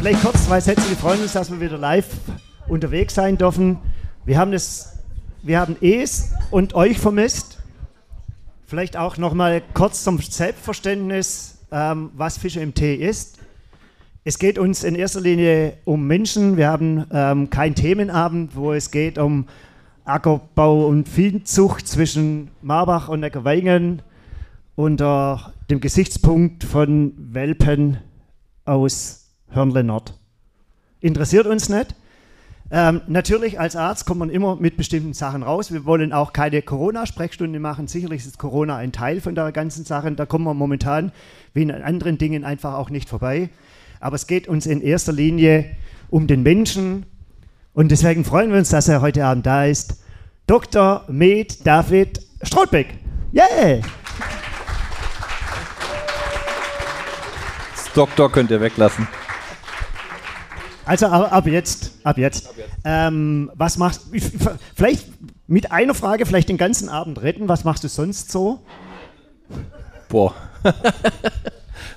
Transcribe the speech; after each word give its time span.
vielleicht 0.00 0.22
kurz 0.22 0.46
zwei 0.46 0.60
Sätze. 0.60 0.88
Wir 0.88 0.96
freuen 0.96 1.20
uns, 1.20 1.34
dass 1.34 1.50
wir 1.50 1.60
wieder 1.60 1.76
live 1.76 2.08
unterwegs 2.68 3.14
sein 3.14 3.36
dürfen. 3.36 3.76
Wir 4.24 4.38
haben 4.38 4.54
es, 4.54 4.94
wir 5.42 5.60
haben 5.60 5.76
es 5.82 6.32
und 6.50 6.74
euch 6.74 6.98
vermisst. 6.98 7.58
Vielleicht 8.64 8.96
auch 8.96 9.18
noch 9.18 9.34
mal 9.34 9.62
kurz 9.74 10.02
zum 10.02 10.18
Selbstverständnis, 10.18 11.58
ähm, 11.70 12.12
was 12.16 12.38
Fische 12.38 12.60
im 12.60 12.72
Tee 12.72 12.94
ist. 12.94 13.40
Es 14.24 14.38
geht 14.38 14.58
uns 14.58 14.84
in 14.84 14.94
erster 14.94 15.20
Linie 15.20 15.74
um 15.84 16.06
Menschen. 16.06 16.56
Wir 16.56 16.68
haben 16.68 17.04
ähm, 17.12 17.50
keinen 17.50 17.74
Themenabend, 17.74 18.56
wo 18.56 18.72
es 18.72 18.90
geht 18.90 19.18
um 19.18 19.48
Ackerbau 20.06 20.86
und 20.86 21.10
Viehzucht 21.10 21.86
zwischen 21.86 22.50
Marbach 22.62 23.10
und 23.10 23.20
Neckarweingen 23.20 24.00
unter 24.76 25.52
dem 25.68 25.80
Gesichtspunkt 25.80 26.64
von 26.64 27.12
Welpen 27.18 27.98
aus 28.64 29.19
Hörnle 29.50 29.84
Nord. 29.84 30.14
Interessiert 31.00 31.46
uns 31.46 31.68
nicht. 31.68 31.94
Ähm, 32.72 33.00
natürlich 33.08 33.58
als 33.58 33.74
Arzt 33.74 34.06
kommt 34.06 34.20
man 34.20 34.30
immer 34.30 34.54
mit 34.54 34.76
bestimmten 34.76 35.12
Sachen 35.12 35.42
raus. 35.42 35.72
Wir 35.72 35.84
wollen 35.84 36.12
auch 36.12 36.32
keine 36.32 36.62
Corona-Sprechstunde 36.62 37.58
machen. 37.58 37.88
Sicherlich 37.88 38.24
ist 38.24 38.38
Corona 38.38 38.76
ein 38.76 38.92
Teil 38.92 39.20
von 39.20 39.34
der 39.34 39.50
ganzen 39.50 39.84
Sache. 39.84 40.12
Da 40.12 40.24
kommen 40.24 40.44
wir 40.44 40.54
momentan 40.54 41.10
wie 41.52 41.62
in 41.62 41.70
anderen 41.72 42.16
Dingen 42.16 42.44
einfach 42.44 42.74
auch 42.74 42.90
nicht 42.90 43.08
vorbei. 43.08 43.50
Aber 43.98 44.14
es 44.14 44.28
geht 44.28 44.46
uns 44.46 44.66
in 44.66 44.82
erster 44.82 45.12
Linie 45.12 45.64
um 46.10 46.28
den 46.28 46.44
Menschen. 46.44 47.06
Und 47.74 47.90
deswegen 47.90 48.24
freuen 48.24 48.50
wir 48.50 48.58
uns, 48.58 48.68
dass 48.68 48.88
er 48.88 49.00
heute 49.00 49.24
Abend 49.24 49.46
da 49.46 49.64
ist. 49.64 50.04
Dr. 50.46 51.04
Med 51.08 51.66
David 51.66 52.20
Strothbeck. 52.42 52.94
Yeah! 53.32 53.80
Das 57.74 57.92
Doktor 57.94 58.30
könnt 58.30 58.52
ihr 58.52 58.60
weglassen. 58.60 59.08
Also 60.90 61.06
ab, 61.06 61.46
jetzt, 61.46 61.92
ab 62.02 62.18
jetzt. 62.18 62.48
Ab 62.48 62.54
jetzt. 62.58 62.72
Ähm, 62.82 63.48
was 63.54 63.78
machst 63.78 64.06
du? 64.10 64.18
Vielleicht 64.74 65.06
mit 65.46 65.70
einer 65.70 65.94
Frage, 65.94 66.26
vielleicht 66.26 66.48
den 66.48 66.56
ganzen 66.56 66.88
Abend 66.88 67.22
retten. 67.22 67.48
Was 67.48 67.62
machst 67.62 67.84
du 67.84 67.88
sonst 67.88 68.32
so? 68.32 68.58
Boah. 70.08 70.34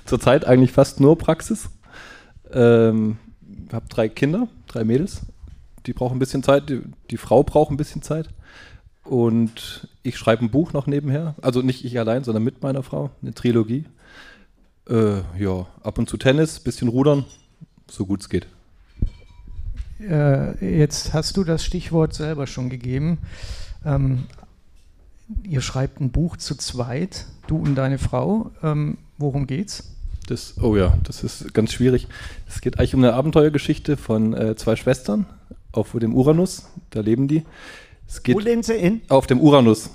Zurzeit 0.04 0.44
eigentlich 0.44 0.70
fast 0.70 1.00
nur 1.00 1.18
Praxis. 1.18 1.70
Ähm, 2.52 3.16
habe 3.72 3.86
drei 3.88 4.08
Kinder, 4.08 4.46
drei 4.68 4.84
Mädels. 4.84 5.22
Die 5.86 5.92
brauchen 5.92 6.14
ein 6.14 6.20
bisschen 6.20 6.44
Zeit. 6.44 6.68
Die, 6.68 6.82
die 7.10 7.16
Frau 7.16 7.42
braucht 7.42 7.72
ein 7.72 7.76
bisschen 7.76 8.02
Zeit. 8.02 8.28
Und 9.02 9.88
ich 10.04 10.16
schreibe 10.18 10.44
ein 10.44 10.52
Buch 10.52 10.72
noch 10.72 10.86
nebenher. 10.86 11.34
Also 11.42 11.62
nicht 11.62 11.84
ich 11.84 11.98
allein, 11.98 12.22
sondern 12.22 12.44
mit 12.44 12.62
meiner 12.62 12.84
Frau. 12.84 13.10
Eine 13.22 13.34
Trilogie. 13.34 13.86
Äh, 14.88 15.22
ja, 15.36 15.66
ab 15.82 15.98
und 15.98 16.08
zu 16.08 16.16
Tennis, 16.16 16.60
bisschen 16.60 16.86
rudern, 16.86 17.24
so 17.90 18.06
gut 18.06 18.20
es 18.20 18.28
geht. 18.28 18.46
Äh, 20.00 20.78
jetzt 20.78 21.14
hast 21.14 21.36
du 21.36 21.44
das 21.44 21.64
Stichwort 21.64 22.14
selber 22.14 22.46
schon 22.46 22.68
gegeben. 22.68 23.18
Ähm, 23.84 24.24
ihr 25.48 25.60
schreibt 25.60 26.00
ein 26.00 26.10
Buch 26.10 26.36
zu 26.36 26.56
zweit, 26.56 27.26
du 27.46 27.56
und 27.56 27.74
deine 27.74 27.98
Frau. 27.98 28.50
Ähm, 28.62 28.98
worum 29.18 29.46
geht's? 29.46 29.94
Das, 30.26 30.54
oh 30.60 30.76
ja, 30.76 30.96
das 31.04 31.22
ist 31.22 31.52
ganz 31.52 31.72
schwierig. 31.72 32.08
Es 32.48 32.60
geht 32.60 32.78
eigentlich 32.78 32.94
um 32.94 33.04
eine 33.04 33.12
Abenteuergeschichte 33.12 33.96
von 33.96 34.32
äh, 34.32 34.56
zwei 34.56 34.76
Schwestern 34.76 35.26
auf 35.72 35.92
dem 35.92 36.14
Uranus. 36.14 36.66
Da 36.90 37.00
leben 37.00 37.28
die. 37.28 37.44
Es 38.08 38.22
geht 38.22 38.34
Wo 38.34 38.40
leben 38.40 38.62
sie 38.62 38.74
in? 38.74 39.02
Auf 39.08 39.26
dem 39.26 39.40
Uranus. 39.40 39.90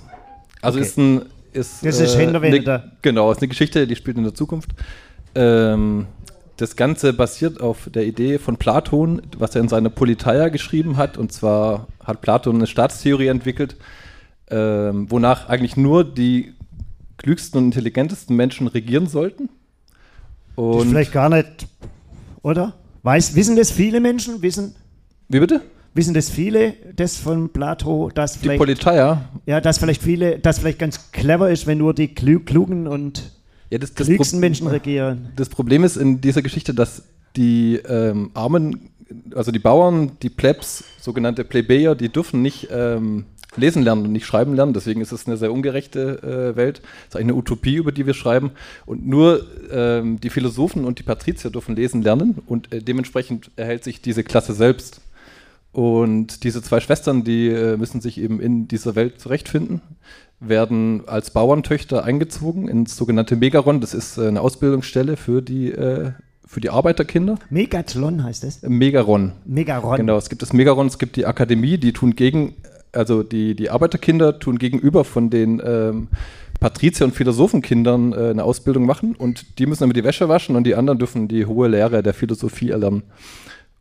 Also 0.62 0.78
okay. 0.78 0.88
ist 0.88 0.98
ein. 0.98 1.22
Ist, 1.52 1.84
das 1.84 1.98
ist 1.98 2.14
äh, 2.14 2.28
eine, 2.28 2.92
Genau, 3.02 3.32
ist 3.32 3.38
eine 3.38 3.48
Geschichte, 3.48 3.86
die 3.88 3.96
spielt 3.96 4.16
in 4.16 4.22
der 4.22 4.34
Zukunft. 4.34 4.70
Ähm, 5.34 6.06
das 6.60 6.76
Ganze 6.76 7.12
basiert 7.12 7.60
auf 7.60 7.88
der 7.90 8.04
Idee 8.06 8.38
von 8.38 8.56
Platon, 8.56 9.22
was 9.38 9.54
er 9.54 9.62
in 9.62 9.68
seiner 9.68 9.88
Politeia 9.88 10.48
geschrieben 10.48 10.98
hat. 10.98 11.16
Und 11.16 11.32
zwar 11.32 11.86
hat 12.04 12.20
Platon 12.20 12.56
eine 12.56 12.66
Staatstheorie 12.66 13.28
entwickelt, 13.28 13.76
ähm, 14.50 15.10
wonach 15.10 15.48
eigentlich 15.48 15.76
nur 15.78 16.04
die 16.04 16.52
klügsten 17.16 17.58
und 17.58 17.64
intelligentesten 17.66 18.36
Menschen 18.36 18.66
regieren 18.66 19.06
sollten. 19.06 19.48
Und 20.54 20.90
vielleicht 20.90 21.12
gar 21.12 21.30
nicht, 21.30 21.66
oder? 22.42 22.74
Weiß, 23.02 23.34
wissen 23.34 23.56
das 23.56 23.70
viele 23.70 24.00
Menschen? 24.00 24.42
Wissen, 24.42 24.74
Wie 25.28 25.40
bitte? 25.40 25.62
Wissen 25.94 26.12
das 26.12 26.28
viele, 26.28 26.74
das 26.94 27.16
von 27.16 27.48
Plato, 27.48 28.10
dass 28.14 28.36
vielleicht. 28.36 28.56
Die 28.56 28.58
Politeia? 28.58 29.28
Ja, 29.46 29.60
dass 29.60 29.78
vielleicht 29.78 30.02
viele, 30.02 30.38
dass 30.38 30.58
vielleicht 30.58 30.78
ganz 30.78 31.10
clever 31.10 31.50
ist, 31.50 31.66
wenn 31.66 31.78
nur 31.78 31.94
die 31.94 32.14
klugen 32.14 32.86
und 32.86 33.32
ja, 33.70 33.78
das, 33.78 33.94
das 33.94 34.06
klügsten 34.06 34.38
Pro 34.38 34.40
Menschen 34.40 34.66
regieren. 34.66 35.30
Das 35.36 35.48
Problem 35.48 35.84
ist 35.84 35.96
in 35.96 36.20
dieser 36.20 36.42
Geschichte, 36.42 36.74
dass 36.74 37.04
die 37.36 37.76
ähm, 37.76 38.30
Armen, 38.34 38.90
also 39.34 39.52
die 39.52 39.58
Bauern, 39.58 40.12
die 40.22 40.30
Plebs, 40.30 40.84
sogenannte 41.00 41.44
Plebejer, 41.44 41.94
die 41.94 42.08
dürfen 42.08 42.42
nicht 42.42 42.68
ähm, 42.70 43.26
lesen 43.56 43.82
lernen 43.82 44.06
und 44.06 44.12
nicht 44.12 44.26
schreiben 44.26 44.54
lernen. 44.54 44.72
Deswegen 44.72 45.00
ist 45.00 45.12
es 45.12 45.26
eine 45.26 45.36
sehr 45.36 45.52
ungerechte 45.52 46.52
äh, 46.52 46.56
Welt. 46.56 46.78
Es 46.80 47.08
ist 47.08 47.16
eigentlich 47.16 47.28
eine 47.28 47.34
Utopie, 47.34 47.76
über 47.76 47.92
die 47.92 48.06
wir 48.06 48.14
schreiben. 48.14 48.52
Und 48.86 49.06
nur 49.06 49.46
ähm, 49.70 50.20
die 50.20 50.30
Philosophen 50.30 50.84
und 50.84 50.98
die 50.98 51.02
Patrizier 51.02 51.50
dürfen 51.50 51.76
lesen 51.76 52.02
lernen 52.02 52.38
und 52.46 52.72
äh, 52.72 52.82
dementsprechend 52.82 53.50
erhält 53.56 53.84
sich 53.84 54.00
diese 54.00 54.24
Klasse 54.24 54.52
selbst. 54.52 55.00
Und 55.72 56.42
diese 56.42 56.62
zwei 56.62 56.80
Schwestern, 56.80 57.22
die 57.22 57.48
äh, 57.48 57.76
müssen 57.76 58.00
sich 58.00 58.18
eben 58.18 58.40
in 58.40 58.66
dieser 58.66 58.96
Welt 58.96 59.20
zurechtfinden, 59.20 59.80
werden 60.40 61.02
als 61.06 61.30
Bauerntöchter 61.30 62.04
eingezogen 62.04 62.66
ins 62.66 62.96
sogenannte 62.96 63.36
Megaron. 63.36 63.80
Das 63.80 63.94
ist 63.94 64.18
äh, 64.18 64.26
eine 64.26 64.40
Ausbildungsstelle 64.40 65.16
für 65.16 65.42
die, 65.42 65.70
äh, 65.70 66.12
für 66.46 66.60
die 66.60 66.70
Arbeiterkinder. 66.70 67.36
Megathlon 67.50 68.24
heißt 68.24 68.44
es? 68.44 68.62
Megaron. 68.62 69.32
Megaron. 69.44 69.96
Genau, 69.96 70.16
es 70.16 70.28
gibt 70.28 70.42
das 70.42 70.52
Megaron, 70.52 70.86
es 70.86 70.98
gibt 70.98 71.16
die 71.16 71.26
Akademie, 71.26 71.78
die 71.78 71.92
tun 71.92 72.16
gegen, 72.16 72.54
also 72.92 73.22
die, 73.22 73.54
die 73.54 73.70
Arbeiterkinder 73.70 74.38
tun 74.38 74.58
gegenüber 74.58 75.04
von 75.04 75.28
den 75.28 75.62
ähm, 75.64 76.08
Patrizier- 76.58 77.06
und 77.06 77.14
Philosophenkindern 77.14 78.12
äh, 78.12 78.30
eine 78.30 78.44
Ausbildung 78.44 78.86
machen 78.86 79.14
und 79.14 79.58
die 79.58 79.66
müssen 79.66 79.82
damit 79.82 79.96
die 79.96 80.04
Wäsche 80.04 80.28
waschen 80.28 80.56
und 80.56 80.64
die 80.64 80.74
anderen 80.74 80.98
dürfen 80.98 81.28
die 81.28 81.44
hohe 81.46 81.68
Lehre 81.68 82.02
der 82.02 82.14
Philosophie 82.14 82.70
erlernen. 82.70 83.02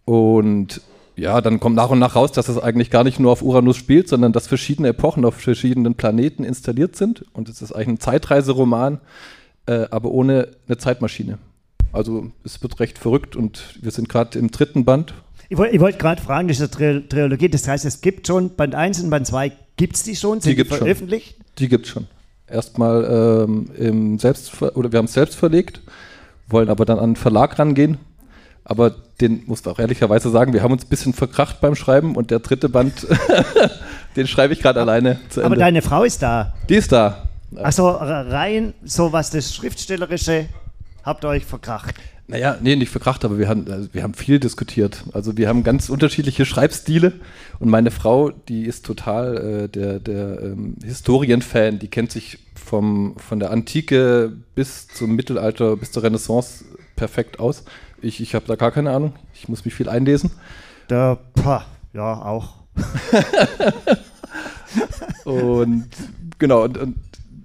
Und 0.03 0.81
ja, 1.19 1.41
dann 1.41 1.59
kommt 1.59 1.75
nach 1.75 1.89
und 1.89 1.99
nach 1.99 2.15
raus, 2.15 2.31
dass 2.31 2.47
es 2.47 2.57
eigentlich 2.57 2.89
gar 2.89 3.03
nicht 3.03 3.19
nur 3.19 3.31
auf 3.31 3.41
Uranus 3.41 3.77
spielt, 3.77 4.07
sondern 4.07 4.31
dass 4.31 4.47
verschiedene 4.47 4.89
Epochen 4.89 5.25
auf 5.25 5.35
verschiedenen 5.35 5.95
Planeten 5.95 6.43
installiert 6.43 6.95
sind. 6.95 7.25
Und 7.33 7.49
es 7.49 7.61
ist 7.61 7.71
eigentlich 7.73 7.87
ein 7.87 7.99
Zeitreiseroman, 7.99 8.99
äh, 9.65 9.85
aber 9.91 10.11
ohne 10.11 10.49
eine 10.67 10.77
Zeitmaschine. 10.77 11.37
Also 11.91 12.31
es 12.43 12.61
wird 12.61 12.79
recht 12.79 12.97
verrückt 12.97 13.35
und 13.35 13.77
wir 13.81 13.91
sind 13.91 14.07
gerade 14.07 14.39
im 14.39 14.51
dritten 14.51 14.85
Band. 14.85 15.13
Ich 15.49 15.57
wollte 15.57 15.79
wollt 15.79 15.99
gerade 15.99 16.21
fragen, 16.21 16.47
das 16.47 16.59
ist 16.59 16.79
eine 16.79 17.07
Trilogie, 17.07 17.49
das 17.49 17.67
heißt, 17.67 17.83
es 17.83 18.01
gibt 18.01 18.27
schon 18.27 18.55
Band 18.55 18.75
1 18.75 19.01
und 19.03 19.09
Band 19.09 19.25
2, 19.25 19.51
gibt 19.77 19.95
es 19.95 20.03
die 20.03 20.15
schon? 20.15 20.39
Sind 20.39 20.57
die, 20.57 20.63
die 20.63 20.69
veröffentlicht? 20.69 21.35
Schon. 21.35 21.45
Die 21.57 21.69
gibt 21.69 21.85
es 21.87 21.91
schon. 21.91 22.07
Erstmal 22.47 23.45
ähm, 23.45 23.71
im 23.77 24.19
Selbst 24.19 24.61
oder 24.61 24.91
wir 24.91 24.99
haben 24.99 25.05
es 25.05 25.13
selbst 25.13 25.35
verlegt, 25.35 25.81
wollen 26.47 26.69
aber 26.69 26.85
dann 26.85 26.99
an 26.99 27.05
einen 27.05 27.15
Verlag 27.15 27.57
rangehen 27.57 27.97
aber 28.69 28.91
den 29.19 29.43
musst 29.47 29.65
du 29.65 29.71
auch 29.71 29.79
ehrlicherweise 29.79 30.29
sagen, 30.29 30.53
wir 30.53 30.61
haben 30.61 30.71
uns 30.71 30.85
ein 30.85 30.89
bisschen 30.89 31.13
verkracht 31.13 31.59
beim 31.59 31.73
Schreiben 31.73 32.15
und 32.15 32.29
der 32.29 32.37
dritte 32.39 32.69
Band, 32.69 33.07
den 34.15 34.27
schreibe 34.27 34.53
ich 34.53 34.61
gerade 34.61 34.79
alleine 34.79 35.19
zu 35.29 35.41
Ende. 35.41 35.45
Aber 35.47 35.55
deine 35.55 35.81
Frau 35.81 36.03
ist 36.03 36.21
da. 36.21 36.53
Die 36.69 36.75
ist 36.75 36.91
da. 36.91 37.27
Also 37.55 37.89
rein 37.89 38.75
so 38.83 39.11
was 39.11 39.31
das 39.31 39.55
Schriftstellerische 39.55 40.45
habt 41.03 41.25
ihr 41.25 41.29
euch 41.29 41.45
verkracht. 41.45 41.95
Naja, 42.27 42.59
nee, 42.61 42.75
nicht 42.75 42.91
verkracht, 42.91 43.25
aber 43.25 43.39
wir 43.39 43.49
haben, 43.49 43.65
also 43.71 43.89
wir 43.91 44.03
haben 44.03 44.13
viel 44.13 44.39
diskutiert. 44.39 45.03
Also 45.13 45.35
wir 45.35 45.49
haben 45.49 45.63
ganz 45.63 45.89
unterschiedliche 45.89 46.45
Schreibstile 46.45 47.13
und 47.57 47.69
meine 47.69 47.89
Frau, 47.89 48.29
die 48.29 48.65
ist 48.65 48.85
total 48.85 49.63
äh, 49.63 49.67
der, 49.67 49.99
der 49.99 50.43
ähm, 50.43 50.75
Historienfan, 50.83 51.79
die 51.79 51.87
kennt 51.87 52.11
sich 52.11 52.37
vom, 52.53 53.15
von 53.17 53.39
der 53.39 53.49
Antike 53.49 54.31
bis 54.53 54.87
zum 54.89 55.15
Mittelalter, 55.15 55.75
bis 55.75 55.91
zur 55.91 56.03
Renaissance 56.03 56.65
perfekt 56.95 57.39
aus. 57.39 57.63
Ich, 58.01 58.21
ich 58.21 58.35
habe 58.35 58.45
da 58.45 58.55
gar 58.55 58.71
keine 58.71 58.91
Ahnung. 58.91 59.13
Ich 59.33 59.49
muss 59.49 59.65
mich 59.65 59.73
viel 59.73 59.89
einlesen. 59.89 60.31
Da, 60.87 61.17
pah, 61.35 61.65
ja, 61.93 62.21
auch. 62.21 62.53
und 65.25 65.87
genau, 66.37 66.63
und, 66.63 66.77
und, 66.77 66.95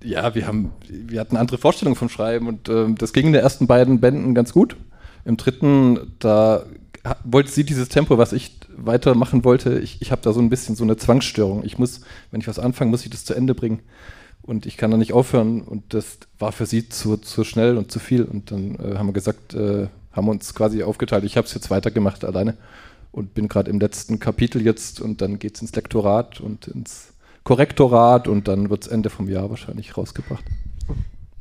ja, 0.03 0.35
wir 0.35 0.47
haben, 0.47 0.73
wir 0.89 1.21
hatten 1.21 1.37
andere 1.37 1.59
Vorstellungen 1.59 1.97
vom 1.97 2.09
Schreiben 2.09 2.47
und 2.47 2.69
ähm, 2.69 2.97
das 2.97 3.13
ging 3.13 3.27
in 3.27 3.33
den 3.33 3.43
ersten 3.43 3.67
beiden 3.67 4.01
Bänden 4.01 4.35
ganz 4.35 4.53
gut. 4.53 4.77
Im 5.25 5.37
dritten, 5.37 6.15
da 6.19 6.65
wollte 7.25 7.51
sie 7.51 7.65
dieses 7.65 7.89
Tempo, 7.89 8.19
was 8.19 8.33
ich 8.33 8.59
weitermachen 8.77 9.45
wollte. 9.45 9.79
Ich, 9.79 10.01
ich 10.01 10.13
habe 10.13 10.23
da 10.23 10.33
so 10.33 10.41
ein 10.41 10.51
bisschen 10.51 10.77
so 10.77 10.85
eine 10.85 10.97
Zwangsstörung. 10.97 11.65
Ich 11.65 11.79
muss, 11.79 12.03
wenn 12.31 12.41
ich 12.41 12.49
was 12.49 12.59
anfange, 12.59 12.91
muss 12.91 13.05
ich 13.05 13.11
das 13.11 13.25
zu 13.25 13.35
Ende 13.35 13.55
bringen. 13.55 13.81
Und 14.43 14.67
ich 14.67 14.77
kann 14.77 14.91
da 14.91 14.97
nicht 14.97 15.13
aufhören. 15.13 15.63
Und 15.63 15.95
das 15.95 16.19
war 16.39 16.53
für 16.53 16.67
sie 16.67 16.89
zu, 16.89 17.17
zu 17.17 17.45
schnell 17.45 17.79
und 17.79 17.91
zu 17.91 17.99
viel. 17.99 18.25
Und 18.25 18.51
dann 18.51 18.77
äh, 18.77 18.97
haben 18.97 19.09
wir 19.09 19.13
gesagt, 19.13 19.55
äh, 19.55 19.89
haben 20.15 20.29
uns 20.29 20.55
quasi 20.55 20.83
aufgeteilt. 20.83 21.25
Ich 21.25 21.37
habe 21.37 21.47
es 21.47 21.55
jetzt 21.55 21.71
weitergemacht 21.71 22.25
alleine 22.25 22.57
und 23.13 23.35
bin 23.35 23.49
gerade 23.49 23.71
im 23.71 23.81
letzten 23.81 24.19
Kapitel 24.19 24.63
jetzt 24.63 25.01
und 25.01 25.21
dann 25.21 25.39
geht 25.39 25.57
es 25.57 25.63
ins 25.63 25.75
Lektorat 25.75 26.41
und 26.41 26.69
ins 26.69 27.13
Korrektorat 27.45 28.27
und 28.27 28.49
dann 28.49 28.71
wird 28.71 28.85
es 28.85 28.89
Ende 28.89 29.11
vom 29.11 29.29
Jahr 29.29 29.51
wahrscheinlich 29.51 29.97
rausgebracht. 29.97 30.45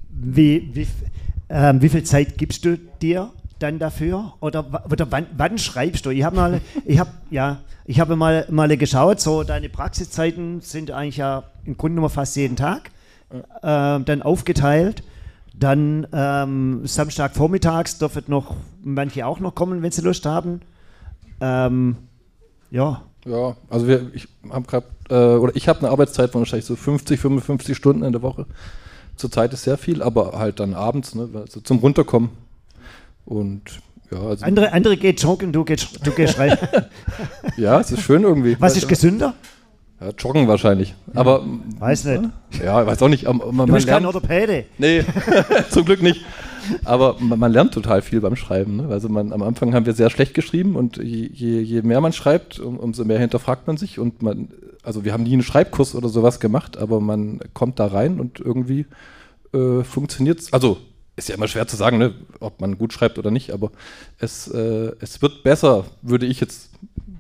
Wie, 0.09 0.69
wie, 0.73 0.87
äh, 1.47 1.73
wie 1.79 1.89
viel 1.89 2.03
Zeit 2.03 2.37
gibst 2.37 2.65
du 2.65 2.77
dir 2.77 3.31
dann 3.59 3.79
dafür? 3.79 4.33
Oder, 4.41 4.85
oder 4.89 5.11
wann, 5.11 5.25
wann 5.35 5.57
schreibst 5.57 6.05
du? 6.05 6.09
Ich 6.09 6.23
habe 6.23 6.35
mal, 6.35 6.61
ich 6.85 6.99
habe 6.99 7.11
ja, 7.29 7.61
ich 7.85 7.99
habe 7.99 8.15
mal, 8.15 8.45
mal 8.49 8.75
geschaut, 8.77 9.19
so 9.19 9.43
deine 9.43 9.69
Praxiszeiten 9.69 10.61
sind 10.61 10.91
eigentlich 10.91 11.17
ja 11.17 11.43
im 11.65 11.77
Grunde 11.77 11.95
genommen 11.95 12.13
fast 12.13 12.35
jeden 12.35 12.55
Tag 12.55 12.91
äh, 13.31 13.41
dann 13.61 14.21
aufgeteilt. 14.21 15.03
Dann 15.53 16.07
ähm, 16.11 16.81
Samstagvormittags 16.85 17.99
dürfen 17.99 18.23
noch 18.27 18.55
manche 18.81 19.25
auch 19.25 19.39
noch 19.39 19.53
kommen, 19.53 19.81
wenn 19.81 19.91
sie 19.91 20.01
Lust 20.01 20.25
haben. 20.25 20.61
Ähm, 21.41 21.97
ja. 22.71 23.03
Ja, 23.25 23.55
also 23.69 23.87
wir, 23.87 24.11
ich 24.13 24.27
habe 24.49 24.65
gerade, 24.65 24.87
äh, 25.09 25.37
oder 25.37 25.55
ich 25.55 25.69
habe 25.69 25.79
eine 25.79 25.89
Arbeitszeit 25.89 26.31
von 26.31 26.41
wahrscheinlich 26.41 26.65
so 26.65 26.75
50, 26.75 27.19
55 27.19 27.77
Stunden 27.77 28.03
in 28.03 28.11
der 28.11 28.21
Woche. 28.21 28.45
Zurzeit 29.15 29.53
ist 29.53 29.63
sehr 29.63 29.77
viel, 29.77 30.01
aber 30.01 30.33
halt 30.37 30.59
dann 30.59 30.73
abends, 30.73 31.15
ne, 31.15 31.29
also 31.33 31.61
zum 31.61 31.77
Runterkommen. 31.77 32.31
Und 33.25 33.61
ja, 34.11 34.19
also. 34.19 34.45
Andere, 34.45 34.73
andere 34.73 34.97
geht 34.97 35.21
joggen, 35.21 35.53
du 35.53 35.63
gehst, 35.63 36.05
du 36.05 36.11
gehst 36.11 36.37
rein. 36.39 36.57
ja, 37.57 37.79
es 37.79 37.91
ist 37.91 38.01
schön 38.01 38.23
irgendwie. 38.23 38.57
Was 38.59 38.75
ist 38.75 38.87
gesünder? 38.87 39.35
Ja, 40.03 40.11
joggen 40.17 40.47
wahrscheinlich. 40.47 40.95
Aber. 41.13 41.43
Weiß 41.79 42.05
nicht. 42.05 42.23
Ja, 42.63 42.85
weiß 42.85 43.01
auch 43.01 43.09
nicht. 43.09 43.23
Man, 43.25 43.67
du 43.67 43.73
bist 43.73 43.87
kein 43.87 44.05
Orthopäde. 44.05 44.65
Nee, 44.77 45.05
zum 45.69 45.85
Glück 45.85 46.01
nicht. 46.01 46.25
Aber 46.85 47.17
man, 47.19 47.39
man, 47.39 47.51
lernt 47.51 47.73
total 47.73 48.01
viel 48.01 48.21
beim 48.21 48.35
Schreiben. 48.35 48.77
Ne? 48.77 48.87
Also 48.89 49.09
man, 49.09 49.33
am 49.33 49.41
Anfang 49.41 49.73
haben 49.73 49.85
wir 49.85 49.93
sehr 49.93 50.09
schlecht 50.09 50.33
geschrieben 50.33 50.75
und 50.75 50.97
je, 50.97 51.29
je, 51.31 51.59
je 51.59 51.81
mehr 51.81 51.99
man 51.99 52.13
schreibt, 52.13 52.59
um, 52.59 52.77
umso 52.77 53.03
mehr 53.03 53.19
hinterfragt 53.19 53.67
man 53.67 53.77
sich. 53.77 53.99
Und 53.99 54.21
man, 54.21 54.49
also 54.81 55.03
wir 55.03 55.13
haben 55.13 55.23
nie 55.23 55.33
einen 55.33 55.43
Schreibkurs 55.43 55.93
oder 55.93 56.09
sowas 56.09 56.39
gemacht, 56.39 56.77
aber 56.77 56.99
man 57.01 57.39
kommt 57.53 57.79
da 57.79 57.87
rein 57.87 58.19
und 58.19 58.39
irgendwie 58.39 58.85
äh, 59.53 59.83
funktioniert 59.83 60.39
es. 60.39 60.53
Also 60.53 60.77
ist 61.15 61.29
ja 61.29 61.35
immer 61.35 61.47
schwer 61.47 61.67
zu 61.67 61.75
sagen, 61.75 61.97
ne, 61.97 62.13
ob 62.39 62.59
man 62.59 62.77
gut 62.77 62.93
schreibt 62.93 63.19
oder 63.19 63.29
nicht, 63.29 63.51
aber 63.51 63.71
es, 64.19 64.47
äh, 64.47 64.91
es 64.99 65.21
wird 65.21 65.43
besser, 65.43 65.85
würde 66.01 66.25
ich 66.25 66.39
jetzt 66.39 66.71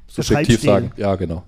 subjektiv 0.07 0.61
sagen. 0.61 0.91
Ja, 0.97 1.15
genau. 1.15 1.43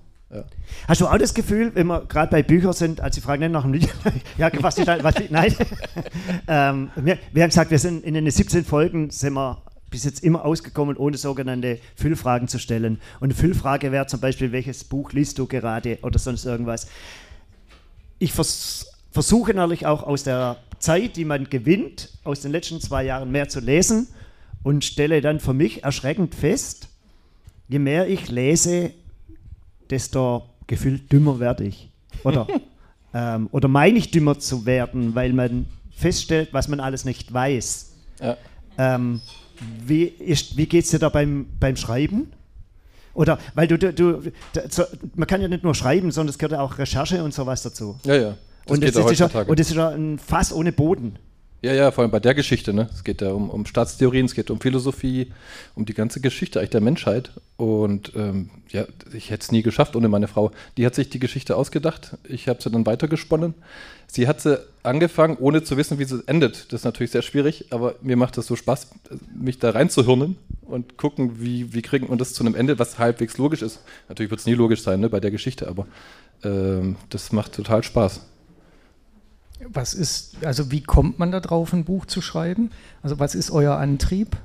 Hast 0.88 1.00
du 1.00 1.06
auch 1.06 1.18
das 1.18 1.34
Gefühl, 1.34 1.74
wenn 1.74 1.86
wir 1.86 2.04
gerade 2.06 2.30
bei 2.30 2.42
Büchern 2.42 2.72
sind, 2.72 3.00
als 3.00 3.14
Sie 3.14 3.20
fragen 3.20 3.50
nach 3.52 3.62
dem 3.62 3.72
Lied, 3.72 3.88
ja, 4.38 4.50
was 4.60 4.78
ist, 4.78 4.86
was, 4.86 5.14
nein, 5.30 5.54
ähm, 6.48 6.90
wir, 6.96 7.18
wir, 7.32 7.42
haben 7.42 7.50
gesagt, 7.50 7.70
wir 7.70 7.78
sind 7.78 8.04
in 8.04 8.14
den 8.14 8.30
17 8.30 8.64
Folgen, 8.64 9.10
sind 9.10 9.34
wir 9.34 9.62
bis 9.90 10.04
jetzt 10.04 10.22
immer 10.22 10.44
ausgekommen, 10.44 10.96
ohne 10.96 11.16
sogenannte 11.16 11.78
Füllfragen 11.94 12.48
zu 12.48 12.58
stellen. 12.58 13.00
Und 13.20 13.28
eine 13.28 13.34
Füllfrage 13.34 13.92
wäre 13.92 14.06
zum 14.06 14.20
Beispiel, 14.20 14.52
welches 14.52 14.84
Buch 14.84 15.12
liest 15.12 15.38
du 15.38 15.46
gerade 15.46 15.98
oder 16.02 16.18
sonst 16.18 16.44
irgendwas. 16.44 16.88
Ich 18.18 18.32
vers 18.32 18.92
versuche 19.12 19.54
natürlich 19.54 19.86
auch 19.86 20.02
aus 20.02 20.24
der 20.24 20.58
Zeit, 20.78 21.16
die 21.16 21.24
man 21.24 21.48
gewinnt, 21.48 22.10
aus 22.24 22.40
den 22.40 22.52
letzten 22.52 22.82
zwei 22.82 23.04
Jahren 23.04 23.30
mehr 23.30 23.48
zu 23.48 23.60
lesen 23.60 24.08
und 24.62 24.84
stelle 24.84 25.22
dann 25.22 25.40
für 25.40 25.54
mich 25.54 25.84
erschreckend 25.84 26.34
fest, 26.34 26.88
je 27.68 27.78
mehr 27.78 28.08
ich 28.08 28.28
lese, 28.28 28.92
desto 29.88 30.42
gefühlt 30.66 31.12
dümmer 31.12 31.38
werde 31.40 31.64
ich. 31.64 31.90
Oder, 32.24 32.46
ähm, 33.14 33.48
oder 33.52 33.68
meine 33.68 33.98
ich 33.98 34.10
dümmer 34.10 34.38
zu 34.38 34.66
werden, 34.66 35.14
weil 35.14 35.32
man 35.32 35.66
feststellt, 35.96 36.50
was 36.52 36.68
man 36.68 36.80
alles 36.80 37.04
nicht 37.04 37.32
weiß. 37.32 37.92
Ja. 38.20 38.36
Ähm, 38.78 39.20
wie 39.86 40.12
wie 40.54 40.66
geht 40.66 40.84
es 40.84 40.90
dir 40.90 40.98
da 40.98 41.08
beim, 41.08 41.46
beim 41.58 41.76
Schreiben? 41.76 42.32
Oder, 43.14 43.38
weil 43.54 43.66
du, 43.66 43.78
du, 43.78 43.92
du, 43.92 44.32
man 45.14 45.26
kann 45.26 45.40
ja 45.40 45.48
nicht 45.48 45.64
nur 45.64 45.74
schreiben, 45.74 46.10
sondern 46.10 46.30
es 46.30 46.38
gehört 46.38 46.52
ja 46.52 46.60
auch 46.60 46.76
Recherche 46.76 47.24
und 47.24 47.32
sowas 47.32 47.62
dazu. 47.62 47.98
Ja, 48.04 48.14
ja. 48.14 48.36
Das 48.66 48.74
und, 48.74 48.84
das 48.84 49.10
ist 49.10 49.20
ja, 49.20 49.26
und 49.26 49.58
das 49.58 49.70
ist 49.70 49.76
ja 49.76 49.88
ein 49.88 50.18
Fass 50.18 50.52
ohne 50.52 50.72
Boden. 50.72 51.18
Ja, 51.62 51.72
ja, 51.72 51.90
vor 51.90 52.02
allem 52.02 52.10
bei 52.10 52.20
der 52.20 52.34
Geschichte. 52.34 52.72
Ne? 52.74 52.88
Es 52.92 53.02
geht 53.02 53.22
ja 53.22 53.30
um, 53.30 53.48
um 53.48 53.64
Staatstheorien, 53.64 54.26
es 54.26 54.34
geht 54.34 54.50
um 54.50 54.60
Philosophie, 54.60 55.32
um 55.74 55.86
die 55.86 55.94
ganze 55.94 56.20
Geschichte 56.20 56.58
eigentlich 56.58 56.70
der 56.70 56.82
Menschheit. 56.82 57.30
Und 57.56 58.12
ähm, 58.14 58.50
ja, 58.68 58.84
ich 59.14 59.30
hätte 59.30 59.42
es 59.42 59.52
nie 59.52 59.62
geschafft 59.62 59.96
ohne 59.96 60.08
meine 60.08 60.28
Frau. 60.28 60.50
Die 60.76 60.84
hat 60.84 60.94
sich 60.94 61.08
die 61.08 61.18
Geschichte 61.18 61.56
ausgedacht. 61.56 62.18
Ich 62.28 62.48
habe 62.48 62.62
sie 62.62 62.70
dann 62.70 62.84
weitergesponnen. 62.84 63.54
Sie 64.06 64.28
hat 64.28 64.40
sie 64.40 64.60
angefangen, 64.82 65.38
ohne 65.38 65.62
zu 65.64 65.76
wissen, 65.76 65.98
wie 65.98 66.04
sie 66.04 66.22
endet. 66.26 66.72
Das 66.72 66.80
ist 66.80 66.84
natürlich 66.84 67.10
sehr 67.10 67.22
schwierig, 67.22 67.66
aber 67.70 67.96
mir 68.02 68.16
macht 68.16 68.36
das 68.36 68.46
so 68.46 68.54
Spaß, 68.54 68.90
mich 69.34 69.58
da 69.58 69.70
reinzuhirnen 69.70 70.36
und 70.62 70.96
gucken, 70.98 71.40
wie, 71.40 71.72
wie 71.72 71.82
kriegen 71.82 72.08
wir 72.08 72.16
das 72.16 72.34
zu 72.34 72.44
einem 72.44 72.54
Ende, 72.54 72.78
was 72.78 72.98
halbwegs 72.98 73.38
logisch 73.38 73.62
ist. 73.62 73.80
Natürlich 74.08 74.30
wird 74.30 74.40
es 74.40 74.46
nie 74.46 74.54
logisch 74.54 74.82
sein 74.82 75.00
ne, 75.00 75.08
bei 75.08 75.20
der 75.20 75.30
Geschichte, 75.30 75.66
aber 75.68 75.86
ähm, 76.44 76.96
das 77.10 77.32
macht 77.32 77.54
total 77.54 77.82
Spaß. 77.82 78.20
Was 79.68 79.94
ist, 79.94 80.44
also 80.44 80.70
wie 80.70 80.82
kommt 80.82 81.18
man 81.18 81.30
da 81.30 81.40
drauf, 81.40 81.72
ein 81.72 81.84
Buch 81.84 82.06
zu 82.06 82.20
schreiben? 82.20 82.70
Also 83.02 83.18
was 83.18 83.34
ist 83.34 83.50
euer 83.50 83.76
Antrieb? 83.76 84.36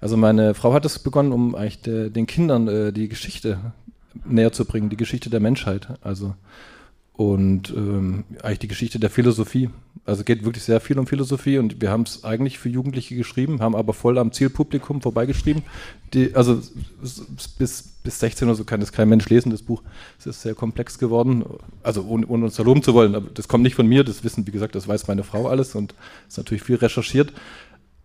Also 0.00 0.16
meine 0.16 0.54
Frau 0.54 0.72
hat 0.72 0.84
es 0.84 0.98
begonnen, 0.98 1.32
um 1.32 1.54
eigentlich 1.54 1.82
de, 1.82 2.10
den 2.10 2.26
Kindern 2.26 2.68
äh, 2.68 2.92
die 2.92 3.08
Geschichte 3.08 3.72
näher 4.24 4.52
zu 4.52 4.64
bringen, 4.64 4.90
die 4.90 4.96
Geschichte 4.96 5.30
der 5.30 5.40
Menschheit. 5.40 5.88
Also 6.02 6.34
und 7.14 7.70
ähm, 7.70 8.24
eigentlich 8.42 8.60
die 8.60 8.68
Geschichte 8.68 8.98
der 8.98 9.10
Philosophie. 9.10 9.70
Also 10.04 10.24
geht 10.24 10.44
wirklich 10.44 10.64
sehr 10.64 10.80
viel 10.80 10.98
um 10.98 11.06
Philosophie 11.06 11.58
und 11.58 11.80
wir 11.80 11.90
haben 11.90 12.02
es 12.02 12.24
eigentlich 12.24 12.58
für 12.58 12.68
Jugendliche 12.68 13.14
geschrieben, 13.14 13.60
haben 13.60 13.76
aber 13.76 13.92
voll 13.92 14.18
am 14.18 14.32
Zielpublikum 14.32 15.00
vorbeigeschrieben. 15.00 15.62
Die, 16.12 16.34
also 16.34 16.60
bis, 17.58 17.82
bis 18.02 18.18
16 18.18 18.48
oder 18.48 18.56
so 18.56 18.64
kann 18.64 18.80
das 18.80 18.90
kein 18.90 19.08
Mensch 19.08 19.28
lesen, 19.28 19.50
das 19.50 19.62
Buch. 19.62 19.82
Es 20.18 20.26
ist 20.26 20.42
sehr 20.42 20.54
komplex 20.54 20.98
geworden. 20.98 21.44
Also 21.84 22.02
ohne, 22.04 22.26
ohne 22.26 22.46
uns 22.46 22.56
da 22.56 22.64
loben 22.64 22.82
zu 22.82 22.94
wollen, 22.94 23.14
aber 23.14 23.28
das 23.32 23.46
kommt 23.46 23.62
nicht 23.62 23.76
von 23.76 23.86
mir, 23.86 24.02
das 24.02 24.24
wissen, 24.24 24.46
wie 24.46 24.50
gesagt, 24.50 24.74
das 24.74 24.88
weiß 24.88 25.06
meine 25.06 25.22
Frau 25.22 25.46
alles 25.46 25.76
und 25.76 25.94
ist 26.26 26.38
natürlich 26.38 26.64
viel 26.64 26.76
recherchiert. 26.76 27.32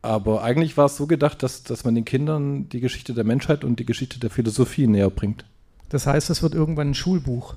Aber 0.04 0.44
eigentlich 0.44 0.78
war 0.78 0.86
es 0.86 0.98
so 0.98 1.08
gedacht, 1.08 1.42
dass, 1.42 1.64
dass 1.64 1.84
man 1.84 1.96
den 1.96 2.06
Kindern 2.06 2.70
die 2.70 2.80
Geschichte 2.80 3.14
der 3.14 3.24
Menschheit 3.24 3.64
und 3.64 3.80
die 3.80 3.86
Geschichte 3.86 4.20
der 4.20 4.30
Philosophie 4.30 4.86
näher 4.86 5.10
bringt. 5.10 5.46
Das 5.90 6.06
heißt, 6.06 6.30
es 6.30 6.44
wird 6.44 6.54
irgendwann 6.54 6.92
ein 6.92 6.94
Schulbuch. 6.94 7.56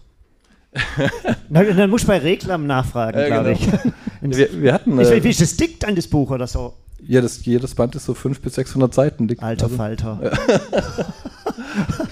Na, 1.48 1.64
dann 1.64 1.90
muss 1.90 2.02
ich 2.02 2.06
bei 2.06 2.18
Reklam 2.18 2.66
nachfragen, 2.66 3.18
äh, 3.18 3.26
glaube 3.26 3.54
genau. 3.54 3.78
ich. 4.22 4.36
wir, 4.38 4.62
wir, 4.62 4.72
hatten, 4.72 4.98
äh, 4.98 5.22
wie 5.22 5.28
ist 5.30 5.40
das 5.40 5.56
dick 5.56 5.80
dann, 5.80 5.96
das 5.96 6.06
Buch 6.06 6.30
oder 6.30 6.46
so? 6.46 6.74
Ja, 7.02 7.20
das, 7.20 7.44
jedes 7.44 7.74
Band 7.74 7.94
ist 7.94 8.04
so 8.04 8.14
500 8.14 8.42
bis 8.42 8.54
600 8.54 8.94
Seiten 8.94 9.26
dick. 9.26 9.42
Alter 9.42 9.64
also, 9.64 9.76
Falter. 9.76 10.20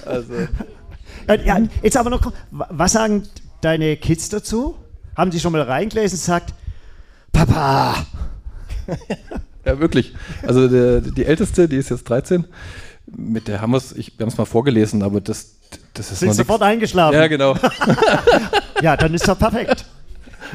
also. 0.07 0.33
Ja, 1.45 1.61
jetzt 1.83 1.97
aber 1.97 2.11
noch, 2.11 2.33
was 2.51 2.93
sagen 2.93 3.25
deine 3.61 3.97
Kids 3.97 4.29
dazu? 4.31 4.77
Haben 5.17 5.31
sie 5.31 5.41
schon 5.41 5.53
mal 5.53 5.63
reingelesen 5.63 6.17
und 6.17 6.23
sagt, 6.23 6.55
Papa! 7.33 8.07
ja, 9.65 9.79
wirklich. 9.79 10.15
Also 10.43 10.69
der, 10.69 11.01
die 11.01 11.25
Älteste, 11.25 11.69
die 11.69 11.77
ist 11.77 11.91
jetzt 11.91 12.09
13, 12.09 12.45
mit 13.07 13.49
der 13.49 13.61
haben 13.61 13.73
wir 13.73 13.79
es, 13.79 13.95
wir 13.97 14.05
haben 14.21 14.29
es 14.29 14.39
mal 14.39 14.47
vorgelesen, 14.47 15.03
aber 15.03 15.21
das, 15.21 15.57
das 15.95 16.13
ist 16.13 16.21
Sind 16.21 16.35
sofort 16.35 16.63
eingeschlafen. 16.63 17.15
Ja, 17.15 17.27
genau. 17.27 17.57
ja, 18.83 18.97
dann 18.97 19.15
ist 19.15 19.27
doch 19.27 19.39
perfekt. 19.39 19.85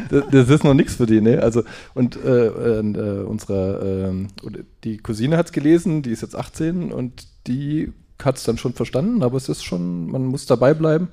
Das, 0.09 0.23
das, 0.31 0.49
ist 0.49 0.63
noch 0.63 0.73
nichts 0.73 0.95
für 0.95 1.05
die, 1.05 1.21
ne? 1.21 1.41
Also, 1.41 1.63
und 1.93 2.15
äh, 2.15 2.47
äh, 2.47 3.23
unsere, 3.23 4.11
äh, 4.11 4.63
die 4.83 4.97
Cousine 4.97 5.37
hat 5.37 5.47
es 5.47 5.51
gelesen, 5.51 6.01
die 6.01 6.11
ist 6.11 6.21
jetzt 6.21 6.35
18 6.35 6.91
und 6.91 7.27
die 7.47 7.93
hat 8.23 8.37
es 8.37 8.43
dann 8.43 8.57
schon 8.57 8.73
verstanden, 8.73 9.23
aber 9.23 9.37
es 9.37 9.49
ist 9.49 9.63
schon, 9.63 10.07
man 10.07 10.25
muss 10.25 10.45
dabei 10.45 10.73
bleiben. 10.73 11.09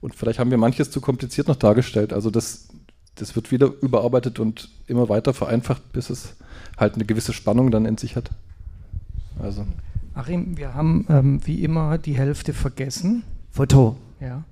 Und 0.00 0.14
vielleicht 0.14 0.38
haben 0.38 0.50
wir 0.50 0.58
manches 0.58 0.90
zu 0.90 1.00
kompliziert 1.00 1.48
noch 1.48 1.56
dargestellt. 1.56 2.12
Also 2.12 2.30
das, 2.30 2.68
das 3.16 3.36
wird 3.36 3.50
wieder 3.50 3.70
überarbeitet 3.82 4.38
und 4.38 4.70
immer 4.86 5.08
weiter 5.08 5.34
vereinfacht, 5.34 5.92
bis 5.92 6.10
es 6.10 6.36
halt 6.78 6.94
eine 6.94 7.04
gewisse 7.04 7.32
Spannung 7.32 7.70
dann 7.70 7.84
in 7.84 7.98
sich 7.98 8.16
hat. 8.16 8.30
Also. 9.38 9.66
Achim, 10.14 10.56
wir 10.56 10.74
haben 10.74 11.06
ähm, 11.08 11.40
wie 11.44 11.62
immer 11.62 11.98
die 11.98 12.16
Hälfte 12.16 12.52
vergessen. 12.52 13.22
Foto. 13.50 13.96
Ja. 14.20 14.44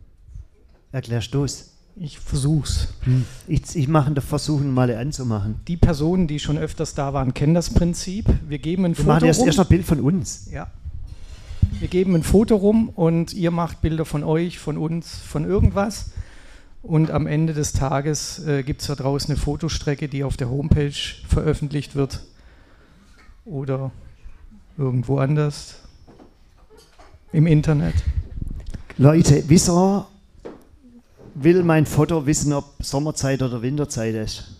Erklärst 0.92 1.34
du 1.34 1.44
es? 1.44 1.74
Ich 1.96 2.18
versuch's. 2.18 2.88
Hm. 3.02 3.24
Ich, 3.48 3.74
ich 3.74 3.88
mache 3.88 4.12
den 4.12 4.22
Versuch, 4.22 4.60
mal 4.60 4.94
anzumachen. 4.94 5.60
Die 5.66 5.76
Personen, 5.76 6.28
die 6.28 6.38
schon 6.38 6.56
öfters 6.56 6.94
da 6.94 7.12
waren, 7.12 7.34
kennen 7.34 7.54
das 7.54 7.70
Prinzip. 7.70 8.26
Wir 8.46 8.58
geben 8.58 8.84
ein 8.84 8.92
Wir 8.92 9.04
Foto 9.04 9.08
machen 9.08 9.26
erst, 9.26 9.40
rum. 9.40 9.46
erst 9.48 9.60
ein 9.60 9.66
Bild 9.66 9.84
von 9.84 10.00
uns. 10.00 10.48
Ja. 10.52 10.70
Wir 11.80 11.88
geben 11.88 12.14
ein 12.14 12.22
Foto 12.22 12.56
rum 12.56 12.88
und 12.88 13.34
ihr 13.34 13.50
macht 13.50 13.80
Bilder 13.82 14.04
von 14.04 14.22
euch, 14.22 14.58
von 14.58 14.78
uns, 14.78 15.18
von 15.18 15.44
irgendwas. 15.44 16.12
Und 16.82 17.10
am 17.10 17.26
Ende 17.26 17.52
des 17.52 17.72
Tages 17.72 18.44
äh, 18.46 18.62
gibt 18.62 18.80
es 18.80 18.86
da 18.86 18.94
draußen 18.94 19.32
eine 19.32 19.40
Fotostrecke, 19.40 20.08
die 20.08 20.22
auf 20.22 20.36
der 20.36 20.48
Homepage 20.48 20.92
veröffentlicht 21.28 21.96
wird. 21.96 22.22
Oder 23.44 23.90
irgendwo 24.76 25.18
anders. 25.18 25.80
Im 27.32 27.46
Internet. 27.46 27.94
Leute, 29.00 29.44
wieso 29.46 30.06
will 31.36 31.62
mein 31.62 31.86
Foto 31.86 32.26
wissen, 32.26 32.52
ob 32.52 32.74
Sommerzeit 32.80 33.40
oder 33.42 33.62
Winterzeit 33.62 34.12
ist? 34.16 34.56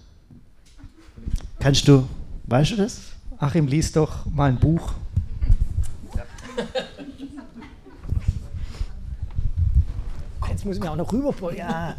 Kannst 1.59 1.88
du, 1.88 2.09
weißt 2.47 2.71
du 2.71 2.76
das? 2.76 3.00
Achim, 3.38 3.66
liest 3.66 3.97
doch 3.97 4.26
mal 4.26 4.50
ein 4.50 4.61
Buch. 4.61 4.92
Jetzt 10.49 10.64
muss 10.64 10.76
ich 10.76 10.83
mir 10.83 10.92
auch 10.92 10.97
noch 10.97 11.12
rüber. 11.12 11.35
Ja. 11.52 11.97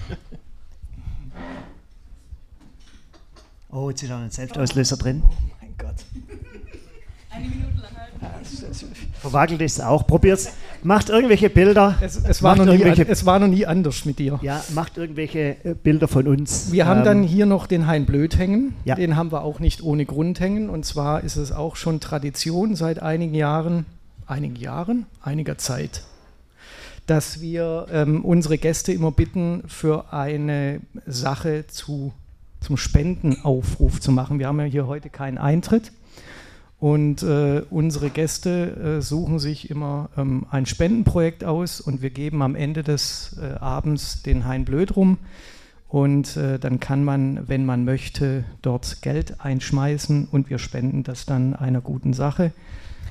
Oh, 3.70 3.90
jetzt 3.90 4.02
ist 4.02 4.12
auch 4.12 4.18
ein 4.18 4.32
Selbstauslöser 4.32 4.96
drin. 4.96 5.24
Oh 5.26 5.30
mein 5.62 5.76
Gott. 5.78 6.06
Eine 7.30 7.50
Minute 7.50 7.82
lang 7.82 7.98
halten. 7.98 8.09
Verwagelt 9.20 9.62
ist 9.62 9.84
auch. 9.84 10.06
Probiert's. 10.08 10.52
Macht 10.84 11.10
irgendwelche 11.10 11.50
Bilder. 11.50 11.96
Es, 12.02 12.22
es, 12.24 12.42
war 12.42 12.56
Macht 12.56 12.66
noch 12.66 12.74
nie, 12.74 12.84
es 12.84 13.26
war 13.26 13.40
noch 13.40 13.48
nie 13.48 13.66
anders 13.66 14.06
mit 14.06 14.20
dir. 14.20 14.40
Ja, 14.42 14.64
macht 14.74 14.98
irgendwelche 14.98 15.58
äh, 15.64 15.76
Bilder 15.76 16.08
von 16.08 16.28
uns. 16.28 16.72
Wir 16.72 16.86
haben 16.86 17.00
Ähm, 17.00 17.06
dann 17.06 17.24
hier 17.24 17.46
noch 17.46 17.68
den 17.68 17.88
Hein 17.88 18.06
Blöd 18.06 18.38
hängen. 18.38 18.74
Ja. 18.86 18.96
Den 18.96 19.16
haben 19.16 19.32
wir 19.32 19.44
auch 19.44 19.60
nicht 19.60 19.84
ohne 19.84 20.06
Grund 20.06 20.40
hängen. 20.40 20.70
Und 20.70 20.86
zwar 20.86 21.24
ist 21.24 21.36
es 21.36 21.52
auch 21.52 21.76
schon 21.76 22.00
Tradition 22.00 22.76
seit 22.76 23.02
einigen 23.02 23.34
Jahren, 23.34 23.86
einigen 24.26 24.56
Jahren, 24.56 25.06
einiger 25.22 25.58
Zeit, 25.58 26.04
dass 27.08 27.42
wir 27.42 27.88
ähm, 27.92 28.24
unsere 28.24 28.58
Gäste 28.58 28.94
immer 28.94 29.12
bitten, 29.12 29.64
für 29.68 30.14
eine 30.14 30.82
Sache 31.06 31.66
zu, 31.68 32.14
zum 32.62 32.78
Spendenaufruf 32.78 34.00
zu 34.00 34.12
machen. 34.12 34.40
Wir 34.40 34.48
haben 34.48 34.60
ja 34.60 34.66
hier 34.66 34.88
heute 34.88 35.10
keinen 35.10 35.38
Eintritt. 35.38 35.92
Und 36.80 37.24
äh, 37.24 37.64
unsere 37.70 38.10
Gäste 38.10 39.00
äh, 39.00 39.02
suchen 39.02 39.40
sich 39.40 39.70
immer 39.70 40.10
ähm, 40.18 40.46
ein 40.50 40.66
Spendenprojekt 40.66 41.44
aus 41.44 41.82
und 41.82 42.02
wir 42.02 42.10
geben 42.10 42.42
am 42.42 42.56
Ende 42.56 42.84
des 42.84 43.38
äh, 43.42 43.60
Abends 43.60 44.24
den 44.24 44.46
Hein 44.46 44.64
Blöd 44.64 44.96
rum. 44.96 45.18
Und 45.90 46.38
äh, 46.38 46.58
dann 46.58 46.80
kann 46.80 47.04
man, 47.04 47.50
wenn 47.50 47.66
man 47.66 47.84
möchte, 47.84 48.46
dort 48.62 49.02
Geld 49.02 49.42
einschmeißen 49.42 50.30
und 50.32 50.50
wir 50.50 50.60
spenden 50.60 51.04
das 51.04 51.26
dann 51.26 51.54
einer 51.54 51.82
guten 51.82 52.14
Sache. 52.14 52.54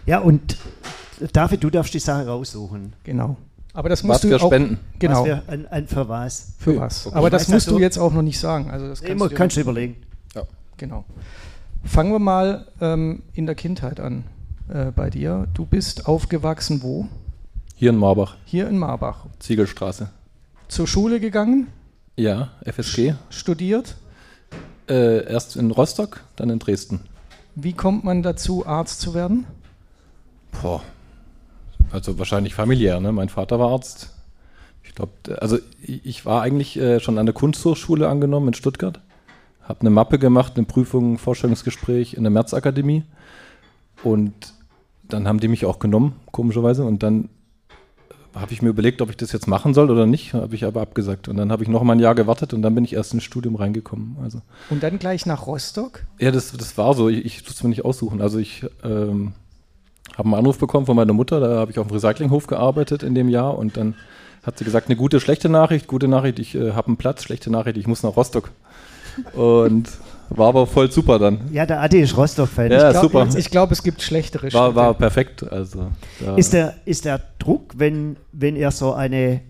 Ja, 0.07 0.21
und 0.21 0.57
David, 1.33 1.63
du 1.63 1.71
darfst 1.71 1.93
die 1.93 1.99
Sache 1.99 2.27
raussuchen. 2.27 2.95
Genau. 3.05 3.37
Aber 3.75 3.91
das 3.91 4.03
Was 4.03 4.09
musst 4.09 4.25
du 4.25 4.29
wir 4.31 4.43
auch, 4.43 4.47
spenden. 4.47 4.79
Genau. 4.99 5.21
Was 5.21 5.27
wir, 5.27 5.43
ein, 5.47 5.67
ein 5.67 5.89
für 5.89 6.09
was. 6.09 6.55
für 6.59 6.79
was. 6.79 7.07
Okay. 7.07 7.17
Aber 7.17 7.29
das 7.29 7.49
musst 7.49 7.71
du 7.71 7.79
jetzt 7.79 7.99
auch 7.99 8.13
noch 8.13 8.23
nicht 8.23 8.39
sagen. 8.39 8.71
Also 8.71 8.89
das 8.89 9.01
kannst 9.01 9.13
Immer 9.13 9.29
du 9.29 9.35
kannst 9.35 9.57
du 9.57 9.61
überlegen. 9.61 9.97
Genau. 10.79 11.05
Fangen 11.89 12.13
wir 12.13 12.19
mal 12.19 12.67
ähm, 12.81 13.23
in 13.33 13.47
der 13.47 13.55
Kindheit 13.55 13.99
an 14.01 14.25
äh, 14.69 14.91
bei 14.91 15.11
dir. 15.11 15.49
Du 15.55 15.65
bist 15.65 16.07
aufgewachsen 16.07 16.83
wo? 16.83 17.09
Hier 17.75 17.91
in 17.91 17.97
Marbach, 17.97 18.37
Hier 18.45 18.69
in 18.69 18.79
Marbach. 18.79 19.27
Ziegelstraße. 19.39 20.11
Zur 20.69 20.87
Schule 20.87 21.21
gegangen, 21.21 21.69
Ja, 22.17 22.51
FSG. 22.65 23.15
studiert. 23.31 23.97
Äh, 24.89 25.25
erst 25.31 25.57
in 25.57 25.71
Rostock, 25.71 26.25
dann 26.37 26.51
in 26.51 26.59
Dresden. 26.59 27.01
Wie 27.55 27.73
kommt 27.73 28.05
man 28.05 28.23
dazu, 28.23 28.67
Arzt 28.67 29.01
zu 29.01 29.15
werden? 29.15 29.47
Boah. 30.63 30.83
Also 31.91 32.19
wahrscheinlich 32.19 32.55
familiär, 32.55 33.01
ne? 33.01 33.13
Mein 33.13 33.29
Vater 33.29 33.59
war 33.59 33.71
Arzt. 33.71 34.11
Ich 34.83 34.95
glaube, 34.95 35.13
also 35.41 35.59
ich 35.81 36.25
war 36.27 36.43
eigentlich 36.43 36.77
äh, 36.79 37.01
schon 37.01 37.19
an 37.19 37.27
der 37.27 37.35
Kunsthochschule 37.35 38.09
angenommen 38.09 38.49
in 38.49 38.55
Stuttgart. 38.55 39.01
Habe 39.69 39.83
eine 39.83 39.91
Mappe 39.91 40.19
gemacht, 40.19 40.55
eine 40.57 40.65
Prüfung, 40.65 41.19
Vorstellungsgespräch 41.19 42.15
in 42.15 42.23
der 42.23 42.31
Märzakademie. 42.31 43.05
Und 44.03 44.33
dann 45.09 45.29
haben 45.29 45.41
die 45.41 45.49
mich 45.49 45.67
auch 45.67 45.79
genommen, 45.79 46.17
komischerweise. 46.33 46.85
Und 46.85 47.03
dann 47.03 47.29
habe 48.35 48.53
ich 48.53 48.63
mir 48.63 48.71
überlegt, 48.71 49.03
ob 49.03 49.11
ich 49.11 49.17
das 49.17 49.33
jetzt 49.33 49.47
machen 49.47 49.75
soll 49.75 49.91
oder 49.91 50.07
nicht. 50.07 50.33
Habe 50.33 50.55
ich 50.55 50.65
aber 50.65 50.81
abgesagt. 50.81 51.29
Und 51.29 51.37
dann 51.37 51.53
habe 51.53 51.63
ich 51.63 51.69
noch 51.69 51.83
mal 51.83 51.95
ein 51.95 52.01
Jahr 52.01 52.15
gewartet 52.15 52.55
und 52.55 52.63
dann 52.63 52.75
bin 52.75 52.85
ich 52.85 52.95
erst 52.95 53.13
ins 53.13 53.25
Studium 53.25 53.57
reingekommen. 53.57 54.17
Also 54.23 54.41
Und 54.71 54.83
dann 54.83 54.99
gleich 54.99 55.27
nach 55.27 55.47
Rostock? 55.47 56.05
ja, 56.19 56.31
das, 56.31 56.53
das 56.53 56.79
war 56.79 56.95
so. 56.95 57.11
Ich, 57.11 57.25
ich 57.27 57.45
musste 57.45 57.65
mir 57.65 57.71
nicht 57.71 57.85
aussuchen. 57.85 58.23
Also 58.23 58.39
ich 58.39 58.65
ähm, 58.85 59.33
habe 60.17 60.29
einen 60.29 60.35
Anruf 60.35 60.59
bekommen 60.59 60.87
von 60.87 60.97
meiner 60.97 61.13
Mutter. 61.13 61.41
Da 61.41 61.59
habe 61.59 61.71
ich 61.71 61.79
auf 61.79 61.89
dem 61.89 61.95
Recyclinghof 61.95 62.47
gearbeitet 62.47 63.03
in 63.03 63.15
dem 63.15 63.29
Jahr. 63.29 63.59
Und 63.59 63.77
dann 63.77 63.97
hat 64.45 64.57
sie 64.57 64.65
gesagt, 64.65 64.89
eine 64.89 64.97
gute, 64.97 65.21
schlechte 65.21 65.49
Nachricht. 65.51 65.89
Gute 65.89 66.09
Nachricht, 66.09 66.39
ich 66.39 66.55
äh, 66.55 66.73
habe 66.73 66.89
einen 66.89 66.97
Platz. 66.97 67.23
Schlechte 67.25 67.51
Nachricht, 67.51 67.77
ich 67.77 67.87
muss 67.87 68.03
nach 68.03 68.17
Rostock. 68.17 68.51
Und 69.35 69.89
war 70.31 70.49
aber 70.49 70.67
voll 70.67 70.91
super 70.91 71.19
dann. 71.19 71.41
Ja, 71.53 71.65
der 71.65 71.81
Adi 71.81 72.01
ist 72.01 72.17
Rostock-Fan. 72.17 72.71
Ja, 72.71 72.89
ich 72.89 72.93
glaub, 72.93 73.03
super. 73.05 73.29
Ich 73.39 73.51
glaube, 73.51 73.73
es 73.73 73.83
gibt 73.83 74.03
schlechtere 74.03 74.53
War, 74.53 74.75
war 74.75 74.95
perfekt. 74.95 75.43
Also, 75.51 75.91
da, 76.21 76.37
Ist 76.37 76.53
der, 76.53 76.75
ist 76.85 77.05
der 77.05 77.21
Druck, 77.39 77.73
wenn, 77.77 78.17
wenn 78.33 78.57
er 78.57 78.71
so 78.71 78.93
eine 78.93 79.41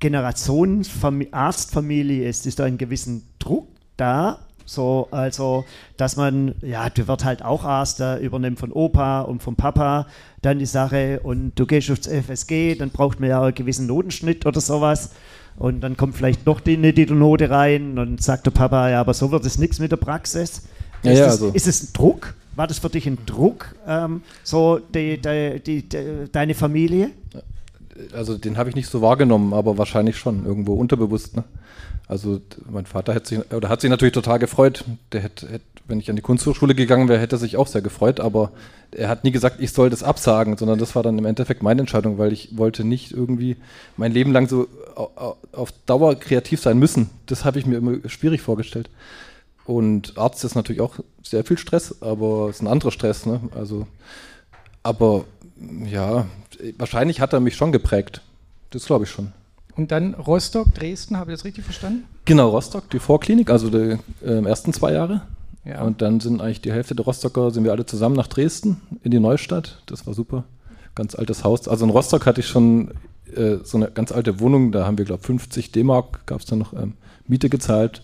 Generationenfamil- 0.00 1.32
Arztfamilie 1.32 2.28
ist, 2.28 2.46
ist 2.46 2.58
da 2.58 2.64
ein 2.64 2.78
gewissen 2.78 3.28
Druck 3.38 3.68
da? 3.96 4.38
So, 4.64 5.08
also, 5.10 5.64
dass 5.96 6.16
man, 6.16 6.54
ja, 6.60 6.90
du 6.90 7.08
wirst 7.08 7.24
halt 7.24 7.42
auch 7.42 7.64
Arzt, 7.64 8.00
der 8.00 8.20
übernimmt 8.20 8.58
von 8.58 8.70
Opa 8.70 9.22
und 9.22 9.42
vom 9.42 9.56
Papa 9.56 10.06
dann 10.42 10.58
die 10.58 10.66
Sache 10.66 11.20
und 11.22 11.52
du 11.58 11.64
gehst 11.64 11.90
aufs 11.90 12.06
FSG, 12.06 12.74
dann 12.74 12.90
braucht 12.90 13.18
man 13.18 13.30
ja 13.30 13.42
einen 13.42 13.54
gewissen 13.54 13.86
Notenschnitt 13.86 14.44
oder 14.44 14.60
sowas. 14.60 15.10
Und 15.58 15.80
dann 15.80 15.96
kommt 15.96 16.16
vielleicht 16.16 16.46
noch 16.46 16.60
die, 16.60 16.76
die 16.92 17.06
Note 17.06 17.50
rein 17.50 17.98
und 17.98 18.22
sagt 18.22 18.46
der 18.46 18.52
Papa, 18.52 18.90
ja, 18.90 19.00
aber 19.00 19.12
so 19.12 19.32
wird 19.32 19.44
es 19.44 19.58
nichts 19.58 19.80
mit 19.80 19.90
der 19.90 19.96
Praxis. 19.96 20.62
Ja, 21.02 21.12
ist, 21.12 21.18
ja, 21.18 21.24
das, 21.26 21.34
also- 21.34 21.48
ist 21.52 21.66
es 21.66 21.82
ein 21.82 21.92
Druck? 21.92 22.34
War 22.54 22.66
das 22.66 22.78
für 22.80 22.90
dich 22.90 23.06
ein 23.06 23.18
Druck, 23.24 23.74
ähm, 23.86 24.22
so 24.42 24.80
die, 24.80 25.20
die, 25.20 25.60
die, 25.60 25.88
deine 26.32 26.54
Familie? 26.54 27.12
also 28.12 28.36
den 28.38 28.56
habe 28.56 28.68
ich 28.68 28.76
nicht 28.76 28.88
so 28.88 29.02
wahrgenommen, 29.02 29.52
aber 29.52 29.78
wahrscheinlich 29.78 30.16
schon 30.16 30.44
irgendwo 30.44 30.74
unterbewusst. 30.74 31.36
Ne? 31.36 31.44
Also 32.06 32.40
mein 32.70 32.86
Vater 32.86 33.14
hätte 33.14 33.28
sich 33.28 33.52
oder 33.52 33.68
hat 33.68 33.80
sich 33.80 33.90
natürlich 33.90 34.14
total 34.14 34.38
gefreut. 34.38 34.84
Der 35.12 35.20
hätte, 35.22 35.48
hätte, 35.48 35.64
wenn 35.86 36.00
ich 36.00 36.10
an 36.10 36.16
die 36.16 36.22
Kunsthochschule 36.22 36.74
gegangen 36.74 37.08
wäre, 37.08 37.20
hätte 37.20 37.36
er 37.36 37.40
sich 37.40 37.56
auch 37.56 37.66
sehr 37.66 37.82
gefreut. 37.82 38.20
Aber 38.20 38.52
er 38.92 39.08
hat 39.08 39.24
nie 39.24 39.30
gesagt, 39.30 39.56
ich 39.60 39.72
soll 39.72 39.90
das 39.90 40.02
absagen, 40.02 40.56
sondern 40.56 40.78
das 40.78 40.94
war 40.94 41.02
dann 41.02 41.18
im 41.18 41.26
Endeffekt 41.26 41.62
meine 41.62 41.80
Entscheidung, 41.80 42.18
weil 42.18 42.32
ich 42.32 42.56
wollte 42.56 42.84
nicht 42.84 43.12
irgendwie 43.12 43.56
mein 43.96 44.12
Leben 44.12 44.32
lang 44.32 44.48
so 44.48 44.68
auf 44.98 45.72
Dauer 45.86 46.16
kreativ 46.16 46.60
sein 46.60 46.78
müssen. 46.78 47.10
Das 47.26 47.44
habe 47.44 47.58
ich 47.58 47.66
mir 47.66 47.76
immer 47.76 48.08
schwierig 48.08 48.42
vorgestellt. 48.42 48.90
Und 49.64 50.16
Arzt 50.16 50.44
ist 50.44 50.54
natürlich 50.54 50.80
auch 50.80 50.96
sehr 51.22 51.44
viel 51.44 51.58
Stress, 51.58 52.00
aber 52.00 52.48
es 52.48 52.56
ist 52.56 52.62
ein 52.62 52.68
anderer 52.68 52.90
Stress. 52.90 53.26
Ne? 53.26 53.40
Also, 53.54 53.86
aber 54.82 55.24
ja, 55.84 56.26
wahrscheinlich 56.78 57.20
hat 57.20 57.32
er 57.32 57.40
mich 57.40 57.54
schon 57.54 57.70
geprägt. 57.70 58.22
Das 58.70 58.86
glaube 58.86 59.04
ich 59.04 59.10
schon. 59.10 59.32
Und 59.76 59.92
dann 59.92 60.14
Rostock, 60.14 60.74
Dresden, 60.74 61.16
habe 61.16 61.30
ich 61.30 61.38
das 61.38 61.44
richtig 61.44 61.64
verstanden? 61.64 62.04
Genau, 62.24 62.48
Rostock, 62.48 62.90
die 62.90 62.98
Vorklinik, 62.98 63.50
also 63.50 63.70
die 63.70 63.98
ähm, 64.24 64.46
ersten 64.46 64.72
zwei 64.72 64.92
Jahre. 64.92 65.22
Ja. 65.64 65.82
Und 65.82 66.02
dann 66.02 66.18
sind 66.20 66.40
eigentlich 66.40 66.62
die 66.62 66.72
Hälfte 66.72 66.94
der 66.94 67.04
Rostocker, 67.04 67.50
sind 67.50 67.62
wir 67.64 67.72
alle 67.72 67.86
zusammen 67.86 68.16
nach 68.16 68.26
Dresden 68.26 68.80
in 69.02 69.10
die 69.10 69.20
Neustadt. 69.20 69.82
Das 69.86 70.06
war 70.06 70.14
super. 70.14 70.44
Ganz 70.94 71.14
altes 71.14 71.44
Haus. 71.44 71.68
Also 71.68 71.84
in 71.84 71.90
Rostock 71.90 72.26
hatte 72.26 72.40
ich 72.40 72.48
schon 72.48 72.92
äh, 73.36 73.58
so 73.64 73.76
eine 73.76 73.90
ganz 73.90 74.12
alte 74.12 74.40
Wohnung. 74.40 74.72
Da 74.72 74.86
haben 74.86 74.98
wir, 74.98 75.04
glaube 75.04 75.20
ich, 75.20 75.26
50 75.26 75.72
D-Mark, 75.72 76.26
gab 76.26 76.40
es 76.40 76.46
dann 76.46 76.58
noch 76.58 76.72
ähm, 76.72 76.94
Miete 77.26 77.48
gezahlt. 77.48 78.02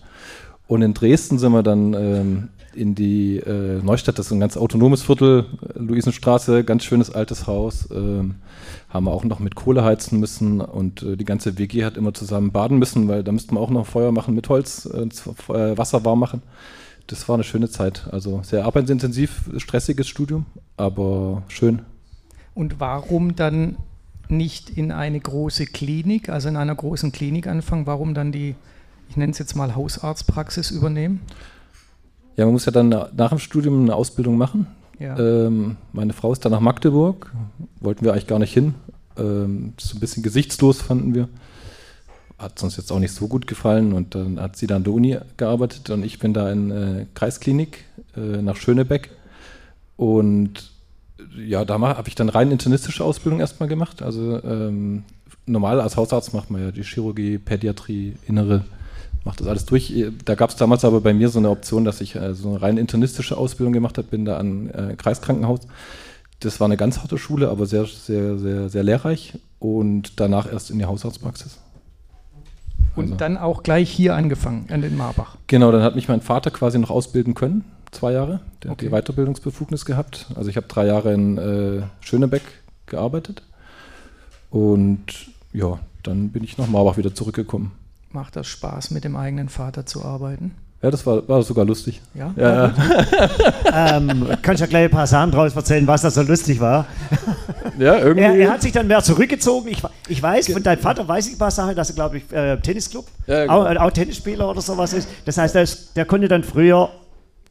Und 0.67 0.81
in 0.81 0.93
Dresden 0.93 1.37
sind 1.37 1.51
wir 1.51 1.63
dann 1.63 1.93
ähm, 1.93 2.49
in 2.73 2.95
die 2.95 3.37
äh, 3.37 3.81
Neustadt, 3.81 4.19
das 4.19 4.27
ist 4.27 4.31
ein 4.31 4.39
ganz 4.39 4.57
autonomes 4.57 5.03
Viertel, 5.03 5.45
Luisenstraße, 5.75 6.63
ganz 6.63 6.83
schönes 6.83 7.09
altes 7.09 7.47
Haus. 7.47 7.89
Ähm, 7.91 8.35
haben 8.89 9.05
wir 9.05 9.11
auch 9.11 9.23
noch 9.23 9.39
mit 9.39 9.55
Kohle 9.55 9.83
heizen 9.83 10.19
müssen 10.19 10.61
und 10.61 11.03
äh, 11.03 11.17
die 11.17 11.25
ganze 11.25 11.57
WG 11.57 11.85
hat 11.85 11.97
immer 11.97 12.13
zusammen 12.13 12.51
baden 12.51 12.77
müssen, 12.77 13.07
weil 13.07 13.23
da 13.23 13.31
müssten 13.31 13.55
wir 13.55 13.59
auch 13.59 13.69
noch 13.69 13.85
Feuer 13.85 14.11
machen 14.11 14.35
mit 14.35 14.49
Holz, 14.49 14.85
äh, 14.85 15.03
äh, 15.53 15.77
Wasser 15.77 16.05
warm 16.05 16.19
machen. 16.19 16.41
Das 17.07 17.27
war 17.29 17.35
eine 17.35 17.43
schöne 17.43 17.69
Zeit. 17.69 18.07
Also 18.11 18.41
sehr 18.43 18.65
arbeitsintensiv, 18.65 19.49
stressiges 19.57 20.07
Studium, 20.07 20.45
aber 20.75 21.43
schön. 21.47 21.81
Und 22.53 22.79
warum 22.79 23.35
dann 23.35 23.77
nicht 24.29 24.69
in 24.69 24.91
eine 24.91 25.19
große 25.19 25.65
Klinik, 25.65 26.29
also 26.29 26.49
in 26.49 26.55
einer 26.57 26.75
großen 26.75 27.11
Klinik 27.11 27.47
anfangen? 27.47 27.85
Warum 27.85 28.13
dann 28.13 28.31
die, 28.31 28.55
ich 29.09 29.17
nenne 29.17 29.31
es 29.31 29.39
jetzt 29.39 29.55
mal 29.55 29.75
Hausarztpraxis 29.75 30.71
übernehmen? 30.71 31.21
Ja, 32.35 32.45
man 32.45 32.53
muss 32.53 32.65
ja 32.65 32.71
dann 32.71 32.89
na- 32.89 33.09
nach 33.15 33.29
dem 33.29 33.39
Studium 33.39 33.81
eine 33.81 33.95
Ausbildung 33.95 34.37
machen. 34.37 34.67
Ja. 34.99 35.17
Ähm, 35.17 35.77
meine 35.93 36.13
Frau 36.13 36.31
ist 36.31 36.43
dann 36.45 36.51
nach 36.51 36.59
Magdeburg, 36.59 37.31
wollten 37.79 38.03
wir 38.05 38.11
eigentlich 38.13 38.27
gar 38.27 38.39
nicht 38.39 38.53
hin. 38.53 38.75
Ähm, 39.17 39.73
ist 39.77 39.87
so 39.89 39.97
ein 39.97 39.99
bisschen 39.99 40.23
gesichtslos, 40.23 40.81
fanden 40.81 41.15
wir. 41.15 41.29
Hat 42.37 42.61
uns 42.63 42.75
jetzt 42.75 42.91
auch 42.91 42.99
nicht 42.99 43.13
so 43.13 43.27
gut 43.27 43.47
gefallen 43.47 43.93
und 43.93 44.15
dann 44.15 44.39
hat 44.41 44.57
sie 44.57 44.67
da 44.67 44.75
an 44.75 44.83
der 44.83 44.93
Uni 44.93 45.17
gearbeitet 45.37 45.89
und 45.89 46.03
ich 46.03 46.19
bin 46.19 46.33
da 46.33 46.51
in 46.51 46.71
äh, 46.71 47.05
Kreisklinik 47.13 47.85
äh, 48.17 48.41
nach 48.41 48.57
Schönebeck. 48.57 49.11
Und 49.95 50.71
ja, 51.37 51.65
da 51.65 51.79
habe 51.79 52.07
ich 52.07 52.15
dann 52.15 52.29
rein 52.29 52.51
internistische 52.51 53.03
Ausbildung 53.03 53.39
erstmal 53.39 53.69
gemacht. 53.69 54.01
Also 54.01 54.41
ähm, 54.43 55.03
normal 55.45 55.81
als 55.81 55.97
Hausarzt 55.97 56.33
macht 56.33 56.51
man 56.51 56.61
ja 56.61 56.71
die 56.71 56.83
Chirurgie, 56.83 57.37
Pädiatrie, 57.37 58.15
Innere, 58.27 58.65
macht 59.23 59.39
das 59.41 59.47
alles 59.47 59.65
durch. 59.65 59.93
Da 60.23 60.35
gab 60.35 60.49
es 60.49 60.55
damals 60.55 60.85
aber 60.85 61.01
bei 61.01 61.13
mir 61.13 61.29
so 61.29 61.39
eine 61.39 61.49
Option, 61.49 61.85
dass 61.85 62.01
ich 62.01 62.15
äh, 62.15 62.33
so 62.33 62.49
eine 62.49 62.61
rein 62.61 62.77
internistische 62.77 63.37
Ausbildung 63.37 63.73
gemacht 63.73 63.97
habe, 63.97 64.07
bin 64.07 64.25
da 64.25 64.37
an 64.37 64.69
äh, 64.69 64.95
Kreiskrankenhaus. 64.95 65.61
Das 66.41 66.59
war 66.59 66.65
eine 66.65 66.77
ganz 66.77 66.99
harte 66.99 67.17
Schule, 67.17 67.49
aber 67.49 67.65
sehr, 67.65 67.85
sehr, 67.85 68.37
sehr, 68.37 68.69
sehr 68.69 68.83
lehrreich 68.83 69.33
und 69.59 70.19
danach 70.19 70.51
erst 70.51 70.69
in 70.69 70.79
die 70.79 70.85
Hausarztpraxis. 70.85 71.59
Und 72.95 73.05
Also- 73.05 73.15
dann 73.15 73.37
auch 73.37 73.63
gleich 73.63 73.89
hier 73.89 74.15
angefangen, 74.15 74.67
an 74.69 74.81
den 74.81 74.95
Marbach. 74.95 75.37
Genau, 75.47 75.71
dann 75.71 75.81
hat 75.81 75.95
mich 75.95 76.07
mein 76.07 76.21
Vater 76.21 76.51
quasi 76.51 76.77
noch 76.79 76.89
ausbilden 76.89 77.33
können, 77.33 77.65
zwei 77.95 78.11
Jahre. 78.13 78.39
Der 78.63 78.71
Okay. 78.71 78.85
hat 78.85 78.91
die 78.93 78.95
Weiterbildungsbefugnis 78.95 79.85
gehabt. 79.85 80.27
Also 80.35 80.49
ich 80.49 80.57
habe 80.57 80.67
drei 80.67 80.85
Jahre 80.85 81.13
in 81.13 81.37
äh, 81.37 81.81
Schönebeck 82.01 82.43
gearbeitet 82.85 83.41
und 84.49 85.05
ja, 85.53 85.79
dann 86.03 86.29
bin 86.29 86.43
ich 86.43 86.57
nach 86.57 86.67
Marbach 86.67 86.97
wieder 86.97 87.13
zurückgekommen. 87.13 87.71
Macht 88.11 88.35
das 88.35 88.47
Spaß, 88.47 88.91
mit 88.91 89.03
dem 89.03 89.15
eigenen 89.15 89.49
Vater 89.49 89.85
zu 89.85 90.03
arbeiten? 90.05 90.51
Ja, 90.81 90.91
das 90.91 91.05
war, 91.05 91.27
war 91.27 91.41
sogar 91.41 91.65
lustig. 91.65 91.99
Ja, 92.13 92.31
Ja, 92.37 92.67
ja. 92.67 92.73
ähm, 93.97 94.27
kannst 94.41 94.61
ja 94.61 94.67
gleich 94.67 94.83
ein 94.85 94.91
paar 94.91 95.07
Sachen 95.07 95.31
draus 95.31 95.55
erzählen, 95.55 95.87
was 95.87 96.03
da 96.03 96.11
so 96.11 96.21
lustig 96.21 96.59
war. 96.59 96.85
ja 97.79 97.97
irgendwie. 97.97 98.23
Er, 98.23 98.35
er 98.35 98.51
hat 98.51 98.61
sich 98.61 98.71
dann 98.71 98.85
mehr 98.87 99.01
zurückgezogen. 99.01 99.69
Ich, 99.69 99.81
ich 100.07 100.21
weiß, 100.21 100.51
von 100.51 100.61
deinem 100.61 100.79
Vater 100.79 101.07
weiß 101.07 101.27
ich 101.27 101.33
ein 101.35 101.39
paar 101.39 101.49
Sachen, 101.51 101.75
dass 101.75 101.89
er, 101.89 101.95
glaube 101.95 102.17
ich, 102.17 102.31
äh, 102.31 102.57
Tennisclub, 102.57 103.07
Ja, 103.25 103.41
genau. 103.41 103.65
auch, 103.65 103.75
auch 103.77 103.91
Tennisspieler 103.91 104.47
oder 104.49 104.61
sowas 104.61 104.93
ist. 104.93 105.07
Das 105.25 105.37
heißt, 105.37 105.55
der, 105.55 105.63
ist, 105.63 105.95
der 105.97 106.05
konnte 106.05 106.27
dann 106.27 106.43
früher 106.43 106.89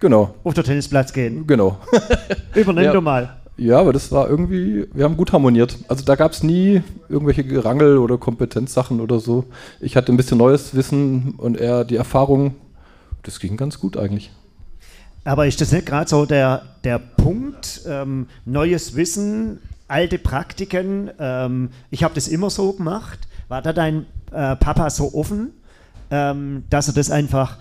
genau, 0.01 0.35
auf 0.45 0.55
den 0.55 0.65
Tennisplatz 0.65 1.13
gehen. 1.13 1.47
genau. 1.47 1.79
Übernimm 2.55 2.85
Ja. 2.85 2.93
du 2.93 3.01
mal. 3.01 3.37
Ja, 3.57 3.79
aber 3.79 3.93
das 3.93 4.11
war 4.11 4.29
irgendwie, 4.29 4.89
wir 4.93 5.05
haben 5.05 5.17
gut 5.17 5.33
harmoniert. 5.33 5.79
Also 5.87 6.05
da 6.05 6.17
gab 6.17 6.33
es 6.33 6.43
nie 6.43 6.83
irgendwelche 7.09 7.45
Gerangel 7.45 7.99
oder 7.99 8.19
Kompetenzsachen 8.19 9.01
oder 9.01 9.21
so. 9.21 9.45
Ich 9.81 9.97
hatte 9.97 10.13
ein 10.13 10.17
bisschen 10.17 10.39
neues 10.39 10.75
Wissen 10.75 11.35
und 11.37 11.57
er 11.57 11.85
die 11.85 11.95
Erfahrung. 11.95 12.57
Das 13.23 13.39
ging 13.39 13.57
ganz 13.57 13.79
gut 13.79 13.97
eigentlich. 13.97 14.33
Aber 15.23 15.47
ist 15.47 15.61
das 15.61 15.71
nicht 15.71 15.87
gerade 15.87 16.11
so 16.11 16.27
der, 16.27 16.63
der 16.83 16.99
Punkt, 16.99 17.83
ähm, 17.87 18.27
neues 18.45 18.97
Wissen, 18.97 19.61
alte 19.87 20.19
Praktiken? 20.19 21.11
Ähm, 21.21 21.71
ich 21.91 22.03
habe 22.03 22.15
das 22.15 22.27
immer 22.27 22.51
so 22.51 22.73
gemacht. 22.73 23.21
War 23.47 23.63
da 23.63 23.73
dein 23.73 24.05
äh, 24.33 24.57
Papa 24.57 24.91
so 24.91 25.15
offen, 25.15 25.53
ähm, 26.11 26.65
dass 26.71 26.89
er 26.89 26.95
das 26.95 27.11
einfach 27.11 27.59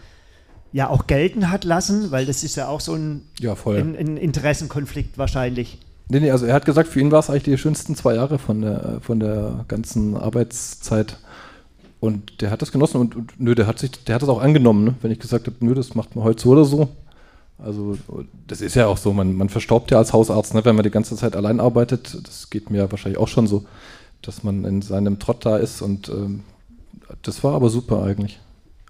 ja 0.74 0.89
auch 0.89 1.08
gelten 1.08 1.50
hat 1.50 1.63
lassen? 1.63 2.12
Weil 2.12 2.25
das 2.25 2.44
ist 2.44 2.56
ja 2.56 2.68
auch 2.68 2.82
so 2.82 2.94
ein, 2.94 3.22
Ja, 3.39 3.56
ein, 3.65 3.96
ein 3.96 4.18
Interessenkonflikt 4.18 5.18
wahrscheinlich. 5.18 5.77
Nee, 6.10 6.20
nee, 6.20 6.32
also 6.32 6.46
er 6.46 6.53
hat 6.53 6.65
gesagt, 6.65 6.89
für 6.89 7.00
ihn 7.00 7.12
war 7.12 7.20
es 7.20 7.30
eigentlich 7.30 7.44
die 7.44 7.58
schönsten 7.58 7.96
zwei 7.96 8.15
Jahre 8.15 8.38
von 8.38 8.62
der, 8.62 9.00
von 9.01 9.20
der 9.20 9.65
ganzen 9.68 10.18
Arbeitszeit. 10.18 11.18
Und 12.00 12.42
der 12.42 12.51
hat 12.51 12.62
das 12.62 12.74
genossen 12.74 13.00
und, 13.00 13.15
und 13.15 13.39
nö, 13.39 13.56
der 13.56 13.65
hat 13.65 13.80
sich, 13.80 13.92
der 13.92 14.15
hat 14.15 14.22
das 14.22 14.27
auch 14.27 14.42
angenommen, 14.42 14.84
ne? 14.84 14.96
wenn 15.01 15.12
ich 15.12 15.20
gesagt 15.20 15.48
habe, 15.48 15.56
nö, 15.62 15.74
das 15.74 15.96
macht 15.96 16.15
man 16.15 16.25
heute 16.25 16.42
so 16.44 16.50
oder 16.50 16.65
so. 16.65 16.89
Also 17.58 17.98
das 18.46 18.60
ist 18.60 18.75
ja 18.75 18.88
auch 18.88 18.98
so, 18.98 19.13
man, 19.13 19.34
man 19.36 19.48
verstaubt 19.48 19.89
ja 19.92 20.00
als 20.00 20.12
Hausarzt, 20.12 20.53
ne? 20.53 20.65
wenn 20.65 20.75
man 20.75 20.84
die 20.84 20.92
ganze 20.92 21.15
Zeit 21.15 21.36
allein 21.38 21.62
arbeitet. 21.62 22.18
Das 22.27 22.50
geht 22.50 22.70
mir 22.70 22.92
wahrscheinlich 22.92 23.20
auch 23.20 23.30
schon 23.30 23.48
so, 23.48 23.63
dass 24.22 24.44
man 24.44 24.65
in 24.65 24.82
seinem 24.82 25.18
Trott 25.18 25.46
da 25.46 25.56
ist 25.56 25.82
und 25.82 26.10
ähm, 26.10 26.44
das 27.22 27.44
war 27.44 27.53
aber 27.53 27.70
super 27.70 28.03
eigentlich. 28.03 28.39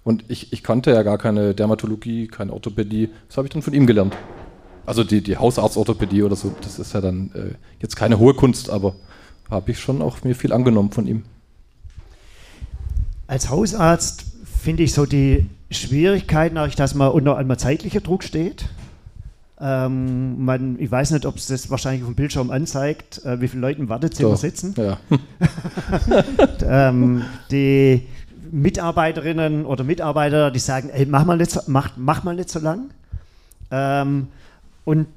Und 0.04 0.24
ich, 0.28 0.52
ich 0.52 0.62
kannte 0.62 0.92
ja 0.92 1.02
gar 1.02 1.18
keine 1.18 1.54
Dermatologie, 1.54 2.28
keine 2.28 2.52
Orthopädie. 2.52 3.08
Das 3.26 3.38
habe 3.38 3.46
ich 3.46 3.52
dann 3.52 3.62
von 3.62 3.72
ihm 3.72 3.86
gelernt. 3.86 4.14
Also 4.86 5.02
die, 5.02 5.22
die 5.22 5.38
Hausarztorthopädie 5.38 6.22
oder 6.22 6.36
so, 6.36 6.54
das 6.60 6.78
ist 6.78 6.92
ja 6.92 7.00
dann 7.00 7.30
äh, 7.34 7.54
jetzt 7.80 7.96
keine 7.96 8.18
hohe 8.18 8.34
Kunst, 8.34 8.68
aber 8.68 8.94
habe 9.50 9.70
ich 9.70 9.80
schon 9.80 10.02
auch 10.02 10.22
mir 10.24 10.34
viel 10.34 10.52
angenommen 10.52 10.90
von 10.90 11.06
ihm. 11.06 11.22
Als 13.26 13.48
Hausarzt 13.48 14.26
finde 14.62 14.82
ich 14.82 14.92
so 14.92 15.06
die 15.06 15.46
Schwierigkeiten, 15.70 16.58
auch 16.58 16.68
dass 16.68 16.94
man 16.94 17.10
unter 17.10 17.38
einmal 17.38 17.58
zeitlicher 17.58 18.00
Druck 18.00 18.24
steht. 18.24 18.66
Ähm, 19.58 20.44
man, 20.44 20.78
ich 20.78 20.90
weiß 20.90 21.12
nicht, 21.12 21.24
ob 21.24 21.36
es 21.36 21.46
das 21.46 21.70
wahrscheinlich 21.70 22.02
auf 22.02 22.08
dem 22.08 22.16
Bildschirm 22.16 22.50
anzeigt, 22.50 23.24
äh, 23.24 23.40
wie 23.40 23.48
viele 23.48 23.62
Leute 23.62 23.80
im 23.80 23.88
Wartezimmer 23.88 24.30
So. 24.30 24.36
sitzen. 24.36 24.74
Ja. 24.76 24.98
ähm, 26.90 27.22
die 27.50 28.02
Mitarbeiterinnen 28.54 29.66
oder 29.66 29.82
Mitarbeiter, 29.82 30.52
die 30.52 30.60
sagen, 30.60 30.88
ey, 30.90 31.06
mach 31.06 31.24
mal 31.24 31.36
nicht 31.36 31.50
so, 31.50 31.60
mach, 31.66 31.96
mach 31.96 32.22
mal 32.22 32.36
nicht 32.36 32.48
so 32.48 32.60
lang. 32.60 32.90
Ähm, 33.72 34.28
und 34.84 35.08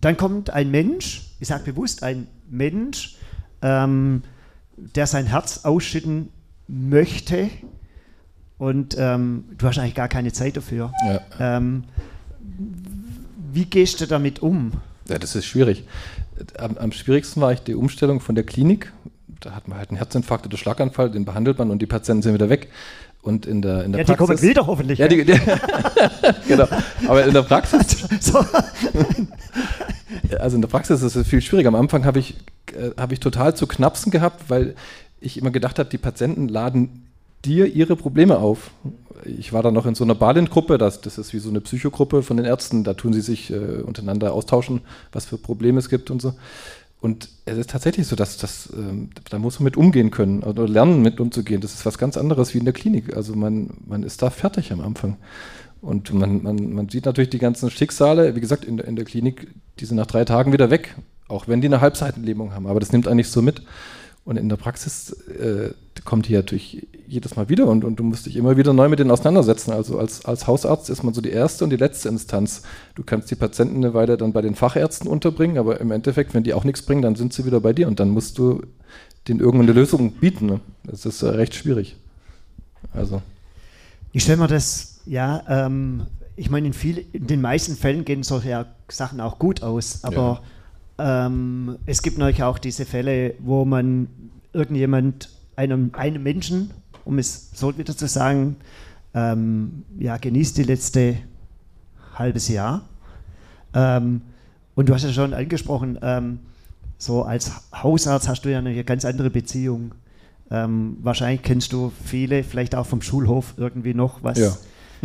dann 0.00 0.16
kommt 0.16 0.48
ein 0.48 0.70
Mensch, 0.70 1.22
ich 1.38 1.48
sage 1.48 1.64
bewusst 1.64 2.02
ein 2.02 2.28
Mensch, 2.48 3.16
ähm, 3.60 4.22
der 4.76 5.06
sein 5.06 5.26
Herz 5.26 5.64
ausschütten 5.64 6.30
möchte 6.66 7.50
und 8.56 8.96
ähm, 8.98 9.44
du 9.58 9.66
hast 9.66 9.78
eigentlich 9.78 9.94
gar 9.94 10.08
keine 10.08 10.32
Zeit 10.32 10.56
dafür. 10.56 10.92
Ja. 11.06 11.56
Ähm, 11.58 11.84
wie 13.52 13.66
gehst 13.66 14.00
du 14.00 14.06
damit 14.06 14.40
um? 14.40 14.72
ja, 15.08 15.18
das 15.18 15.34
ist 15.34 15.46
schwierig. 15.46 15.84
Am, 16.58 16.76
am 16.78 16.92
schwierigsten 16.92 17.40
war 17.40 17.52
ich 17.52 17.60
die 17.60 17.74
Umstellung 17.74 18.20
von 18.20 18.34
der 18.34 18.44
Klinik. 18.44 18.92
Da 19.40 19.54
hat 19.54 19.68
man 19.68 19.78
halt 19.78 19.90
einen 19.90 19.98
Herzinfarkt 19.98 20.46
oder 20.46 20.56
Schlaganfall, 20.56 21.10
den 21.10 21.24
behandelt 21.24 21.58
man 21.58 21.70
und 21.70 21.80
die 21.80 21.86
Patienten 21.86 22.22
sind 22.22 22.34
wieder 22.34 22.48
weg. 22.48 22.68
Und 23.22 23.46
in 23.46 23.62
der, 23.62 23.84
in 23.84 23.92
der 23.92 24.00
Ja, 24.02 24.04
die 24.06 24.14
kommen 24.14 24.28
Praxis. 24.28 24.48
wieder 24.48 24.66
hoffentlich. 24.66 24.98
Ja, 24.98 25.08
die, 25.08 25.24
die, 25.24 25.38
genau. 26.48 26.66
Aber 27.06 27.24
in 27.24 27.34
der 27.34 27.42
Praxis 27.42 28.06
so, 28.20 28.38
Also 30.38 30.56
in 30.56 30.62
der 30.62 30.68
Praxis 30.68 31.02
ist 31.02 31.14
es 31.16 31.26
viel 31.26 31.40
schwieriger. 31.40 31.68
Am 31.68 31.74
Anfang 31.74 32.04
habe 32.04 32.18
ich, 32.18 32.36
äh, 32.74 32.90
habe 32.96 33.14
ich 33.14 33.20
total 33.20 33.54
zu 33.56 33.66
knapsen 33.66 34.10
gehabt, 34.12 34.48
weil 34.48 34.74
ich 35.20 35.36
immer 35.36 35.50
gedacht 35.50 35.78
habe, 35.78 35.88
die 35.90 35.98
Patienten 35.98 36.48
laden 36.48 37.06
dir 37.44 37.66
ihre 37.66 37.96
Probleme 37.96 38.38
auf. 38.38 38.70
Ich 39.24 39.52
war 39.52 39.62
dann 39.62 39.74
noch 39.74 39.86
in 39.86 39.94
so 39.96 40.04
einer 40.04 40.14
Balin-Gruppe, 40.14 40.78
das, 40.78 41.00
das 41.00 41.18
ist 41.18 41.32
wie 41.32 41.40
so 41.40 41.50
eine 41.50 41.60
Psychogruppe 41.60 42.22
von 42.22 42.36
den 42.36 42.46
Ärzten, 42.46 42.84
da 42.84 42.94
tun 42.94 43.12
sie 43.12 43.20
sich 43.20 43.50
äh, 43.52 43.56
untereinander 43.82 44.32
austauschen, 44.32 44.80
was 45.12 45.26
für 45.26 45.38
Probleme 45.38 45.78
es 45.80 45.88
gibt 45.88 46.10
und 46.10 46.22
so. 46.22 46.34
Und 47.00 47.28
es 47.44 47.56
ist 47.56 47.70
tatsächlich 47.70 48.06
so, 48.08 48.16
dass 48.16 48.38
das, 48.38 48.70
ähm, 48.76 49.10
da 49.30 49.38
muss 49.38 49.60
man 49.60 49.64
mit 49.64 49.76
umgehen 49.76 50.10
können 50.10 50.42
oder 50.42 50.66
lernen 50.66 51.00
mit 51.00 51.20
umzugehen. 51.20 51.60
Das 51.60 51.72
ist 51.74 51.86
was 51.86 51.96
ganz 51.96 52.16
anderes 52.16 52.54
wie 52.54 52.58
in 52.58 52.64
der 52.64 52.74
Klinik. 52.74 53.16
Also 53.16 53.34
man, 53.36 53.70
man 53.86 54.02
ist 54.02 54.20
da 54.22 54.30
fertig 54.30 54.72
am 54.72 54.80
Anfang. 54.80 55.16
Und 55.80 56.12
man, 56.12 56.42
man, 56.42 56.72
man 56.72 56.88
sieht 56.88 57.04
natürlich 57.06 57.30
die 57.30 57.38
ganzen 57.38 57.70
Schicksale, 57.70 58.34
wie 58.34 58.40
gesagt, 58.40 58.64
in, 58.64 58.78
der- 58.78 58.88
in 58.88 58.96
der 58.96 59.04
Klinik, 59.04 59.46
die 59.78 59.84
sind 59.84 59.96
nach 59.96 60.06
drei 60.06 60.24
Tagen 60.24 60.52
wieder 60.52 60.70
weg, 60.70 60.96
auch 61.28 61.46
wenn 61.46 61.60
die 61.60 61.68
eine 61.68 61.80
Halbseitenlähmung 61.80 62.52
haben. 62.52 62.66
Aber 62.66 62.80
das 62.80 62.90
nimmt 62.90 63.06
eigentlich 63.06 63.28
so 63.28 63.42
mit. 63.42 63.62
Und 64.28 64.36
in 64.36 64.50
der 64.50 64.56
Praxis 64.56 65.10
äh, 65.10 65.70
kommt 66.04 66.28
die 66.28 66.34
natürlich 66.34 66.86
jedes 67.06 67.36
Mal 67.36 67.48
wieder 67.48 67.66
und, 67.66 67.82
und 67.82 67.96
du 67.96 68.02
musst 68.02 68.26
dich 68.26 68.36
immer 68.36 68.58
wieder 68.58 68.74
neu 68.74 68.90
mit 68.90 68.98
denen 68.98 69.10
auseinandersetzen. 69.10 69.72
Also 69.72 69.98
als, 69.98 70.26
als 70.26 70.46
Hausarzt 70.46 70.90
ist 70.90 71.02
man 71.02 71.14
so 71.14 71.22
die 71.22 71.30
erste 71.30 71.64
und 71.64 71.70
die 71.70 71.76
letzte 71.76 72.10
Instanz. 72.10 72.60
Du 72.94 73.02
kannst 73.02 73.30
die 73.30 73.36
Patienten 73.36 73.76
eine 73.76 73.94
Weile 73.94 74.18
dann 74.18 74.34
bei 74.34 74.42
den 74.42 74.54
Fachärzten 74.54 75.08
unterbringen, 75.08 75.56
aber 75.56 75.80
im 75.80 75.90
Endeffekt, 75.92 76.34
wenn 76.34 76.42
die 76.42 76.52
auch 76.52 76.64
nichts 76.64 76.82
bringen, 76.82 77.00
dann 77.00 77.14
sind 77.14 77.32
sie 77.32 77.46
wieder 77.46 77.60
bei 77.60 77.72
dir 77.72 77.88
und 77.88 78.00
dann 78.00 78.10
musst 78.10 78.36
du 78.36 78.60
denen 79.28 79.40
irgendeine 79.40 79.72
Lösung 79.72 80.12
bieten. 80.12 80.44
Ne? 80.44 80.60
Das 80.84 81.06
ist 81.06 81.22
äh, 81.22 81.28
recht 81.28 81.54
schwierig. 81.54 81.96
Also. 82.92 83.22
Ich 84.12 84.24
stelle 84.24 84.40
mir 84.40 84.48
das, 84.48 85.00
ja, 85.06 85.42
ähm, 85.48 86.02
ich 86.36 86.50
meine, 86.50 86.66
in, 86.66 86.74
viel, 86.74 87.02
in 87.14 87.28
den 87.28 87.40
meisten 87.40 87.76
Fällen 87.76 88.04
gehen 88.04 88.22
solche 88.22 88.66
Sachen 88.90 89.22
auch 89.22 89.38
gut 89.38 89.62
aus, 89.62 90.04
aber 90.04 90.42
ähm, 90.98 91.78
es 91.86 92.02
gibt 92.02 92.18
natürlich 92.18 92.42
auch 92.42 92.58
diese 92.58 92.84
Fälle, 92.84 93.34
wo 93.38 93.64
man 93.64 94.08
irgendjemand, 94.52 95.30
einem, 95.56 95.90
einem 95.94 96.22
Menschen, 96.22 96.70
um 97.04 97.18
es 97.18 97.50
so 97.54 97.76
wieder 97.78 97.96
zu 97.96 98.06
sagen, 98.06 98.56
ähm, 99.14 99.84
ja, 99.98 100.16
genießt 100.16 100.58
die 100.58 100.64
letzte 100.64 101.16
halbes 102.14 102.48
Jahr. 102.48 102.82
Ähm, 103.74 104.22
und 104.74 104.88
du 104.88 104.94
hast 104.94 105.04
ja 105.04 105.12
schon 105.12 105.34
angesprochen, 105.34 105.98
ähm, 106.02 106.40
so 106.98 107.22
als 107.22 107.52
Hausarzt 107.72 108.28
hast 108.28 108.44
du 108.44 108.50
ja 108.50 108.58
eine 108.58 108.84
ganz 108.84 109.04
andere 109.04 109.30
Beziehung. 109.30 109.92
Ähm, 110.50 110.96
wahrscheinlich 111.02 111.42
kennst 111.42 111.72
du 111.72 111.92
viele, 112.04 112.42
vielleicht 112.42 112.74
auch 112.74 112.86
vom 112.86 113.02
Schulhof 113.02 113.54
irgendwie 113.56 113.94
noch 113.94 114.22
was. 114.22 114.38
Ja. 114.38 114.56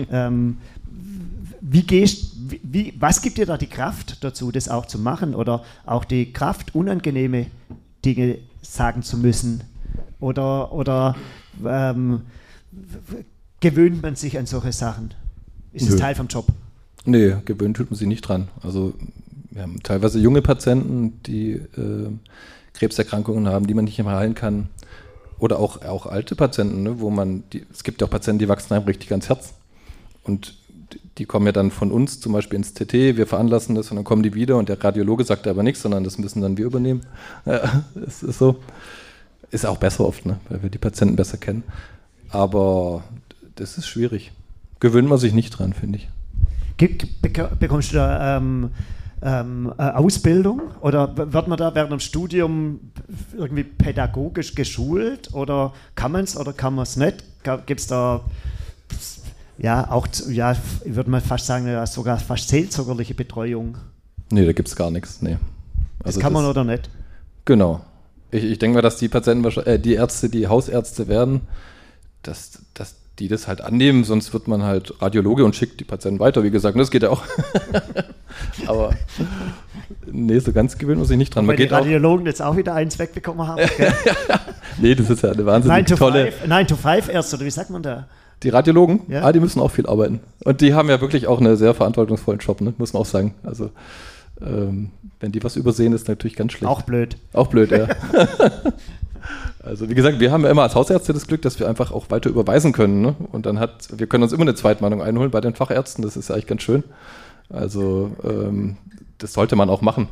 Ähm, 0.10 0.58
wie 1.62 1.84
gehst, 1.84 2.32
wie, 2.47 2.93
was 2.99 3.21
gibt 3.21 3.38
dir 3.38 3.45
da 3.45 3.58
die 3.58 3.67
Kraft 3.67 4.23
dazu, 4.23 4.51
das 4.51 4.69
auch 4.69 4.86
zu 4.86 4.99
machen 4.99 5.36
oder 5.36 5.63
auch 5.86 6.06
die 6.06 6.34
Kraft, 6.34 6.75
unangenehme 6.75 7.47
Dinge 8.03 8.39
sagen 8.62 9.03
zu 9.03 9.17
müssen? 9.17 9.63
Oder, 10.19 10.71
oder 10.71 11.15
ähm, 11.65 12.21
gewöhnt 13.60 14.01
man 14.01 14.15
sich 14.15 14.38
an 14.38 14.45
solche 14.45 14.71
Sachen? 14.71 15.13
Ist 15.73 15.89
es. 15.89 15.95
Teil 15.97 16.15
vom 16.15 16.27
Job? 16.27 16.47
Nee, 17.06 17.36
gewöhnt 17.45 17.77
tut 17.77 17.89
man 17.91 17.97
sich 17.97 18.08
nicht 18.08 18.21
dran. 18.21 18.47
Also 18.62 18.93
wir 19.51 19.63
haben 19.63 19.84
teilweise 19.84 20.19
junge 20.19 20.41
Patienten, 20.41 21.21
die 21.23 21.51
äh, 21.53 22.10
Krebserkrankungen 22.73 23.47
haben, 23.47 23.67
die 23.67 23.73
man 23.73 23.86
nicht 23.86 23.97
mehr 23.99 24.15
heilen 24.15 24.36
kann. 24.36 24.69
Oder 25.39 25.60
auch, 25.60 25.82
auch 25.82 26.06
alte 26.06 26.36
Patienten, 26.36 26.84
ne, 26.84 26.99
wo 26.99 27.10
man, 27.10 27.43
die, 27.51 27.65
es 27.71 27.84
gibt 27.84 28.01
ja 28.01 28.08
auch 28.08 28.12
Patienten, 28.12 28.39
die 28.39 28.47
wachsen 28.47 28.73
einem 28.73 28.86
richtig 28.86 29.12
ans 29.12 29.29
Herz. 29.29 29.53
Und 30.23 30.56
die- 31.17 31.25
kommen 31.25 31.45
ja 31.45 31.51
dann 31.51 31.71
von 31.71 31.91
uns 31.91 32.19
zum 32.19 32.34
Beispiel 32.34 32.58
ins 32.58 32.73
TT, 32.73 33.17
wir 33.17 33.27
veranlassen 33.27 33.75
das 33.75 33.89
und 33.91 33.95
dann 33.97 34.03
kommen 34.03 34.23
die 34.23 34.34
wieder 34.34 34.58
und 34.58 34.69
der 34.69 34.84
Radiologe 34.84 35.23
sagt 35.23 35.47
aber 35.47 35.63
nichts, 35.63 35.82
sondern 35.82 36.03
das 36.03 36.17
müssen 36.17 36.41
dann 36.41 36.58
wir 36.58 36.65
übernehmen. 36.65 37.01
Das 37.95 38.23
ist 38.23 38.39
so. 38.39 38.58
Ist 39.51 39.65
auch 39.67 39.77
besser 39.77 40.06
oft, 40.06 40.25
ne, 40.25 40.39
weil 40.49 40.63
wir 40.63 40.69
die 40.69 40.79
Patienten 40.79 41.15
besser 41.15 41.38
kennen. 41.38 41.63
Aber 42.29 43.03
das 43.56 43.77
ist 43.77 43.86
schwierig. 43.88 44.32
Gewöhnt 44.79 45.08
man 45.08 45.19
sich 45.19 45.34
nicht 45.34 45.51
dran, 45.51 45.73
finde 45.73 45.99
ich. 45.99 46.10
Bekommst 47.60 47.91
du 47.91 47.97
da 47.97 48.38
ähm, 48.38 48.71
ähm, 49.21 49.71
äh, 49.77 49.84
Ausbildung 49.84 50.62
oder 50.82 51.15
wird 51.32 51.47
man 51.47 51.58
da 51.58 51.73
während 51.75 51.91
dem 51.91 51.99
Studium 51.99 52.79
irgendwie 53.38 53.63
pädagogisch 53.63 54.56
geschult 54.56 55.34
oder 55.34 55.73
kann 55.95 56.12
man 56.12 56.23
es 56.23 56.36
oder 56.36 56.51
kann 56.51 56.73
man 56.75 56.84
es 56.84 56.97
nicht? 56.97 57.23
Gibt 57.67 57.79
es 57.79 57.88
da 57.88 58.21
ja 59.63 59.89
auch, 59.89 60.08
ja, 60.30 60.52
ich 60.84 60.95
würde 60.95 61.10
mal 61.10 61.21
fast 61.21 61.47
sagen, 61.47 61.67
ja, 61.67 61.88
sogar 61.88 62.19
fast 62.19 62.49
seelsorgerliche 62.49 63.13
Betreuung? 63.15 63.78
Nee, 64.30 64.45
da 64.45 64.52
gibt 64.52 64.67
es 64.67 64.76
gar 64.76 64.91
nichts. 64.91 65.21
Nee. 65.21 65.38
Das 65.99 66.08
Also 66.08 66.19
kann 66.19 66.34
man 66.34 66.45
oder 66.45 66.65
nicht? 66.65 66.89
Genau. 67.45 67.82
Ich, 68.30 68.43
ich 68.43 68.60
denke 68.60 68.76
mal, 68.76 68.82
dass 68.82 68.97
die 68.97 69.08
Patienten, 69.08 69.45
äh, 69.62 69.80
die 69.80 69.93
Ärzte, 69.93 70.30
die 70.30 70.47
Hausärzte 70.47 71.08
werden, 71.08 71.41
dass, 72.23 72.60
dass 72.73 72.95
die 73.19 73.30
das 73.30 73.47
halt 73.47 73.62
annehmen, 73.62 74.04
sonst 74.04 74.34
wird 74.34 74.49
man 74.49 74.63
halt 74.63 75.02
Radiologe 75.02 75.45
und 75.45 75.56
schickt 75.56 75.80
die 75.80 75.86
Patienten 75.86 76.19
weiter, 76.19 76.43
wie 76.43 76.52
gesagt. 76.52 76.78
Das 76.78 76.91
geht 76.91 77.04
ja 77.04 77.12
auch. 77.12 77.23
Aber 78.67 78.93
nee, 80.12 80.39
so 80.39 80.52
ganz 80.52 80.78
gewöhnt 80.78 80.99
muss 80.99 81.10
ich 81.10 81.17
nicht 81.17 81.34
dran. 81.34 81.45
Man 81.45 81.58
Weil 81.58 81.67
die 81.67 81.73
Radiologen 81.73 82.23
auch, 82.23 82.28
jetzt 82.28 82.41
auch 82.41 82.58
wieder 82.58 82.73
eins 82.73 82.99
wegbekommen 82.99 83.47
haben. 83.47 83.62
nee, 84.78 84.93
das 84.93 85.10
ist 85.10 85.23
ja 85.23 85.32
eine 85.32 85.45
wahnsinnig 85.45 85.78
9 85.78 85.86
to 85.86 85.95
tolle. 85.95 86.34
9 86.45 86.67
to 86.67 86.76
5 86.76 87.08
erst, 87.08 87.34
oder 87.34 87.45
wie 87.45 87.52
sagt 87.52 87.69
man 87.69 87.82
da? 87.82 88.08
Die 88.43 88.49
Radiologen, 88.49 89.01
ja. 89.08 89.23
ah, 89.23 89.32
die 89.32 89.39
müssen 89.39 89.62
auch 89.62 89.71
viel 89.71 89.88
arbeiten. 89.88 90.19
Und 90.43 90.62
die 90.62 90.73
haben 90.73 90.89
ja 90.89 90.99
wirklich 90.99 91.27
auch 91.27 91.39
einen 91.39 91.56
sehr 91.56 91.73
verantwortungsvollen 91.73 92.39
Job, 92.39 92.62
ne? 92.62 92.73
muss 92.77 92.93
man 92.93 93.01
auch 93.01 93.06
sagen. 93.06 93.34
Also, 93.43 93.69
ähm, 94.41 94.91
wenn 95.19 95.32
die 95.32 95.43
was 95.43 95.56
übersehen, 95.56 95.93
ist 95.93 96.10
natürlich 96.10 96.36
ganz 96.36 96.51
schlecht. 96.51 96.69
Auch 96.69 96.82
blöd. 96.82 97.15
Auch 97.32 97.47
blöd, 97.47 97.71
ja. 97.71 97.88
also, 99.63 99.89
wie 99.89 99.95
gesagt, 99.95 100.19
wir 100.19 100.32
haben 100.32 100.43
ja 100.43 100.51
immer 100.51 100.63
als 100.63 100.75
Hausärzte 100.75 101.13
das 101.13 101.27
Glück, 101.27 101.41
dass 101.41 101.60
wir 101.60 101.69
einfach 101.69 101.91
auch 101.91 102.10
weiter 102.10 102.29
überweisen 102.29 102.73
können. 102.73 103.01
Ne? 103.01 103.15
Und 103.32 103.45
dann 103.45 103.60
hat, 103.60 103.97
wir 103.97 104.08
können 104.08 104.23
uns 104.23 104.34
immer 104.34 104.43
eine 104.43 104.56
Zweitmeinung 104.56 105.01
einholen 105.01 105.32
bei 105.32 105.41
den 105.41 105.56
Fachärzten. 105.56 106.03
Das 106.03 106.17
ist 106.17 106.29
eigentlich 106.29 106.47
ganz 106.47 106.63
schön. 106.63 106.84
Also, 107.49 108.12
ähm, 108.23 108.77
das 109.19 109.34
sollte 109.34 109.56
man 109.56 109.69
auch 109.69 109.82
machen. 109.82 110.10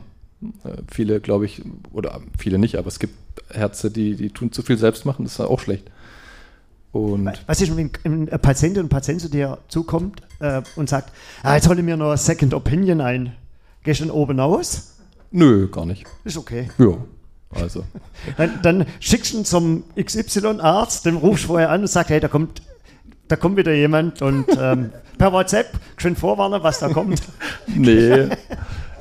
Äh, 0.63 0.77
viele, 0.89 1.19
glaube 1.19 1.45
ich, 1.45 1.61
oder 1.91 2.21
viele 2.37 2.57
nicht, 2.57 2.77
aber 2.77 2.87
es 2.87 2.99
gibt 2.99 3.13
Ärzte, 3.53 3.91
die, 3.91 4.15
die 4.15 4.29
tun 4.29 4.51
zu 4.51 4.61
viel 4.61 4.77
selbst 4.77 5.05
machen. 5.05 5.23
Das 5.23 5.33
ist 5.33 5.41
auch 5.41 5.59
schlecht. 5.59 5.91
Und 6.91 7.31
Was 7.45 7.61
ist, 7.61 7.75
wenn 7.75 7.89
ein 8.03 8.27
Patient 8.41 8.77
und 8.77 8.89
Patient 8.89 9.21
zu 9.21 9.29
dir 9.29 9.59
zukommt 9.69 10.21
äh, 10.39 10.61
und 10.75 10.89
sagt, 10.89 11.13
ah, 11.41 11.55
jetzt 11.55 11.69
hole 11.69 11.79
ich 11.79 11.85
mir 11.85 11.95
noch 11.95 12.09
eine 12.09 12.17
Second 12.17 12.53
Opinion 12.53 12.99
ein. 12.99 13.33
Gehst 13.83 14.01
du 14.01 14.05
dann 14.05 14.13
oben 14.13 14.39
aus? 14.39 14.95
Nö, 15.31 15.69
gar 15.69 15.85
nicht. 15.85 16.05
Ist 16.25 16.37
okay. 16.37 16.69
Ja. 16.77 16.97
Also. 17.53 17.85
dann, 18.37 18.59
dann 18.61 18.85
schickst 18.99 19.33
du 19.33 19.37
ihn 19.37 19.45
zum 19.45 19.83
XY-Arzt, 19.95 21.05
den 21.05 21.15
rufst 21.15 21.45
du 21.45 21.47
vorher 21.49 21.69
an 21.69 21.81
und 21.81 21.87
sagst, 21.87 22.09
hey, 22.09 22.19
da 22.19 22.27
kommt, 22.27 22.61
da 23.27 23.37
kommt 23.37 23.57
wieder 23.57 23.73
jemand 23.73 24.21
und 24.21 24.45
ähm, 24.59 24.91
per 25.17 25.31
WhatsApp 25.31 25.71
schön 25.97 26.15
vorwarnen, 26.15 26.61
was 26.61 26.79
da 26.79 26.89
kommt. 26.89 27.21
nee. 27.67 28.27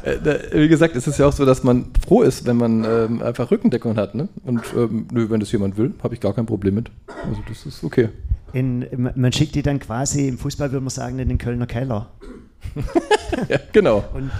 Äh, 0.02 0.38
wie 0.52 0.68
gesagt, 0.68 0.96
es 0.96 1.06
ist 1.06 1.18
ja 1.18 1.26
auch 1.26 1.32
so, 1.32 1.44
dass 1.44 1.62
man 1.62 1.86
froh 2.06 2.22
ist, 2.22 2.46
wenn 2.46 2.56
man 2.56 2.84
ähm, 2.84 3.22
einfach 3.22 3.50
Rückendeckung 3.50 3.96
hat. 3.96 4.14
Ne? 4.14 4.28
Und 4.44 4.62
ähm, 4.76 5.06
nö, 5.12 5.28
wenn 5.30 5.40
das 5.40 5.52
jemand 5.52 5.76
will, 5.76 5.94
habe 6.02 6.14
ich 6.14 6.20
gar 6.20 6.34
kein 6.34 6.46
Problem 6.46 6.74
mit. 6.74 6.90
Also 7.28 7.42
das 7.48 7.66
ist 7.66 7.84
okay. 7.84 8.08
In, 8.52 8.86
man 9.14 9.32
schickt 9.32 9.54
die 9.54 9.62
dann 9.62 9.78
quasi, 9.78 10.28
im 10.28 10.38
Fußball 10.38 10.72
würde 10.72 10.82
man 10.82 10.90
sagen, 10.90 11.18
in 11.18 11.28
den 11.28 11.38
Kölner 11.38 11.66
Keller. 11.66 12.10
ja, 13.48 13.58
genau. 13.72 14.04
Und 14.12 14.30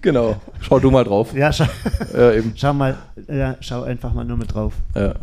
genau. 0.00 0.40
Schau 0.60 0.78
du 0.78 0.90
mal 0.90 1.04
drauf. 1.04 1.34
Ja, 1.34 1.52
schau, 1.52 1.66
ja, 2.14 2.32
eben. 2.32 2.52
schau 2.54 2.72
mal, 2.72 2.96
ja, 3.26 3.56
schau 3.60 3.82
einfach 3.82 4.12
mal 4.12 4.24
nur 4.24 4.36
mit 4.36 4.54
drauf. 4.54 4.74
Ja. 4.94 5.14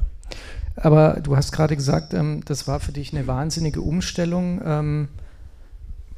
Aber 0.76 1.20
du 1.24 1.38
hast 1.38 1.52
gerade 1.52 1.76
gesagt, 1.76 2.14
ähm, 2.14 2.42
das 2.46 2.68
war 2.68 2.80
für 2.80 2.92
dich 2.92 3.14
eine 3.14 3.28
wahnsinnige 3.28 3.82
Umstellung, 3.82 4.62
ähm, 4.66 5.08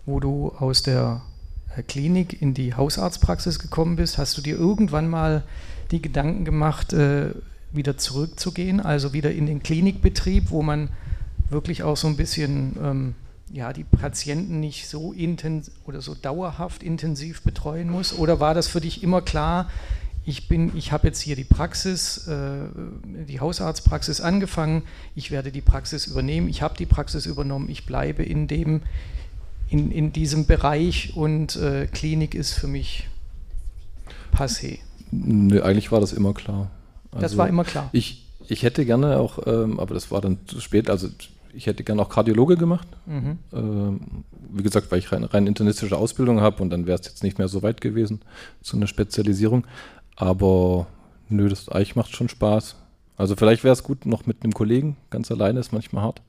wo 0.06 0.20
du 0.20 0.52
aus 0.58 0.82
der 0.82 1.22
Klinik 1.84 2.42
in 2.42 2.54
die 2.54 2.74
Hausarztpraxis 2.74 3.60
gekommen 3.60 3.96
bist, 3.96 4.18
hast 4.18 4.38
du 4.38 4.42
dir 4.42 4.58
irgendwann 4.58 5.10
mal 5.10 5.44
die 5.92 6.02
Gedanken 6.02 6.46
gemacht, 6.46 6.94
äh, 6.94 7.32
wieder 7.72 7.98
zurückzugehen, 7.98 8.80
also 8.80 9.14
wieder 9.14 9.32
in 9.32 9.46
den 9.46 9.62
Klinikbetrieb, 9.62 10.52
wo 10.52 10.62
man 10.62 10.90
wirklich 11.50 11.84
auch 11.84 11.98
so 11.98 12.08
ein 12.08 12.18
bisschen 12.18 12.76
ähm, 12.82 13.16
ja, 13.52 13.74
die 13.74 13.84
Patienten 13.84 14.60
nicht 14.60 14.88
so 14.88 15.14
intensiv 15.14 15.74
oder 15.86 16.02
so 16.02 16.16
dauerhaft 16.16 16.84
intensiv 16.84 17.42
betreuen 17.42 17.90
muss? 17.90 18.18
Oder 18.18 18.40
war 18.40 18.54
das 18.54 18.68
für 18.68 18.82
dich 18.82 19.04
immer 19.04 19.22
klar, 19.22 19.70
ich 20.26 20.50
bin, 20.50 20.76
ich 20.76 20.92
habe 20.92 21.08
jetzt 21.08 21.22
hier 21.22 21.38
die 21.38 21.46
Praxis, 21.46 22.28
äh, 22.28 22.68
die 23.28 23.40
Hausarztpraxis 23.40 24.20
angefangen, 24.20 24.84
ich 25.16 25.32
werde 25.32 25.54
die 25.54 25.62
Praxis 25.62 26.06
übernehmen, 26.06 26.50
ich 26.50 26.62
habe 26.62 26.76
die 26.78 26.86
Praxis 26.86 27.26
übernommen, 27.26 27.70
ich 27.70 27.86
bleibe 27.86 28.24
in 28.24 28.48
dem, 28.48 28.82
in, 29.70 29.92
in 29.92 30.14
diesem 30.14 30.46
Bereich 30.46 31.16
und 31.16 31.56
äh, 31.56 31.88
Klinik 31.88 32.36
ist 32.36 32.54
für 32.54 32.68
mich 32.68 33.08
passé. 34.34 34.80
Nee, 35.12 35.62
eigentlich 35.62 35.92
war 35.92 36.00
das 36.00 36.14
immer 36.14 36.34
klar. 36.34 36.72
Also 37.12 37.22
das 37.22 37.38
war 37.38 37.48
immer 37.48 37.64
klar. 37.64 37.90
Ich, 37.92 38.26
ich 38.48 38.64
hätte 38.64 38.86
gerne 38.86 39.18
auch, 39.18 39.40
ähm, 39.46 39.80
aber 39.80 39.94
das 39.94 40.12
war 40.12 40.22
dann 40.22 40.40
zu 40.48 40.60
spät, 40.60 40.90
also 40.90 41.10
ich 41.54 41.66
hätte 41.66 41.84
gerne 41.84 42.02
auch 42.02 42.10
Kardiologe 42.10 42.56
gemacht. 42.56 42.88
Mhm. 43.06 43.40
Ähm, 43.54 44.00
wie 44.50 44.64
gesagt, 44.64 44.92
weil 44.92 45.00
ich 45.00 45.12
rein, 45.12 45.24
rein 45.24 45.48
internistische 45.48 45.98
Ausbildung 45.98 46.40
habe 46.40 46.62
und 46.62 46.70
dann 46.70 46.86
wäre 46.86 47.00
es 47.00 47.08
jetzt 47.08 47.24
nicht 47.24 47.38
mehr 47.38 47.48
so 47.48 47.64
weit 47.64 47.82
gewesen 47.82 48.22
zu 48.62 48.78
einer 48.78 48.88
Spezialisierung. 48.88 49.66
Aber 50.16 50.88
nö, 51.30 51.50
das 51.50 51.70
eigentlich 51.70 51.96
macht 51.96 52.16
schon 52.16 52.30
Spaß. 52.30 52.76
Also 53.18 53.36
vielleicht 53.36 53.64
wäre 53.64 53.74
es 53.74 53.84
gut 53.84 54.06
noch 54.06 54.26
mit 54.26 54.44
einem 54.44 54.54
Kollegen, 54.54 54.96
ganz 55.10 55.32
alleine 55.32 55.60
ist 55.60 55.74
manchmal 55.74 56.04
hart 56.04 56.22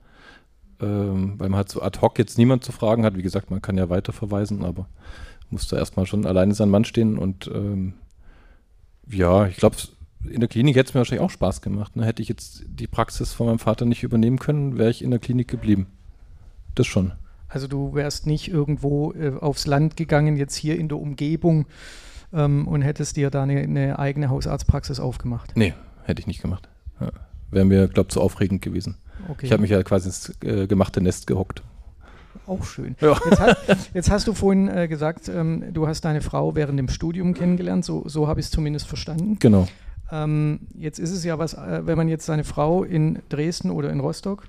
ähm, 0.81 1.35
weil 1.37 1.49
man 1.49 1.57
halt 1.57 1.69
so 1.69 1.81
ad 1.81 1.99
hoc 2.01 2.17
jetzt 2.19 2.37
niemand 2.37 2.63
zu 2.63 2.71
fragen 2.71 3.05
hat. 3.05 3.17
Wie 3.17 3.21
gesagt, 3.21 3.51
man 3.51 3.61
kann 3.61 3.77
ja 3.77 3.89
weiterverweisen, 3.89 4.63
aber 4.63 4.87
muss 5.49 5.67
da 5.67 5.77
erstmal 5.77 6.05
schon 6.05 6.25
alleine 6.25 6.53
sein 6.53 6.69
Mann 6.69 6.85
stehen 6.85 7.17
und 7.17 7.49
ähm, 7.53 7.93
ja, 9.07 9.47
ich 9.47 9.57
glaube, 9.57 9.77
in 10.23 10.39
der 10.39 10.49
Klinik 10.49 10.75
hätte 10.75 10.89
es 10.89 10.93
mir 10.93 10.99
wahrscheinlich 10.99 11.25
auch 11.25 11.31
Spaß 11.31 11.61
gemacht. 11.61 11.95
Ne? 11.95 12.05
Hätte 12.05 12.21
ich 12.21 12.29
jetzt 12.29 12.63
die 12.67 12.87
Praxis 12.87 13.33
von 13.33 13.47
meinem 13.47 13.59
Vater 13.59 13.85
nicht 13.85 14.03
übernehmen 14.03 14.37
können, 14.37 14.77
wäre 14.77 14.89
ich 14.89 15.03
in 15.03 15.11
der 15.11 15.19
Klinik 15.19 15.47
geblieben. 15.47 15.87
Das 16.75 16.87
schon. 16.87 17.13
Also 17.47 17.67
du 17.67 17.95
wärst 17.95 18.27
nicht 18.27 18.49
irgendwo 18.49 19.11
äh, 19.13 19.33
aufs 19.39 19.65
Land 19.65 19.97
gegangen, 19.97 20.37
jetzt 20.37 20.55
hier 20.55 20.77
in 20.77 20.87
der 20.87 20.99
Umgebung 20.99 21.65
ähm, 22.31 22.67
und 22.67 22.83
hättest 22.83 23.17
dir 23.17 23.31
da 23.31 23.43
eine, 23.43 23.59
eine, 23.61 23.97
eigene 23.97 24.29
Hausarztpraxis 24.29 24.99
aufgemacht? 24.99 25.53
Nee, 25.55 25.73
hätte 26.03 26.21
ich 26.21 26.27
nicht 26.27 26.41
gemacht. 26.41 26.69
Ja. 26.99 27.11
Wäre 27.51 27.65
mir, 27.65 27.87
glaube 27.87 28.07
ich, 28.07 28.13
zu 28.13 28.21
aufregend 28.21 28.61
gewesen. 28.61 28.97
Okay. 29.27 29.45
Ich 29.45 29.51
habe 29.51 29.61
mich 29.61 29.71
ja 29.71 29.81
quasi 29.83 30.07
ins 30.07 30.33
äh, 30.43 30.67
gemachte 30.67 31.01
Nest 31.01 31.27
gehockt. 31.27 31.63
Auch 32.45 32.63
schön. 32.63 32.95
Ja. 32.99 33.17
Jetzt, 33.29 33.39
hast, 33.39 33.89
jetzt, 33.93 34.11
hast, 34.11 34.27
du 34.27 34.33
vorhin 34.33 34.67
äh, 34.69 34.87
gesagt, 34.87 35.29
ähm, 35.29 35.65
du 35.71 35.87
hast 35.87 36.01
deine 36.01 36.21
Frau 36.21 36.55
während 36.55 36.79
dem 36.79 36.89
Studium 36.89 37.33
kennengelernt, 37.33 37.85
so, 37.85 38.07
so 38.07 38.27
habe 38.27 38.39
ich 38.39 38.47
es 38.47 38.51
zumindest 38.51 38.87
verstanden. 38.87 39.37
Genau. 39.39 39.67
Ähm, 40.11 40.61
jetzt 40.73 40.99
ist 40.99 41.11
es 41.11 41.23
ja 41.23 41.37
was, 41.37 41.53
äh, 41.53 41.81
wenn 41.85 41.97
man 41.97 42.07
jetzt 42.07 42.25
seine 42.25 42.43
Frau 42.43 42.83
in 42.83 43.19
Dresden 43.29 43.69
oder 43.69 43.91
in 43.91 43.99
Rostock 43.99 44.47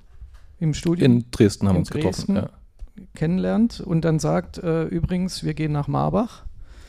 im 0.59 0.75
Studium. 0.75 1.13
In 1.13 1.25
Dresden 1.31 1.69
haben 1.69 1.77
wir 1.77 1.81
uns 1.81 1.91
Dresden 1.91 2.35
getroffen. 2.35 2.51
Ja. 2.97 3.05
Kennenlernt 3.15 3.81
und 3.81 4.05
dann 4.05 4.19
sagt, 4.19 4.59
äh, 4.59 4.85
übrigens, 4.85 5.45
wir 5.45 5.55
gehen 5.55 5.73
nach 5.73 5.89
Marbach. 5.89 6.45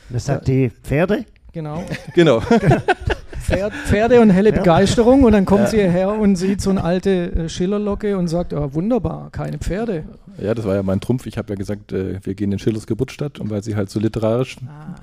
Das 0.08 0.26
sagt 0.26 0.48
die 0.48 0.70
Pferde? 0.70 1.24
Genau. 1.52 1.84
genau. 2.14 2.42
Pferd, 3.42 3.72
Pferde 3.72 4.20
und 4.20 4.30
helle 4.30 4.50
ja. 4.50 4.56
Begeisterung 4.56 5.24
und 5.24 5.32
dann 5.32 5.44
kommt 5.44 5.64
ja. 5.64 5.66
sie 5.68 5.76
hierher 5.78 6.12
und 6.12 6.36
sieht 6.36 6.60
so 6.60 6.70
eine 6.70 6.82
alte 6.82 7.10
äh, 7.10 7.48
Schillerlocke 7.48 8.16
und 8.16 8.28
sagt, 8.28 8.52
oh, 8.52 8.72
wunderbar, 8.74 9.30
keine 9.30 9.58
Pferde. 9.58 10.04
Ja, 10.38 10.54
das 10.54 10.64
war 10.64 10.74
ja 10.74 10.82
mein 10.82 11.00
Trumpf. 11.00 11.26
Ich 11.26 11.38
habe 11.38 11.52
ja 11.52 11.56
gesagt, 11.56 11.92
äh, 11.92 12.18
wir 12.22 12.34
gehen 12.34 12.52
in 12.52 12.58
Schillers 12.58 12.86
Geburtsstadt 12.86 13.38
und 13.38 13.50
weil 13.50 13.62
sie 13.62 13.76
halt 13.76 13.90
so 13.90 14.00
literarisch 14.00 14.56
ah. 14.66 14.94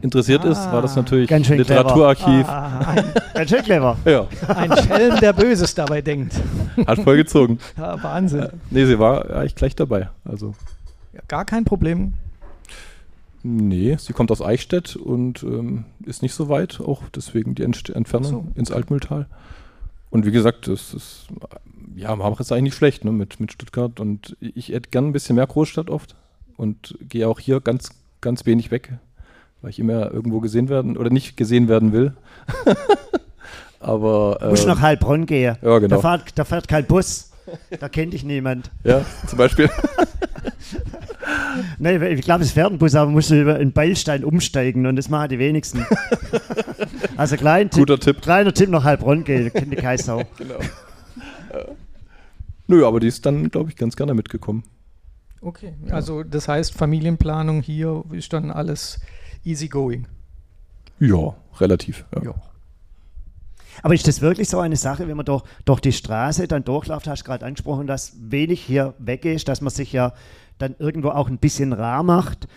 interessiert 0.00 0.44
ah. 0.44 0.50
ist, 0.50 0.72
war 0.72 0.82
das 0.82 0.96
natürlich 0.96 1.28
Ganz 1.28 1.46
schön 1.46 1.58
Literaturarchiv. 1.58 2.48
Ah, 2.48 2.94
ein, 2.94 3.04
ganz 3.34 3.50
schön 3.50 3.62
clever. 3.62 3.96
ja. 4.04 4.26
Ein 4.48 4.76
Schelm, 4.78 5.20
der 5.20 5.32
Böses 5.32 5.74
dabei 5.74 6.00
denkt. 6.00 6.34
Hat 6.86 7.00
voll 7.00 7.16
gezogen. 7.16 7.58
Ja, 7.76 8.02
Wahnsinn. 8.02 8.40
Äh, 8.40 8.50
nee, 8.70 8.84
sie 8.86 8.98
war 8.98 9.30
eigentlich 9.30 9.54
gleich 9.54 9.76
dabei. 9.76 10.08
Also. 10.24 10.54
Ja, 11.12 11.20
gar 11.28 11.44
kein 11.44 11.64
Problem. 11.64 12.14
Nee, 13.42 13.96
sie 13.98 14.12
kommt 14.12 14.30
aus 14.30 14.42
Eichstätt 14.42 14.96
und 14.96 15.42
ähm, 15.42 15.84
ist 16.04 16.22
nicht 16.22 16.34
so 16.34 16.48
weit, 16.48 16.80
auch 16.80 17.02
deswegen 17.14 17.54
die 17.54 17.62
Ent 17.62 17.88
Entfernung 17.90 18.30
so. 18.30 18.46
ins 18.54 18.72
Altmühltal. 18.72 19.26
Und 20.10 20.26
wie 20.26 20.32
gesagt, 20.32 20.68
das 20.68 20.94
ist, 20.94 21.28
ja, 21.94 22.14
Marbach 22.16 22.40
ist 22.40 22.50
eigentlich 22.50 22.64
nicht 22.64 22.76
schlecht 22.76 23.04
ne, 23.04 23.12
mit, 23.12 23.40
mit 23.40 23.52
Stuttgart 23.52 24.00
und 24.00 24.36
ich 24.40 24.70
hätte 24.70 24.90
gern 24.90 25.06
ein 25.06 25.12
bisschen 25.12 25.36
mehr 25.36 25.46
Großstadt 25.46 25.90
oft 25.90 26.16
und 26.56 26.96
gehe 27.00 27.28
auch 27.28 27.38
hier 27.38 27.60
ganz, 27.60 27.90
ganz 28.20 28.46
wenig 28.46 28.70
weg, 28.70 28.94
weil 29.60 29.70
ich 29.70 29.78
immer 29.78 30.10
irgendwo 30.10 30.40
gesehen 30.40 30.68
werden 30.68 30.96
oder 30.96 31.10
nicht 31.10 31.36
gesehen 31.36 31.68
werden 31.68 31.92
will. 31.92 32.14
Aber. 33.80 34.38
Ähm, 34.42 34.50
Muss 34.50 34.66
nach 34.66 34.80
Heilbronn 34.80 35.26
gehen. 35.26 35.56
Ja, 35.62 35.78
genau. 35.78 35.96
Da 35.96 36.00
fährt, 36.00 36.38
da 36.38 36.44
fährt 36.44 36.68
kein 36.68 36.86
Bus. 36.86 37.30
Da 37.78 37.88
kennt 37.88 38.12
dich 38.12 38.24
niemand. 38.24 38.70
Ja, 38.84 39.04
zum 39.26 39.38
Beispiel. 39.38 39.70
Nein, 41.78 42.02
ich 42.02 42.22
glaube, 42.22 42.40
das 42.40 42.52
Pferdenbus, 42.52 42.94
aber 42.94 43.10
musst 43.10 43.30
du 43.30 43.40
über 43.40 43.56
einen 43.56 43.72
Beilstein 43.72 44.24
umsteigen 44.24 44.86
und 44.86 44.96
das 44.96 45.08
machen 45.08 45.30
die 45.30 45.38
wenigsten. 45.38 45.84
also 47.16 47.36
klein 47.36 47.70
Guter 47.70 47.98
Tipp. 47.98 48.22
kleiner 48.22 48.52
Tipp 48.52 48.70
nach 48.70 48.84
Heilbronn 48.84 49.24
gehen, 49.24 49.52
kennt 49.52 49.72
die 49.72 49.76
Kaisau. 49.76 50.24
genau. 50.38 50.58
Ja. 50.58 51.64
Nö, 52.66 52.86
aber 52.86 53.00
die 53.00 53.06
ist 53.06 53.24
dann, 53.24 53.48
glaube 53.50 53.70
ich, 53.70 53.76
ganz 53.76 53.96
gerne 53.96 54.14
mitgekommen. 54.14 54.62
Okay, 55.40 55.74
also 55.90 56.24
das 56.24 56.48
heißt, 56.48 56.74
Familienplanung 56.74 57.62
hier 57.62 58.04
ist 58.10 58.32
dann 58.32 58.50
alles 58.50 59.00
easy 59.44 59.68
going. 59.68 60.06
Ja, 60.98 61.34
relativ. 61.60 62.04
Ja. 62.14 62.24
ja. 62.24 62.34
Aber 63.82 63.94
ist 63.94 64.08
das 64.08 64.20
wirklich 64.20 64.48
so 64.48 64.58
eine 64.58 64.76
Sache, 64.76 65.06
wenn 65.06 65.16
man 65.16 65.26
doch 65.26 65.44
durch 65.64 65.80
die 65.80 65.92
Straße 65.92 66.48
dann 66.48 66.64
durchläuft, 66.64 67.06
hast 67.06 67.22
du 67.22 67.26
gerade 67.26 67.46
angesprochen, 67.46 67.86
dass 67.86 68.16
wenig 68.18 68.60
hier 68.60 68.94
weg 68.98 69.24
ist, 69.24 69.48
dass 69.48 69.60
man 69.60 69.70
sich 69.70 69.92
ja 69.92 70.12
dann 70.58 70.74
irgendwo 70.78 71.10
auch 71.10 71.28
ein 71.28 71.38
bisschen 71.38 71.72
rar 71.72 72.02
macht, 72.02 72.48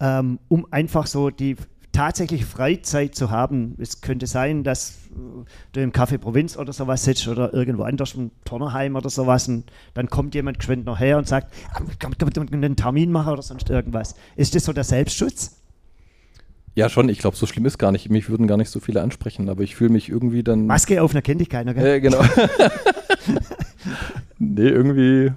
ähm, 0.00 0.38
um 0.48 0.66
einfach 0.70 1.06
so 1.06 1.30
die 1.30 1.56
tatsächlich 1.96 2.44
Freizeit 2.44 3.14
zu 3.14 3.30
haben. 3.30 3.74
Es 3.78 4.02
könnte 4.02 4.26
sein, 4.26 4.64
dass 4.64 4.98
äh, 5.12 5.44
du 5.72 5.80
im 5.80 5.92
Café 5.92 6.18
Provinz 6.18 6.58
oder 6.58 6.72
sowas 6.72 7.04
sitzt 7.04 7.26
oder 7.26 7.54
irgendwo 7.54 7.84
anders 7.84 8.14
im 8.14 8.30
Turnerheim 8.44 8.96
oder 8.96 9.08
sowas 9.08 9.48
und 9.48 9.64
dann 9.94 10.08
kommt 10.08 10.34
jemand 10.34 10.58
geschwind 10.58 10.84
noch 10.84 11.00
her 11.00 11.16
und 11.16 11.26
sagt, 11.26 11.52
ah, 11.72 11.80
kann 11.98 12.14
man 12.20 12.48
einen 12.52 12.76
Termin 12.76 13.10
machen 13.10 13.32
oder 13.32 13.42
sonst 13.42 13.70
irgendwas. 13.70 14.14
Ist 14.36 14.54
das 14.54 14.64
so 14.64 14.74
der 14.74 14.84
Selbstschutz? 14.84 15.62
Ja, 16.74 16.90
schon. 16.90 17.08
Ich 17.08 17.18
glaube, 17.18 17.36
so 17.36 17.46
schlimm 17.46 17.64
ist 17.64 17.78
gar 17.78 17.90
nicht. 17.90 18.10
Mich 18.10 18.28
würden 18.28 18.46
gar 18.46 18.58
nicht 18.58 18.68
so 18.68 18.80
viele 18.80 19.00
ansprechen, 19.00 19.48
aber 19.48 19.62
ich 19.62 19.74
fühle 19.74 19.90
mich 19.90 20.10
irgendwie 20.10 20.42
dann. 20.42 20.66
Maske 20.66 21.02
auf, 21.02 21.14
da 21.14 21.22
kennt 21.22 21.40
dich 21.40 21.48
keiner, 21.48 21.72
gell? 21.72 21.86
Äh, 21.86 22.00
genau. 22.02 22.20
nee, 24.38 24.68
irgendwie, 24.68 25.32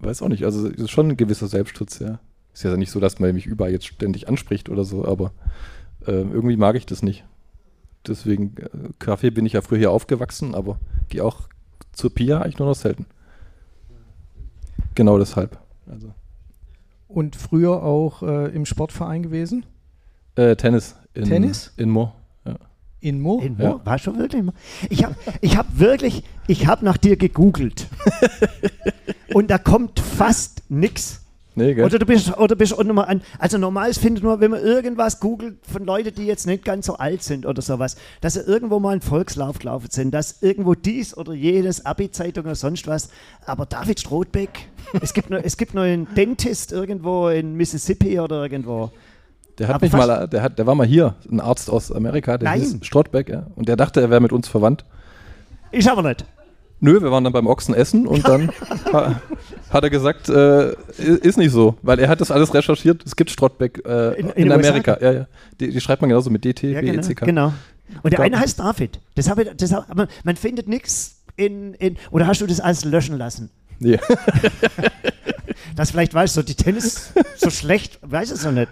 weiß 0.00 0.22
auch 0.22 0.28
nicht. 0.28 0.44
Also, 0.44 0.68
es 0.68 0.76
ist 0.76 0.90
schon 0.90 1.10
ein 1.10 1.16
gewisser 1.16 1.48
Selbstschutz, 1.48 1.98
ja. 1.98 2.18
Ist 2.52 2.64
ja 2.64 2.76
nicht 2.76 2.90
so, 2.90 3.00
dass 3.00 3.20
man 3.20 3.34
mich 3.34 3.46
überall 3.46 3.70
jetzt 3.70 3.86
ständig 3.86 4.28
anspricht 4.28 4.68
oder 4.68 4.84
so, 4.84 5.04
aber 5.04 5.32
äh, 6.06 6.12
irgendwie 6.12 6.56
mag 6.56 6.76
ich 6.76 6.86
das 6.86 7.02
nicht. 7.02 7.24
Deswegen, 8.06 8.56
äh, 8.56 8.90
Kaffee 8.98 9.30
bin 9.30 9.46
ich 9.46 9.52
ja 9.52 9.62
früher 9.62 9.78
hier 9.78 9.90
aufgewachsen, 9.90 10.54
aber 10.54 10.78
gehe 11.08 11.24
auch 11.24 11.48
zur 11.92 12.14
Pia 12.14 12.40
eigentlich 12.40 12.58
nur 12.58 12.68
noch 12.68 12.74
selten. 12.74 13.06
Genau 14.94 15.18
deshalb. 15.18 15.58
Also. 15.86 16.12
Und 17.06 17.36
früher 17.36 17.82
auch 17.82 18.22
äh, 18.22 18.48
im 18.54 18.66
Sportverein 18.66 19.22
gewesen? 19.22 19.64
Äh, 20.34 20.56
Tennis. 20.56 20.96
In, 21.14 21.24
Tennis? 21.24 21.72
In 21.76 21.90
Mo. 21.90 22.12
In 23.00 23.20
Mo? 23.20 23.40
In 23.40 23.56
Mo? 23.56 23.62
Ja. 23.62 23.80
War 23.84 23.98
schon 23.98 24.18
wirklich 24.18 24.42
Mo? 24.42 24.52
Ich 24.90 25.04
habe 25.04 25.14
ich 25.40 25.56
hab 25.56 25.78
wirklich, 25.78 26.24
ich 26.46 26.66
habe 26.66 26.84
nach 26.84 26.96
dir 26.96 27.16
gegoogelt. 27.16 27.86
und 29.34 29.50
da 29.50 29.58
kommt 29.58 30.00
fast 30.00 30.62
nichts. 30.68 31.22
Nee, 31.58 31.74
gell? 31.74 31.84
Oder 31.84 31.98
du 31.98 32.06
bist, 32.06 32.38
oder 32.38 32.54
bist 32.54 32.78
auch 32.78 32.84
nochmal 32.84 33.06
an. 33.06 33.20
Also 33.40 33.58
normales 33.58 33.98
findet 33.98 34.22
man, 34.22 34.40
wenn 34.40 34.52
man 34.52 34.62
irgendwas 34.62 35.18
googelt 35.18 35.58
von 35.62 35.84
Leuten, 35.84 36.14
die 36.14 36.24
jetzt 36.24 36.46
nicht 36.46 36.64
ganz 36.64 36.86
so 36.86 36.96
alt 36.96 37.24
sind 37.24 37.46
oder 37.46 37.62
sowas, 37.62 37.96
dass 38.20 38.34
sie 38.34 38.40
irgendwo 38.40 38.78
mal 38.78 38.92
einen 38.92 39.00
Volkslauf 39.00 39.58
gelaufen 39.58 39.88
sind, 39.90 40.12
dass 40.12 40.40
irgendwo 40.40 40.74
dies 40.74 41.16
oder 41.16 41.32
jedes 41.32 41.84
Abi-Zeitung 41.84 42.44
oder 42.44 42.54
sonst 42.54 42.86
was. 42.86 43.10
Aber 43.44 43.66
David 43.66 43.98
Strothbeck, 43.98 44.68
es 45.00 45.12
gibt 45.12 45.30
nur, 45.30 45.44
es 45.44 45.56
gibt 45.56 45.74
nur 45.74 45.82
einen 45.82 46.06
Dentist 46.14 46.70
irgendwo 46.70 47.28
in 47.28 47.54
Mississippi 47.54 48.20
oder 48.20 48.42
irgendwo. 48.42 48.92
Der 49.58 49.68
hat 49.68 49.82
mich 49.82 49.92
mal, 49.92 50.28
der, 50.28 50.42
hat, 50.42 50.58
der 50.58 50.66
war 50.66 50.74
mal 50.74 50.86
hier, 50.86 51.14
ein 51.30 51.40
Arzt 51.40 51.70
aus 51.70 51.90
Amerika, 51.90 52.38
der 52.38 52.50
Nein. 52.50 52.60
hieß 52.60 52.78
Strothbeck, 52.82 53.28
ja. 53.28 53.46
Und 53.56 53.68
der 53.68 53.76
dachte, 53.76 54.00
er 54.00 54.10
wäre 54.10 54.20
mit 54.20 54.32
uns 54.32 54.48
verwandt. 54.48 54.84
Ich 55.72 55.90
aber 55.90 56.02
nicht. 56.02 56.24
Nö, 56.80 57.02
wir 57.02 57.10
waren 57.10 57.24
dann 57.24 57.32
beim 57.32 57.48
Ochsen 57.48 57.74
essen 57.74 58.06
und 58.06 58.26
dann 58.28 58.52
hat 59.70 59.82
er 59.82 59.90
gesagt, 59.90 60.28
äh, 60.28 60.74
ist 60.96 61.36
nicht 61.36 61.50
so, 61.50 61.76
weil 61.82 61.98
er 61.98 62.08
hat 62.08 62.20
das 62.20 62.30
alles 62.30 62.54
recherchiert. 62.54 63.04
Es 63.04 63.16
gibt 63.16 63.30
Strottbeck 63.30 63.82
äh, 63.84 64.12
in, 64.12 64.28
in, 64.28 64.46
in 64.46 64.52
Amerika. 64.52 64.96
Ja, 65.00 65.12
ja. 65.12 65.26
Die, 65.58 65.70
die, 65.70 65.80
schreibt 65.80 66.02
man 66.02 66.08
genauso 66.08 66.30
mit 66.30 66.44
DT, 66.44 66.62
ja, 66.62 66.80
genau, 66.80 67.02
BECK. 67.02 67.20
Genau. 67.22 67.52
Und 68.02 68.12
der 68.12 68.20
eine 68.20 68.38
heißt 68.38 68.60
David. 68.60 69.00
Das 69.16 69.28
habe, 69.28 69.46
das 69.56 69.72
habe, 69.72 69.86
man, 69.92 70.08
man 70.22 70.36
findet 70.36 70.68
nichts 70.68 71.22
in, 71.36 71.74
in. 71.74 71.96
Oder 72.12 72.28
hast 72.28 72.40
du 72.40 72.46
das 72.46 72.60
alles 72.60 72.84
löschen 72.84 73.18
lassen? 73.18 73.50
Ja. 73.80 73.98
das 75.76 75.90
vielleicht 75.90 76.14
weißt 76.14 76.36
du, 76.36 76.42
die 76.42 76.54
Tennis 76.54 77.12
so 77.36 77.50
schlecht, 77.50 77.98
weiß 78.02 78.30
es 78.30 78.44
noch 78.44 78.52
nicht. 78.52 78.68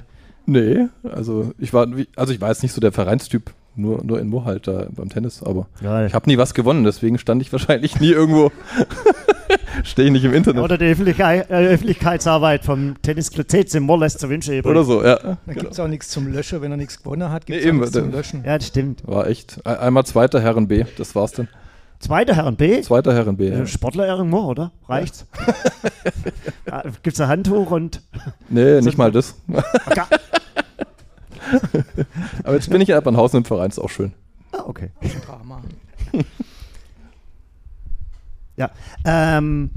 Nee, 0.46 0.87
also 1.02 1.52
ich 1.59 1.72
war, 1.72 1.88
also 2.14 2.32
ich 2.32 2.40
war 2.40 2.48
jetzt 2.48 2.62
nicht 2.62 2.72
so 2.72 2.80
der 2.80 2.92
Vereinstyp, 2.92 3.50
nur, 3.74 4.02
nur 4.04 4.20
in 4.20 4.28
Mo 4.28 4.44
halt 4.44 4.68
da 4.68 4.87
beim 4.90 5.09
Tennis, 5.09 5.42
aber 5.42 5.66
ja, 5.82 6.06
ich 6.06 6.14
habe 6.14 6.28
nie 6.30 6.38
was 6.38 6.54
gewonnen, 6.54 6.85
deswegen 6.85 7.18
stand 7.18 7.42
ich 7.42 7.52
wahrscheinlich 7.52 8.00
nie 8.00 8.11
irgendwo, 8.11 8.52
stehe 9.82 10.06
ich 10.06 10.12
nicht 10.12 10.24
im 10.24 10.32
Internet. 10.32 10.62
Oder 10.62 10.78
die 10.78 10.87
Öffentlichkeit, 10.87 11.50
äh, 11.50 11.66
Öffentlichkeitsarbeit 11.66 12.64
vom 12.64 12.94
Tennisclub 13.02 13.48
TC 13.48 13.80
Moor 13.80 13.98
lässt 13.98 14.20
zu 14.20 14.28
wünschen 14.28 14.54
übrig. 14.54 14.70
Oder 14.70 14.85
so, 14.85 15.04
ja. 15.04 15.16
Da 15.16 15.37
genau. 15.46 15.61
gibt 15.61 15.72
es 15.72 15.80
auch 15.80 15.88
nichts 15.88 16.09
zum 16.09 16.32
Löschen, 16.32 16.62
wenn 16.62 16.70
er 16.70 16.76
nichts 16.76 17.02
gewonnen 17.02 17.30
hat, 17.30 17.46
gibt 17.46 17.59
es 17.59 17.64
nee, 17.64 17.72
nichts 17.72 17.92
zum 17.92 18.12
Löschen. 18.12 18.44
Ja, 18.44 18.56
das 18.56 18.68
stimmt. 18.68 19.02
War 19.06 19.26
echt, 19.26 19.66
einmal 19.66 20.06
zweiter 20.06 20.40
Herren 20.40 20.68
B, 20.68 20.85
das 20.96 21.14
war's 21.14 21.32
dann. 21.32 21.48
Zweiter 21.98 22.37
Herren 22.37 22.56
B? 22.56 22.82
Zweiter 22.82 23.14
Herren 23.14 23.37
B. 23.37 23.48
Ja. 23.48 23.66
Sportler 23.66 24.06
Herren 24.06 24.28
Moor, 24.28 24.48
oder? 24.48 24.72
Reicht's? 24.87 25.26
Ja. 26.66 26.82
Gibt's 27.02 27.20
ein 27.20 27.28
Handtuch 27.28 27.70
und. 27.70 28.02
Nee, 28.48 28.80
nicht 28.82 28.98
mal 28.98 29.11
das. 29.11 29.35
Aber 32.42 32.55
jetzt 32.55 32.71
bin 32.71 32.81
ich 32.81 32.88
in 32.88 32.97
Eppernhausen 32.97 33.38
im 33.38 33.45
Verein, 33.45 33.71
ist 33.71 33.79
auch 33.79 33.90
schön. 33.90 34.12
Ah, 34.53 34.64
okay. 34.66 34.90
Drama. 35.27 35.62
ja. 38.57 38.71
Ähm, 39.05 39.71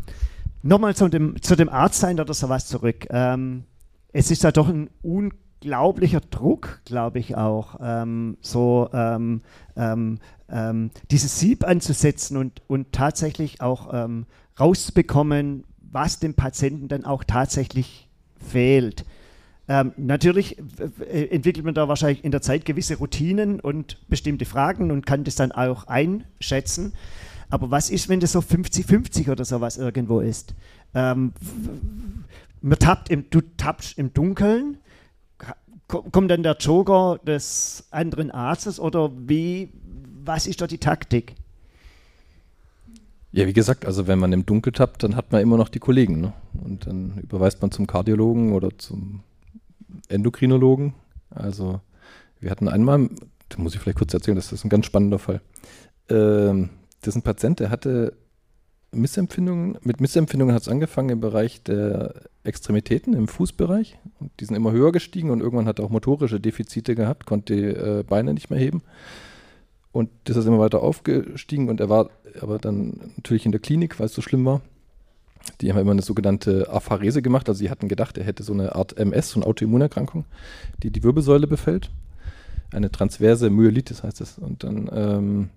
Nochmal 0.61 0.95
zu 0.95 1.07
dem, 1.07 1.41
zu 1.41 1.55
dem 1.55 1.69
Arztsein 1.69 2.19
oder 2.19 2.33
sowas 2.33 2.67
zurück. 2.67 3.07
Ähm, 3.11 3.63
es 4.11 4.29
ist 4.29 4.43
ja 4.43 4.51
doch 4.51 4.67
ein 4.67 4.89
unglaublicher 5.01 6.19
Druck, 6.19 6.81
glaube 6.83 7.19
ich 7.19 7.37
auch, 7.37 7.79
ähm, 7.81 8.37
so 8.41 8.89
ähm, 8.91 9.41
ähm, 9.77 10.19
ähm, 10.49 10.91
dieses 11.11 11.39
Sieb 11.39 11.65
anzusetzen 11.65 12.35
und, 12.35 12.61
und 12.67 12.91
tatsächlich 12.91 13.61
auch 13.61 13.93
ähm, 13.93 14.25
rauszubekommen, 14.59 15.63
was 15.79 16.19
dem 16.19 16.33
Patienten 16.33 16.89
dann 16.89 17.05
auch 17.05 17.23
tatsächlich 17.23 18.09
fehlt. 18.37 19.05
Ähm, 19.69 19.93
natürlich 19.97 20.57
entwickelt 21.11 21.63
man 21.63 21.75
da 21.75 21.87
wahrscheinlich 21.87 22.23
in 22.23 22.31
der 22.31 22.41
Zeit 22.41 22.65
gewisse 22.65 22.95
Routinen 22.95 23.59
und 23.59 23.97
bestimmte 24.09 24.45
Fragen 24.45 24.89
und 24.89 25.05
kann 25.05 25.23
das 25.23 25.35
dann 25.35 25.51
auch 25.51 25.85
einschätzen. 25.85 26.93
Aber 27.51 27.69
was 27.69 27.91
ist, 27.91 28.09
wenn 28.09 28.19
das 28.19 28.31
so 28.31 28.39
50-50 28.39 29.31
oder 29.31 29.45
sowas 29.45 29.77
irgendwo 29.77 30.21
ist? 30.21 30.55
Ähm, 30.95 31.33
man 32.61 32.79
tappt 32.79 33.09
im, 33.09 33.29
du 33.29 33.41
tappst 33.57 33.99
im 33.99 34.11
Dunkeln, 34.11 34.79
kommt 35.87 36.31
dann 36.31 36.41
der 36.41 36.57
Joker 36.59 37.19
des 37.25 37.87
anderen 37.91 38.31
Arztes 38.31 38.79
oder 38.79 39.11
wie, 39.15 39.69
was 40.23 40.47
ist 40.47 40.61
da 40.61 40.67
die 40.67 40.79
Taktik? 40.79 41.35
Ja, 43.31 43.45
wie 43.45 43.53
gesagt, 43.53 43.85
also 43.85 44.07
wenn 44.07 44.17
man 44.17 44.33
im 44.33 44.47
Dunkel 44.47 44.73
tappt, 44.73 45.03
dann 45.03 45.15
hat 45.15 45.31
man 45.31 45.41
immer 45.41 45.57
noch 45.57 45.69
die 45.69 45.77
Kollegen. 45.77 46.19
Ne? 46.19 46.33
Und 46.63 46.87
dann 46.87 47.19
überweist 47.21 47.61
man 47.61 47.69
zum 47.69 47.85
Kardiologen 47.85 48.53
oder 48.53 48.75
zum 48.75 49.21
Endokrinologen. 50.07 50.93
Also 51.29 51.81
wir 52.39 52.51
hatten 52.51 52.67
einmal, 52.67 53.09
da 53.49 53.57
muss 53.57 53.75
ich 53.75 53.81
vielleicht 53.81 53.97
kurz 53.97 54.13
erzählen, 54.13 54.35
das 54.35 54.51
ist 54.51 54.63
ein 54.63 54.69
ganz 54.69 54.85
spannender 54.85 55.19
Fall. 55.19 55.41
Ähm, 56.09 56.69
das 57.01 57.09
ist 57.09 57.15
ein 57.17 57.23
Patient, 57.23 57.59
der 57.59 57.69
hatte 57.69 58.13
Missempfindungen, 58.91 59.77
mit 59.81 60.01
Missempfindungen 60.01 60.55
hat 60.55 60.63
es 60.63 60.67
angefangen 60.67 61.09
im 61.09 61.19
Bereich 61.19 61.63
der 61.63 62.13
Extremitäten, 62.43 63.13
im 63.13 63.27
Fußbereich. 63.27 63.99
Und 64.19 64.31
die 64.39 64.45
sind 64.45 64.55
immer 64.55 64.71
höher 64.71 64.91
gestiegen 64.91 65.29
und 65.29 65.41
irgendwann 65.41 65.67
hat 65.67 65.79
er 65.79 65.85
auch 65.85 65.89
motorische 65.89 66.39
Defizite 66.39 66.95
gehabt, 66.95 67.25
konnte 67.25 67.55
die 67.55 67.63
äh, 67.63 68.03
Beine 68.03 68.33
nicht 68.33 68.49
mehr 68.49 68.59
heben. 68.59 68.81
Und 69.91 70.09
das 70.25 70.37
ist 70.37 70.45
immer 70.45 70.59
weiter 70.59 70.81
aufgestiegen 70.81 71.69
und 71.69 71.79
er 71.79 71.89
war 71.89 72.09
aber 72.41 72.57
dann 72.57 73.11
natürlich 73.15 73.45
in 73.45 73.51
der 73.51 73.61
Klinik, 73.61 73.99
weil 73.99 74.05
es 74.05 74.13
so 74.13 74.21
schlimm 74.21 74.45
war. 74.45 74.61
Die 75.61 75.71
haben 75.71 75.79
immer 75.79 75.91
eine 75.91 76.01
sogenannte 76.01 76.69
Apharese 76.69 77.21
gemacht. 77.21 77.49
Also 77.49 77.59
sie 77.59 77.69
hatten 77.69 77.87
gedacht, 77.87 78.17
er 78.17 78.23
hätte 78.23 78.43
so 78.43 78.53
eine 78.53 78.75
Art 78.75 78.97
MS, 78.97 79.31
so 79.31 79.39
eine 79.39 79.47
Autoimmunerkrankung, 79.47 80.25
die 80.83 80.91
die 80.91 81.03
Wirbelsäule 81.03 81.47
befällt. 81.47 81.91
Eine 82.71 82.91
transverse 82.91 83.49
Myelitis 83.49 84.03
heißt 84.03 84.21
es. 84.21 84.37
Und 84.37 84.63
dann 84.63 84.89
ähm, 84.93 85.49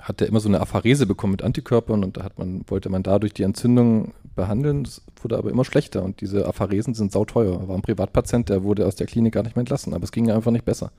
hat 0.00 0.20
er 0.20 0.28
immer 0.28 0.40
so 0.40 0.48
eine 0.48 0.60
Apharese 0.60 1.06
bekommen 1.06 1.32
mit 1.32 1.42
Antikörpern 1.42 2.04
und 2.04 2.16
da 2.16 2.24
hat 2.24 2.38
man, 2.38 2.64
wollte 2.68 2.88
man 2.88 3.02
dadurch 3.02 3.34
die 3.34 3.42
Entzündung 3.42 4.12
behandeln. 4.34 4.84
Das 4.84 5.02
wurde 5.22 5.38
aber 5.38 5.50
immer 5.50 5.64
schlechter 5.64 6.02
und 6.02 6.20
diese 6.20 6.46
Apharesen 6.46 6.94
sind 6.94 7.12
sauteuer. 7.12 7.60
Er 7.60 7.68
war 7.68 7.76
ein 7.76 7.82
Privatpatient, 7.82 8.48
der 8.48 8.62
wurde 8.62 8.86
aus 8.86 8.96
der 8.96 9.06
Klinik 9.06 9.34
gar 9.34 9.42
nicht 9.42 9.56
mehr 9.56 9.62
entlassen, 9.62 9.94
aber 9.94 10.04
es 10.04 10.12
ging 10.12 10.30
einfach 10.30 10.50
nicht 10.50 10.64
besser. 10.64 10.92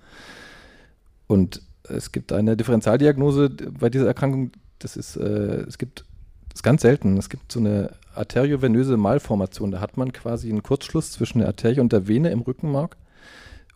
Und 1.27 1.61
es 1.83 2.11
gibt 2.11 2.31
eine 2.31 2.55
Differentialdiagnose 2.55 3.49
bei 3.49 3.89
dieser 3.89 4.07
Erkrankung. 4.07 4.51
Das 4.79 4.95
ist, 4.97 5.15
äh, 5.15 5.63
es 5.67 5.77
gibt 5.77 6.05
ist 6.53 6.63
ganz 6.63 6.81
selten. 6.81 7.17
Es 7.17 7.29
gibt 7.29 7.51
so 7.51 7.59
eine 7.59 7.91
arteriovenöse 8.15 8.97
Malformation. 8.97 9.71
Da 9.71 9.79
hat 9.79 9.97
man 9.97 10.11
quasi 10.11 10.49
einen 10.49 10.63
Kurzschluss 10.63 11.11
zwischen 11.11 11.39
der 11.39 11.47
Arterie 11.47 11.79
und 11.79 11.93
der 11.93 12.07
Vene 12.07 12.29
im 12.29 12.41
Rückenmark. 12.41 12.97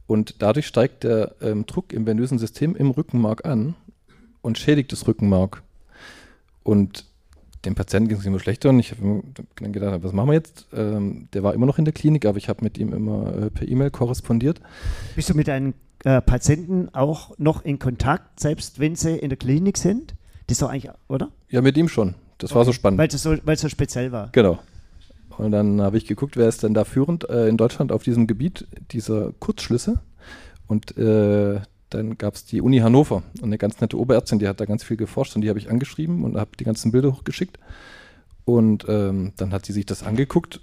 Und 0.07 0.41
dadurch 0.41 0.67
steigt 0.67 1.03
der 1.03 1.35
ähm, 1.41 1.65
Druck 1.65 1.91
im 1.93 2.05
venösen 2.05 2.38
System 2.38 2.75
im 2.75 2.91
Rückenmark 2.91 3.45
an 3.45 3.75
und 4.41 4.57
schädigt 4.57 4.91
das 4.91 5.07
Rückenmark. 5.07 5.63
Und 6.63 7.05
dem 7.65 7.75
Patienten 7.75 8.09
ging 8.09 8.17
es 8.19 8.25
immer 8.25 8.39
schlechter 8.39 8.69
und 8.69 8.79
ich 8.79 8.91
habe 8.91 9.23
dann 9.55 9.73
gedacht, 9.73 10.03
was 10.03 10.13
machen 10.13 10.29
wir 10.29 10.33
jetzt? 10.33 10.67
Ähm, 10.73 11.27
der 11.33 11.41
war 11.41 11.55
immer 11.55 11.65
noch 11.65 11.79
in 11.79 11.85
der 11.85 11.93
Klinik, 11.93 12.25
aber 12.25 12.38
ich 12.38 12.49
habe 12.49 12.63
mit 12.63 12.77
ihm 12.77 12.93
immer 12.93 13.35
äh, 13.35 13.49
per 13.49 13.67
E-Mail 13.67 13.89
korrespondiert. 13.89 14.61
Bist 15.15 15.29
du 15.29 15.33
mit 15.33 15.47
deinen 15.47 15.73
äh, 16.03 16.21
Patienten 16.21 16.89
auch 16.93 17.38
noch 17.39 17.65
in 17.65 17.79
Kontakt, 17.79 18.39
selbst 18.39 18.79
wenn 18.79 18.95
sie 18.95 19.17
in 19.17 19.29
der 19.29 19.38
Klinik 19.38 19.77
sind? 19.77 20.13
Das 20.45 20.55
ist 20.55 20.61
doch 20.61 20.69
eigentlich, 20.69 20.91
oder? 21.07 21.29
Ja, 21.49 21.61
mit 21.61 21.75
ihm 21.77 21.89
schon. 21.89 22.13
Das 22.37 22.51
okay. 22.51 22.57
war 22.57 22.65
so 22.65 22.73
spannend. 22.73 22.99
Weil 22.99 23.07
es 23.07 23.21
so, 23.21 23.35
so 23.55 23.69
speziell 23.69 24.11
war. 24.11 24.29
Genau. 24.31 24.59
Und 25.37 25.51
dann 25.51 25.81
habe 25.81 25.97
ich 25.97 26.05
geguckt, 26.05 26.37
wer 26.37 26.47
ist 26.47 26.63
denn 26.63 26.73
da 26.73 26.85
führend 26.85 27.29
äh, 27.29 27.47
in 27.47 27.57
Deutschland 27.57 27.91
auf 27.91 28.03
diesem 28.03 28.27
Gebiet 28.27 28.67
dieser 28.91 29.33
Kurzschlüsse. 29.39 29.99
Und 30.67 30.97
äh, 30.97 31.59
dann 31.89 32.17
gab 32.17 32.35
es 32.35 32.45
die 32.45 32.61
Uni 32.61 32.79
Hannover 32.79 33.23
und 33.37 33.45
eine 33.45 33.57
ganz 33.57 33.79
nette 33.79 33.99
Oberärztin, 33.99 34.39
die 34.39 34.47
hat 34.47 34.59
da 34.59 34.65
ganz 34.65 34.83
viel 34.83 34.97
geforscht 34.97 35.35
und 35.35 35.41
die 35.41 35.49
habe 35.49 35.59
ich 35.59 35.69
angeschrieben 35.69 36.23
und 36.23 36.37
habe 36.37 36.51
die 36.59 36.63
ganzen 36.63 36.91
Bilder 36.91 37.11
hochgeschickt. 37.11 37.59
Und 38.43 38.85
ähm, 38.87 39.33
dann 39.37 39.51
hat 39.51 39.65
sie 39.65 39.73
sich 39.73 39.85
das 39.85 40.03
angeguckt 40.03 40.61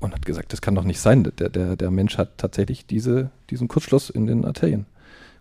und 0.00 0.12
hat 0.12 0.26
gesagt, 0.26 0.52
das 0.52 0.60
kann 0.60 0.74
doch 0.74 0.84
nicht 0.84 1.00
sein. 1.00 1.30
Der, 1.38 1.48
der, 1.48 1.76
der 1.76 1.90
Mensch 1.90 2.18
hat 2.18 2.38
tatsächlich 2.38 2.86
diese, 2.86 3.30
diesen 3.50 3.68
Kurzschluss 3.68 4.10
in 4.10 4.26
den 4.26 4.44
Arterien 4.44 4.86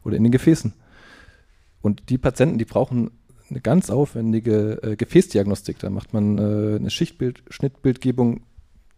oder 0.03 0.15
in 0.15 0.23
den 0.23 0.31
Gefäßen. 0.31 0.73
Und 1.81 2.09
die 2.09 2.17
Patienten, 2.17 2.57
die 2.57 2.65
brauchen 2.65 3.11
eine 3.49 3.61
ganz 3.61 3.89
aufwendige 3.89 4.81
äh, 4.83 4.95
Gefäßdiagnostik. 4.95 5.79
Da 5.79 5.89
macht 5.89 6.13
man 6.13 6.37
äh, 6.37 6.75
eine 6.77 6.89
Schichtbild, 6.89 7.43
Schnittbildgebung. 7.49 8.41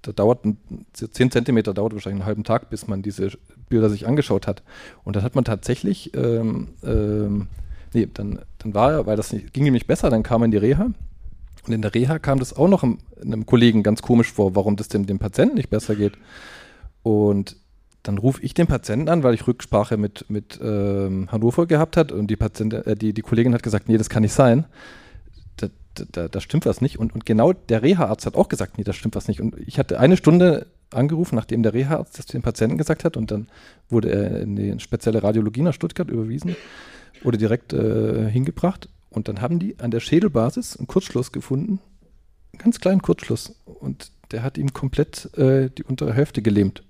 Da 0.01 0.11
dauert 0.11 0.45
ein, 0.45 0.57
10 0.93 1.31
Zentimeter, 1.31 1.73
dauert 1.73 1.93
wahrscheinlich 1.93 2.21
einen 2.21 2.27
halben 2.27 2.43
Tag, 2.43 2.69
bis 2.69 2.87
man 2.87 3.01
diese 3.01 3.31
Bilder 3.69 3.89
sich 3.89 4.07
angeschaut 4.07 4.47
hat. 4.47 4.63
Und 5.03 5.15
dann 5.15 5.23
hat 5.23 5.35
man 5.35 5.43
tatsächlich, 5.43 6.15
ähm, 6.15 6.69
ähm, 6.83 7.47
nee, 7.93 8.07
dann, 8.13 8.39
dann 8.59 8.73
war 8.73 8.91
er, 8.91 9.05
weil 9.05 9.17
das 9.17 9.33
nicht, 9.33 9.53
ging 9.53 9.65
ihm 9.65 9.73
nicht 9.73 9.87
besser, 9.87 10.09
dann 10.09 10.23
kam 10.23 10.41
er 10.41 10.45
in 10.45 10.51
die 10.51 10.57
Reha. 10.57 10.91
Und 11.65 11.73
in 11.73 11.81
der 11.81 11.93
Reha 11.93 12.19
kam 12.19 12.39
das 12.39 12.55
auch 12.55 12.69
noch 12.69 12.83
einem, 12.83 12.99
einem 13.21 13.45
Kollegen 13.45 13.83
ganz 13.83 14.01
komisch 14.01 14.31
vor, 14.31 14.55
warum 14.55 14.77
das 14.77 14.87
dem, 14.87 15.05
dem 15.05 15.19
Patienten 15.19 15.55
nicht 15.55 15.69
besser 15.69 15.95
geht. 15.95 16.13
Und 17.03 17.57
dann 18.03 18.17
rufe 18.17 18.41
ich 18.41 18.53
den 18.53 18.67
Patienten 18.67 19.09
an, 19.09 19.23
weil 19.23 19.33
ich 19.33 19.47
Rücksprache 19.47 19.97
mit, 19.97 20.29
mit 20.29 20.59
ähm, 20.61 21.27
Hannover 21.31 21.65
gehabt 21.65 21.97
hat 21.97 22.11
und 22.11 22.27
die, 22.27 22.35
Patientin, 22.35 22.83
äh, 22.83 22.95
die, 22.95 23.13
die 23.13 23.21
Kollegin 23.21 23.53
hat 23.53 23.63
gesagt, 23.63 23.89
nee, 23.89 23.97
das 23.97 24.09
kann 24.09 24.23
nicht 24.23 24.33
sein. 24.33 24.65
Da, 25.57 25.67
da, 26.11 26.27
da 26.27 26.41
stimmt 26.41 26.67
was 26.67 26.79
nicht. 26.79 26.99
Und, 26.99 27.15
und 27.15 27.25
genau 27.25 27.53
der 27.53 27.81
Reha-Arzt 27.81 28.25
hat 28.27 28.35
auch 28.35 28.49
gesagt, 28.49 28.77
nee, 28.77 28.83
das 28.83 28.95
stimmt 28.95 29.15
was 29.15 29.27
nicht. 29.27 29.41
Und 29.41 29.55
ich 29.65 29.79
hatte 29.79 29.99
eine 29.99 30.15
Stunde 30.15 30.67
angerufen, 30.91 31.35
nachdem 31.35 31.63
der 31.63 31.73
Reha-Arzt 31.73 32.19
das 32.19 32.27
dem 32.27 32.41
Patienten 32.41 32.77
gesagt 32.77 33.03
hat 33.03 33.17
und 33.17 33.31
dann 33.31 33.47
wurde 33.89 34.11
er 34.11 34.41
in 34.41 34.55
die 34.55 34.79
spezielle 34.79 35.23
Radiologie 35.23 35.61
nach 35.61 35.73
Stuttgart 35.73 36.09
überwiesen, 36.09 36.55
wurde 37.23 37.37
direkt 37.37 37.73
äh, 37.73 38.29
hingebracht 38.29 38.89
und 39.09 39.27
dann 39.27 39.41
haben 39.41 39.59
die 39.59 39.79
an 39.79 39.91
der 39.91 39.99
Schädelbasis 39.99 40.77
einen 40.77 40.87
Kurzschluss 40.87 41.31
gefunden, 41.31 41.79
einen 42.53 42.59
ganz 42.59 42.79
kleinen 42.79 43.01
Kurzschluss 43.01 43.55
und 43.65 44.11
der 44.31 44.43
hat 44.43 44.57
ihm 44.57 44.73
komplett 44.73 45.33
äh, 45.37 45.69
die 45.69 45.83
untere 45.83 46.13
Hälfte 46.13 46.41
gelähmt. 46.41 46.83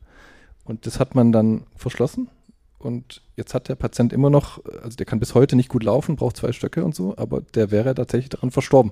Und 0.67 0.85
das 0.85 0.99
hat 0.99 1.15
man 1.15 1.31
dann 1.31 1.63
verschlossen. 1.75 2.29
Und 2.77 3.21
jetzt 3.35 3.53
hat 3.53 3.69
der 3.69 3.75
Patient 3.75 4.13
immer 4.13 4.29
noch, 4.29 4.63
also 4.83 4.95
der 4.97 5.05
kann 5.05 5.19
bis 5.19 5.33
heute 5.33 5.55
nicht 5.55 5.69
gut 5.69 5.83
laufen, 5.83 6.15
braucht 6.15 6.37
zwei 6.37 6.51
Stöcke 6.51 6.83
und 6.83 6.93
so, 6.93 7.17
aber 7.17 7.41
der 7.41 7.71
wäre 7.71 7.95
tatsächlich 7.95 8.29
daran 8.29 8.51
verstorben. 8.51 8.91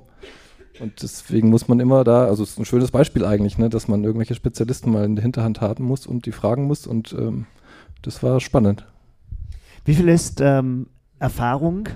Und 0.80 1.04
deswegen 1.04 1.50
muss 1.50 1.68
man 1.68 1.80
immer 1.80 2.04
da, 2.04 2.26
also 2.26 2.44
es 2.44 2.52
ist 2.52 2.60
ein 2.60 2.66
schönes 2.66 2.92
Beispiel 2.92 3.24
eigentlich, 3.24 3.58
ne, 3.58 3.70
dass 3.70 3.88
man 3.88 4.04
irgendwelche 4.04 4.36
Spezialisten 4.36 4.92
mal 4.92 5.06
in 5.06 5.16
der 5.16 5.24
Hinterhand 5.24 5.62
haben 5.62 5.86
muss 5.86 6.08
und 6.08 6.26
die 6.26 6.32
fragen 6.32 6.66
muss. 6.66 6.88
Und 6.88 7.14
ähm, 7.14 7.46
das 8.02 8.24
war 8.24 8.40
spannend. 8.40 8.86
Wie 9.86 9.94
viel 9.94 10.10
ist 10.10 10.42
ähm, 10.42 10.88
Erfahrung? 11.20 11.90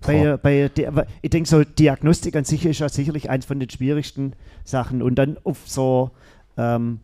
Bei, 0.00 0.36
bei 0.36 0.68
der, 0.68 1.06
ich 1.22 1.30
denke, 1.30 1.48
so 1.48 1.64
Diagnostik 1.64 2.36
an 2.36 2.44
sich 2.44 2.66
ist 2.66 2.80
ja 2.80 2.88
sicherlich 2.88 3.30
eins 3.30 3.46
von 3.46 3.60
den 3.60 3.70
schwierigsten 3.70 4.34
Sachen. 4.64 5.02
Und 5.02 5.16
dann 5.16 5.38
auf 5.44 5.58
so 5.66 6.10
ähm, 6.56 7.00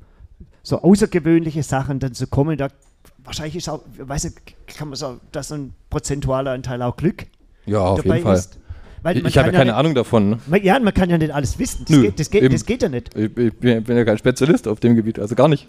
so 0.70 0.80
außergewöhnliche 0.80 1.62
Sachen 1.62 1.98
dann 1.98 2.14
zu 2.14 2.26
kommen. 2.26 2.56
Da 2.56 2.68
wahrscheinlich 3.24 3.56
ist 3.56 3.68
auch, 3.68 3.82
weiß 3.98 4.24
nicht, 4.24 4.38
kann 4.78 4.88
man 4.88 4.96
sagen, 4.96 5.20
dass 5.32 5.52
ein 5.52 5.74
prozentualer 5.90 6.52
Anteil 6.52 6.80
auch 6.82 6.96
Glück 6.96 7.26
ja, 7.66 7.80
auf 7.80 8.04
jeden 8.04 8.22
Fall. 8.22 8.36
Ist. 8.36 8.58
Weil 9.02 9.26
ich 9.26 9.38
habe 9.38 9.48
ja 9.48 9.52
keine 9.52 9.70
nicht, 9.70 9.78
Ahnung 9.78 9.94
davon. 9.94 10.40
Ne? 10.46 10.62
Ja, 10.62 10.78
man 10.78 10.92
kann 10.92 11.08
ja 11.08 11.16
nicht 11.16 11.32
alles 11.32 11.58
wissen. 11.58 11.84
Das, 11.86 11.96
Nö, 11.96 12.02
geht, 12.02 12.20
das, 12.20 12.30
geht, 12.30 12.52
das 12.52 12.66
geht, 12.66 12.82
ja 12.82 12.88
nicht. 12.88 13.16
Ich, 13.16 13.36
ich, 13.36 13.54
bin 13.54 13.96
ja 13.96 14.04
kein 14.04 14.18
Spezialist 14.18 14.68
auf 14.68 14.78
dem 14.78 14.94
Gebiet, 14.94 15.18
also 15.18 15.34
gar 15.34 15.48
nicht. 15.48 15.68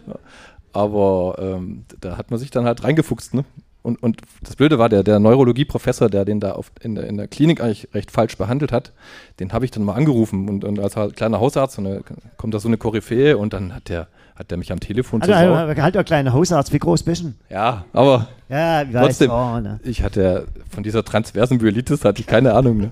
Aber 0.74 1.36
ähm, 1.40 1.86
da 2.02 2.18
hat 2.18 2.30
man 2.30 2.40
sich 2.40 2.52
dann 2.52 2.66
halt 2.66 2.84
reingefuchst. 2.84 3.34
Ne? 3.34 3.46
Und, 3.84 4.04
und 4.04 4.22
das 4.44 4.58
Blöde 4.58 4.80
war, 4.80 4.90
der, 4.90 5.04
der 5.04 5.20
Neurologie-Professor, 5.20 6.10
der 6.10 6.26
den 6.26 6.42
da 6.42 6.52
auf, 6.52 6.72
in, 6.82 6.96
der, 6.96 7.08
in 7.08 7.18
der 7.18 7.28
Klinik 7.28 7.62
eigentlich 7.62 7.88
recht 7.94 8.12
falsch 8.12 8.38
behandelt 8.38 8.74
hat, 8.74 8.92
den 9.40 9.54
habe 9.54 9.64
ich 9.64 9.72
dann 9.72 9.84
mal 9.84 9.96
angerufen. 9.96 10.50
Und, 10.50 10.66
und 10.66 10.80
als 10.80 10.98
halt 10.98 11.16
kleiner 11.16 11.40
Hausarzt 11.40 11.80
eine, 11.80 12.04
kommt 12.36 12.54
da 12.54 12.60
so 12.60 12.68
eine 12.68 12.78
Koryphäe 12.78 13.38
und 13.38 13.54
dann 13.54 13.74
hat 13.74 13.88
der 13.88 14.10
hat 14.42 14.50
der 14.52 14.58
mich 14.58 14.72
am 14.72 14.80
Telefon 14.80 15.22
also, 15.22 15.34
also 15.34 15.82
halt 15.82 15.96
der 15.96 16.04
kleine 16.04 16.34
Hausarzt, 16.34 16.74
wie 16.74 16.80
groß 16.80 17.04
bist 17.04 17.24
du? 17.24 17.34
Ja, 17.50 17.86
aber 17.94 18.28
ja, 18.50 18.84
trotzdem, 18.84 19.30
oh, 19.30 19.60
ne. 19.60 19.80
ich 19.84 20.02
hatte 20.04 20.48
von 20.70 20.84
dieser 20.84 21.06
transversen 21.06 21.58
Myelitis 21.58 22.04
hatte 22.04 22.22
ich 22.22 22.28
keine 22.28 22.54
Ahnung. 22.54 22.78
Ne? 22.78 22.92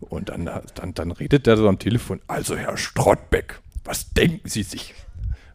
Und 0.00 0.28
dann, 0.28 0.48
dann, 0.76 0.94
dann 0.94 1.10
redet 1.10 1.46
der 1.46 1.56
so 1.56 1.68
am 1.68 1.80
Telefon, 1.80 2.20
also 2.28 2.56
Herr 2.56 2.76
Strottbeck, 2.76 3.60
was 3.84 4.10
denken 4.10 4.48
Sie 4.48 4.62
sich? 4.62 4.94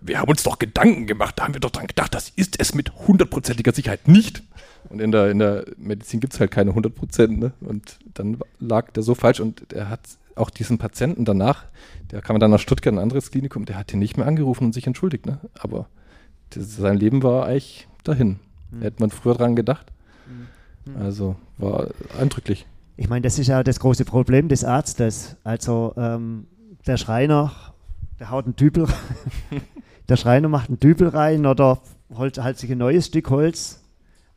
Wir 0.02 0.20
haben 0.20 0.30
uns 0.30 0.44
doch 0.44 0.60
Gedanken 0.60 1.08
gemacht, 1.08 1.36
da 1.38 1.46
haben 1.46 1.54
wir 1.54 1.62
doch 1.62 1.72
dran 1.72 1.88
gedacht, 1.88 2.14
das 2.14 2.30
ist 2.36 2.60
es 2.60 2.76
mit 2.76 2.92
hundertprozentiger 3.08 3.72
Sicherheit 3.72 4.10
nicht. 4.10 4.44
Und 4.90 5.00
in 5.00 5.14
der, 5.14 5.32
in 5.32 5.40
der 5.40 5.64
Medizin 5.78 6.20
gibt 6.20 6.34
es 6.34 6.42
halt 6.42 6.52
keine 6.52 6.72
100 6.72 6.94
Prozent. 6.94 7.40
Ne? 7.40 7.54
Und 7.62 7.98
dann 8.14 8.38
lag 8.60 8.92
der 8.92 9.02
so 9.02 9.16
falsch 9.16 9.40
und 9.40 9.72
er 9.72 9.90
hat 9.90 10.02
auch 10.36 10.50
diesen 10.50 10.78
Patienten 10.78 11.26
danach, 11.26 11.66
der 12.12 12.22
kam 12.22 12.40
dann 12.40 12.52
nach 12.52 12.60
Stuttgart, 12.60 12.94
ein 12.94 13.00
anderes 13.00 13.32
Klinikum, 13.32 13.66
der 13.66 13.78
hat 13.78 13.94
ihn 13.94 14.00
nicht 14.00 14.18
mehr 14.18 14.28
angerufen 14.28 14.66
und 14.66 14.74
sich 14.74 14.88
entschuldigt. 14.88 15.26
Ne? 15.26 15.40
Aber 15.60 15.88
das, 16.50 16.76
sein 16.76 16.98
Leben 16.98 17.24
war 17.24 17.46
eigentlich 17.46 17.88
dahin. 18.04 18.40
Mhm. 18.72 18.82
Hätte 18.82 19.02
man 19.02 19.10
früher 19.10 19.36
dran 19.36 19.56
gedacht. 19.56 19.92
Mhm. 20.86 20.98
Also 20.98 21.36
war 21.58 21.88
eindrücklich. 22.20 22.66
Ich 22.96 23.10
meine, 23.10 23.22
das 23.22 23.40
ist 23.40 23.48
ja 23.48 23.64
das 23.64 23.80
große 23.80 24.06
Problem 24.06 24.50
des 24.50 24.64
Arztes. 24.64 25.38
Also 25.44 25.94
ähm, 25.98 26.48
der 26.86 26.98
Schreiner, 26.98 27.52
der 28.20 28.30
haut 28.30 28.46
einen 28.46 28.56
Dübel, 28.56 28.88
der 30.10 30.18
Schreiner 30.18 30.50
macht 30.50 30.70
einen 30.70 30.80
Dübel 30.80 31.08
rein 31.10 31.46
oder 31.46 31.82
holt 32.16 32.38
halt 32.38 32.60
sich 32.60 32.72
ein 32.72 32.78
neues 32.78 33.08
Stück 33.08 33.30
Holz. 33.30 33.82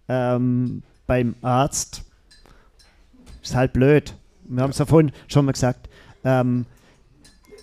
Ähm, 0.08 0.82
beim 1.06 1.34
Arzt 1.42 2.04
ist 3.42 3.54
halt 3.54 3.72
blöd. 3.72 4.14
Wir 4.48 4.62
haben 4.62 4.70
es 4.70 4.78
ja 4.78 4.86
vorhin 4.86 5.12
schon 5.28 5.44
mal 5.44 5.52
gesagt. 5.52 5.88
Ähm, 6.24 6.66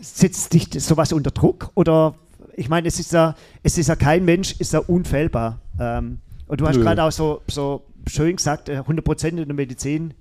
setzt 0.02 0.54
dich 0.54 0.70
sowas 0.84 1.14
unter 1.14 1.32
Druck? 1.32 1.72
Oder 1.76 2.16
ich 2.56 2.70
meine, 2.70 2.88
es 2.88 3.00
ist 3.00 3.14
ja, 3.14 3.36
es 3.64 3.78
ist 3.78 3.88
ja 3.88 3.96
kein 3.96 4.26
Mensch, 4.26 4.56
ist 4.60 4.74
ja 4.74 4.80
unfehlbar. 4.80 5.60
Ähm, 5.80 6.20
und 6.48 6.62
du 6.62 6.68
hast 6.68 6.80
gerade 6.80 7.04
auch 7.04 7.12
so, 7.12 7.42
so 7.48 7.84
schön 8.08 8.36
gesagt, 8.36 8.70
100% 8.70 9.24
äh, 9.24 9.30
in 9.30 9.36
der 9.38 9.54
Medizin. 9.54 10.14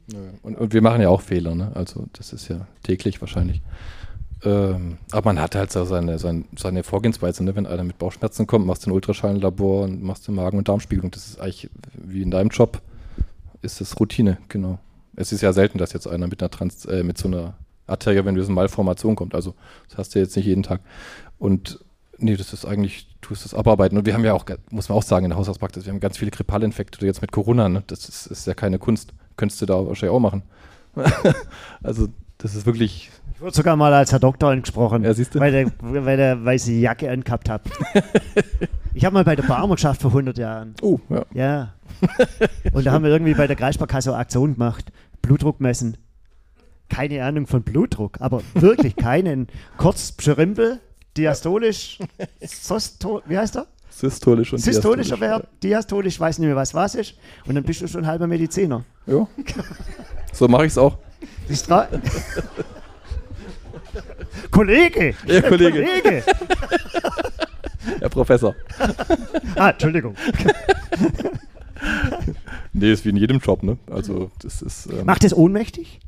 Und, 0.42 0.57
und, 0.57 0.72
wir 0.72 0.83
machen 0.83 1.03
ja 1.03 1.09
auch 1.09 1.20
Fehler, 1.20 1.55
ne? 1.55 1.72
Also 1.75 2.07
das 2.12 2.33
ist 2.33 2.48
ja 2.48 2.66
täglich 2.83 3.20
wahrscheinlich. 3.20 3.61
Ähm, 4.44 4.98
aber 5.12 5.31
man 5.31 5.40
hat 5.40 5.55
halt 5.55 5.70
so 5.70 5.85
seine, 5.85 6.18
seine, 6.18 6.44
seine 6.57 6.83
Vorgehensweise, 6.83 7.44
ne? 7.44 7.55
wenn 7.55 7.66
einer 7.66 7.85
mit 7.85 7.98
Bauchschmerzen 7.98 8.46
kommt, 8.46 8.66
machst 8.66 8.87
du 8.87 8.90
ein 8.90 8.92
Ultraschallenlabor 8.92 9.85
und 9.85 10.03
machst 10.03 10.29
eine 10.29 10.37
Magen- 10.37 10.59
und 10.59 10.68
Darmspiegelung. 10.68 11.11
Das 11.12 11.29
ist 11.29 11.40
eigentlich 11.40 11.70
wie 11.94 12.22
in 12.22 12.31
deinem 12.31 12.48
Job, 12.48 12.83
ist 13.62 13.81
das 13.81 13.98
Routine, 14.01 14.38
genau. 14.48 14.79
Es 15.16 15.33
ist 15.33 15.40
ja 15.40 15.53
selten, 15.53 15.79
dass 15.79 15.92
jetzt 15.92 16.07
einer 16.07 16.27
mit 16.27 16.42
einer 16.42 16.51
Trans, 16.51 16.85
äh, 16.87 17.03
mit 17.03 17.18
so 17.18 17.29
einer 17.29 17.55
arteriovenösen 17.87 18.55
Malformation 18.55 19.16
kommt. 19.16 19.35
Also 19.35 19.55
das 19.88 19.98
hast 19.98 20.14
du 20.14 20.18
jetzt 20.18 20.37
nicht 20.37 20.46
jeden 20.46 20.62
Tag. 20.62 20.81
Und 21.38 21.81
nee, 22.18 22.37
das 22.37 22.53
ist 22.53 22.64
eigentlich, 22.64 23.09
tust 23.20 23.44
das 23.44 23.55
abarbeiten. 23.55 23.98
Und 23.98 24.07
wir 24.07 24.14
haben 24.14 24.25
ja 24.25 24.35
auch, 24.35 24.46
muss 24.70 24.88
man 24.88 24.98
auch 24.98 25.03
sagen, 25.03 25.25
in 25.25 25.31
der 25.31 25.38
Hausarztpraxis, 25.38 25.85
wir 25.85 25.92
haben 25.92 26.01
ganz 26.01 26.18
viele 26.18 26.31
Grippalinfekte 26.31 27.05
jetzt 27.05 27.20
mit 27.20 27.33
Corona. 27.33 27.68
Ne? 27.68 27.83
Das 27.87 28.09
ist, 28.09 28.27
ist 28.27 28.46
ja 28.46 28.55
keine 28.55 28.79
Kunst. 28.79 29.12
Könntest 29.37 29.61
du 29.62 29.66
da 29.66 29.87
wahrscheinlich 29.87 30.14
auch 30.14 30.20
machen. 30.20 30.42
also 31.83 32.09
das 32.38 32.55
ist 32.55 32.66
wirklich. 32.66 33.11
Ich 33.35 33.40
wurde 33.40 33.55
sogar 33.55 33.77
mal 33.77 33.92
als 33.92 34.12
Herr 34.12 34.20
Doktor 34.20 34.51
angesprochen, 34.51 35.05
ja, 35.05 35.14
siehst 35.14 35.35
du? 35.35 35.40
weil, 35.40 35.53
der, 35.53 35.72
weil 35.81 36.16
der 36.16 36.44
weiße 36.44 36.72
Jacke 36.72 37.11
angehabt 37.11 37.48
hat. 37.48 37.62
ich 38.94 39.05
habe 39.05 39.14
mal 39.14 39.24
bei 39.24 39.37
der 39.37 39.44
Barmer 39.44 39.74
geschafft 39.76 40.02
vor 40.02 40.11
100 40.11 40.38
Jahren. 40.38 40.74
Oh, 40.83 40.98
ja. 41.09 41.24
Ja. 41.35 41.74
Und 42.72 42.87
da 42.87 42.92
haben 42.92 43.05
wir 43.05 43.11
irgendwie 43.11 43.35
bei 43.35 43.46
der 43.46 43.57
Kreissparkasse 43.57 44.11
eine 44.11 44.18
Aktion 44.18 44.55
gemacht. 44.55 44.92
Blutdruck 45.20 45.61
messen 45.61 45.96
keine 46.92 47.24
Ahnung 47.24 47.46
von 47.46 47.62
Blutdruck, 47.62 48.20
aber 48.20 48.42
wirklich 48.55 48.96
keinen. 48.96 49.48
Kurz 49.78 50.14
Schrimpel, 50.20 50.78
diastolisch, 51.16 51.98
Sosto, 52.42 53.22
wie 53.26 53.38
heißt 53.38 53.57
er? 53.57 53.66
Systolisch 53.90 54.52
und 54.52 54.59
Systolischer 54.59 55.20
Wert, 55.20 55.48
diastolisch, 55.62 56.18
weiß 56.18 56.38
nicht 56.38 56.46
mehr, 56.46 56.57
was 56.57 56.74
was 56.74 56.94
ist. 56.94 57.14
Und 57.46 57.55
dann 57.55 57.64
bist 57.64 57.83
du 57.83 57.88
schon 57.88 58.07
halber 58.07 58.26
Mediziner. 58.26 58.85
Ja. 59.07 59.26
So 60.35 60.48
mache 60.48 60.64
ich 60.64 60.72
es 60.72 60.78
auch. 60.78 60.96
Kollege! 64.50 65.14
Ja, 65.26 65.42
Kollege. 65.42 65.85
Kollege. 65.85 66.24
Herr 68.01 68.09
Professor. 68.09 68.55
Ah, 69.55 69.68
Entschuldigung. 69.68 70.14
nee, 72.73 72.90
ist 72.90 73.05
wie 73.05 73.11
in 73.11 73.16
jedem 73.16 73.38
Job, 73.38 73.62
ne? 73.62 73.77
Also, 73.90 74.31
das 74.40 74.62
ist. 74.62 74.87
Ähm 74.87 75.05
Macht 75.05 75.25
es 75.25 75.37
ohnmächtig? 75.37 76.01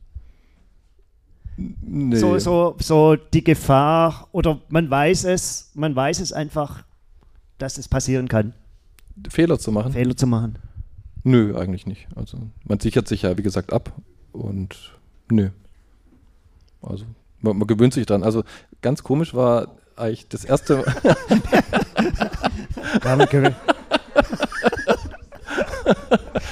Nee. 1.57 2.17
So, 2.17 2.39
so, 2.39 2.77
so 2.81 3.17
die 3.17 3.45
Gefahr 3.45 4.29
oder 4.33 4.61
man 4.71 4.91
weiß 4.91 5.25
es, 5.25 5.71
man 5.75 5.95
weiß 5.95 6.21
es 6.21 6.33
einfach, 6.33 6.85
dass 7.59 7.79
es 7.79 7.87
passieren 7.87 8.29
kann. 8.29 8.55
Fehler 9.29 9.59
zu 9.59 9.71
machen? 9.71 9.93
Fehler 9.93 10.17
zu 10.17 10.27
machen. 10.27 10.59
Nö, 11.23 11.57
eigentlich 11.57 11.87
nicht. 11.87 12.09
Also 12.17 12.39
man 12.65 12.81
sichert 12.81 13.07
sich 13.09 13.23
ja, 13.23 13.39
wie 13.39 13.43
gesagt, 13.43 13.73
ab 13.73 13.93
und 14.33 14.99
nö. 15.31 15.51
Also 16.83 17.05
man, 17.41 17.57
man 17.57 17.67
gewöhnt 17.67 17.95
sich 17.95 18.07
dran. 18.07 18.23
Also 18.25 18.43
ganz 18.83 19.03
komisch 19.03 19.33
war 19.35 19.77
eigentlich 19.97 20.29
das 20.29 20.45
erste. 20.45 20.85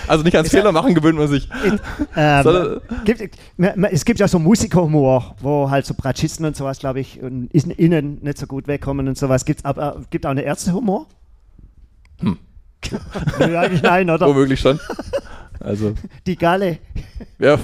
Also 0.09 0.24
nicht 0.24 0.36
ans 0.36 0.51
Fehler 0.51 0.72
machen 0.72 0.95
gewöhnt 0.95 1.16
man 1.18 1.28
sich. 1.28 1.49
Ähm, 2.16 2.80
gibt, 3.05 3.38
es 3.93 4.05
gibt 4.05 4.20
ja 4.20 4.28
so 4.28 4.38
Musikerhumor, 4.38 5.36
wo 5.40 5.70
halt 5.70 5.86
so 5.86 5.95
Bratschisten 5.95 6.45
und 6.45 6.55
sowas, 6.55 6.80
glaube 6.80 7.01
ich, 7.01 7.18
innen 7.20 8.18
nicht 8.20 8.36
so 8.36 8.47
gut 8.47 8.66
wegkommen 8.66 9.09
und 9.09 9.16
sowas. 9.16 9.47
Gibt's, 9.47 9.64
aber 9.64 10.03
gibt 10.11 10.26
auch 10.26 10.30
eine 10.30 10.43
Ärztehumor? 10.43 11.07
Hm. 12.20 12.38
Eigentlich 13.38 13.82
nein, 13.82 14.11
oder? 14.11 14.26
Womöglich 14.26 14.61
schon. 14.61 14.78
Also. 15.61 15.95
Die 16.26 16.36
Galle. 16.36 16.78
Ja. 17.38 17.59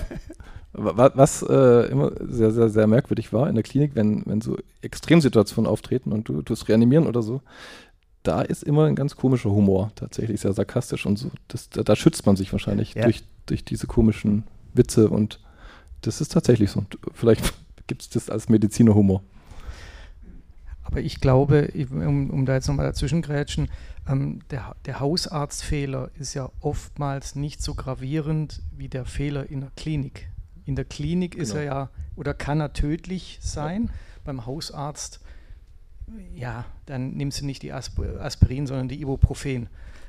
Was 0.81 1.43
äh, 1.43 1.91
immer 1.91 2.13
sehr, 2.21 2.53
sehr, 2.53 2.69
sehr 2.69 2.87
merkwürdig 2.87 3.33
war 3.33 3.49
in 3.49 3.55
der 3.55 3.65
Klinik, 3.65 3.93
wenn, 3.95 4.23
wenn 4.27 4.41
so 4.41 4.57
Extremsituationen 4.81 5.71
auftreten 5.71 6.13
und 6.13 6.29
du 6.29 6.43
tust 6.43 6.69
reanimieren 6.69 7.07
oder 7.07 7.23
so, 7.23 7.41
da 8.23 8.43
ist 8.43 8.63
immer 8.63 8.85
ein 8.85 8.95
ganz 8.95 9.17
komischer 9.17 9.51
Humor, 9.51 9.91
tatsächlich 9.95 10.41
sehr 10.41 10.53
sarkastisch 10.53 11.07
und 11.07 11.19
so. 11.19 11.31
Das, 11.49 11.69
da, 11.71 11.83
da 11.83 11.97
schützt 11.97 12.27
man 12.27 12.37
sich 12.37 12.53
wahrscheinlich 12.53 12.95
ja. 12.95 13.05
durch, 13.05 13.23
durch 13.47 13.65
diese 13.65 13.87
komischen 13.87 14.45
Witze 14.75 15.09
und 15.09 15.41
das 16.03 16.21
ist 16.21 16.33
tatsächlich 16.33 16.71
so. 16.71 16.85
Vielleicht 17.13 17.55
gibt 17.87 18.03
es 18.03 18.09
das 18.11 18.31
als 18.31 18.49
Medizinerhumor. 18.49 19.23
Aber 20.85 21.01
ich 21.01 21.21
glaube, 21.21 21.71
um, 21.91 22.31
um 22.31 22.47
da 22.47 22.55
jetzt 22.55 22.69
nochmal 22.69 22.87
dazwischen 22.87 23.21
grätschen, 23.21 23.69
ähm, 24.09 24.41
der, 24.51 24.75
der 24.87 25.01
Hausarztfehler 25.01 26.11
ist 26.19 26.35
ja 26.35 26.51
oftmals 26.61 27.35
nicht 27.35 27.63
so 27.63 27.75
gravierend 27.75 28.63
wie 28.77 28.89
der 28.89 29.05
Fehler 29.05 29.51
in 29.51 29.61
der 29.61 29.71
Klinik. 29.77 30.29
In 30.69 30.77
der 30.77 30.85
Klinik 30.85 31.33
genau. 31.33 31.43
ist 31.43 31.55
er 31.55 31.63
ja 31.65 31.91
oder 32.15 32.35
kann 32.35 32.61
er 32.61 32.75
tödlich 32.75 33.39
sein. 33.41 33.85
Ja. 33.85 33.93
Beim 34.25 34.45
Hausarzt, 34.45 35.21
ja, 36.35 36.67
dann 36.85 37.13
nimmst 37.13 37.41
du 37.41 37.47
nicht 37.47 37.63
die 37.63 37.73
Aspirin, 37.73 38.67
sondern 38.67 38.89
die 38.89 39.01
Ibuprofen. 39.01 39.69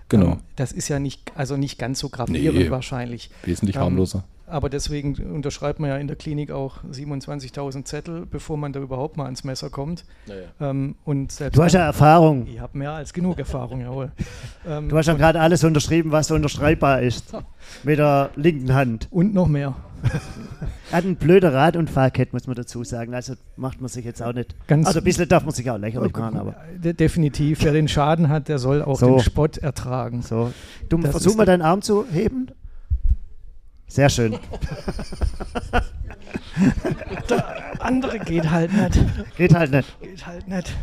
Genau. 0.09 0.33
Ähm, 0.33 0.37
das 0.57 0.73
ist 0.73 0.89
ja 0.89 0.99
nicht, 0.99 1.31
also 1.35 1.55
nicht 1.55 1.79
ganz 1.79 1.99
so 1.99 2.09
gravierend 2.09 2.59
nee, 2.59 2.69
wahrscheinlich. 2.71 3.31
Wesentlich 3.43 3.77
ähm, 3.77 3.83
harmloser. 3.83 4.25
Aber 4.47 4.69
deswegen 4.69 5.15
unterschreibt 5.31 5.79
man 5.79 5.91
ja 5.91 5.97
in 5.97 6.07
der 6.07 6.17
Klinik 6.17 6.51
auch 6.51 6.83
27.000 6.83 7.85
Zettel, 7.85 8.25
bevor 8.25 8.57
man 8.57 8.73
da 8.73 8.81
überhaupt 8.81 9.15
mal 9.15 9.25
ans 9.25 9.45
Messer 9.45 9.69
kommt. 9.69 10.03
Naja. 10.25 10.41
Ähm, 10.59 10.95
und 11.05 11.39
du 11.39 11.63
hast 11.63 11.73
ja 11.73 11.85
Erfahrung. 11.85 12.47
Ich 12.47 12.59
habe 12.59 12.77
mehr 12.77 12.91
als 12.91 13.13
genug 13.13 13.39
Erfahrung, 13.39 13.79
jawohl. 13.79 14.11
Ähm, 14.67 14.89
du 14.89 14.97
hast 14.97 15.05
ja 15.05 15.13
gerade 15.13 15.39
alles 15.39 15.63
unterschrieben, 15.63 16.11
was 16.11 16.29
unterschreibbar 16.31 17.01
ist. 17.01 17.31
Mit 17.83 17.97
der 17.97 18.29
linken 18.35 18.73
Hand. 18.73 19.07
Und 19.09 19.33
noch 19.33 19.47
mehr. 19.47 19.73
Er 20.91 20.97
hat 20.97 21.05
ein 21.05 21.15
blöder 21.15 21.53
Radunfallkett, 21.53 22.33
muss 22.33 22.47
man 22.47 22.55
dazu 22.55 22.83
sagen. 22.83 23.13
Also 23.13 23.33
macht 23.55 23.81
man 23.81 23.89
sich 23.89 24.05
jetzt 24.05 24.21
auch 24.21 24.33
nicht. 24.33 24.55
Ganz 24.67 24.87
also 24.87 24.99
ein 24.99 25.03
bisschen 25.03 25.29
darf 25.29 25.43
man 25.43 25.53
sich 25.53 25.69
auch 25.69 25.77
lächerlich 25.77 26.13
machen. 26.13 26.37
Aber. 26.37 26.55
Definitiv. 26.77 27.63
Wer 27.63 27.73
den 27.73 27.87
Schaden 27.87 28.29
hat, 28.29 28.47
der 28.47 28.59
soll 28.59 28.81
auch 28.81 28.99
so. 28.99 29.07
den 29.07 29.19
Spott 29.19 29.57
ertragen. 29.57 30.21
So. 30.21 30.51
Du 30.89 31.01
versuch 31.01 31.35
mal 31.35 31.45
deinen 31.45 31.61
Arm 31.61 31.81
zu 31.81 32.05
heben. 32.11 32.47
Sehr 33.87 34.09
schön. 34.09 34.37
Der 37.29 37.83
andere 37.83 38.19
geht 38.19 38.49
halt 38.49 38.71
nicht. 38.73 38.99
Geht 39.37 39.53
halt 39.55 39.71
nicht. 39.71 40.01
Geht 40.01 40.27
halt 40.27 40.47
nicht. 40.47 40.73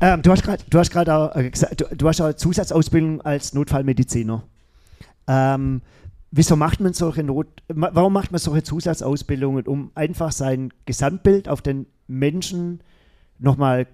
Ähm, 0.00 0.22
du 0.22 0.32
hast 0.32 0.42
gerade 0.90 1.14
auch 1.14 1.36
äh, 1.36 1.50
gesagt, 1.50 1.80
du, 1.80 1.84
du, 1.94 2.08
hast 2.08 2.20
auch 2.20 2.32
Zusatzausbildung 2.32 3.20
als 3.22 3.54
Notfallmediziner. 3.54 4.42
Ähm, 5.28 5.82
wieso 6.34 6.56
macht 6.56 6.80
man 6.80 6.92
solche 6.92 7.22
Not, 7.22 7.46
warum 7.68 8.12
macht 8.12 8.32
man 8.32 8.40
solche 8.40 8.64
Zusatzausbildungen, 8.64 9.66
um 9.66 9.92
einfach 9.94 10.32
sein 10.32 10.72
Gesamtbild 10.84 11.48
auf 11.48 11.62
den 11.62 11.86
Menschen 12.08 12.80
nochmal 13.38 13.86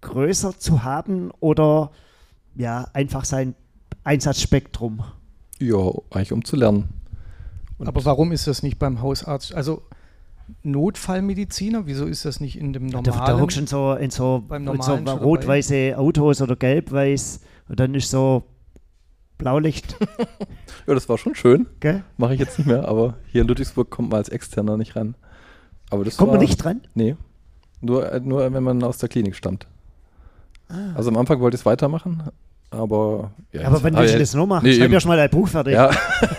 größer 0.00 0.58
zu 0.58 0.82
haben 0.82 1.30
oder 1.38 1.92
ja, 2.56 2.88
einfach 2.92 3.24
sein 3.24 3.54
Einsatzspektrum? 4.02 5.04
Ja, 5.60 5.92
eigentlich 6.10 6.32
um 6.32 6.44
zu 6.44 6.56
lernen. 6.56 6.88
Und 7.78 7.86
Aber 7.86 8.04
warum 8.04 8.32
ist 8.32 8.46
das 8.48 8.62
nicht 8.62 8.78
beim 8.78 9.00
Hausarzt? 9.00 9.54
Also 9.54 9.82
Notfallmediziner, 10.62 11.86
wieso 11.86 12.06
ist 12.06 12.24
das 12.24 12.40
nicht 12.40 12.58
in 12.58 12.72
dem 12.72 12.86
normalen? 12.86 13.04
Da, 13.04 13.24
da 13.24 13.40
hockst 13.40 13.56
du 13.56 13.66
so, 13.66 13.94
in 13.94 14.10
so, 14.10 14.44
so 14.48 14.94
rot-weiße 14.94 15.96
Autos 15.96 16.42
oder 16.42 16.56
gelb-weiß 16.56 17.40
und 17.68 17.80
dann 17.80 17.94
ist 17.94 18.10
so 18.10 18.44
Blaulicht. 19.38 19.96
ja, 20.86 20.94
das 20.94 21.08
war 21.08 21.18
schon 21.18 21.34
schön. 21.34 21.66
Mache 22.16 22.34
ich 22.34 22.40
jetzt 22.40 22.58
nicht 22.58 22.66
mehr, 22.66 22.88
aber 22.88 23.14
hier 23.26 23.42
in 23.42 23.48
Ludwigsburg 23.48 23.90
kommt 23.90 24.10
man 24.10 24.18
als 24.18 24.28
Externer 24.28 24.76
nicht 24.76 24.96
ran. 24.96 25.14
Aber 25.90 26.04
das 26.04 26.16
kommt 26.16 26.30
war, 26.30 26.38
man 26.38 26.46
nicht 26.46 26.64
ran? 26.64 26.80
Nee. 26.94 27.16
Nur, 27.80 28.10
äh, 28.10 28.20
nur 28.20 28.52
wenn 28.52 28.62
man 28.62 28.82
aus 28.82 28.98
der 28.98 29.08
Klinik 29.08 29.36
stammt. 29.36 29.66
Ah. 30.68 30.94
Also 30.94 31.10
am 31.10 31.16
Anfang 31.16 31.40
wollte 31.40 31.56
ich 31.56 31.60
es 31.60 31.66
weitermachen, 31.66 32.22
aber. 32.70 33.32
Ja, 33.52 33.66
aber 33.66 33.82
wann 33.82 33.96
willst 33.96 34.14
du 34.14 34.18
das 34.18 34.34
noch 34.34 34.46
machen? 34.46 34.64
Nee, 34.64 34.74
schreib 34.74 34.90
ja 34.90 35.00
schon 35.00 35.10
mal 35.10 35.16
dein 35.16 35.30
Buch 35.30 35.48
fertig. 35.48 35.74
Ja. 35.74 35.90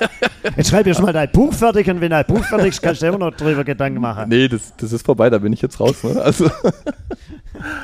Jetzt 0.57 0.69
schreib 0.69 0.85
ja 0.87 0.93
schon 0.93 1.05
mal 1.05 1.13
dein 1.13 1.31
Buch 1.31 1.53
fertig 1.53 1.89
und 1.89 2.01
wenn 2.01 2.11
dein 2.11 2.25
Buch 2.25 2.43
fertig 2.43 2.69
ist, 2.69 2.81
kannst 2.81 3.01
du 3.01 3.07
immer 3.07 3.17
noch 3.17 3.31
drüber 3.31 3.63
Gedanken 3.63 3.99
machen. 3.99 4.29
Nee, 4.29 4.47
das, 4.47 4.75
das 4.77 4.91
ist 4.91 5.05
vorbei, 5.05 5.29
da 5.29 5.39
bin 5.39 5.51
ich 5.53 5.61
jetzt 5.61 5.79
raus. 5.79 6.03
Ne? 6.03 6.21
Also. 6.21 6.49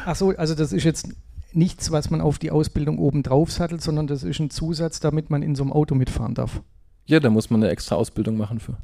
Ach 0.06 0.16
so, 0.16 0.30
also 0.38 0.54
das 0.54 0.72
ist 0.72 0.84
jetzt 0.84 1.08
nichts, 1.54 1.92
was 1.92 2.10
man 2.10 2.22
auf 2.22 2.40
die 2.40 2.52
Ausbildung 2.52 2.98
oben 3.00 3.24
drauf 3.24 3.52
sattelt, 3.52 3.82
sondern 3.82 4.08
das 4.08 4.24
ist 4.24 4.40
ein 4.40 4.50
Zusatz, 4.50 5.00
damit 5.00 5.30
man 5.30 5.44
in 5.44 5.56
so 5.56 5.64
einem 5.64 5.74
Auto 5.74 5.96
mitfahren 5.96 6.34
darf. 6.34 6.62
Ja, 7.06 7.20
da 7.20 7.30
muss 7.30 7.50
man 7.50 7.62
eine 7.62 7.72
extra 7.72 7.96
Ausbildung 7.96 8.38
machen 8.38 8.60
für. 8.60 8.78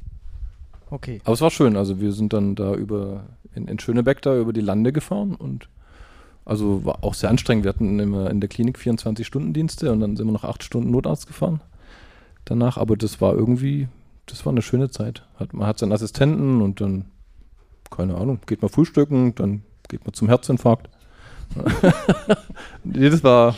Okay. 0.90 1.20
Aber 1.24 1.34
es 1.34 1.40
war 1.40 1.50
schön, 1.50 1.76
also 1.76 2.00
wir 2.00 2.12
sind 2.12 2.32
dann 2.32 2.54
da 2.54 2.74
über 2.74 3.24
in, 3.54 3.68
in 3.68 3.78
Schönebeck 3.78 4.22
da 4.22 4.36
über 4.36 4.52
die 4.52 4.60
Lande 4.60 4.92
gefahren 4.92 5.34
und 5.34 5.68
also 6.44 6.84
war 6.84 7.04
auch 7.04 7.14
sehr 7.14 7.28
anstrengend. 7.28 7.64
Wir 7.64 7.70
hatten 7.70 8.00
immer 8.00 8.30
in 8.30 8.40
der 8.40 8.48
Klinik 8.48 8.78
24-Stunden-Dienste 8.78 9.92
und 9.92 10.00
dann 10.00 10.16
sind 10.16 10.26
wir 10.26 10.32
noch 10.32 10.44
acht 10.44 10.62
Stunden 10.62 10.90
Notarzt 10.90 11.26
gefahren 11.26 11.60
danach. 12.46 12.78
Aber 12.78 12.96
das 12.96 13.20
war 13.20 13.34
irgendwie, 13.34 13.88
das 14.26 14.46
war 14.46 14.52
eine 14.52 14.62
schöne 14.62 14.90
Zeit. 14.90 15.26
Hat, 15.36 15.52
man 15.52 15.66
hat 15.66 15.78
seinen 15.78 15.92
Assistenten 15.92 16.62
und 16.62 16.80
dann, 16.80 17.06
keine 17.90 18.16
Ahnung, 18.16 18.40
geht 18.46 18.62
man 18.62 18.70
frühstücken, 18.70 19.34
dann 19.34 19.62
geht 19.88 20.04
man 20.06 20.14
zum 20.14 20.28
Herzinfarkt. 20.28 20.88
Nee, 22.84 23.10
das 23.10 23.22
war, 23.24 23.54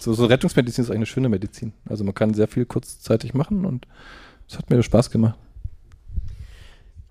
so, 0.00 0.12
so 0.12 0.26
Rettungsmedizin 0.26 0.84
ist 0.84 0.90
eigentlich 0.90 0.96
eine 0.96 1.06
schöne 1.06 1.28
Medizin. 1.28 1.72
Also 1.88 2.04
man 2.04 2.14
kann 2.14 2.34
sehr 2.34 2.48
viel 2.48 2.66
kurzzeitig 2.66 3.34
machen 3.34 3.64
und 3.64 3.86
es 4.48 4.58
hat 4.58 4.70
mir 4.70 4.82
Spaß 4.82 5.10
gemacht. 5.10 5.38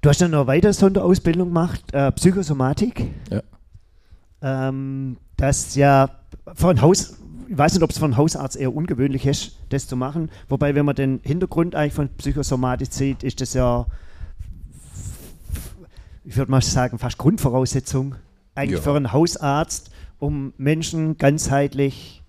Du 0.01 0.09
hast 0.09 0.21
dann 0.21 0.31
noch 0.31 0.47
weiter 0.47 0.73
Sonderausbildung 0.73 1.47
gemacht, 1.47 1.81
äh, 1.93 2.11
Psychosomatik. 2.11 3.05
Ja. 3.31 3.41
Ähm, 4.41 5.17
das 5.37 5.75
ja 5.75 6.09
von 6.53 6.81
Haus, 6.81 7.17
ich 7.47 7.57
weiß 7.57 7.73
nicht, 7.73 7.83
ob 7.83 7.89
es 7.89 7.97
von 7.97 8.17
Hausarzt 8.17 8.57
eher 8.57 8.75
ungewöhnlich 8.75 9.25
ist, 9.25 9.57
das 9.69 9.87
zu 9.87 9.95
machen. 9.95 10.29
Wobei, 10.49 10.75
wenn 10.75 10.85
man 10.85 10.95
den 10.95 11.21
Hintergrund 11.23 11.73
eigentlich 11.73 11.93
von 11.93 12.09
Psychosomatik 12.09 12.91
sieht, 12.91 13.23
ist 13.23 13.39
das 13.39 13.53
ja, 13.53 13.87
ich 16.25 16.35
würde 16.35 16.51
mal 16.51 16.61
sagen, 16.61 16.99
fast 16.99 17.17
Grundvoraussetzung 17.17 18.15
eigentlich 18.55 18.79
ja. 18.79 18.83
für 18.83 18.95
einen 18.95 19.13
Hausarzt, 19.13 19.89
um 20.23 20.53
Menschen 20.57 21.17
ganzheitlich 21.17 22.23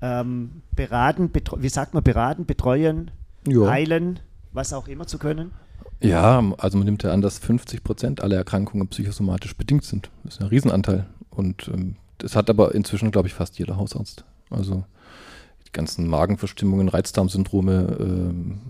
ähm, 0.00 0.62
beraten, 0.76 1.28
wie 1.56 1.68
sagt 1.68 1.92
man, 1.92 2.04
beraten, 2.04 2.46
betreuen, 2.46 3.10
ja. 3.48 3.66
heilen, 3.68 4.20
was 4.52 4.72
auch 4.72 4.86
immer 4.86 5.08
zu 5.08 5.18
können. 5.18 5.50
Ja, 6.00 6.40
also 6.58 6.78
man 6.78 6.84
nimmt 6.84 7.02
ja 7.02 7.12
an, 7.12 7.20
dass 7.20 7.38
50 7.38 7.82
Prozent 7.82 8.22
aller 8.22 8.36
Erkrankungen 8.36 8.86
psychosomatisch 8.86 9.56
bedingt 9.56 9.82
sind. 9.82 10.10
Das 10.22 10.34
ist 10.34 10.40
ein 10.40 10.46
Riesenanteil. 10.46 11.06
Und 11.30 11.66
ähm, 11.66 11.96
das 12.18 12.36
hat 12.36 12.48
aber 12.48 12.76
inzwischen, 12.76 13.10
glaube 13.10 13.26
ich, 13.26 13.34
fast 13.34 13.58
jeder 13.58 13.76
Hausarzt. 13.76 14.24
Also 14.48 14.84
die 15.66 15.72
ganzen 15.72 16.06
Magenverstimmungen, 16.06 16.88
Reizdarmsyndrome, 16.88 17.96
ähm, 17.98 18.60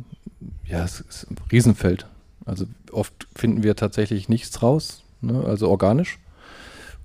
ja, 0.65 0.83
es 0.83 1.01
ist 1.01 1.31
ein 1.31 1.37
Riesenfeld. 1.51 2.07
Also 2.47 2.65
oft 2.91 3.29
finden 3.37 3.63
wir 3.63 3.77
tatsächlich 3.77 4.31
nichts 4.31 4.63
raus, 4.63 5.03
ne, 5.21 5.45
also 5.45 5.69
organisch. 5.69 6.19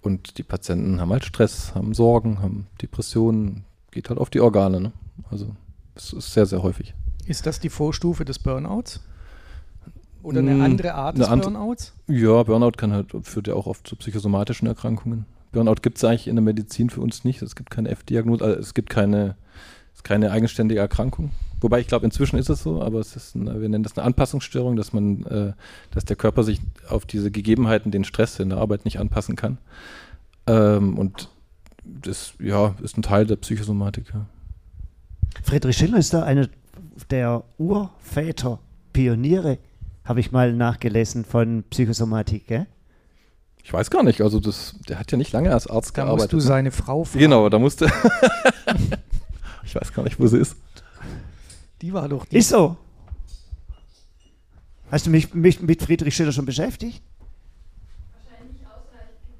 Und 0.02 0.38
die 0.38 0.44
Patienten 0.44 1.02
haben 1.02 1.12
halt 1.12 1.26
Stress, 1.26 1.74
haben 1.76 1.94
Sorgen, 1.94 2.42
haben 2.42 2.68
Depressionen, 2.82 3.66
geht 3.92 4.10
halt 4.10 4.20
auf 4.20 4.30
die 4.30 4.40
Organe. 4.40 4.80
Ne? 4.80 4.92
Also 5.30 5.56
es 5.96 6.14
ist 6.14 6.34
sehr, 6.34 6.46
sehr 6.46 6.64
häufig. 6.64 6.94
Ist 7.26 7.46
das 7.46 7.60
die 7.60 7.70
Vorstufe 7.70 8.24
des 8.24 8.40
Burnouts? 8.40 9.02
Oder 10.24 10.40
eine 10.40 10.52
hm, 10.52 10.62
andere 10.62 10.94
Art 10.94 11.18
des 11.18 11.28
Burnouts? 11.28 11.94
Ja, 12.08 12.44
Burnout 12.44 12.72
kann 12.72 12.92
halt, 12.92 13.14
führt 13.24 13.48
ja 13.48 13.54
auch 13.54 13.68
oft 13.68 13.88
zu 13.88 13.96
psychosomatischen 13.96 14.68
Erkrankungen. 14.68 15.26
Burnout 15.52 15.82
gibt 15.82 15.98
es 15.98 16.04
eigentlich 16.04 16.28
in 16.28 16.36
der 16.36 16.44
Medizin 16.44 16.90
für 16.90 17.02
uns 17.02 17.24
nicht. 17.24 17.42
Es 17.42 17.56
gibt 17.56 17.70
keine 17.70 17.90
F-Diagnose, 17.90 18.44
also 18.44 18.60
es 18.60 18.74
gibt 18.74 18.90
keine, 18.90 19.36
keine 20.04 20.32
eigenständige 20.32 20.80
Erkrankung. 20.80 21.32
Wobei 21.60 21.80
ich 21.80 21.88
glaube, 21.88 22.06
inzwischen 22.06 22.38
ist 22.38 22.50
es 22.50 22.62
so, 22.64 22.82
aber 22.82 23.00
es 23.00 23.16
ist, 23.16 23.36
eine, 23.36 23.60
wir 23.60 23.70
nennen 23.70 23.84
das 23.84 23.98
eine 23.98 24.06
Anpassungsstörung, 24.06 24.76
dass 24.76 24.94
man, 24.94 25.24
äh, 25.26 25.54
dass 25.92 26.06
der 26.06 26.16
Körper 26.16 26.44
sich 26.44 26.62
auf 26.88 27.06
diese 27.06 27.32
Gegebenheiten, 27.32 27.92
den 27.92 28.04
Stress 28.04 28.40
in 28.40 28.50
der 28.50 28.60
Arbeit 28.60 28.86
nicht 28.86 29.00
anpassen 29.00 29.36
kann. 29.36 29.58
Ähm, 30.46 30.98
und 30.98 31.30
das, 31.84 32.34
ja, 32.40 32.76
ist 32.84 32.98
ein 32.98 33.02
Teil 33.02 33.26
der 33.26 33.38
Psychosomatik. 33.38 34.06
Ja. 34.14 34.26
Friedrich 35.44 35.78
Schiller 35.78 35.98
ist 35.98 36.14
da 36.14 36.24
einer 36.24 36.48
der 37.10 37.44
Urväter, 37.58 38.60
Pioniere, 38.94 39.58
habe 40.04 40.20
ich 40.20 40.32
mal 40.32 40.54
nachgelesen 40.54 41.26
von 41.26 41.64
Psychosomatik, 41.70 42.48
gell? 42.48 42.68
Ich 43.64 43.74
weiß 43.74 43.90
gar 43.90 44.04
nicht, 44.04 44.22
also 44.22 44.40
das, 44.40 44.76
der 44.88 44.98
hat 44.98 45.12
ja 45.12 45.18
nicht 45.18 45.34
lange 45.34 45.52
als 45.52 45.68
Arzt 45.68 45.98
da 45.98 46.04
gearbeitet. 46.04 46.32
Da 46.32 46.36
musst 46.36 46.46
du 46.46 46.48
seine 46.48 46.72
Frau 46.72 47.04
fragen. 47.04 47.20
Genau, 47.20 47.50
da 47.50 47.60
musste. 47.60 47.88
ich 49.66 49.76
weiß 49.76 49.92
gar 49.92 50.04
nicht, 50.04 50.20
wo 50.20 50.28
sie 50.28 50.38
ist. 50.38 50.56
Die 51.82 51.94
war 51.94 52.10
doch 52.10 52.26
die. 52.26 52.38
Ist 52.38 52.50
so. 52.50 52.76
Hast 54.90 55.06
du 55.06 55.10
mich, 55.10 55.34
mich 55.34 55.62
mit 55.62 55.84
Friedrich 55.84 56.16
Schiller 56.16 56.32
schon 56.32 56.46
beschäftigt? 56.46 57.04
Wahrscheinlich 58.14 58.62
ausreichend 58.66 59.20
genug. 59.22 59.36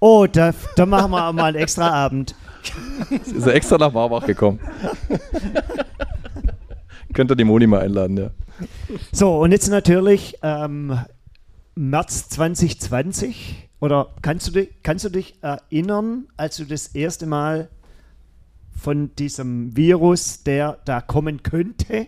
Oh, 0.00 0.26
da, 0.26 0.54
da 0.76 0.86
machen 0.86 1.10
wir 1.10 1.32
mal 1.32 1.44
einen 1.44 1.56
extra 1.56 1.90
Abend. 1.90 2.34
ist 3.10 3.46
er 3.46 3.54
extra 3.54 3.78
nach 3.78 3.92
Marbach 3.92 4.26
gekommen. 4.26 4.60
Könnt 7.12 7.30
ihr 7.30 7.36
die 7.36 7.44
Moni 7.44 7.66
mal 7.66 7.80
einladen, 7.80 8.16
ja. 8.16 8.30
So, 9.12 9.40
und 9.40 9.52
jetzt 9.52 9.68
natürlich 9.68 10.38
ähm, 10.42 10.98
März 11.74 12.28
2020. 12.30 13.68
Oder 13.80 14.08
kannst 14.22 14.48
du, 14.48 14.52
dich, 14.52 14.70
kannst 14.82 15.04
du 15.04 15.08
dich 15.08 15.42
erinnern, 15.42 16.26
als 16.36 16.56
du 16.56 16.64
das 16.64 16.88
erste 16.88 17.26
Mal 17.26 17.68
von 18.78 19.14
diesem 19.16 19.76
Virus, 19.76 20.44
der 20.44 20.78
da 20.84 21.00
kommen 21.00 21.42
könnte 21.42 22.06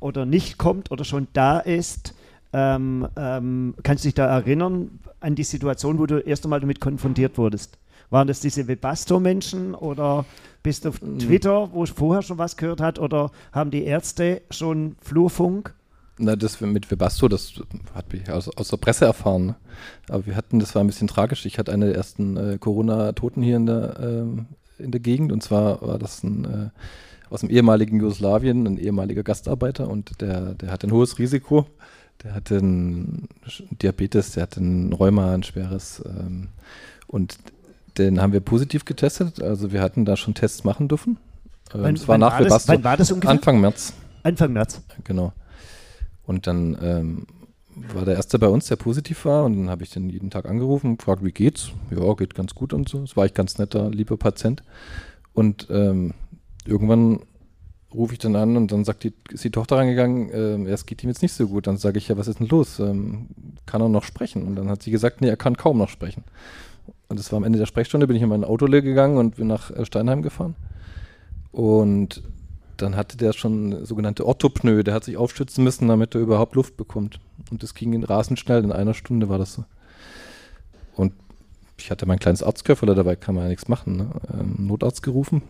oder 0.00 0.26
nicht 0.26 0.58
kommt 0.58 0.90
oder 0.90 1.04
schon 1.04 1.28
da 1.32 1.58
ist, 1.58 2.14
ähm, 2.52 3.08
ähm, 3.16 3.74
kannst 3.82 4.04
du 4.04 4.08
dich 4.08 4.14
da 4.14 4.26
erinnern 4.26 4.98
an 5.20 5.34
die 5.34 5.44
Situation, 5.44 5.98
wo 5.98 6.06
du 6.06 6.18
erst 6.18 6.44
einmal 6.44 6.60
damit 6.60 6.80
konfrontiert 6.80 7.38
wurdest? 7.38 7.78
Waren 8.10 8.26
das 8.26 8.40
diese 8.40 8.66
Webasto-Menschen 8.66 9.74
oder 9.74 10.24
bist 10.62 10.84
du 10.84 10.90
auf 10.90 11.00
mhm. 11.00 11.18
Twitter, 11.18 11.72
wo 11.72 11.84
ich 11.84 11.92
vorher 11.92 12.22
schon 12.22 12.38
was 12.38 12.56
gehört 12.56 12.80
hat, 12.80 12.98
oder 12.98 13.30
haben 13.52 13.70
die 13.70 13.84
Ärzte 13.84 14.42
schon 14.50 14.96
Flurfunk? 15.00 15.74
Na, 16.18 16.36
das 16.36 16.60
mit 16.60 16.90
Webasto, 16.90 17.28
das 17.28 17.54
hat 17.94 18.12
mich 18.12 18.28
aus, 18.30 18.54
aus 18.54 18.68
der 18.68 18.76
Presse 18.76 19.06
erfahren. 19.06 19.54
Aber 20.08 20.26
wir 20.26 20.36
hatten, 20.36 20.58
das 20.58 20.74
war 20.74 20.84
ein 20.84 20.86
bisschen 20.86 21.08
tragisch. 21.08 21.46
Ich 21.46 21.58
hatte 21.58 21.72
eine 21.72 21.86
der 21.86 21.94
ersten 21.94 22.36
äh, 22.36 22.58
Corona-Toten 22.58 23.42
hier 23.42 23.56
in 23.56 23.66
der, 23.66 23.98
äh, 24.00 24.42
in 24.80 24.90
der 24.90 25.00
Gegend. 25.00 25.32
Und 25.32 25.42
zwar 25.42 25.80
war 25.82 25.98
das 25.98 26.22
ein 26.22 26.44
äh, 26.44 26.70
aus 27.30 27.40
dem 27.40 27.50
ehemaligen 27.50 28.00
Jugoslawien, 28.00 28.66
ein 28.66 28.76
ehemaliger 28.76 29.22
Gastarbeiter 29.22 29.88
und 29.88 30.20
der, 30.20 30.54
der 30.54 30.70
hat 30.72 30.84
ein 30.84 30.92
hohes 30.92 31.18
Risiko. 31.18 31.66
Der 32.22 32.34
hatte 32.34 32.58
einen 32.58 33.28
Diabetes, 33.70 34.32
der 34.32 34.42
hatte 34.42 34.60
ein 34.60 34.92
Rheuma, 34.92 35.32
ein 35.32 35.42
schweres. 35.42 36.02
Ähm, 36.04 36.48
und 37.06 37.38
den 37.96 38.20
haben 38.20 38.32
wir 38.32 38.40
positiv 38.40 38.84
getestet. 38.84 39.40
Also 39.40 39.72
wir 39.72 39.80
hatten 39.80 40.04
da 40.04 40.16
schon 40.16 40.34
Tests 40.34 40.64
machen 40.64 40.88
dürfen. 40.88 41.18
Ähm, 41.72 41.82
wann, 41.82 42.08
war 42.08 42.18
nach 42.18 42.40
war 42.40 42.44
das, 42.44 42.68
war 42.68 42.96
das 42.96 43.10
ungefähr? 43.10 43.30
Anfang 43.30 43.60
März. 43.60 43.94
Anfang 44.22 44.52
März. 44.52 44.82
Genau. 45.04 45.32
Und 46.26 46.46
dann 46.46 46.76
ähm, 46.82 47.26
war 47.94 48.04
der 48.04 48.14
erste 48.14 48.38
bei 48.38 48.48
uns, 48.48 48.66
der 48.66 48.76
positiv 48.76 49.24
war. 49.24 49.44
Und 49.44 49.56
dann 49.56 49.70
habe 49.70 49.82
ich 49.82 49.90
den 49.90 50.08
jeden 50.08 50.30
Tag 50.30 50.46
angerufen 50.46 50.98
gefragt, 50.98 51.24
wie 51.24 51.32
geht's? 51.32 51.72
Ja, 51.90 52.14
geht 52.14 52.34
ganz 52.34 52.54
gut 52.54 52.72
und 52.72 52.88
so. 52.88 53.00
Das 53.00 53.16
war 53.16 53.26
ich 53.26 53.34
ganz 53.34 53.58
netter, 53.58 53.90
lieber 53.90 54.16
Patient. 54.16 54.62
Und 55.32 55.68
ähm, 55.70 56.14
irgendwann 56.66 57.20
rufe 57.92 58.12
ich 58.12 58.18
dann 58.18 58.36
an 58.36 58.56
und 58.56 58.70
dann 58.70 58.84
sagt 58.84 59.04
die, 59.04 59.12
ist 59.30 59.42
die 59.42 59.50
Tochter 59.50 59.76
reingegangen, 59.76 60.30
äh, 60.30 60.70
es 60.70 60.86
geht 60.86 61.02
ihm 61.02 61.08
jetzt 61.08 61.22
nicht 61.22 61.32
so 61.32 61.48
gut. 61.48 61.66
Dann 61.66 61.76
sage 61.76 61.98
ich, 61.98 62.08
ja, 62.08 62.16
was 62.16 62.28
ist 62.28 62.40
denn 62.40 62.48
los? 62.48 62.78
Ähm, 62.78 63.28
kann 63.66 63.80
er 63.80 63.88
noch 63.88 64.04
sprechen? 64.04 64.46
Und 64.46 64.56
dann 64.56 64.68
hat 64.68 64.82
sie 64.82 64.90
gesagt, 64.90 65.20
nee, 65.20 65.28
er 65.28 65.36
kann 65.36 65.56
kaum 65.56 65.78
noch 65.78 65.88
sprechen. 65.88 66.24
Und 67.08 67.18
das 67.18 67.32
war 67.32 67.38
am 67.38 67.44
Ende 67.44 67.58
der 67.58 67.66
Sprechstunde, 67.66 68.06
bin 68.06 68.16
ich 68.16 68.22
in 68.22 68.28
mein 68.28 68.44
Auto 68.44 68.66
gegangen 68.66 69.18
und 69.18 69.36
bin 69.36 69.48
nach 69.48 69.70
äh, 69.70 69.84
Steinheim 69.84 70.22
gefahren. 70.22 70.54
Und 71.50 72.22
dann 72.76 72.96
hatte 72.96 73.16
der 73.16 73.32
schon 73.32 73.84
sogenannte 73.84 74.24
Orthopneu, 74.24 74.82
der 74.82 74.94
hat 74.94 75.04
sich 75.04 75.16
aufstützen 75.16 75.64
müssen, 75.64 75.88
damit 75.88 76.14
er 76.14 76.20
überhaupt 76.20 76.54
Luft 76.54 76.76
bekommt. 76.76 77.20
Und 77.50 77.62
das 77.62 77.74
ging 77.74 77.92
in 77.92 78.04
rasend 78.04 78.38
schnell, 78.38 78.64
in 78.64 78.72
einer 78.72 78.94
Stunde 78.94 79.28
war 79.28 79.38
das 79.38 79.54
so. 79.54 79.64
Und 80.96 81.12
ich 81.78 81.90
hatte 81.90 82.06
mein 82.06 82.18
kleines 82.18 82.42
Arztköfferle, 82.42 82.94
dabei 82.94 83.16
kann 83.16 83.34
man 83.34 83.44
ja 83.44 83.50
nichts 83.50 83.68
machen. 83.68 83.96
Ne? 83.96 84.10
Ähm, 84.32 84.66
Notarzt 84.66 85.02
gerufen, 85.02 85.42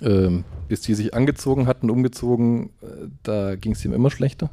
ähm, 0.00 0.44
bis 0.68 0.82
die 0.82 0.94
sich 0.94 1.14
angezogen 1.14 1.66
hatten, 1.66 1.90
umgezogen, 1.90 2.70
äh, 2.82 3.08
da 3.22 3.56
ging 3.56 3.72
es 3.72 3.84
ihm 3.84 3.92
immer 3.92 4.10
schlechter. 4.10 4.50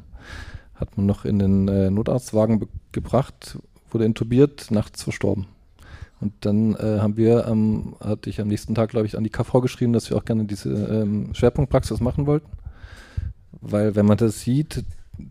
Hat 0.74 0.96
man 0.96 1.06
noch 1.06 1.24
in 1.24 1.38
den 1.38 1.68
äh, 1.68 1.90
Notarztwagen 1.90 2.68
gebracht, 2.92 3.58
wurde 3.90 4.04
intubiert, 4.04 4.70
nachts 4.70 5.02
verstorben. 5.02 5.46
Und 6.20 6.32
dann 6.40 6.74
äh, 6.74 6.98
haben 7.00 7.16
wir, 7.16 7.46
ähm, 7.46 7.94
hatte 8.00 8.28
ich 8.28 8.40
am 8.40 8.48
nächsten 8.48 8.74
Tag, 8.74 8.90
glaube 8.90 9.06
ich, 9.06 9.16
an 9.16 9.24
die 9.24 9.30
KV 9.30 9.60
geschrieben, 9.60 9.92
dass 9.92 10.10
wir 10.10 10.16
auch 10.16 10.24
gerne 10.24 10.44
diese 10.44 10.70
ähm, 10.70 11.32
Schwerpunktpraxis 11.32 12.00
machen 12.00 12.26
wollten. 12.26 12.48
Weil, 13.60 13.94
wenn 13.94 14.06
man 14.06 14.18
das 14.18 14.40
sieht, 14.40 14.84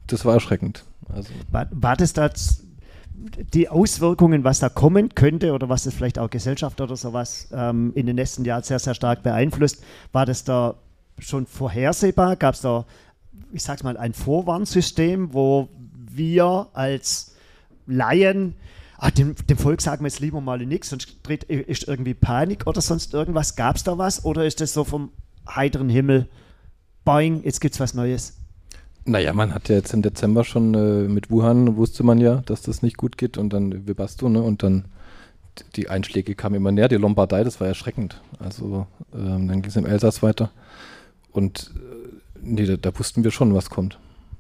das 0.07 0.25
war 0.25 0.33
erschreckend. 0.33 0.83
Also 1.09 1.31
war, 1.51 1.67
war 1.71 1.95
das 1.95 2.13
da 2.13 2.29
die 3.53 3.67
Auswirkungen, 3.69 4.43
was 4.43 4.59
da 4.59 4.69
kommen 4.69 5.15
könnte 5.15 5.53
oder 5.53 5.69
was 5.69 5.83
das 5.83 5.93
vielleicht 5.93 6.19
auch 6.19 6.29
Gesellschaft 6.29 6.79
oder 6.81 6.95
sowas 6.95 7.47
ähm, 7.51 7.91
in 7.95 8.05
den 8.05 8.15
nächsten 8.15 8.45
Jahren 8.45 8.63
sehr, 8.63 8.79
sehr 8.79 8.93
stark 8.93 9.23
beeinflusst, 9.23 9.83
war 10.11 10.25
das 10.25 10.43
da 10.43 10.75
schon 11.17 11.47
vorhersehbar? 11.47 12.35
Gab 12.35 12.53
es 12.53 12.61
da, 12.61 12.85
ich 13.51 13.63
sag's 13.63 13.83
mal, 13.83 13.97
ein 13.97 14.13
Vorwarnsystem, 14.13 15.33
wo 15.33 15.69
wir 16.11 16.67
als 16.73 17.35
Laien 17.88 18.55
ah, 18.97 19.11
dem, 19.11 19.35
dem 19.35 19.57
Volk 19.57 19.81
sagen 19.81 20.03
wir 20.03 20.09
jetzt 20.09 20.19
lieber 20.19 20.41
mal 20.41 20.59
nichts, 20.59 20.89
sonst 20.89 21.17
ist 21.47 21.88
irgendwie 21.88 22.13
Panik 22.13 22.67
oder 22.67 22.81
sonst 22.81 23.13
irgendwas. 23.13 23.55
Gab 23.55 23.77
es 23.77 23.83
da 23.83 23.97
was 23.97 24.25
oder 24.25 24.45
ist 24.45 24.61
das 24.61 24.73
so 24.73 24.83
vom 24.83 25.11
heiteren 25.47 25.89
Himmel, 25.89 26.27
boing, 27.05 27.43
jetzt 27.43 27.61
gibt 27.61 27.73
es 27.75 27.79
was 27.79 27.93
Neues? 27.93 28.38
Naja, 29.08 29.32
man 29.32 29.53
hat 29.53 29.70
ja 29.70 29.78
jetzt 29.78 29.93
im 29.93 30.01
Dezember 30.01 30.43
schon 30.43 30.74
äh, 30.74 31.08
mit 31.08 31.32
Wuhan, 31.32 31.78
wusste 31.78 32.03
man 32.03 32.18
ja, 32.18 32.41
dass 32.45 32.62
das 32.62 32.82
nicht 32.82 32.97
gut 32.97 33.18
geht 33.18 33.38
und 33.38 33.53
dann 33.53 33.88
Webasto, 33.88 34.28
ne, 34.28 34.41
und 34.41 34.64
dann 34.64 34.84
die 35.78 35.88
Einschläge 35.88 36.36
kamen 36.36 36.55
immer 36.55 36.74
näher, 36.74 36.89
die 36.89 36.97
Lombardei, 36.97 37.45
das 37.45 37.62
war 37.62 37.68
erschreckend. 37.68 38.22
Also 38.38 38.86
ähm, 39.14 39.47
dann 39.47 39.62
ging 39.62 39.70
es 39.70 39.78
im 39.78 39.86
Elsass 39.86 40.24
weiter 40.24 40.51
und 41.32 41.72
äh, 41.78 42.18
nee, 42.41 42.66
da, 42.66 42.76
da 42.76 42.99
wussten 42.99 43.24
wir 43.24 43.32
schon, 43.32 43.53
was 43.53 43.70
kommt. 43.70 43.97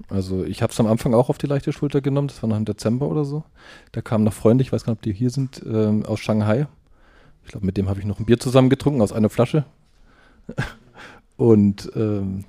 Also 0.09 0.43
ich 0.43 0.61
habe 0.61 0.73
es 0.73 0.79
am 0.81 0.87
Anfang 0.87 1.13
auch 1.13 1.29
auf 1.29 1.37
die 1.37 1.47
leichte 1.47 1.71
Schulter 1.71 2.01
genommen, 2.01 2.27
das 2.27 2.43
war 2.43 2.49
noch 2.49 2.57
im 2.57 2.65
Dezember 2.65 3.07
oder 3.07 3.23
so. 3.23 3.45
Da 3.93 4.01
kamen 4.01 4.25
noch 4.25 4.33
Freunde, 4.33 4.63
ich 4.63 4.73
weiß 4.73 4.83
gar 4.83 4.91
nicht, 4.91 4.99
ob 4.99 5.03
die 5.03 5.13
hier 5.13 5.29
sind, 5.29 5.63
ähm, 5.65 6.05
aus 6.05 6.19
Shanghai. 6.19 6.67
Ich 7.45 7.51
glaube, 7.51 7.65
mit 7.65 7.77
dem 7.77 7.87
habe 7.87 8.01
ich 8.01 8.05
noch 8.05 8.19
ein 8.19 8.25
Bier 8.25 8.37
zusammen 8.37 8.69
getrunken 8.69 9.01
aus 9.01 9.13
einer 9.13 9.29
Flasche. 9.29 9.63
und 11.37 11.89
ähm, 11.95 12.43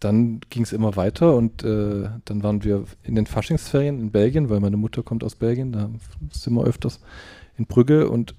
dann 0.00 0.40
ging 0.48 0.62
es 0.62 0.72
immer 0.72 0.96
weiter 0.96 1.36
und 1.36 1.62
äh, 1.62 2.08
dann 2.24 2.42
waren 2.42 2.64
wir 2.64 2.84
in 3.02 3.14
den 3.14 3.26
Faschingsferien 3.26 4.00
in 4.00 4.10
Belgien, 4.10 4.48
weil 4.48 4.60
meine 4.60 4.78
Mutter 4.78 5.02
kommt 5.02 5.22
aus 5.22 5.34
Belgien, 5.36 5.72
da 5.72 5.90
sind 6.32 6.54
wir 6.54 6.64
öfters 6.64 7.00
in 7.58 7.66
Brügge 7.66 8.08
und 8.08 8.34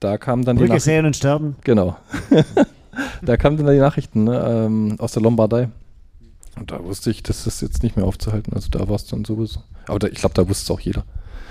da 0.00 0.18
kamen 0.18 0.44
dann 0.44 0.56
Brügge 0.56 0.66
die 0.66 0.70
Nachrichten. 0.70 0.90
sehen 0.90 1.06
und 1.06 1.16
sterben. 1.16 1.56
Genau. 1.62 1.96
da 3.22 3.36
kamen 3.36 3.56
dann 3.56 3.66
die 3.66 3.78
Nachrichten 3.78 4.24
ne, 4.24 4.44
ähm, 4.46 4.96
aus 4.98 5.12
der 5.12 5.22
Lombardei. 5.22 5.70
Und 6.58 6.70
da 6.70 6.82
wusste 6.82 7.10
ich, 7.10 7.22
das 7.22 7.46
ist 7.46 7.62
jetzt 7.62 7.82
nicht 7.82 7.96
mehr 7.96 8.06
aufzuhalten. 8.06 8.52
Also 8.54 8.68
da 8.70 8.88
war 8.88 8.96
es 8.96 9.06
dann 9.06 9.24
sowieso. 9.24 9.60
Aber 9.86 9.98
da, 9.98 10.08
ich 10.08 10.18
glaube, 10.18 10.34
da 10.34 10.48
wusste 10.48 10.64
es 10.64 10.70
auch 10.70 10.80
jeder. 10.80 11.04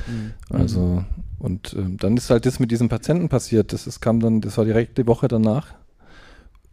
Mhm. 0.08 0.34
Also, 0.50 1.04
und 1.40 1.76
ähm, 1.78 1.98
dann 1.98 2.18
ist 2.18 2.30
halt 2.30 2.46
das 2.46 2.60
mit 2.60 2.72
diesem 2.72 2.90
Patienten 2.90 3.30
passiert. 3.30 3.72
Das 3.72 3.88
ist, 3.88 4.02
kam 4.02 4.20
dann, 4.20 4.42
das 4.42 4.58
war 4.58 4.66
direkt 4.66 4.98
die 4.98 5.08
Woche 5.08 5.28
danach. 5.28 5.68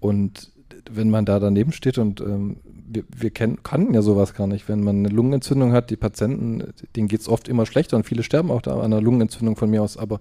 Und 0.01 0.51
wenn 0.91 1.11
man 1.11 1.25
da 1.25 1.39
daneben 1.39 1.73
steht 1.73 1.99
und 1.99 2.21
ähm, 2.21 2.57
wir, 2.93 3.05
wir 3.17 3.31
kennen, 3.31 3.63
kannten 3.63 3.95
ja 3.95 4.03
sowas 4.03 4.35
gar 4.35 4.47
nicht. 4.47 4.69
Wenn 4.69 4.83
man 4.83 4.99
eine 4.99 5.09
Lungenentzündung 5.09 5.73
hat, 5.73 5.91
die 5.91 5.97
Patienten, 5.97 6.73
denen 6.97 7.09
geht 7.09 7.21
es 7.21 7.29
oft 7.29 7.49
immer 7.49 7.67
schlechter 7.67 7.97
und 7.97 8.05
viele 8.05 8.23
sterben 8.23 8.51
auch 8.51 8.63
da 8.63 8.75
an 8.75 8.93
einer 8.93 9.01
Lungenentzündung 9.01 9.57
von 9.57 9.71
mir 9.71 9.83
aus. 9.83 9.97
Aber 9.97 10.21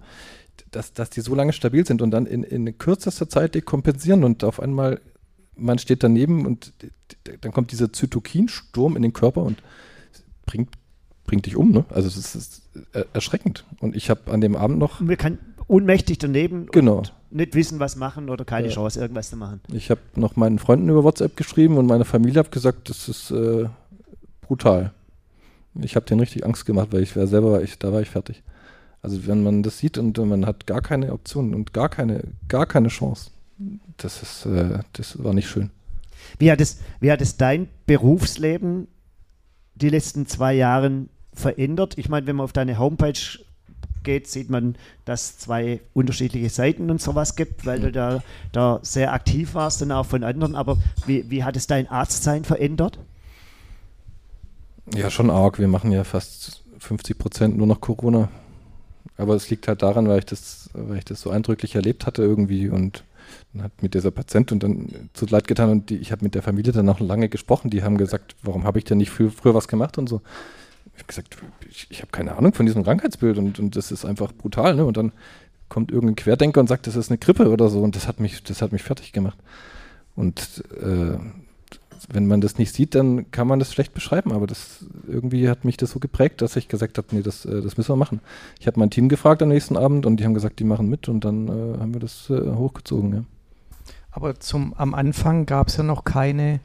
dass, 0.70 0.92
dass 0.92 1.10
die 1.10 1.20
so 1.20 1.34
lange 1.34 1.52
stabil 1.52 1.86
sind 1.86 2.02
und 2.02 2.10
dann 2.10 2.26
in, 2.26 2.42
in 2.42 2.78
kürzester 2.78 3.28
Zeit 3.28 3.54
dekompensieren 3.54 4.24
und 4.24 4.44
auf 4.44 4.60
einmal 4.60 5.00
man 5.54 5.78
steht 5.78 6.02
daneben 6.02 6.46
und 6.46 6.72
dann 7.40 7.52
kommt 7.52 7.72
dieser 7.72 7.92
Zytokinsturm 7.92 8.96
in 8.96 9.02
den 9.02 9.12
Körper 9.12 9.42
und 9.42 9.62
bringt, 10.46 10.70
bringt 11.24 11.46
dich 11.46 11.56
um. 11.56 11.72
Ne? 11.72 11.84
Also 11.90 12.08
das 12.08 12.34
ist 12.34 12.62
erschreckend. 13.12 13.64
Und 13.80 13.94
ich 13.94 14.10
habe 14.10 14.30
an 14.32 14.40
dem 14.40 14.56
Abend 14.56 14.78
noch. 14.78 15.06
Kann 15.18 15.38
ohnmächtig 15.68 16.18
daneben 16.18 16.66
genau. 16.66 16.98
und 16.98 17.12
nicht 17.30 17.54
wissen, 17.54 17.80
was 17.80 17.96
machen 17.96 18.28
oder 18.28 18.44
keine 18.44 18.68
ja. 18.68 18.74
Chance, 18.74 19.00
irgendwas 19.00 19.30
zu 19.30 19.36
machen. 19.36 19.60
Ich 19.72 19.90
habe 19.90 20.00
noch 20.16 20.36
meinen 20.36 20.58
Freunden 20.58 20.88
über 20.88 21.04
WhatsApp 21.04 21.36
geschrieben 21.36 21.78
und 21.78 21.86
meiner 21.86 22.04
Familie 22.04 22.38
habe 22.38 22.50
gesagt, 22.50 22.90
das 22.90 23.08
ist 23.08 23.30
äh, 23.30 23.66
brutal. 24.42 24.92
Ich 25.80 25.96
habe 25.96 26.04
denen 26.04 26.20
richtig 26.20 26.44
Angst 26.44 26.66
gemacht, 26.66 26.88
weil 26.90 27.02
ich 27.02 27.16
war 27.16 27.26
selber, 27.26 27.52
war 27.52 27.62
ich, 27.62 27.78
da 27.78 27.92
war 27.92 28.02
ich 28.02 28.10
fertig. 28.10 28.42
Also 29.00 29.26
wenn 29.26 29.42
man 29.42 29.62
das 29.62 29.78
sieht 29.78 29.98
und 29.98 30.16
man 30.18 30.46
hat 30.46 30.66
gar 30.66 30.82
keine 30.82 31.12
Option 31.12 31.54
und 31.54 31.72
gar 31.72 31.88
keine, 31.88 32.22
gar 32.48 32.66
keine 32.66 32.88
Chance, 32.88 33.30
das 33.96 34.22
ist, 34.22 34.46
äh, 34.46 34.80
das 34.92 35.22
war 35.22 35.32
nicht 35.32 35.48
schön. 35.48 35.70
Wie 36.38 36.50
hat, 36.50 36.60
es, 36.60 36.80
wie 37.00 37.10
hat 37.10 37.20
es 37.20 37.36
dein 37.36 37.68
Berufsleben 37.86 38.86
die 39.74 39.88
letzten 39.88 40.26
zwei 40.26 40.54
Jahre 40.54 41.06
verändert? 41.32 41.98
Ich 41.98 42.08
meine, 42.08 42.26
wenn 42.26 42.36
man 42.36 42.44
auf 42.44 42.52
deine 42.52 42.78
Homepage 42.78 43.18
geht, 44.02 44.28
sieht 44.28 44.50
man, 44.50 44.76
dass 45.04 45.22
es 45.22 45.38
zwei 45.38 45.80
unterschiedliche 45.94 46.48
Seiten 46.48 46.90
und 46.90 47.00
sowas 47.00 47.36
gibt, 47.36 47.66
weil 47.66 47.80
du 47.80 47.92
da, 47.92 48.22
da 48.52 48.78
sehr 48.82 49.12
aktiv 49.12 49.54
warst 49.54 49.82
und 49.82 49.92
auch 49.92 50.06
von 50.06 50.24
anderen. 50.24 50.54
Aber 50.54 50.78
wie, 51.06 51.30
wie 51.30 51.44
hat 51.44 51.56
es 51.56 51.66
dein 51.66 51.88
Arztsein 51.88 52.44
verändert? 52.44 52.98
Ja, 54.94 55.10
schon 55.10 55.30
arg. 55.30 55.58
Wir 55.58 55.68
machen 55.68 55.92
ja 55.92 56.04
fast 56.04 56.64
50 56.78 57.18
Prozent 57.18 57.56
nur 57.56 57.66
noch 57.66 57.80
Corona. 57.80 58.28
Aber 59.16 59.34
es 59.34 59.50
liegt 59.50 59.68
halt 59.68 59.82
daran, 59.82 60.08
weil 60.08 60.20
ich 60.20 60.26
das, 60.26 60.70
weil 60.72 60.98
ich 60.98 61.04
das 61.04 61.20
so 61.20 61.30
eindrücklich 61.30 61.74
erlebt 61.74 62.06
hatte 62.06 62.22
irgendwie 62.22 62.68
und 62.68 63.04
dann 63.52 63.64
hat 63.64 63.82
mir 63.82 63.88
dieser 63.88 64.10
Patient 64.10 64.52
und 64.52 64.62
dann 64.62 65.10
zu 65.12 65.26
leid 65.26 65.46
getan 65.46 65.70
und 65.70 65.90
die, 65.90 65.96
ich 65.96 66.12
habe 66.12 66.24
mit 66.24 66.34
der 66.34 66.42
Familie 66.42 66.72
dann 66.72 66.88
auch 66.88 67.00
lange 67.00 67.28
gesprochen. 67.28 67.70
Die 67.70 67.82
haben 67.82 67.98
gesagt, 67.98 68.34
warum 68.42 68.64
habe 68.64 68.78
ich 68.78 68.84
denn 68.84 68.98
nicht 68.98 69.10
früher 69.10 69.54
was 69.54 69.68
gemacht 69.68 69.98
und 69.98 70.08
so. 70.08 70.22
Ich 70.94 71.00
habe 71.00 71.06
gesagt, 71.08 71.38
ich, 71.68 71.86
ich 71.90 71.98
habe 72.00 72.12
keine 72.12 72.36
Ahnung 72.36 72.52
von 72.54 72.66
diesem 72.66 72.84
Krankheitsbild 72.84 73.38
und, 73.38 73.58
und 73.58 73.76
das 73.76 73.90
ist 73.90 74.04
einfach 74.04 74.32
brutal. 74.32 74.74
Ne? 74.74 74.84
Und 74.84 74.96
dann 74.96 75.12
kommt 75.68 75.90
irgendein 75.90 76.16
Querdenker 76.16 76.60
und 76.60 76.68
sagt, 76.68 76.86
das 76.86 76.96
ist 76.96 77.10
eine 77.10 77.18
Grippe 77.18 77.48
oder 77.48 77.68
so 77.70 77.80
und 77.80 77.96
das 77.96 78.06
hat 78.06 78.20
mich, 78.20 78.42
das 78.42 78.60
hat 78.60 78.72
mich 78.72 78.82
fertig 78.82 79.12
gemacht. 79.12 79.38
Und 80.14 80.62
äh, 80.80 81.16
wenn 82.08 82.26
man 82.26 82.40
das 82.40 82.58
nicht 82.58 82.74
sieht, 82.74 82.94
dann 82.94 83.30
kann 83.30 83.46
man 83.46 83.58
das 83.58 83.72
schlecht 83.72 83.94
beschreiben, 83.94 84.32
aber 84.32 84.46
das 84.46 84.84
irgendwie 85.06 85.48
hat 85.48 85.64
mich 85.64 85.76
das 85.76 85.90
so 85.90 85.98
geprägt, 85.98 86.42
dass 86.42 86.56
ich 86.56 86.68
gesagt 86.68 86.98
habe, 86.98 87.08
nee, 87.12 87.22
das, 87.22 87.44
äh, 87.44 87.62
das 87.62 87.76
müssen 87.76 87.90
wir 87.90 87.96
machen. 87.96 88.20
Ich 88.60 88.66
habe 88.66 88.78
mein 88.78 88.90
Team 88.90 89.08
gefragt 89.08 89.42
am 89.42 89.48
nächsten 89.48 89.76
Abend 89.76 90.04
und 90.04 90.18
die 90.18 90.24
haben 90.24 90.34
gesagt, 90.34 90.58
die 90.58 90.64
machen 90.64 90.88
mit 90.88 91.08
und 91.08 91.24
dann 91.24 91.48
äh, 91.48 91.78
haben 91.78 91.94
wir 91.94 92.00
das 92.00 92.28
äh, 92.28 92.52
hochgezogen. 92.52 93.14
Ja. 93.14 93.24
Aber 94.10 94.38
zum, 94.40 94.74
am 94.74 94.94
Anfang 94.94 95.46
gab 95.46 95.68
es 95.68 95.76
ja 95.76 95.82
noch 95.84 96.04
keine 96.04 96.60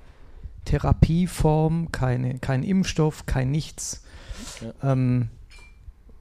Therapieform, 0.66 1.92
keine, 1.92 2.40
kein 2.40 2.64
Impfstoff, 2.64 3.26
kein 3.26 3.52
nichts. 3.52 4.04
Ja. 4.62 4.92
Ähm, 4.92 5.30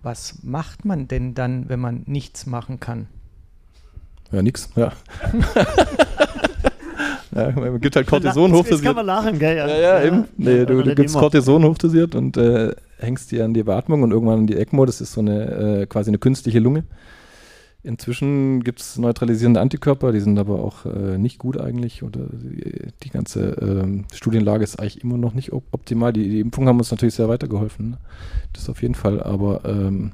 was 0.03 0.43
macht 0.43 0.85
man 0.85 1.09
denn 1.09 1.35
dann, 1.35 1.69
wenn 1.69 1.81
man 1.81 2.03
nichts 2.07 2.47
machen 2.47 2.81
kann? 2.81 3.09
Ja, 4.33 4.43
nichts, 4.43 4.71
ja. 4.77 4.93
Ja, 7.37 7.51
man 7.51 7.81
gibt 7.81 7.95
halt 7.95 8.07
Cortison 8.07 8.51
hochdosiert. 8.51 8.79
Das 8.79 8.83
kann 8.83 8.97
man 8.97 9.07
lachen, 9.07 9.39
gell? 9.39 9.57
Ja, 9.57 9.67
ja, 9.69 9.77
ja 9.77 10.05
eben. 10.05 10.25
Nee, 10.39 10.65
du, 10.65 10.83
du 10.83 10.95
gibst 10.95 11.17
Cortison 11.17 11.65
hochdosiert 11.65 12.15
und 12.15 12.39
äh, 12.39 12.75
hängst 12.99 13.31
dir 13.31 13.45
an 13.45 13.53
die 13.53 13.63
Beatmung 13.63 14.03
und 14.03 14.11
irgendwann 14.11 14.41
an 14.41 14.47
die 14.47 14.57
ECMO. 14.57 14.87
Das 14.87 15.03
ist 15.03 15.13
so 15.13 15.21
eine 15.21 15.83
äh, 15.83 15.87
quasi 15.87 16.09
eine 16.09 16.19
künstliche 16.19 16.61
Lunge. 16.61 16.85
Inzwischen 17.87 18.65
gibt 18.65 18.81
es 18.81 18.99
neutralisierende 18.99 19.61
Antikörper, 19.61 20.11
die 20.11 20.19
sind 20.19 20.39
aber 20.41 20.59
auch 20.59 20.87
äh, 20.87 21.19
nicht 21.19 21.39
gut 21.39 21.61
eigentlich. 21.61 22.03
Oder 22.03 22.27
die, 22.33 22.89
die 23.05 23.11
ganze 23.11 23.51
ähm, 23.61 24.07
Studienlage 24.13 24.65
ist 24.65 24.81
eigentlich 24.81 25.05
immer 25.05 25.17
noch 25.17 25.35
nicht 25.35 25.53
op 25.53 25.65
optimal. 25.71 26.13
Die, 26.13 26.29
die 26.29 26.41
Impfungen 26.41 26.69
haben 26.69 26.79
uns 26.79 26.91
natürlich 26.91 27.15
sehr 27.15 27.29
weitergeholfen. 27.29 27.91
Ne? 27.91 27.99
Das 28.53 28.69
auf 28.69 28.83
jeden 28.83 28.97
Fall. 28.97 29.23
Aber 29.23 29.65
ähm, 29.65 30.13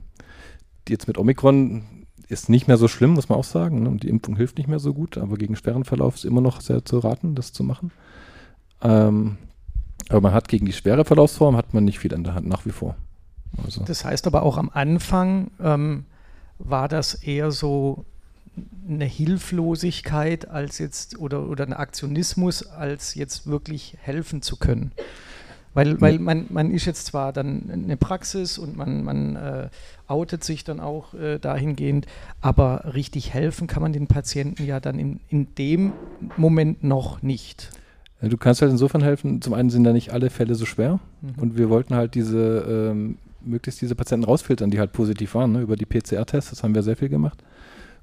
jetzt 0.86 1.08
mit 1.08 1.16
Omikron 1.16 1.84
ist 2.28 2.50
nicht 2.50 2.68
mehr 2.68 2.76
so 2.76 2.88
schlimm, 2.88 3.14
muss 3.14 3.30
man 3.30 3.38
auch 3.38 3.44
sagen. 3.44 3.82
Ne? 3.82 3.96
Die 3.96 4.08
Impfung 4.08 4.36
hilft 4.36 4.58
nicht 4.58 4.68
mehr 4.68 4.78
so 4.78 4.92
gut, 4.92 5.16
aber 5.16 5.36
gegen 5.36 5.56
Sperrenverlauf 5.56 6.16
ist 6.16 6.26
immer 6.26 6.42
noch 6.42 6.60
sehr 6.60 6.84
zu 6.84 6.98
raten, 6.98 7.34
das 7.34 7.54
zu 7.54 7.64
machen. 7.64 7.90
Ähm, 8.82 9.38
aber 10.10 10.20
man 10.20 10.34
hat 10.34 10.48
gegen 10.48 10.66
die 10.66 10.74
schwere 10.74 11.06
Verlaufsform 11.06 11.56
hat 11.56 11.72
man 11.72 11.84
nicht 11.84 12.00
viel 12.00 12.12
in 12.12 12.24
der 12.24 12.34
Hand, 12.34 12.46
nach 12.46 12.66
wie 12.66 12.70
vor. 12.70 12.96
Also. 13.64 13.82
Das 13.84 14.04
heißt 14.04 14.26
aber 14.26 14.42
auch 14.42 14.58
am 14.58 14.70
Anfang 14.72 15.50
ähm, 15.58 16.04
war 16.64 16.88
das 16.88 17.14
eher 17.14 17.50
so 17.50 18.04
eine 18.88 19.04
Hilflosigkeit 19.04 20.48
als 20.48 20.78
jetzt 20.78 21.18
oder, 21.18 21.48
oder 21.48 21.64
ein 21.64 21.72
Aktionismus, 21.72 22.66
als 22.66 23.14
jetzt 23.14 23.46
wirklich 23.46 23.96
helfen 24.00 24.42
zu 24.42 24.56
können. 24.56 24.92
Weil, 25.74 26.00
weil 26.02 26.18
man, 26.18 26.46
man 26.50 26.70
ist 26.70 26.84
jetzt 26.84 27.06
zwar 27.06 27.32
dann 27.32 27.70
eine 27.72 27.96
Praxis 27.96 28.58
und 28.58 28.76
man, 28.76 29.04
man 29.04 29.36
äh, 29.36 29.68
outet 30.06 30.44
sich 30.44 30.64
dann 30.64 30.80
auch 30.80 31.14
äh, 31.14 31.38
dahingehend, 31.38 32.06
aber 32.42 32.92
richtig 32.92 33.32
helfen 33.32 33.68
kann 33.68 33.82
man 33.82 33.94
den 33.94 34.06
Patienten 34.06 34.66
ja 34.66 34.80
dann 34.80 34.98
in, 34.98 35.20
in 35.30 35.54
dem 35.54 35.92
Moment 36.36 36.84
noch 36.84 37.22
nicht. 37.22 37.70
Du 38.20 38.36
kannst 38.36 38.60
halt 38.60 38.70
insofern 38.70 39.02
helfen, 39.02 39.40
zum 39.40 39.54
einen 39.54 39.70
sind 39.70 39.84
da 39.84 39.92
nicht 39.92 40.12
alle 40.12 40.28
Fälle 40.28 40.54
so 40.54 40.66
schwer 40.66 41.00
mhm. 41.22 41.42
und 41.42 41.56
wir 41.56 41.70
wollten 41.70 41.94
halt 41.94 42.14
diese, 42.14 42.90
ähm, 42.92 43.16
möglichst 43.44 43.80
diese 43.80 43.94
Patienten 43.94 44.24
rausfiltern, 44.24 44.70
die 44.70 44.78
halt 44.78 44.92
positiv 44.92 45.34
waren, 45.34 45.52
ne, 45.52 45.60
über 45.60 45.76
die 45.76 45.86
PCR-Tests, 45.86 46.50
das 46.50 46.62
haben 46.62 46.74
wir 46.74 46.82
sehr 46.82 46.96
viel 46.96 47.08
gemacht. 47.08 47.42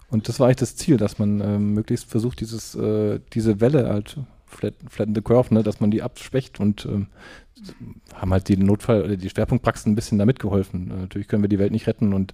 Und 0.10 0.28
das 0.28 0.40
war 0.40 0.48
eigentlich 0.48 0.58
das 0.58 0.76
Ziel, 0.76 0.98
dass 0.98 1.20
man 1.20 1.40
ähm, 1.42 1.74
möglichst 1.74 2.10
versucht, 2.10 2.40
dieses, 2.40 2.76
äh, 2.76 3.20
diese 3.34 3.62
Welle 3.62 3.90
halt 3.90 4.18
flatten, 4.46 4.90
flatten 4.90 5.16
the 5.16 5.22
curve, 5.22 5.54
ne, 5.54 5.64
dass 5.64 5.80
man 5.80 5.92
die 5.92 6.02
abschwächt 6.02 6.60
und 6.60 6.86
ähm, 6.86 7.08
haben 8.14 8.32
halt 8.32 8.48
die 8.48 8.58
Notfall- 8.58 9.04
oder 9.04 9.18
die 9.18 9.30
Schwerpunktpraxen 9.30 9.92
ein 9.92 9.96
bisschen 9.96 10.18
damit 10.18 10.40
geholfen. 10.40 10.92
Äh, 10.92 11.02
natürlich 11.02 11.28
können 11.28 11.44
wir 11.44 11.50
die 11.50 11.60
Welt 11.60 11.72
nicht 11.72 11.88
retten 11.88 12.14
und 12.14 12.34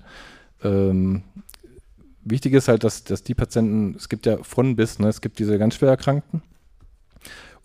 ähm, 0.64 1.24
wichtig 2.24 2.54
ist 2.54 2.68
halt, 2.68 2.84
dass, 2.84 3.04
dass 3.04 3.24
die 3.24 3.36
Patienten, 3.36 3.96
es 3.96 4.10
gibt 4.10 4.26
ja 4.26 4.38
von 4.42 4.76
bis, 4.76 5.00
ne, 5.00 5.10
es 5.10 5.22
gibt 5.22 5.40
diese 5.40 5.58
ganz 5.58 5.76
schwer 5.76 5.90
Erkrankten 5.90 6.42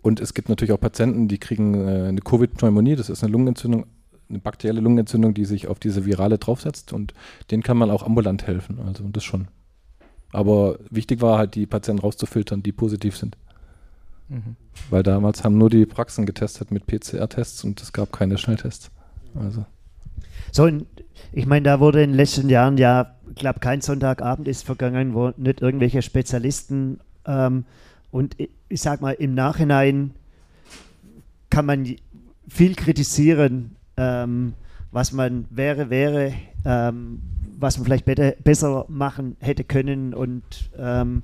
und 0.01 0.19
es 0.19 0.33
gibt 0.33 0.49
natürlich 0.49 0.73
auch 0.73 0.79
Patienten, 0.79 1.27
die 1.27 1.37
kriegen 1.37 1.87
äh, 1.87 2.07
eine 2.09 2.21
Covid-Pneumonie, 2.21 2.95
das 2.95 3.09
ist 3.09 3.23
eine 3.23 3.31
Lungenentzündung, 3.31 3.85
eine 4.31 4.39
bakterielle 4.39 4.81
Lungenentzündung, 4.81 5.33
die 5.33 5.45
sich 5.45 5.67
auf 5.67 5.79
diese 5.79 6.05
Virale 6.05 6.37
draufsetzt 6.37 6.93
und 6.93 7.13
denen 7.51 7.63
kann 7.63 7.77
man 7.77 7.91
auch 7.91 8.03
ambulant 8.03 8.47
helfen, 8.47 8.79
also 8.85 9.03
das 9.07 9.23
schon. 9.23 9.47
Aber 10.31 10.79
wichtig 10.89 11.21
war 11.21 11.37
halt, 11.37 11.55
die 11.55 11.65
Patienten 11.65 12.01
rauszufiltern, 12.01 12.63
die 12.63 12.71
positiv 12.71 13.17
sind. 13.17 13.37
Mhm. 14.29 14.55
Weil 14.89 15.03
damals 15.03 15.43
haben 15.43 15.57
nur 15.57 15.69
die 15.69 15.85
Praxen 15.85 16.25
getestet 16.25 16.71
mit 16.71 16.87
PCR-Tests 16.87 17.63
und 17.63 17.81
es 17.81 17.91
gab 17.91 18.13
keine 18.13 18.37
Schnelltests. 18.37 18.89
Also. 19.35 19.65
So, 20.51 20.69
ich 21.33 21.45
meine, 21.45 21.63
da 21.63 21.79
wurde 21.79 22.01
in 22.03 22.11
den 22.11 22.17
letzten 22.17 22.49
Jahren 22.49 22.77
ja, 22.77 23.15
ich 23.29 23.35
glaube, 23.35 23.59
kein 23.59 23.81
Sonntagabend 23.81 24.47
ist 24.47 24.65
vergangen, 24.65 25.13
wo 25.13 25.31
nicht 25.37 25.61
irgendwelche 25.61 26.01
Spezialisten 26.01 26.99
ähm, 27.25 27.65
und 28.11 28.39
ich, 28.39 28.49
ich 28.69 28.81
sag 28.81 29.01
mal, 29.01 29.11
im 29.11 29.33
Nachhinein 29.33 30.11
kann 31.49 31.65
man 31.65 31.95
viel 32.47 32.75
kritisieren, 32.75 33.75
ähm, 33.97 34.53
was 34.91 35.11
man 35.11 35.45
wäre, 35.49 35.89
wäre, 35.89 36.33
ähm, 36.65 37.21
was 37.57 37.77
man 37.77 37.85
vielleicht 37.85 38.05
be 38.05 38.35
besser 38.43 38.85
machen 38.87 39.37
hätte 39.39 39.63
können 39.63 40.13
und 40.13 40.43
ähm, 40.77 41.23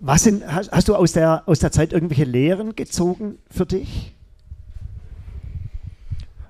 was 0.00 0.24
sind, 0.24 0.46
hast, 0.46 0.72
hast, 0.72 0.88
du 0.88 0.94
aus 0.94 1.12
der, 1.12 1.42
aus 1.46 1.58
der 1.58 1.72
Zeit 1.72 1.92
irgendwelche 1.92 2.24
Lehren 2.24 2.74
gezogen 2.76 3.38
für 3.50 3.66
dich? 3.66 4.14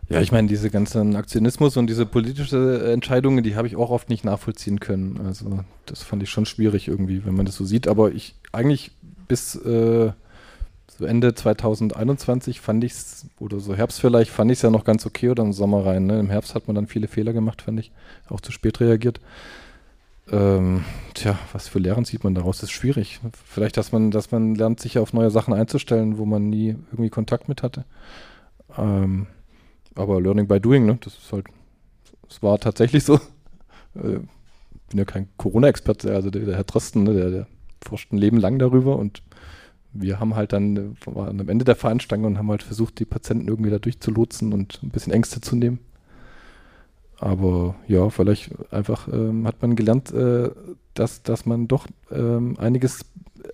Ja, 0.09 0.21
ich 0.21 0.31
meine, 0.31 0.47
diese 0.47 0.71
ganzen 0.71 1.17
Aktionismus 1.17 1.77
und 1.77 1.89
diese 1.89 2.07
politische 2.07 2.93
Entscheidungen, 2.93 3.43
die 3.43 3.57
habe 3.57 3.67
ich 3.67 3.75
auch 3.75 3.91
oft 3.91 4.09
nicht 4.09 4.25
nachvollziehen 4.25 4.79
können. 4.79 5.21
Also 5.27 5.65
das 5.85 6.03
fand 6.03 6.23
ich 6.23 6.31
schon 6.31 6.47
schwierig 6.47 6.87
irgendwie, 6.87 7.25
wenn 7.25 7.35
man 7.35 7.47
das 7.47 7.57
so 7.57 7.65
sieht. 7.65 7.89
Aber 7.89 8.13
ich 8.13 8.37
eigentlich 8.53 8.93
bis 9.27 9.57
äh, 9.57 10.13
so 10.99 11.05
Ende 11.05 11.35
2021 11.35 12.61
fand 12.61 12.83
ich 12.85 12.93
es, 12.93 13.27
oder 13.39 13.61
so 13.61 13.75
Herbst 13.75 14.01
vielleicht, 14.01 14.31
fand 14.31 14.51
ich 14.51 14.59
es 14.59 14.63
ja 14.63 14.71
noch 14.71 14.85
ganz 14.85 15.05
okay 15.05 15.29
oder 15.29 15.43
im 15.43 15.53
Sommer 15.53 15.85
rein. 15.85 16.07
Ne? 16.07 16.19
Im 16.19 16.31
Herbst 16.31 16.55
hat 16.55 16.69
man 16.69 16.75
dann 16.75 16.87
viele 16.87 17.09
Fehler 17.09 17.33
gemacht, 17.33 17.63
fand 17.63 17.79
ich. 17.81 17.93
Auch 18.29 18.41
zu 18.41 18.53
spät 18.53 18.81
reagiert. 18.81 19.21
Ähm, 20.31 20.85
tja, 21.15 21.39
was 21.53 21.69
für 21.69 21.79
Lehren 21.79 22.05
zieht 22.05 22.25
man 22.25 22.35
daraus? 22.35 22.59
Das 22.59 22.71
ist 22.71 22.77
schwierig. 22.77 23.21
Vielleicht, 23.45 23.77
dass 23.77 23.93
man, 23.93 24.11
dass 24.11 24.31
man 24.33 24.55
lernt, 24.55 24.81
sich 24.81 24.99
auf 24.99 25.13
neue 25.13 25.31
Sachen 25.31 25.55
einzustellen, 25.55 26.19
wo 26.19 26.25
man 26.25 26.49
nie 26.49 26.77
irgendwie 26.91 27.11
Kontakt 27.11 27.49
mit 27.49 27.63
hatte. 27.63 27.85
Ähm, 28.77 29.27
aber 29.95 30.21
Learning 30.21 30.49
by 30.49 30.61
Doing, 30.61 30.87
ne? 30.87 30.99
Das 31.03 31.15
ist 31.15 31.33
halt, 31.33 31.47
es 32.29 32.43
war 32.43 32.59
tatsächlich 32.59 33.05
so. 33.05 33.21
Äh, 33.95 34.21
bin 34.91 34.99
ja 34.99 35.07
kein 35.07 35.27
Corona-Experte, 35.39 36.15
also 36.15 36.29
der, 36.29 36.43
der, 36.43 36.55
Herr 36.55 36.65
Drosten, 36.65 37.05
ne, 37.05 37.15
der, 37.15 37.31
der 37.31 37.47
forscht 37.83 38.13
ein 38.13 38.19
Leben 38.19 38.37
lang 38.37 38.59
darüber 38.59 38.97
und 38.97 39.23
wir 40.01 40.21
haben 40.21 40.35
halt 40.35 40.53
dann, 40.53 40.97
waren 41.05 41.41
am 41.41 41.49
Ende 41.49 41.65
der 41.65 41.77
Veranstaltung 41.77 42.27
und 42.27 42.39
haben 42.39 42.51
halt 42.51 42.63
versucht, 42.63 42.99
die 42.99 43.05
Patienten 43.05 43.49
irgendwie 43.49 43.71
da 43.71 43.79
durchzulotsen 43.79 44.53
und 44.53 44.81
ein 44.83 44.91
bisschen 44.91 45.13
Ängste 45.13 45.41
zu 45.41 45.57
nehmen. 45.57 45.79
Aber 47.19 47.77
ja, 47.89 48.11
vielleicht 48.11 48.51
einfach 48.73 49.09
ähm, 49.09 49.47
hat 49.47 49.63
man 49.63 49.75
gelernt, 49.75 50.13
äh, 50.13 50.51
dass, 50.95 51.23
dass 51.23 51.47
man 51.47 51.67
doch 51.67 51.87
ähm, 52.11 52.57
einiges 52.59 53.07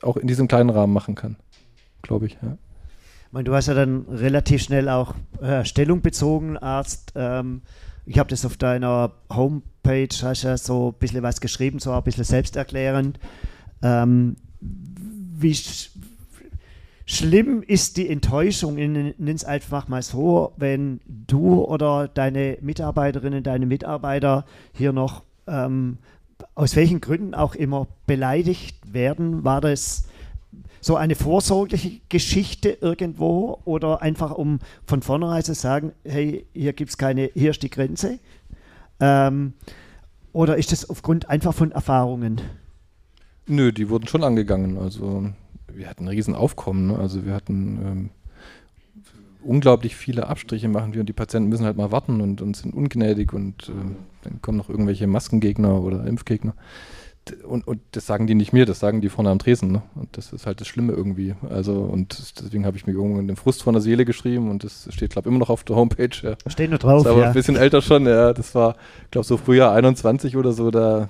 auch 0.02 0.16
in 0.16 0.26
diesem 0.26 0.48
kleinen 0.48 0.70
Rahmen 0.70 0.92
machen 0.92 1.14
kann, 1.14 1.36
glaube 2.02 2.26
ich. 2.26 2.38
Ja. 2.42 2.56
Ich 3.26 3.32
meine, 3.32 3.44
du 3.44 3.54
hast 3.54 3.66
ja 3.66 3.74
dann 3.74 4.04
relativ 4.08 4.62
schnell 4.62 4.88
auch 4.88 5.14
äh, 5.40 5.64
Stellung 5.64 6.02
bezogen, 6.02 6.58
Arzt. 6.58 7.12
Ähm, 7.14 7.62
ich 8.04 8.18
habe 8.18 8.28
das 8.28 8.44
auf 8.44 8.56
deiner 8.56 9.12
Homepage, 9.32 10.08
hast 10.22 10.42
ja 10.42 10.56
so 10.58 10.88
ein 10.88 10.98
bisschen 10.98 11.22
was 11.22 11.40
geschrieben, 11.40 11.78
so 11.78 11.92
ein 11.92 12.02
bisschen 12.02 12.24
selbsterklärend. 12.24 13.18
Ähm, 13.80 14.36
wie, 14.60 15.56
Schlimm 17.12 17.62
ist 17.62 17.98
die 17.98 18.08
Enttäuschung, 18.08 18.76
nenne 18.76 19.14
es 19.18 19.44
einfach 19.44 19.86
mal 19.86 20.00
so, 20.00 20.54
wenn 20.56 21.02
du 21.06 21.62
oder 21.62 22.08
deine 22.08 22.56
Mitarbeiterinnen, 22.62 23.42
deine 23.42 23.66
Mitarbeiter 23.66 24.46
hier 24.72 24.94
noch 24.94 25.22
ähm, 25.46 25.98
aus 26.54 26.74
welchen 26.74 27.02
Gründen 27.02 27.34
auch 27.34 27.54
immer 27.54 27.86
beleidigt 28.06 28.94
werden. 28.94 29.44
War 29.44 29.60
das 29.60 30.04
so 30.80 30.96
eine 30.96 31.14
vorsorgliche 31.14 32.00
Geschichte 32.08 32.78
irgendwo 32.80 33.60
oder 33.66 34.00
einfach 34.00 34.30
um 34.30 34.60
von 34.86 35.02
vornherein 35.02 35.42
zu 35.42 35.54
sagen, 35.54 35.92
hey, 36.04 36.46
hier 36.54 36.72
gibt 36.72 36.92
es 36.92 36.96
keine, 36.96 37.30
hier 37.34 37.50
ist 37.50 37.62
die 37.62 37.68
Grenze? 37.68 38.20
Ähm, 39.00 39.52
oder 40.32 40.56
ist 40.56 40.72
das 40.72 40.88
aufgrund 40.88 41.28
einfach 41.28 41.52
von 41.52 41.72
Erfahrungen? 41.72 42.40
Nö, 43.46 43.70
die 43.70 43.90
wurden 43.90 44.08
schon 44.08 44.24
angegangen. 44.24 44.78
Also 44.78 45.26
wir 45.76 45.88
hatten 45.88 46.04
ein 46.04 46.08
Riesenaufkommen. 46.08 46.88
Ne? 46.88 46.98
Also 46.98 47.24
wir 47.24 47.34
hatten 47.34 47.78
ähm, 47.84 48.10
unglaublich 49.44 49.96
viele 49.96 50.28
Abstriche 50.28 50.68
machen 50.68 50.94
wir 50.94 51.00
und 51.00 51.08
die 51.08 51.14
Patienten 51.14 51.48
müssen 51.48 51.64
halt 51.64 51.76
mal 51.76 51.92
warten 51.92 52.20
und, 52.20 52.40
und 52.40 52.56
sind 52.56 52.74
ungnädig 52.74 53.32
und 53.32 53.68
äh, 53.68 53.72
dann 54.22 54.42
kommen 54.42 54.58
noch 54.58 54.68
irgendwelche 54.68 55.06
Maskengegner 55.06 55.80
oder 55.82 56.06
Impfgegner. 56.06 56.54
und, 57.46 57.66
und 57.66 57.80
das 57.92 58.06
sagen 58.06 58.26
die 58.26 58.34
nicht 58.34 58.52
mir, 58.52 58.66
das 58.66 58.80
sagen 58.80 59.00
die 59.00 59.08
vorne 59.08 59.30
am 59.30 59.38
Tresen. 59.38 59.72
Ne? 59.72 59.82
Und 59.94 60.16
das 60.16 60.32
ist 60.32 60.46
halt 60.46 60.60
das 60.60 60.68
Schlimme 60.68 60.92
irgendwie. 60.92 61.34
Also, 61.48 61.80
und 61.80 62.40
deswegen 62.40 62.66
habe 62.66 62.76
ich 62.76 62.86
mir 62.86 62.92
irgendwann 62.92 63.26
den 63.26 63.36
Frust 63.36 63.62
von 63.62 63.74
der 63.74 63.80
Seele 63.80 64.04
geschrieben 64.04 64.50
und 64.50 64.64
das 64.64 64.88
steht, 64.92 65.10
glaube 65.10 65.28
ich, 65.28 65.30
immer 65.30 65.40
noch 65.40 65.50
auf 65.50 65.64
der 65.64 65.76
Homepage. 65.76 66.16
Ja. 66.22 66.36
Steht 66.46 66.70
nur 66.70 66.78
drauf. 66.78 67.02
Ist 67.02 67.10
aber 67.10 67.22
ja. 67.22 67.26
ein 67.28 67.34
bisschen 67.34 67.56
älter 67.56 67.82
schon, 67.82 68.06
ja. 68.06 68.32
Das 68.32 68.54
war, 68.54 68.76
glaube 69.10 69.26
so 69.26 69.36
Frühjahr 69.36 69.72
21 69.72 70.36
oder 70.36 70.52
so, 70.52 70.70
da, 70.70 71.08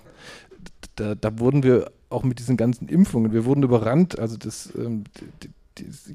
da, 0.97 1.15
da 1.15 1.39
wurden 1.39 1.63
wir 1.63 1.91
auch 2.13 2.23
mit 2.25 2.39
diesen 2.39 2.57
ganzen 2.57 2.89
Impfungen, 2.89 3.33
wir 3.33 3.45
wurden 3.45 3.63
überrannt. 3.63 4.19
Also 4.19 4.37
das, 4.37 4.73
ähm, 4.77 5.05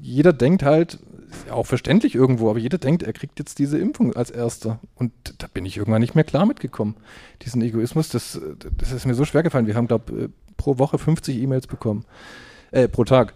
jeder 0.00 0.32
denkt 0.32 0.62
halt, 0.62 0.94
ist 1.30 1.46
ja 1.46 1.54
auch 1.54 1.66
verständlich 1.66 2.14
irgendwo, 2.14 2.48
aber 2.50 2.58
jeder 2.58 2.78
denkt, 2.78 3.02
er 3.02 3.12
kriegt 3.12 3.38
jetzt 3.38 3.58
diese 3.58 3.78
Impfung 3.78 4.14
als 4.14 4.30
erster. 4.30 4.78
Und 4.94 5.12
da 5.38 5.46
bin 5.52 5.66
ich 5.66 5.76
irgendwann 5.76 6.00
nicht 6.00 6.14
mehr 6.14 6.24
klar 6.24 6.46
mitgekommen. 6.46 6.96
Diesen 7.42 7.62
Egoismus, 7.62 8.08
das, 8.08 8.40
das 8.76 8.92
ist 8.92 9.06
mir 9.06 9.14
so 9.14 9.24
schwer 9.24 9.42
gefallen. 9.42 9.66
Wir 9.66 9.74
haben, 9.74 9.88
glaube 9.88 10.12
ich, 10.12 10.28
pro 10.56 10.78
Woche 10.78 10.98
50 10.98 11.36
E-Mails 11.36 11.66
bekommen. 11.66 12.04
Äh, 12.70 12.88
pro 12.88 13.04
Tag. 13.04 13.34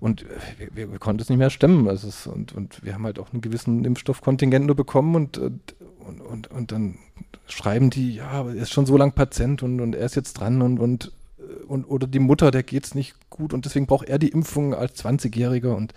Und 0.00 0.24
wir, 0.58 0.68
wir, 0.74 0.92
wir, 0.92 0.98
konnten 0.98 1.20
es 1.20 1.28
nicht 1.28 1.38
mehr 1.38 1.50
stemmen. 1.50 1.88
Also 1.88 2.08
es, 2.08 2.26
und, 2.26 2.54
und 2.54 2.82
wir 2.84 2.94
haben 2.94 3.04
halt 3.04 3.18
auch 3.18 3.32
einen 3.32 3.42
gewissen 3.42 3.84
Impfstoffkontingent 3.84 4.66
nur 4.66 4.76
bekommen 4.76 5.14
und, 5.14 5.38
und, 5.38 6.20
und, 6.20 6.50
und 6.50 6.72
dann 6.72 6.98
schreiben 7.46 7.90
die, 7.90 8.14
ja, 8.14 8.46
er 8.46 8.54
ist 8.54 8.70
schon 8.70 8.86
so 8.86 8.96
lang 8.96 9.12
Patient 9.12 9.62
und, 9.62 9.80
und 9.80 9.94
er 9.94 10.06
ist 10.06 10.16
jetzt 10.16 10.34
dran 10.34 10.62
und, 10.62 10.78
und 10.78 11.12
und, 11.70 11.84
oder 11.84 12.08
die 12.08 12.18
Mutter, 12.18 12.50
der 12.50 12.64
geht 12.64 12.84
es 12.84 12.94
nicht 12.94 13.14
gut 13.30 13.54
und 13.54 13.64
deswegen 13.64 13.86
braucht 13.86 14.08
er 14.08 14.18
die 14.18 14.28
Impfung 14.28 14.74
als 14.74 15.04
20-Jähriger 15.04 15.72
und 15.74 15.94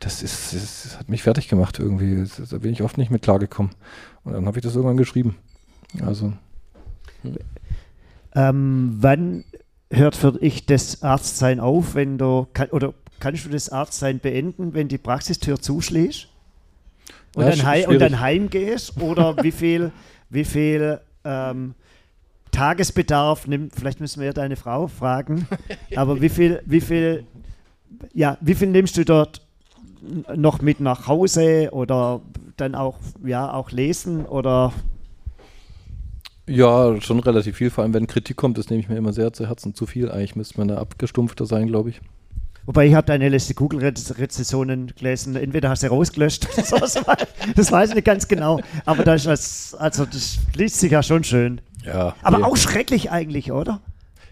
das 0.00 0.22
ist, 0.22 0.54
das 0.54 0.98
hat 0.98 1.10
mich 1.10 1.22
fertig 1.22 1.48
gemacht 1.48 1.78
irgendwie. 1.78 2.24
Da 2.50 2.58
bin 2.58 2.72
ich 2.72 2.82
oft 2.82 2.98
nicht 2.98 3.10
mit 3.10 3.22
klargekommen. 3.22 3.72
Und 4.24 4.32
dann 4.32 4.46
habe 4.46 4.58
ich 4.58 4.64
das 4.64 4.74
irgendwann 4.74 4.96
geschrieben. 4.96 5.36
Also. 6.04 6.32
Hm. 7.22 7.36
Ähm, 8.34 8.96
wann 8.98 9.44
hört 9.90 10.16
für 10.16 10.32
dich 10.32 10.66
das 10.66 11.02
Arztsein 11.02 11.60
auf, 11.60 11.94
wenn 11.94 12.16
du, 12.16 12.48
kann, 12.52 12.70
oder 12.70 12.94
kannst 13.20 13.44
du 13.44 13.50
das 13.50 13.68
Arztsein 13.68 14.18
beenden, 14.18 14.74
wenn 14.74 14.88
die 14.88 14.98
Praxistür 14.98 15.60
zuschließt? 15.60 16.26
Und, 17.34 17.44
ja, 17.44 17.50
dann, 17.50 17.66
hei 17.66 17.86
und 17.86 18.00
dann 18.00 18.18
heimgehst? 18.18 19.00
Oder 19.00 19.36
wie 19.42 19.52
viel, 19.52 19.92
wie 20.30 20.44
viel 20.44 21.00
ähm, 21.24 21.74
Tagesbedarf 22.52 23.48
nimmt, 23.48 23.74
vielleicht 23.74 24.00
müssen 24.00 24.20
wir 24.20 24.26
ja 24.26 24.32
deine 24.32 24.56
Frau 24.56 24.86
fragen, 24.86 25.48
aber 25.96 26.20
wie 26.20 26.28
viel, 26.28 26.62
wie 26.64 26.80
viel, 26.80 27.24
ja, 28.14 28.38
wie 28.40 28.54
viel 28.54 28.68
nimmst 28.68 28.96
du 28.96 29.04
dort 29.04 29.42
noch 30.34 30.62
mit 30.62 30.80
nach 30.80 31.06
Hause 31.08 31.70
oder 31.72 32.20
dann 32.56 32.74
auch, 32.74 32.98
ja, 33.24 33.52
auch 33.52 33.70
lesen 33.70 34.26
oder? 34.26 34.72
Ja, 36.48 37.00
schon 37.00 37.20
relativ 37.20 37.56
viel, 37.56 37.70
vor 37.70 37.84
allem 37.84 37.94
wenn 37.94 38.06
Kritik 38.06 38.36
kommt, 38.36 38.58
das 38.58 38.68
nehme 38.68 38.82
ich 38.82 38.88
mir 38.88 38.96
immer 38.96 39.12
sehr 39.12 39.32
zu 39.32 39.46
Herzen. 39.48 39.74
Zu 39.74 39.86
viel, 39.86 40.10
eigentlich 40.10 40.36
müsste 40.36 40.58
man 40.58 40.68
da 40.68 40.78
abgestumpfter 40.78 41.46
sein, 41.46 41.68
glaube 41.68 41.90
ich. 41.90 42.00
Wobei 42.66 42.86
ich 42.86 42.94
habe 42.94 43.06
deine 43.06 43.28
letzte 43.28 43.54
Google-Rezessionen 43.54 44.92
gelesen. 44.96 45.34
Entweder 45.34 45.68
hast 45.68 45.82
du 45.82 45.88
rausgelöscht, 45.88 46.46
das 47.56 47.72
weiß 47.72 47.90
ich 47.90 47.94
nicht 47.96 48.04
ganz 48.04 48.28
genau. 48.28 48.60
Aber 48.84 49.02
das, 49.02 49.26
ist, 49.26 49.74
also 49.74 50.04
das 50.04 50.38
liest 50.54 50.78
sich 50.78 50.92
ja 50.92 51.02
schon 51.02 51.24
schön. 51.24 51.60
Ja. 51.84 52.14
Aber 52.22 52.38
nee. 52.38 52.44
auch 52.44 52.56
schrecklich 52.56 53.10
eigentlich, 53.10 53.52
oder? 53.52 53.80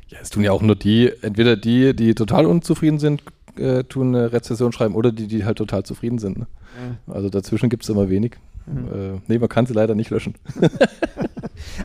Ja, 0.08 0.18
es 0.20 0.30
tun 0.30 0.42
ja 0.42 0.52
auch 0.52 0.62
nur 0.62 0.76
die, 0.76 1.12
entweder 1.22 1.56
die, 1.56 1.94
die 1.94 2.14
total 2.14 2.46
unzufrieden 2.46 2.98
sind, 2.98 3.22
äh, 3.56 3.84
tun 3.84 4.14
eine 4.14 4.32
Rezession 4.32 4.72
schreiben, 4.72 4.94
oder 4.94 5.12
die, 5.12 5.26
die 5.26 5.44
halt 5.44 5.58
total 5.58 5.84
zufrieden 5.84 6.18
sind. 6.18 6.38
Ne? 6.38 6.46
Ja. 7.06 7.14
Also 7.14 7.28
dazwischen 7.28 7.70
gibt 7.70 7.84
es 7.84 7.88
immer 7.88 8.08
wenig. 8.08 8.36
Mhm. 8.66 8.88
Äh, 8.88 9.20
nee, 9.28 9.38
man 9.38 9.48
kann 9.48 9.66
sie 9.66 9.74
leider 9.74 9.94
nicht 9.94 10.10
löschen. 10.10 10.34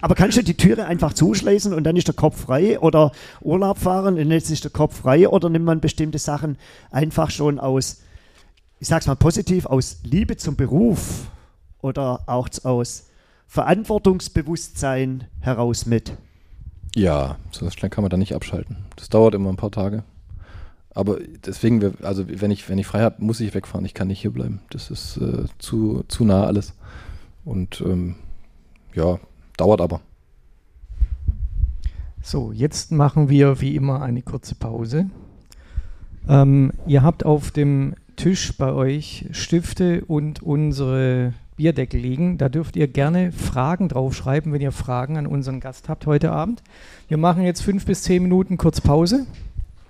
Aber 0.01 0.16
kannst 0.16 0.38
du 0.38 0.43
die 0.43 0.55
Türe 0.55 0.86
einfach 0.86 1.13
zuschließen 1.13 1.74
und 1.74 1.84
dann 1.84 1.95
ist 1.95 2.07
der 2.07 2.16
Kopf 2.16 2.41
frei 2.41 2.80
oder 2.80 3.11
Urlaub 3.41 3.78
fahren 3.78 4.18
und 4.18 4.32
jetzt 4.32 4.49
ist 4.49 4.63
der 4.63 4.72
Kopf 4.72 5.01
frei 5.01 5.28
oder 5.28 5.49
nimmt 5.49 5.66
man 5.66 5.80
bestimmte 5.80 6.18
Sachen 6.18 6.57
einfach 6.91 7.30
schon 7.30 7.59
aus, 7.59 8.01
ich 8.80 8.88
sag's 8.88 9.07
mal 9.07 9.16
positiv, 9.16 9.66
aus 9.66 9.99
Liebe 10.03 10.38
zum 10.38 10.55
Beruf 10.55 11.28
oder 11.82 12.24
auch 12.28 12.49
aus 12.63 13.07
Verantwortungsbewusstsein 13.48 15.26
heraus 15.39 15.86
mit? 15.86 16.18
Ja, 16.96 17.38
so 17.52 17.70
schnell 17.70 17.89
kann 17.89 18.04
man 18.04 18.10
da 18.10 18.18
nicht 18.18 18.36
abschalten. 18.36 18.78
Das 18.96 19.10
dauert 19.10 19.36
immer 19.36 19.50
ein 19.50 19.58
paar 19.58 19.72
Tage. 19.72 20.04
Aber 20.96 21.20
deswegen, 21.46 21.93
also 22.04 22.26
wenn 22.28 22.52
ich, 22.52 22.70
wenn 22.70 22.78
ich 22.78 22.88
frei 22.88 23.02
habe, 23.02 23.22
muss 23.24 23.41
ich 23.41 23.54
wegfahren. 23.54 23.86
Ich 23.86 23.93
kann 23.93 24.08
nicht 24.08 24.22
hier 24.22 24.32
bleiben. 24.32 24.62
Das 24.70 24.89
ist 24.89 25.18
äh, 25.18 25.43
zu, 25.60 26.06
zu 26.08 26.24
nah 26.24 26.46
alles. 26.46 26.74
Und 27.43 27.82
ähm, 27.82 28.16
ja, 28.93 29.20
dauert 29.58 29.82
aber. 29.82 30.00
So, 32.22 32.54
jetzt 32.54 32.93
machen 32.93 33.30
wir 33.30 33.60
wie 33.60 33.76
immer 33.76 34.02
eine 34.02 34.22
kurze 34.22 34.56
Pause. 34.56 35.10
Ähm, 36.30 36.72
ihr 36.88 37.04
habt 37.04 37.26
auf 37.26 37.52
dem 37.52 37.96
Tisch 38.16 38.58
bei 38.58 38.72
euch 38.72 39.28
Stifte 39.32 40.06
und 40.06 40.41
unsere 40.41 41.34
Bierdeckel 41.56 41.99
liegen. 41.99 42.38
Da 42.38 42.49
dürft 42.49 42.76
ihr 42.76 42.88
gerne 42.88 43.32
Fragen 43.32 43.88
draufschreiben, 43.88 44.51
wenn 44.51 44.62
ihr 44.62 44.72
Fragen 44.72 45.18
an 45.18 45.26
unseren 45.26 45.60
Gast 45.60 45.88
habt 45.88 46.06
heute 46.06 46.32
Abend. 46.32 46.62
Wir 47.08 47.18
machen 47.18 47.43
jetzt 47.43 47.62
fünf 47.62 47.86
bis 47.86 48.03
zehn 48.03 48.24
Minuten 48.24 48.58
kurz 48.58 48.82
Pause. 48.82 49.26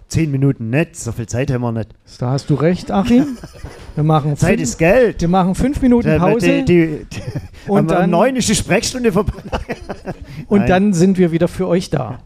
Zehn 0.08 0.30
Minuten 0.30 0.70
nicht, 0.70 0.96
so 0.96 1.12
viel 1.12 1.26
Zeit 1.26 1.52
haben 1.52 1.62
wir 1.62 1.72
nicht. 1.72 1.90
Da 2.20 2.30
hast 2.30 2.52
du 2.52 2.54
recht, 2.54 2.92
Achim. 2.92 3.38
Wir 3.96 4.04
machen 4.04 4.38
Zeit 4.38 4.60
ist 4.60 4.78
Geld. 4.78 5.22
Wir 5.22 5.28
machen 5.28 5.56
fünf 5.56 5.82
Minuten 5.82 6.20
Pause. 6.20 6.64
Die, 6.64 6.66
die, 6.66 7.06
die, 7.12 7.22
und 7.72 7.90
dann 7.90 8.12
neun 8.12 8.36
ist 8.36 8.48
die 8.48 8.54
Sprechstunde 8.54 9.12
vorbei. 9.12 9.34
und 10.48 10.60
Nein. 10.60 10.70
dann 10.70 10.94
sind 10.94 11.18
wir 11.18 11.32
wieder 11.32 11.48
für 11.48 11.68
euch 11.68 11.90
da. 11.90 12.20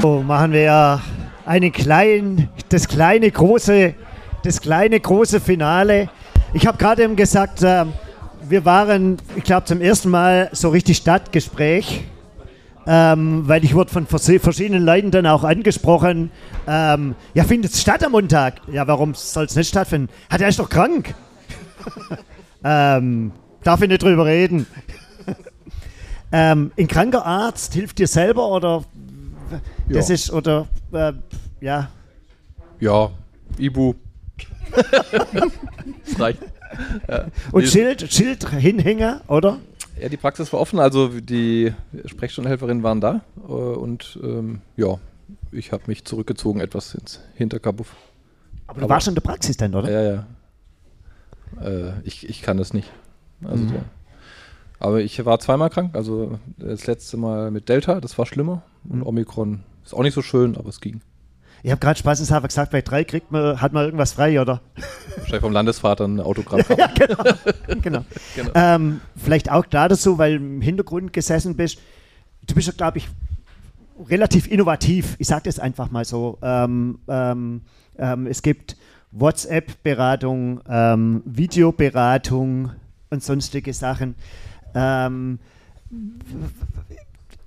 So 0.00 0.22
machen 0.22 0.52
wir 0.52 0.62
ja 0.62 1.02
einen 1.46 1.72
kleinen, 1.72 2.48
das 2.68 2.88
kleine 2.88 3.30
große, 3.30 3.94
das 4.44 4.60
kleine 4.60 5.00
große 5.00 5.40
Finale. 5.40 6.08
Ich 6.54 6.66
habe 6.66 6.78
gerade 6.78 7.02
eben 7.02 7.16
gesagt, 7.16 7.62
äh, 7.62 7.84
wir 8.48 8.64
waren, 8.64 9.18
ich 9.36 9.44
glaube, 9.44 9.64
zum 9.64 9.80
ersten 9.80 10.10
Mal 10.10 10.50
so 10.52 10.70
richtig 10.70 10.98
Stadtgespräch, 10.98 12.04
ähm, 12.86 13.46
weil 13.46 13.64
ich 13.64 13.74
wurde 13.74 13.90
von 13.90 14.06
verschiedenen 14.06 14.84
Leuten 14.84 15.10
dann 15.10 15.26
auch 15.26 15.44
angesprochen. 15.44 16.30
Ähm, 16.66 17.14
ja, 17.34 17.44
findet 17.44 17.72
es 17.72 17.80
statt 17.80 18.04
am 18.04 18.12
Montag? 18.12 18.60
Ja, 18.70 18.86
warum 18.86 19.14
soll 19.14 19.44
es 19.44 19.56
nicht 19.56 19.68
stattfinden? 19.68 20.08
Hat 20.28 20.40
er 20.40 20.48
ist 20.48 20.58
doch 20.58 20.68
krank. 20.68 21.14
ähm, 22.64 23.32
darf 23.62 23.80
ich 23.82 23.88
nicht 23.88 24.02
drüber 24.02 24.26
reden. 24.26 24.66
ähm, 26.32 26.72
ein 26.76 26.88
kranker 26.88 27.24
Arzt 27.24 27.74
hilft 27.74 27.98
dir 27.98 28.08
selber 28.08 28.48
oder 28.48 28.84
das 29.88 30.08
ja. 30.08 30.14
ist 30.14 30.32
oder 30.32 30.66
äh, 30.92 31.12
ja. 31.60 31.90
Ja, 32.80 33.10
Ibu. 33.58 33.94
das 36.04 36.20
reicht. 36.20 36.40
Ja. 37.08 37.26
Und 37.52 37.68
Schild, 37.68 38.12
Schild, 38.12 38.48
Hinhänger, 38.48 39.20
oder? 39.28 39.58
Ja, 40.00 40.08
die 40.08 40.16
Praxis 40.16 40.52
war 40.52 40.60
offen, 40.60 40.78
also 40.78 41.08
die 41.08 41.72
Sprechstundenhelferinnen 42.06 42.82
waren 42.82 43.00
da 43.00 43.20
äh, 43.36 43.52
und 43.52 44.18
ähm, 44.22 44.62
ja, 44.76 44.98
ich 45.50 45.72
habe 45.72 45.84
mich 45.86 46.04
zurückgezogen 46.04 46.60
etwas 46.60 46.94
ins 46.94 47.20
Hinterkabuff. 47.34 47.94
Aber 48.66 48.80
du 48.80 48.86
Aber, 48.86 48.94
warst 48.94 49.04
schon 49.04 49.12
in 49.12 49.16
der 49.16 49.22
Praxis 49.22 49.56
dann, 49.56 49.74
oder? 49.74 49.90
Ja, 49.90 50.02
ja. 50.02 50.26
Äh, 51.62 51.92
ich, 52.04 52.28
ich 52.28 52.42
kann 52.42 52.56
das 52.56 52.72
nicht. 52.72 52.90
Also, 53.44 53.64
mhm. 53.64 53.74
ja. 53.74 53.84
Aber 54.82 55.00
ich 55.00 55.24
war 55.24 55.38
zweimal 55.38 55.70
krank, 55.70 55.94
also 55.94 56.40
das 56.58 56.88
letzte 56.88 57.16
Mal 57.16 57.52
mit 57.52 57.68
Delta, 57.68 58.00
das 58.00 58.18
war 58.18 58.26
schlimmer. 58.26 58.62
Und 58.88 58.98
mhm. 58.98 59.06
Omikron 59.06 59.60
ist 59.84 59.94
auch 59.94 60.02
nicht 60.02 60.14
so 60.14 60.22
schön, 60.22 60.56
aber 60.56 60.70
es 60.70 60.80
ging. 60.80 61.00
Ich 61.62 61.70
habe 61.70 61.78
gerade 61.78 62.00
spaßeshalber 62.00 62.48
gesagt, 62.48 62.72
bei 62.72 62.82
drei 62.82 63.04
kriegt 63.04 63.30
man, 63.30 63.60
hat 63.60 63.72
man 63.72 63.84
irgendwas 63.84 64.14
frei, 64.14 64.40
oder? 64.40 64.60
Wahrscheinlich 65.18 65.40
vom 65.40 65.52
Landesvater 65.52 66.04
ein 66.04 66.18
Autogramm. 66.18 66.62
ja, 66.76 66.88
genau. 66.88 67.22
genau. 67.80 68.04
genau. 68.34 68.50
Ähm, 68.54 69.00
vielleicht 69.14 69.52
auch 69.52 69.66
da 69.66 69.86
dazu, 69.86 70.18
weil 70.18 70.38
du 70.38 70.44
im 70.44 70.60
Hintergrund 70.60 71.12
gesessen 71.12 71.54
bist. 71.54 71.78
Du 72.48 72.56
bist 72.56 72.66
ja, 72.66 72.74
glaube 72.76 72.98
ich, 72.98 73.08
relativ 74.10 74.50
innovativ. 74.50 75.14
Ich 75.20 75.28
sage 75.28 75.42
das 75.44 75.60
einfach 75.60 75.92
mal 75.92 76.04
so. 76.04 76.38
Ähm, 76.42 76.98
ähm, 77.06 77.60
ähm 77.96 78.26
es 78.26 78.42
gibt 78.42 78.76
WhatsApp-Beratung, 79.12 80.60
ähm, 80.68 81.22
Videoberatung 81.24 82.72
und 83.10 83.22
sonstige 83.22 83.72
Sachen. 83.72 84.16
Ähm, 84.74 85.38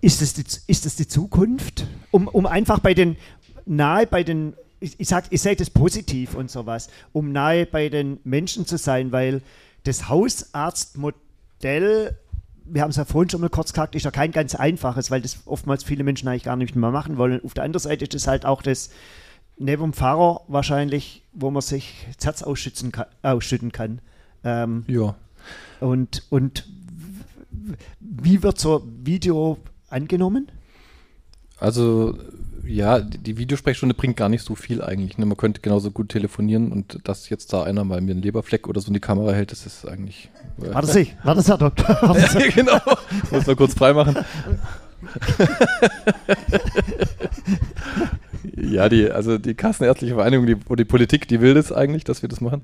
ist 0.01 0.21
das, 0.21 0.33
die, 0.33 0.43
ist 0.67 0.85
das 0.85 0.95
die 0.95 1.07
Zukunft? 1.07 1.87
Um, 2.11 2.27
um 2.27 2.45
einfach 2.45 2.79
bei 2.79 2.93
den, 2.93 3.17
nahe 3.65 4.05
bei 4.05 4.23
den, 4.23 4.53
ich, 4.79 4.99
ich 4.99 5.07
sage, 5.07 5.27
ich 5.31 5.41
sehe 5.41 5.55
das 5.55 5.69
positiv 5.69 6.35
und 6.35 6.51
sowas, 6.51 6.89
um 7.11 7.31
nahe 7.31 7.65
bei 7.65 7.89
den 7.89 8.19
Menschen 8.23 8.65
zu 8.65 8.77
sein, 8.77 9.11
weil 9.11 9.41
das 9.83 10.09
Hausarztmodell, 10.09 12.17
wir 12.65 12.81
haben 12.81 12.91
es 12.91 12.97
ja 12.97 13.05
vorhin 13.05 13.29
schon 13.29 13.41
mal 13.41 13.49
kurz 13.49 13.73
gesagt, 13.73 13.95
ist 13.95 14.03
ja 14.03 14.11
kein 14.11 14.31
ganz 14.31 14.55
einfaches, 14.55 15.11
weil 15.11 15.21
das 15.21 15.39
oftmals 15.45 15.83
viele 15.83 16.03
Menschen 16.03 16.27
eigentlich 16.27 16.43
gar 16.43 16.55
nicht 16.55 16.75
mehr 16.75 16.91
machen 16.91 17.17
wollen. 17.17 17.43
Auf 17.43 17.53
der 17.53 17.63
anderen 17.63 17.81
Seite 17.81 18.05
ist 18.05 18.13
es 18.13 18.27
halt 18.27 18.45
auch 18.45 18.61
das 18.61 18.89
neben 19.57 19.91
dem 19.91 20.39
wahrscheinlich, 20.47 21.23
wo 21.33 21.51
man 21.51 21.61
sich 21.61 22.07
das 22.17 22.25
Herz 22.25 22.43
ausschütten 22.43 22.91
kann. 22.91 23.07
Ausschütten 23.21 23.71
kann. 23.71 23.99
Ähm, 24.43 24.83
ja. 24.87 25.15
Und, 25.79 26.23
und 26.29 26.67
wie 27.99 28.43
wird 28.43 28.59
so 28.59 28.83
Video 29.03 29.57
angenommen? 29.89 30.51
Also 31.57 32.17
ja, 32.67 32.99
die 32.99 33.37
Videosprechstunde 33.37 33.93
bringt 33.95 34.17
gar 34.17 34.29
nicht 34.29 34.43
so 34.43 34.55
viel 34.55 34.81
eigentlich. 34.81 35.17
Ne? 35.17 35.25
Man 35.25 35.37
könnte 35.37 35.61
genauso 35.61 35.91
gut 35.91 36.09
telefonieren 36.09 36.71
und 36.71 36.99
dass 37.03 37.29
jetzt 37.29 37.53
da 37.53 37.63
einer 37.63 37.83
mal 37.83 38.01
mir 38.01 38.11
einen 38.11 38.21
Leberfleck 38.21 38.67
oder 38.67 38.81
so 38.81 38.87
in 38.87 38.95
die 38.95 38.99
Kamera 38.99 39.31
hält, 39.33 39.51
das 39.51 39.65
ist 39.65 39.87
eigentlich. 39.87 40.29
Äh 40.61 40.73
war 40.73 40.81
das 40.81 40.95
ich? 40.95 41.15
War 41.23 41.35
das 41.35 41.47
Herr 41.47 41.57
Doktor? 41.57 42.15
ja, 42.39 42.49
genau. 42.49 42.79
Muss 43.31 43.45
mal 43.45 43.55
kurz 43.55 43.73
freimachen. 43.73 44.17
ja, 48.67 48.89
die, 48.89 49.11
also 49.11 49.37
die 49.37 49.53
Kassenärztliche 49.53 50.15
Vereinigung 50.15 50.45
die, 50.45 50.55
die 50.55 50.85
Politik, 50.85 51.27
die 51.27 51.41
will 51.41 51.53
das 51.53 51.71
eigentlich, 51.71 52.03
dass 52.03 52.21
wir 52.21 52.29
das 52.29 52.41
machen. 52.41 52.61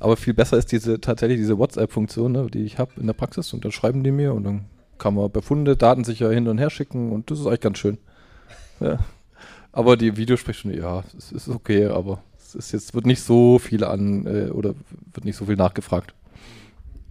Aber 0.00 0.16
viel 0.16 0.34
besser 0.34 0.56
ist 0.56 0.72
diese 0.72 1.00
tatsächlich 1.00 1.38
diese 1.38 1.58
WhatsApp-Funktion, 1.58 2.32
ne, 2.32 2.46
die 2.52 2.64
ich 2.64 2.78
habe 2.78 2.92
in 2.98 3.06
der 3.06 3.14
Praxis 3.14 3.52
und 3.52 3.64
dann 3.64 3.72
schreiben 3.72 4.02
die 4.02 4.10
mir 4.10 4.34
und 4.34 4.44
dann 4.44 4.64
kann 4.98 5.14
man 5.14 5.30
Befunde 5.30 5.76
datensicher 5.76 6.30
hin 6.30 6.48
und 6.48 6.58
her 6.58 6.70
schicken 6.70 7.12
und 7.12 7.30
das 7.30 7.40
ist 7.40 7.46
eigentlich 7.46 7.60
ganz 7.60 7.78
schön. 7.78 7.98
Ja. 8.80 8.98
Aber 9.72 9.96
die 9.96 10.16
Videosprechstunde, 10.16 10.78
ja, 10.78 11.02
es 11.16 11.32
ist 11.32 11.48
okay, 11.48 11.86
aber 11.86 12.22
es 12.38 12.54
ist 12.54 12.72
jetzt, 12.72 12.94
wird 12.94 13.06
nicht 13.06 13.22
so 13.22 13.58
viel 13.58 13.84
an 13.84 14.26
äh, 14.26 14.50
oder 14.50 14.74
wird 15.12 15.24
nicht 15.24 15.36
so 15.36 15.46
viel 15.46 15.56
nachgefragt. 15.56 16.14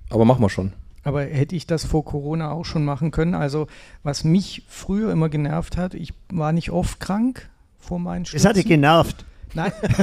Aber 0.10 0.26
machen 0.26 0.44
wir 0.44 0.50
schon. 0.50 0.74
Aber 1.04 1.24
hätte 1.24 1.56
ich 1.56 1.66
das 1.66 1.86
vor 1.86 2.06
Corona 2.06 2.52
auch 2.52 2.66
schon 2.66 2.86
machen 2.86 3.12
können? 3.12 3.34
Also, 3.34 3.68
was 4.04 4.24
mich 4.24 4.64
früher 4.68 5.12
immer 5.12 5.30
genervt 5.30 5.78
hat, 5.78 5.96
ich 5.96 6.14
war 6.32 6.52
nicht 6.52 6.72
oft 6.72 7.00
krank 7.00 7.50
vor 7.82 8.00
meinen 8.00 8.26
Stürzen. 8.26 8.46
Es 8.46 8.50
hat 8.50 8.56
dich 8.56 8.66
genervt. 8.66 9.26
Nein, 9.54 9.72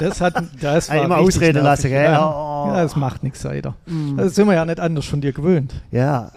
das 0.00 0.20
hat 0.20 0.42
das 0.60 0.88
war 0.88 1.04
immer 1.04 1.18
Ausrede 1.18 1.60
lassen, 1.60 1.90
gell? 1.90 2.04
Ja, 2.04 2.28
oh. 2.28 2.68
ja, 2.68 2.82
das 2.82 2.96
macht 2.96 3.22
nichts, 3.22 3.46
Alter. 3.46 3.76
Mm. 3.86 4.16
Das 4.16 4.34
sind 4.34 4.48
wir 4.48 4.54
ja 4.54 4.64
nicht 4.64 4.80
anders 4.80 5.04
von 5.04 5.20
dir 5.20 5.32
gewöhnt. 5.32 5.80
Ja. 5.92 6.32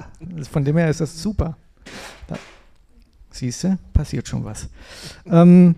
Von 0.51 0.63
dem 0.63 0.77
her 0.77 0.89
ist 0.89 1.01
das 1.01 1.19
super. 1.19 1.57
Da, 2.27 2.35
Siehst 3.31 3.63
du, 3.63 3.77
passiert 3.93 4.27
schon 4.27 4.45
was. 4.45 4.69
Ähm, 5.25 5.75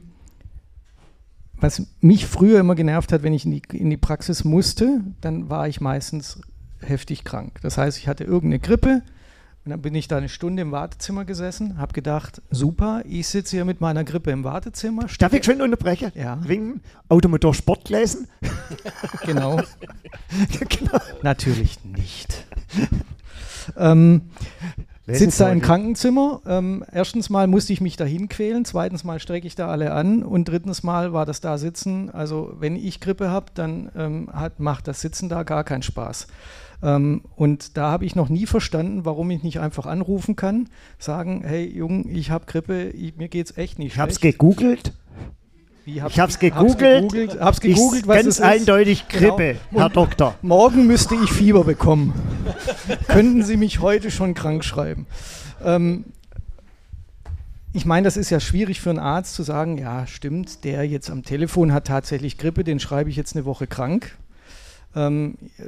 was 1.55 1.81
mich 2.01 2.25
früher 2.25 2.59
immer 2.59 2.75
genervt 2.75 3.13
hat, 3.13 3.23
wenn 3.23 3.33
ich 3.33 3.45
in 3.45 3.51
die, 3.51 3.61
in 3.71 3.89
die 3.89 3.97
Praxis 3.97 4.43
musste, 4.43 4.99
dann 5.21 5.49
war 5.49 5.69
ich 5.69 5.79
meistens 5.79 6.41
heftig 6.81 7.23
krank. 7.23 7.59
Das 7.61 7.77
heißt, 7.77 7.97
ich 7.97 8.09
hatte 8.09 8.25
irgendeine 8.25 8.59
Grippe 8.59 9.01
und 9.65 9.69
dann 9.69 9.81
bin 9.81 9.95
ich 9.95 10.09
da 10.09 10.17
eine 10.17 10.27
Stunde 10.27 10.61
im 10.61 10.73
Wartezimmer 10.73 11.23
gesessen, 11.23 11.77
habe 11.77 11.93
gedacht, 11.93 12.41
super, 12.51 13.01
ich 13.07 13.29
sitze 13.29 13.55
hier 13.55 13.63
mit 13.63 13.79
meiner 13.79 14.03
Grippe 14.03 14.31
im 14.31 14.43
Wartezimmer. 14.43 15.05
Darf 15.19 15.31
ich 15.31 15.45
schön 15.45 15.61
unterbrechen? 15.61 16.11
Ja. 16.15 16.37
Wegen 16.43 16.81
Automotor 17.07 17.53
Sport 17.53 17.87
lesen? 17.87 18.27
genau. 19.25 19.55
genau. 20.69 20.99
Natürlich 21.21 21.81
nicht. 21.85 22.45
ähm, 23.77 24.23
sitze 25.07 25.45
da 25.45 25.51
im 25.53 25.61
Krankenzimmer. 25.61 26.41
Ähm, 26.45 26.83
erstens 26.91 27.29
mal 27.29 27.47
musste 27.47 27.71
ich 27.71 27.79
mich 27.79 27.95
dahin 27.95 28.27
quälen, 28.27 28.65
zweitens 28.65 29.05
mal 29.05 29.21
strecke 29.21 29.47
ich 29.47 29.55
da 29.55 29.69
alle 29.69 29.93
an 29.93 30.23
und 30.23 30.49
drittens 30.49 30.83
mal 30.83 31.13
war 31.13 31.25
das 31.25 31.39
da 31.39 31.57
Sitzen. 31.57 32.09
Also 32.09 32.53
wenn 32.59 32.75
ich 32.75 32.99
Grippe 32.99 33.29
habe, 33.29 33.45
dann 33.53 33.89
ähm, 33.95 34.29
hat, 34.33 34.59
macht 34.59 34.89
das 34.89 34.99
Sitzen 34.99 35.29
da 35.29 35.43
gar 35.43 35.63
keinen 35.63 35.83
Spaß. 35.83 36.27
Ähm, 36.83 37.21
und 37.35 37.77
da 37.77 37.89
habe 37.89 38.05
ich 38.05 38.15
noch 38.15 38.29
nie 38.29 38.45
verstanden, 38.45 39.05
warum 39.05 39.31
ich 39.31 39.41
nicht 39.41 39.59
einfach 39.59 39.85
anrufen 39.85 40.35
kann, 40.35 40.69
sagen, 40.99 41.43
hey 41.45 41.65
Jung, 41.65 42.09
ich 42.09 42.29
habe 42.29 42.45
Grippe, 42.45 42.89
ich, 42.89 43.15
mir 43.15 43.29
es 43.33 43.57
echt 43.57 43.79
nicht 43.79 43.87
ich 43.87 43.93
schlecht. 43.93 43.93
Ich 43.93 43.99
habe 43.99 44.11
es 44.11 44.19
gegoogelt. 44.19 44.93
Wie, 45.85 46.01
hab's, 46.01 46.13
ich 46.13 46.19
habe 46.19 46.31
es 46.31 46.39
gegoogelt. 46.39 47.39
Hab's 47.39 47.61
gegoogelt, 47.61 48.07
was 48.07 48.23
ganz 48.23 48.39
eindeutig 48.41 49.07
genau. 49.07 49.35
Grippe, 49.35 49.59
genau. 49.69 49.81
Herr 49.81 49.89
Doktor. 49.89 50.35
Morgen 50.41 50.87
müsste 50.87 51.15
ich 51.15 51.31
Fieber 51.31 51.63
bekommen. 51.63 52.13
Könnten 53.07 53.43
Sie 53.43 53.57
mich 53.57 53.79
heute 53.79 54.11
schon 54.11 54.33
krank 54.33 54.63
schreiben? 54.63 55.07
Ähm, 55.63 56.05
ich 57.73 57.85
meine, 57.85 58.05
das 58.05 58.17
ist 58.17 58.29
ja 58.29 58.39
schwierig 58.39 58.81
für 58.81 58.91
einen 58.91 58.99
Arzt 58.99 59.35
zu 59.35 59.43
sagen, 59.43 59.77
ja, 59.77 60.05
stimmt, 60.05 60.63
der 60.63 60.83
jetzt 60.87 61.09
am 61.09 61.23
Telefon 61.23 61.73
hat 61.73 61.87
tatsächlich 61.87 62.37
Grippe, 62.37 62.63
den 62.63 62.79
schreibe 62.79 63.09
ich 63.09 63.15
jetzt 63.15 63.35
eine 63.35 63.45
Woche 63.45 63.67
krank. 63.67 64.17
Ähm, 64.95 65.37
äh, 65.57 65.63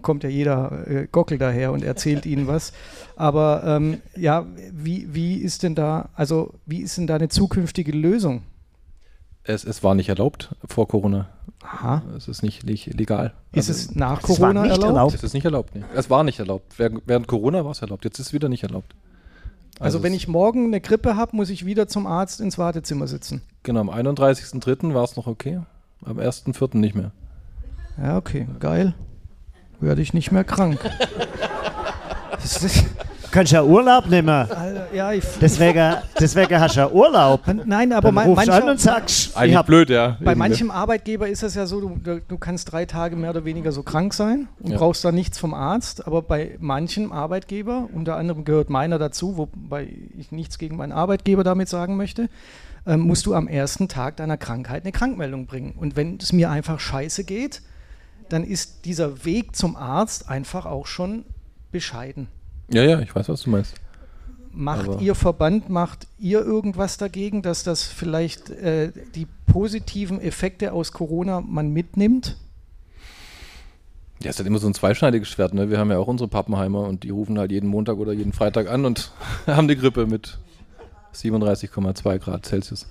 kommt 0.00 0.24
ja 0.24 0.30
jeder 0.30 0.86
äh, 0.86 1.06
Gockel 1.10 1.38
daher 1.38 1.72
und 1.72 1.84
erzählt 1.84 2.26
ihnen 2.26 2.46
was. 2.46 2.72
Aber 3.16 3.62
ähm, 3.64 4.00
ja, 4.16 4.46
wie, 4.72 5.14
wie 5.14 5.36
ist 5.36 5.62
denn 5.62 5.74
da, 5.74 6.08
also 6.14 6.54
wie 6.66 6.80
ist 6.80 6.96
denn 6.96 7.06
da 7.06 7.16
eine 7.16 7.28
zukünftige 7.28 7.92
Lösung? 7.92 8.42
Es, 9.44 9.64
es 9.64 9.82
war 9.82 9.94
nicht 9.94 10.08
erlaubt 10.08 10.54
vor 10.66 10.86
Corona. 10.86 11.28
Aha. 11.62 12.02
Es 12.16 12.28
ist 12.28 12.42
nicht, 12.42 12.64
nicht 12.64 12.94
legal. 12.94 13.34
Ist 13.52 13.68
also, 13.68 13.72
es 13.72 13.94
nach 13.94 14.22
Corona 14.22 14.62
erlaubt? 14.66 14.84
erlaubt? 14.84 15.14
Es 15.14 15.22
ist 15.22 15.34
nicht 15.34 15.44
erlaubt. 15.44 15.74
Nee. 15.74 15.84
Es 15.94 16.10
war 16.10 16.24
nicht 16.24 16.38
erlaubt. 16.38 16.78
Während, 16.78 17.02
während 17.06 17.26
Corona 17.26 17.64
war 17.64 17.72
es 17.72 17.82
erlaubt. 17.82 18.04
Jetzt 18.04 18.18
ist 18.18 18.28
es 18.28 18.32
wieder 18.32 18.48
nicht 18.48 18.62
erlaubt. 18.62 18.94
Also, 19.78 19.98
also 19.98 20.02
wenn 20.02 20.14
ich 20.14 20.28
morgen 20.28 20.66
eine 20.66 20.80
Grippe 20.80 21.16
habe, 21.16 21.34
muss 21.36 21.50
ich 21.50 21.64
wieder 21.66 21.88
zum 21.88 22.06
Arzt 22.06 22.40
ins 22.40 22.58
Wartezimmer 22.58 23.06
sitzen. 23.06 23.42
Genau, 23.62 23.80
am 23.80 23.90
31.03. 23.90 24.94
war 24.94 25.04
es 25.04 25.16
noch 25.16 25.26
okay. 25.26 25.60
Am 26.04 26.18
1.04. 26.18 26.76
nicht 26.76 26.94
mehr. 26.94 27.12
Ja, 28.00 28.16
okay, 28.16 28.46
geil. 28.60 28.94
Werde 29.80 30.00
ich 30.00 30.14
nicht 30.14 30.30
mehr 30.30 30.44
krank. 30.44 30.78
das 32.30 32.62
ist, 32.62 32.84
kannst 33.32 33.52
ja 33.52 33.64
Urlaub 33.64 34.06
nehmen. 34.06 34.28
Alter, 34.28 34.94
ja, 34.94 35.12
ich, 35.12 35.24
deswegen, 35.40 35.96
deswegen 36.20 36.60
hast 36.60 36.76
du 36.76 36.80
ja 36.80 36.90
Urlaub. 36.90 37.40
Nein, 37.64 37.92
aber 37.92 38.12
Dann 38.12 38.28
rufst 38.28 38.48
an 38.48 38.68
und 38.68 38.80
sagst, 38.80 39.36
eigentlich 39.36 39.56
hab, 39.56 39.66
blöd, 39.66 39.90
ja. 39.90 40.18
Bei 40.20 40.34
manchem 40.34 40.70
Arbeitgeber 40.70 41.28
ist 41.28 41.42
es 41.42 41.54
ja 41.54 41.66
so, 41.66 41.80
du, 41.80 42.20
du 42.20 42.38
kannst 42.38 42.70
drei 42.70 42.84
Tage 42.84 43.16
mehr 43.16 43.30
oder 43.30 43.44
weniger 43.44 43.72
so 43.72 43.82
krank 43.82 44.14
sein 44.14 44.48
und 44.60 44.72
ja. 44.72 44.78
brauchst 44.78 45.04
dann 45.04 45.14
nichts 45.14 45.38
vom 45.38 45.54
Arzt. 45.54 46.06
Aber 46.06 46.22
bei 46.22 46.56
manchem 46.60 47.10
Arbeitgeber, 47.10 47.88
unter 47.92 48.16
anderem 48.16 48.44
gehört 48.44 48.70
meiner 48.70 48.98
dazu, 48.98 49.36
wobei 49.36 49.88
ich 50.16 50.30
nichts 50.30 50.58
gegen 50.58 50.76
meinen 50.76 50.92
Arbeitgeber 50.92 51.42
damit 51.42 51.68
sagen 51.68 51.96
möchte, 51.96 52.28
ähm, 52.86 53.00
musst 53.00 53.26
du 53.26 53.34
am 53.34 53.48
ersten 53.48 53.88
Tag 53.88 54.16
deiner 54.16 54.36
Krankheit 54.36 54.84
eine 54.84 54.92
Krankmeldung 54.92 55.46
bringen. 55.46 55.72
Und 55.76 55.96
wenn 55.96 56.18
es 56.18 56.32
mir 56.32 56.50
einfach 56.50 56.78
scheiße 56.78 57.24
geht, 57.24 57.62
dann 58.32 58.44
ist 58.44 58.84
dieser 58.84 59.24
Weg 59.24 59.54
zum 59.54 59.76
Arzt 59.76 60.28
einfach 60.28 60.66
auch 60.66 60.86
schon 60.86 61.24
bescheiden. 61.70 62.28
Ja, 62.72 62.82
ja, 62.82 63.00
ich 63.00 63.14
weiß, 63.14 63.28
was 63.28 63.42
du 63.42 63.50
meinst. 63.50 63.74
Macht 64.54 64.88
Aber 64.88 65.00
ihr 65.00 65.14
Verband, 65.14 65.70
macht 65.70 66.06
ihr 66.18 66.40
irgendwas 66.40 66.98
dagegen, 66.98 67.42
dass 67.42 67.62
das 67.62 67.84
vielleicht 67.84 68.50
äh, 68.50 68.92
die 69.14 69.26
positiven 69.46 70.20
Effekte 70.20 70.72
aus 70.72 70.92
Corona 70.92 71.40
man 71.40 71.70
mitnimmt? 71.70 72.36
Ja, 74.22 74.28
es 74.28 74.36
ist 74.36 74.38
halt 74.38 74.46
immer 74.46 74.58
so 74.58 74.66
ein 74.66 74.74
zweischneidiges 74.74 75.28
Schwert. 75.28 75.54
Ne? 75.54 75.70
Wir 75.70 75.78
haben 75.78 75.90
ja 75.90 75.98
auch 75.98 76.06
unsere 76.06 76.28
Pappenheimer 76.28 76.80
und 76.80 77.02
die 77.02 77.10
rufen 77.10 77.38
halt 77.38 77.50
jeden 77.50 77.68
Montag 77.68 77.96
oder 77.96 78.12
jeden 78.12 78.32
Freitag 78.32 78.70
an 78.70 78.84
und 78.84 79.12
haben 79.46 79.68
die 79.68 79.76
Grippe 79.76 80.06
mit 80.06 80.38
37,2 81.14 82.18
Grad 82.18 82.46
Celsius. 82.46 82.86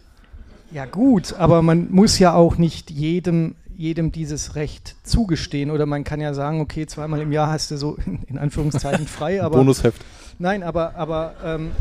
Ja 0.72 0.86
gut, 0.86 1.34
aber 1.34 1.62
man 1.62 1.92
muss 1.92 2.18
ja 2.18 2.34
auch 2.34 2.58
nicht 2.58 2.92
jedem 2.92 3.56
jedem 3.82 4.12
dieses 4.12 4.56
Recht 4.56 4.96
zugestehen. 5.04 5.72
Oder 5.72 5.86
man 5.86 6.04
kann 6.04 6.22
ja 6.22 6.34
sagen, 6.34 6.62
okay, 6.62 6.86
zweimal 6.86 7.20
im 7.22 7.32
Jahr 7.32 7.52
hast 7.52 7.72
du 7.72 7.78
so 7.78 7.98
in 8.28 8.38
Anführungszeichen 8.38 9.08
frei, 9.08 9.44
aber. 9.44 9.58
Bonusheft. 9.58 10.02
Nein, 10.40 10.64
aber, 10.64 10.96
aber 10.96 11.36
ähm, 11.44 11.72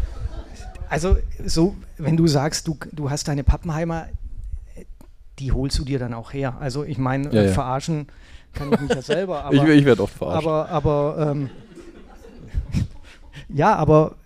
also 0.89 1.17
so, 1.45 1.77
wenn 1.99 2.17
du 2.17 2.27
sagst, 2.27 2.67
du, 2.67 2.77
du 2.93 3.11
hast 3.11 3.29
deine 3.29 3.45
Pappenheimer, 3.45 4.07
die 5.39 5.53
holst 5.53 5.79
du 5.79 5.85
dir 5.85 5.99
dann 5.99 6.15
auch 6.15 6.33
her. 6.33 6.57
Also 6.59 6.85
ich 6.85 6.99
meine, 6.99 7.33
ja, 7.33 7.43
ja. 7.45 7.53
verarschen 7.53 8.09
kann 8.53 8.73
ich 8.73 8.81
mich 8.81 8.91
ja 8.91 9.03
selber. 9.03 9.45
Aber, 9.45 9.55
ich, 9.55 9.63
ich 9.63 9.85
werde 9.85 10.03
oft 10.03 10.15
verarscht. 10.15 10.47
Aber, 10.47 10.69
aber 10.69 11.31
ähm, 11.31 11.51
ja, 13.49 13.75
aber. 13.77 14.17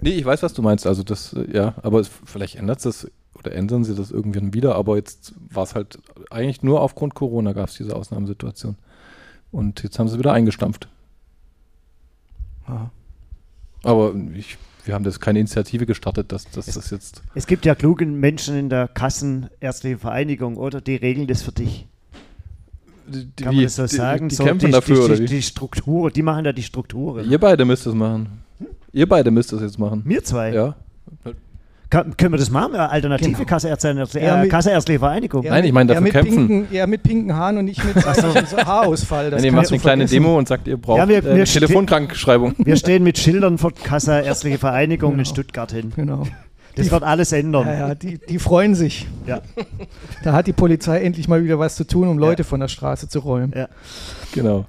Nee, 0.00 0.10
ich 0.10 0.24
weiß, 0.24 0.42
was 0.42 0.54
du 0.54 0.62
meinst. 0.62 0.86
Also 0.86 1.02
das, 1.02 1.36
ja, 1.52 1.74
aber 1.82 2.00
es, 2.00 2.10
vielleicht 2.24 2.56
ändert 2.56 2.78
es 2.78 2.84
das 2.84 3.10
oder 3.44 3.54
ändern 3.54 3.84
sie 3.84 3.94
das 3.94 4.10
irgendwann 4.10 4.54
wieder, 4.54 4.74
aber 4.74 4.96
jetzt 4.96 5.34
war 5.50 5.64
es 5.64 5.74
halt 5.74 5.98
eigentlich 6.30 6.62
nur 6.62 6.80
aufgrund 6.80 7.14
Corona 7.14 7.52
gab 7.52 7.68
es 7.68 7.76
diese 7.76 7.96
Ausnahmesituation. 7.96 8.76
Und 9.50 9.82
jetzt 9.82 9.98
haben 9.98 10.08
sie 10.08 10.18
wieder 10.18 10.32
eingestampft. 10.32 10.88
Ja. 12.68 12.90
Aber 13.82 14.14
ich, 14.34 14.56
wir 14.84 14.94
haben 14.94 15.04
das 15.04 15.20
keine 15.20 15.40
Initiative 15.40 15.86
gestartet, 15.86 16.32
dass, 16.32 16.50
dass 16.50 16.68
es, 16.68 16.74
das 16.74 16.90
jetzt. 16.90 17.22
Es 17.34 17.46
gibt 17.46 17.66
ja 17.66 17.74
kluge 17.74 18.06
Menschen 18.06 18.56
in 18.56 18.68
der 18.68 18.88
Kassenärztlichen 18.88 19.98
Vereinigung, 19.98 20.56
oder? 20.56 20.80
Die 20.80 20.96
regeln 20.96 21.26
das 21.26 21.42
für 21.42 21.52
dich. 21.52 21.86
Die, 23.06 23.44
Kann 23.44 23.56
man 23.56 23.64
das 23.64 23.76
so 23.76 23.86
sagen? 23.86 24.28
Die, 24.28 24.34
so, 24.34 24.44
kämpfen 24.44 24.66
die, 24.66 24.72
dafür, 24.72 24.96
die, 24.96 25.02
oder 25.02 25.18
wie? 25.18 25.26
Die 25.26 25.42
Struktur, 25.42 26.10
die 26.10 26.22
machen 26.22 26.44
da 26.44 26.52
die 26.52 26.62
Strukturen. 26.62 27.28
Ihr 27.28 27.38
beide 27.38 27.64
müsst 27.64 27.86
es 27.86 27.94
machen. 27.94 28.44
Ihr 28.92 29.08
beide 29.08 29.30
müsst 29.30 29.52
es 29.52 29.60
jetzt 29.60 29.78
machen. 29.78 30.02
Wir 30.04 30.22
zwei? 30.22 30.52
Ja. 30.52 30.76
Kann, 31.92 32.16
können 32.16 32.32
wir 32.32 32.38
das 32.38 32.48
machen? 32.48 32.74
Alternative 32.74 33.32
genau. 33.32 33.44
Kasseärztliche, 33.44 34.18
äh, 34.18 34.48
Kasseärztliche 34.48 34.98
Vereinigung. 34.98 35.44
Nein, 35.44 35.62
ich 35.64 35.72
meine 35.74 35.88
dafür 35.88 36.00
mit 36.00 36.12
kämpfen. 36.12 36.48
Pinken, 36.48 36.74
eher 36.74 36.86
mit 36.86 37.02
pinken 37.02 37.36
Haaren 37.36 37.58
und 37.58 37.66
nicht 37.66 37.84
mit 37.84 38.02
so. 38.02 38.56
Haarausfall. 38.56 39.30
Das 39.30 39.44
ihr 39.44 39.52
macht 39.52 39.68
eine 39.68 39.78
kleine 39.78 40.06
Demo 40.06 40.38
und 40.38 40.48
sagt, 40.48 40.66
ihr 40.68 40.78
braucht 40.78 41.00
ja, 41.00 41.06
wir, 41.06 41.22
wir 41.22 41.42
äh, 41.42 41.44
Telefonkrankschreibung. 41.44 42.54
Wir 42.56 42.76
stehen 42.76 43.02
mit 43.02 43.18
Schildern 43.18 43.58
von 43.58 43.74
Kasseärztliche 43.74 44.56
Vereinigung 44.56 45.10
genau. 45.10 45.20
in 45.20 45.26
Stuttgart 45.26 45.70
hin. 45.70 45.92
Genau. 45.94 46.22
Das 46.76 46.86
die, 46.86 46.92
wird 46.92 47.02
alles 47.02 47.30
ändern. 47.32 47.66
Ja, 47.66 47.88
ja, 47.88 47.94
die, 47.94 48.16
die 48.16 48.38
freuen 48.38 48.74
sich. 48.74 49.06
Ja. 49.26 49.42
Da 50.24 50.32
hat 50.32 50.46
die 50.46 50.54
Polizei 50.54 51.02
endlich 51.02 51.28
mal 51.28 51.44
wieder 51.44 51.58
was 51.58 51.74
zu 51.76 51.86
tun, 51.86 52.08
um 52.08 52.16
Leute 52.16 52.40
ja. 52.40 52.48
von 52.48 52.58
der 52.58 52.68
Straße 52.68 53.10
zu 53.10 53.18
räumen. 53.18 53.52
Ja. 53.54 53.68
Genau. 54.32 54.64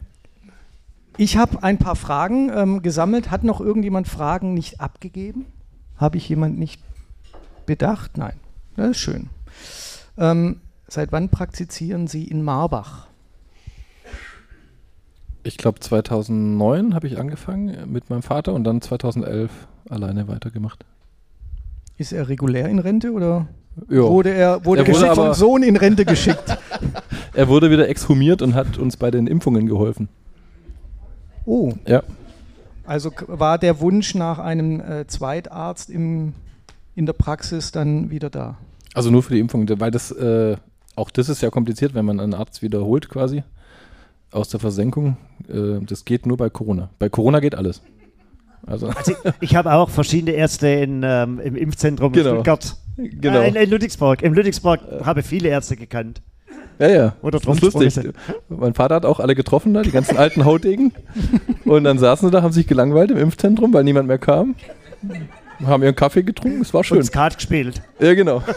Ich 1.15 1.37
habe 1.37 1.63
ein 1.63 1.77
paar 1.77 1.95
Fragen 1.95 2.51
ähm, 2.53 2.81
gesammelt. 2.81 3.31
Hat 3.31 3.45
noch 3.45 3.61
irgendjemand 3.61 4.09
Fragen 4.09 4.53
nicht 4.53 4.81
abgegeben? 4.81 5.45
Habe 5.95 6.17
ich 6.17 6.27
jemand 6.27 6.59
nicht 6.59 6.81
bedacht? 7.65 8.17
Nein. 8.17 8.33
Das 8.75 8.91
ist 8.91 8.97
schön. 8.97 9.29
Ähm, 10.17 10.61
seit 10.87 11.11
wann 11.11 11.29
praktizieren 11.29 12.07
Sie 12.07 12.23
in 12.25 12.43
Marbach? 12.43 13.07
Ich 15.43 15.57
glaube 15.57 15.79
2009 15.79 16.95
habe 16.95 17.07
ich 17.07 17.19
angefangen 17.19 17.91
mit 17.91 18.09
meinem 18.09 18.21
Vater 18.23 18.53
und 18.53 18.63
dann 18.63 18.81
2011 18.81 19.51
alleine 19.89 20.27
weitergemacht. 20.27 20.85
Ist 21.97 22.13
er 22.13 22.29
regulär 22.29 22.69
in 22.69 22.79
Rente 22.79 23.11
oder 23.11 23.47
Jo. 23.89 24.09
wurde 24.09 24.29
er, 24.33 24.63
wurde 24.65 24.81
Er 24.85 24.87
wurde 24.87 25.15
vom 25.15 25.33
Sohn 25.33 25.63
in 25.63 25.75
Rente 25.75 26.05
geschickt? 26.05 26.57
Er 27.35 27.47
wurde 27.47 27.71
wieder 27.71 27.89
exhumiert 27.89 28.43
und 28.43 28.53
hat 28.53 28.77
uns 28.77 28.95
bei 28.95 29.09
den 29.09 29.25
Impfungen 29.25 29.65
geholfen. 29.65 30.07
Oh, 31.45 31.73
Ja. 31.87 32.03
also 32.85 33.11
war 33.25 33.57
der 33.57 33.79
Wunsch 33.79 34.13
nach 34.13 34.37
einem 34.37 34.79
äh, 34.79 35.07
Zweitarzt 35.07 35.89
im, 35.89 36.33
in 36.95 37.05
der 37.05 37.13
Praxis 37.13 37.71
dann 37.71 38.09
wieder 38.09 38.29
da? 38.29 38.57
Also 38.93 39.09
nur 39.11 39.23
für 39.23 39.33
die 39.33 39.39
Impfung, 39.39 39.67
weil 39.79 39.91
das, 39.91 40.11
äh, 40.11 40.55
auch 40.95 41.09
das 41.09 41.29
ist 41.29 41.41
ja 41.41 41.49
kompliziert, 41.49 41.93
wenn 41.95 42.05
man 42.05 42.19
einen 42.19 42.33
Arzt 42.33 42.61
wiederholt 42.61 43.09
quasi 43.09 43.43
aus 44.31 44.49
der 44.49 44.59
Versenkung. 44.59 45.17
Äh, 45.49 45.83
das 45.85 46.05
geht 46.05 46.25
nur 46.25 46.37
bei 46.37 46.49
Corona. 46.49 46.89
Bei 46.99 47.09
Corona 47.09 47.39
geht 47.39 47.55
alles. 47.55 47.81
Also, 48.65 48.87
Also 48.87 49.13
ich 49.41 49.55
habe 49.55 49.73
auch 49.73 49.89
verschiedene 49.89 50.31
Ärzte 50.31 50.67
in, 50.67 51.01
ähm, 51.03 51.39
im 51.39 51.55
Impfzentrum 51.55 52.13
Genau. 52.13 52.29
in 52.29 52.35
Stuttgart. 52.35 52.77
genau. 52.97 53.39
Äh, 53.41 53.49
in, 53.49 53.55
in 53.55 53.69
Ludwigsburg. 53.69 54.21
In 54.21 54.33
Ludwigsburg 54.33 54.79
habe 55.03 55.23
viele 55.23 55.49
Ärzte 55.49 55.75
gekannt. 55.75 56.21
ja, 56.79 56.87
ja. 56.87 57.15
Oder 57.21 57.39
das 57.39 57.55
ist 57.57 57.61
lustig. 57.73 58.13
Mein 58.49 58.73
Vater 58.73 58.95
hat 58.95 59.05
auch 59.05 59.19
alle 59.19 59.35
getroffen 59.35 59.73
da, 59.73 59.81
die 59.81 59.91
ganzen 59.91 60.17
alten 60.17 60.45
Hautegen. 60.45 60.93
Und 61.65 61.83
dann 61.83 61.97
saßen 61.97 62.27
sie 62.29 62.31
da, 62.31 62.41
haben 62.41 62.53
sich 62.53 62.67
gelangweilt 62.67 63.11
im 63.11 63.17
Impfzentrum, 63.17 63.73
weil 63.73 63.83
niemand 63.83 64.07
mehr 64.07 64.17
kam. 64.19 64.55
Haben 65.65 65.83
ihren 65.83 65.95
Kaffee 65.95 66.23
getrunken, 66.23 66.61
es 66.61 66.73
war 66.73 66.79
Und 66.79 66.85
schön. 66.85 67.03
Skat 67.03 67.35
gespielt. 67.37 67.81
Ja, 67.99 68.13
genau. 68.13 68.41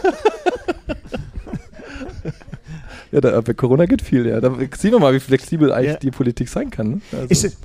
ja, 3.11 3.21
da, 3.21 3.39
bei 3.41 3.53
Corona 3.53 3.85
geht 3.85 4.01
viel, 4.01 4.25
ja. 4.27 4.39
Da 4.41 4.53
sehen 4.75 4.91
wir 4.91 4.99
mal, 4.99 5.13
wie 5.13 5.19
flexibel 5.19 5.71
eigentlich 5.71 5.93
Ja. 5.93 5.99
die 5.99 6.11
Politik 6.11 6.49
sein 6.49 6.69
kann. 6.69 6.89
Ne? 6.89 7.01
Also, 7.11 7.25
Ist, 7.27 7.43
es, 7.45 7.57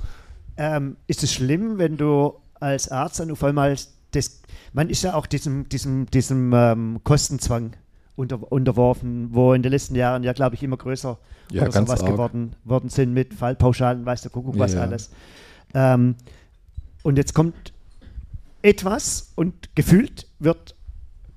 ähm, 0.57 0.95
ist 1.07 1.23
es 1.23 1.33
schlimm, 1.33 1.77
wenn 1.77 1.97
du 1.97 2.33
als 2.59 2.89
Arzt 2.89 3.19
dann 3.19 3.31
auf 3.31 3.43
einmal 3.43 3.75
das, 4.11 4.41
man 4.73 4.89
ist 4.89 5.03
ja 5.03 5.15
auch 5.15 5.25
diesem, 5.25 5.67
diesem, 5.69 6.05
diesem 6.07 6.53
ähm, 6.53 6.99
Kostenzwang 7.03 7.71
unter, 8.15 8.51
unterworfen, 8.51 9.29
wo 9.31 9.53
in 9.53 9.63
den 9.63 9.71
letzten 9.71 9.95
Jahren 9.95 10.23
ja, 10.23 10.33
glaube 10.33 10.55
ich, 10.55 10.61
immer 10.63 10.77
größer 10.77 11.17
Ja, 11.51 11.63
oder 11.63 11.71
sowas 11.71 12.01
arg. 12.01 12.11
geworden 12.11 12.55
worden 12.63 12.89
sind 12.89 13.13
mit 13.13 13.33
Fallpauschalen, 13.33 14.05
weiß 14.05 14.21
der 14.21 14.31
Kuckuck, 14.31 14.57
was 14.59 14.73
Ja, 14.73 14.79
ja. 14.79 14.85
alles. 14.85 15.09
Ähm, 15.73 16.15
und 17.01 17.17
jetzt 17.17 17.33
kommt 17.33 17.72
etwas 18.63 19.31
und 19.35 19.75
gefühlt 19.75 20.27
wird 20.39 20.75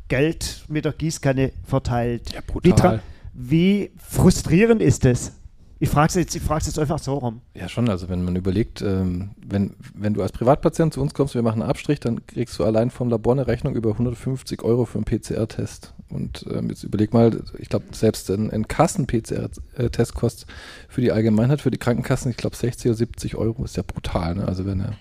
Geld 0.09 0.65
mit 0.69 0.85
der 0.85 0.93
Gießkanne 0.93 1.53
verteilt. 1.65 2.33
Ja, 2.33 2.41
Wie, 2.41 2.53
brutal. 2.71 2.97
tra- 2.97 3.01
wie 3.35 3.91
frustrierend 3.99 4.81
ist 4.81 5.05
es? 5.05 5.33
Ich 5.79 5.91
frage 5.91 6.09
es 6.09 6.15
jetzt, 6.15 6.35
ich 6.35 6.43
jetzt 6.49 6.79
einfach 6.79 6.99
so 6.99 7.19
rum. 7.19 7.43
Ja, 7.53 7.69
schon. 7.69 7.91
Also, 7.91 8.09
wenn 8.09 8.25
man 8.25 8.35
überlegt, 8.35 8.81
ähm, 8.81 9.33
wenn, 9.47 9.75
wenn 9.95 10.15
du 10.15 10.23
als 10.23 10.33
Privatpatient 10.33 10.95
zu 10.95 11.03
uns 11.03 11.13
kommst, 11.13 11.35
wir 11.35 11.43
machen 11.43 11.61
einen 11.61 11.69
Abstrich, 11.71 12.01
dann 12.01 12.25
kriegst 12.27 12.59
du 12.59 12.65
allein 12.65 12.91
vom 12.91 13.11
Labor 13.11 13.35
eine 13.35 13.47
Rechnung 13.47 13.75
über 13.75 13.91
150 13.91 14.63
Euro 14.63 14.87
für 14.87 14.97
einen 14.97 15.05
PCR-Test. 15.05 15.93
Und 16.09 16.47
ähm, 16.51 16.71
jetzt 16.71 16.83
überleg 16.83 17.13
mal, 17.13 17.43
ich 17.59 17.69
glaube, 17.69 17.85
selbst 17.93 18.31
ein, 18.31 18.51
ein 18.51 18.67
Kassen-PCR-Test 18.69 20.15
kostet 20.15 20.49
für 20.89 21.03
die 21.03 21.13
Allgemeinheit, 21.13 21.61
für 21.61 21.71
die 21.71 21.77
Krankenkassen, 21.79 22.31
ich 22.31 22.39
glaube, 22.39 22.57
60 22.57 22.87
oder 22.91 22.97
70 22.97 23.37
Euro. 23.37 23.63
Ist 23.65 23.77
ja 23.77 23.83
brutal. 23.87 24.35
Ne? 24.37 24.49
Also, 24.49 24.65
werden 24.65 24.81
ja 24.81 24.93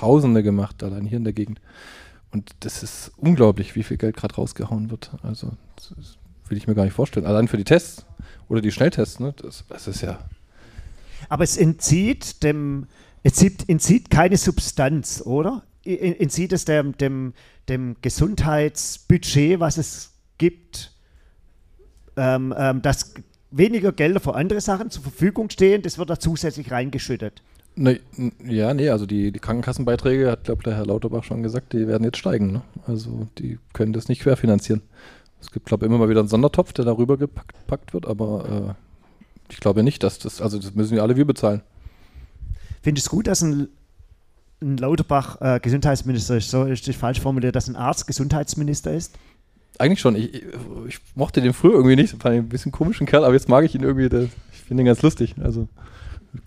Tausende 0.00 0.42
gemacht, 0.42 0.82
allein 0.82 1.04
hier 1.04 1.18
in 1.18 1.24
der 1.24 1.34
Gegend. 1.34 1.60
Und 2.30 2.50
das 2.60 2.82
ist 2.82 3.12
unglaublich, 3.16 3.74
wie 3.74 3.82
viel 3.82 3.98
Geld 3.98 4.16
gerade 4.16 4.34
rausgehauen 4.34 4.90
wird. 4.90 5.10
Also, 5.22 5.52
das 5.76 6.16
will 6.48 6.56
ich 6.56 6.66
mir 6.66 6.74
gar 6.74 6.84
nicht 6.84 6.94
vorstellen. 6.94 7.26
Allein 7.26 7.48
für 7.48 7.58
die 7.58 7.64
Tests 7.64 8.06
oder 8.48 8.62
die 8.62 8.72
Schnelltests, 8.72 9.20
ne? 9.20 9.34
das, 9.36 9.64
das 9.68 9.86
ist 9.88 10.00
ja. 10.00 10.18
Aber 11.28 11.44
es 11.44 11.58
entzieht 11.58 12.42
dem, 12.42 12.86
es 13.22 13.34
zieht, 13.34 13.68
entzieht 13.68 14.10
keine 14.10 14.38
Substanz, 14.38 15.22
oder? 15.24 15.64
Entzieht 15.84 16.52
es 16.52 16.64
dem, 16.64 16.96
dem, 16.96 17.34
dem 17.68 17.96
Gesundheitsbudget, 18.00 19.60
was 19.60 19.76
es 19.76 20.12
gibt, 20.38 20.92
ähm, 22.16 22.54
ähm, 22.56 22.80
dass 22.80 23.12
weniger 23.50 23.92
Gelder 23.92 24.20
für 24.20 24.34
andere 24.34 24.60
Sachen 24.60 24.90
zur 24.90 25.02
Verfügung 25.02 25.50
stehen, 25.50 25.82
das 25.82 25.98
wird 25.98 26.08
da 26.08 26.18
zusätzlich 26.18 26.70
reingeschüttet. 26.70 27.42
Ne, 27.76 28.00
ja, 28.46 28.74
nee, 28.74 28.90
also 28.90 29.06
die, 29.06 29.32
die 29.32 29.38
Krankenkassenbeiträge, 29.38 30.30
hat, 30.30 30.44
glaube 30.44 30.62
der 30.64 30.76
Herr 30.76 30.86
Lauterbach 30.86 31.24
schon 31.24 31.42
gesagt, 31.42 31.72
die 31.72 31.86
werden 31.86 32.04
jetzt 32.04 32.18
steigen. 32.18 32.52
Ne? 32.52 32.62
Also 32.86 33.28
die 33.38 33.58
können 33.72 33.92
das 33.92 34.08
nicht 34.08 34.22
querfinanzieren. 34.22 34.82
Es 35.40 35.50
gibt, 35.50 35.66
glaube 35.66 35.84
ich, 35.84 35.88
immer 35.88 35.98
mal 35.98 36.08
wieder 36.08 36.20
einen 36.20 36.28
Sondertopf, 36.28 36.72
der 36.72 36.84
darüber 36.84 37.16
gepackt 37.16 37.54
gepackt 37.58 37.94
wird, 37.94 38.06
aber 38.06 38.76
äh, 38.78 39.52
ich 39.52 39.60
glaube 39.60 39.82
nicht, 39.82 40.02
dass 40.02 40.18
das, 40.18 40.40
also 40.40 40.58
das 40.58 40.74
müssen 40.74 40.94
wir 40.94 41.02
alle 41.02 41.16
wir 41.16 41.24
bezahlen. 41.24 41.62
Findest 42.82 43.06
du 43.06 43.08
es 43.08 43.10
gut, 43.10 43.26
dass 43.26 43.42
ein, 43.42 43.68
ein 44.60 44.76
Lauterbach 44.76 45.40
äh, 45.40 45.60
Gesundheitsminister 45.60 46.36
ist? 46.36 46.50
So 46.50 46.64
ist 46.64 46.88
falsch 46.94 47.20
formuliert, 47.20 47.56
dass 47.56 47.68
ein 47.68 47.76
Arzt 47.76 48.06
Gesundheitsminister 48.06 48.92
ist? 48.92 49.16
Eigentlich 49.78 50.00
schon. 50.00 50.16
Ich, 50.16 50.34
ich, 50.34 50.44
ich 50.88 51.00
mochte 51.14 51.40
den 51.40 51.54
früher 51.54 51.74
irgendwie 51.74 51.96
nicht, 51.96 52.10
fand 52.20 52.34
ich 52.34 52.40
ein 52.42 52.48
bisschen 52.48 52.72
komischen 52.72 53.06
Kerl, 53.06 53.24
aber 53.24 53.34
jetzt 53.34 53.48
mag 53.48 53.64
ich 53.64 53.74
ihn 53.74 53.82
irgendwie, 53.82 54.08
der, 54.08 54.24
ich 54.52 54.60
finde 54.66 54.82
ihn 54.82 54.86
ganz 54.86 55.00
lustig. 55.02 55.36
Also 55.40 55.68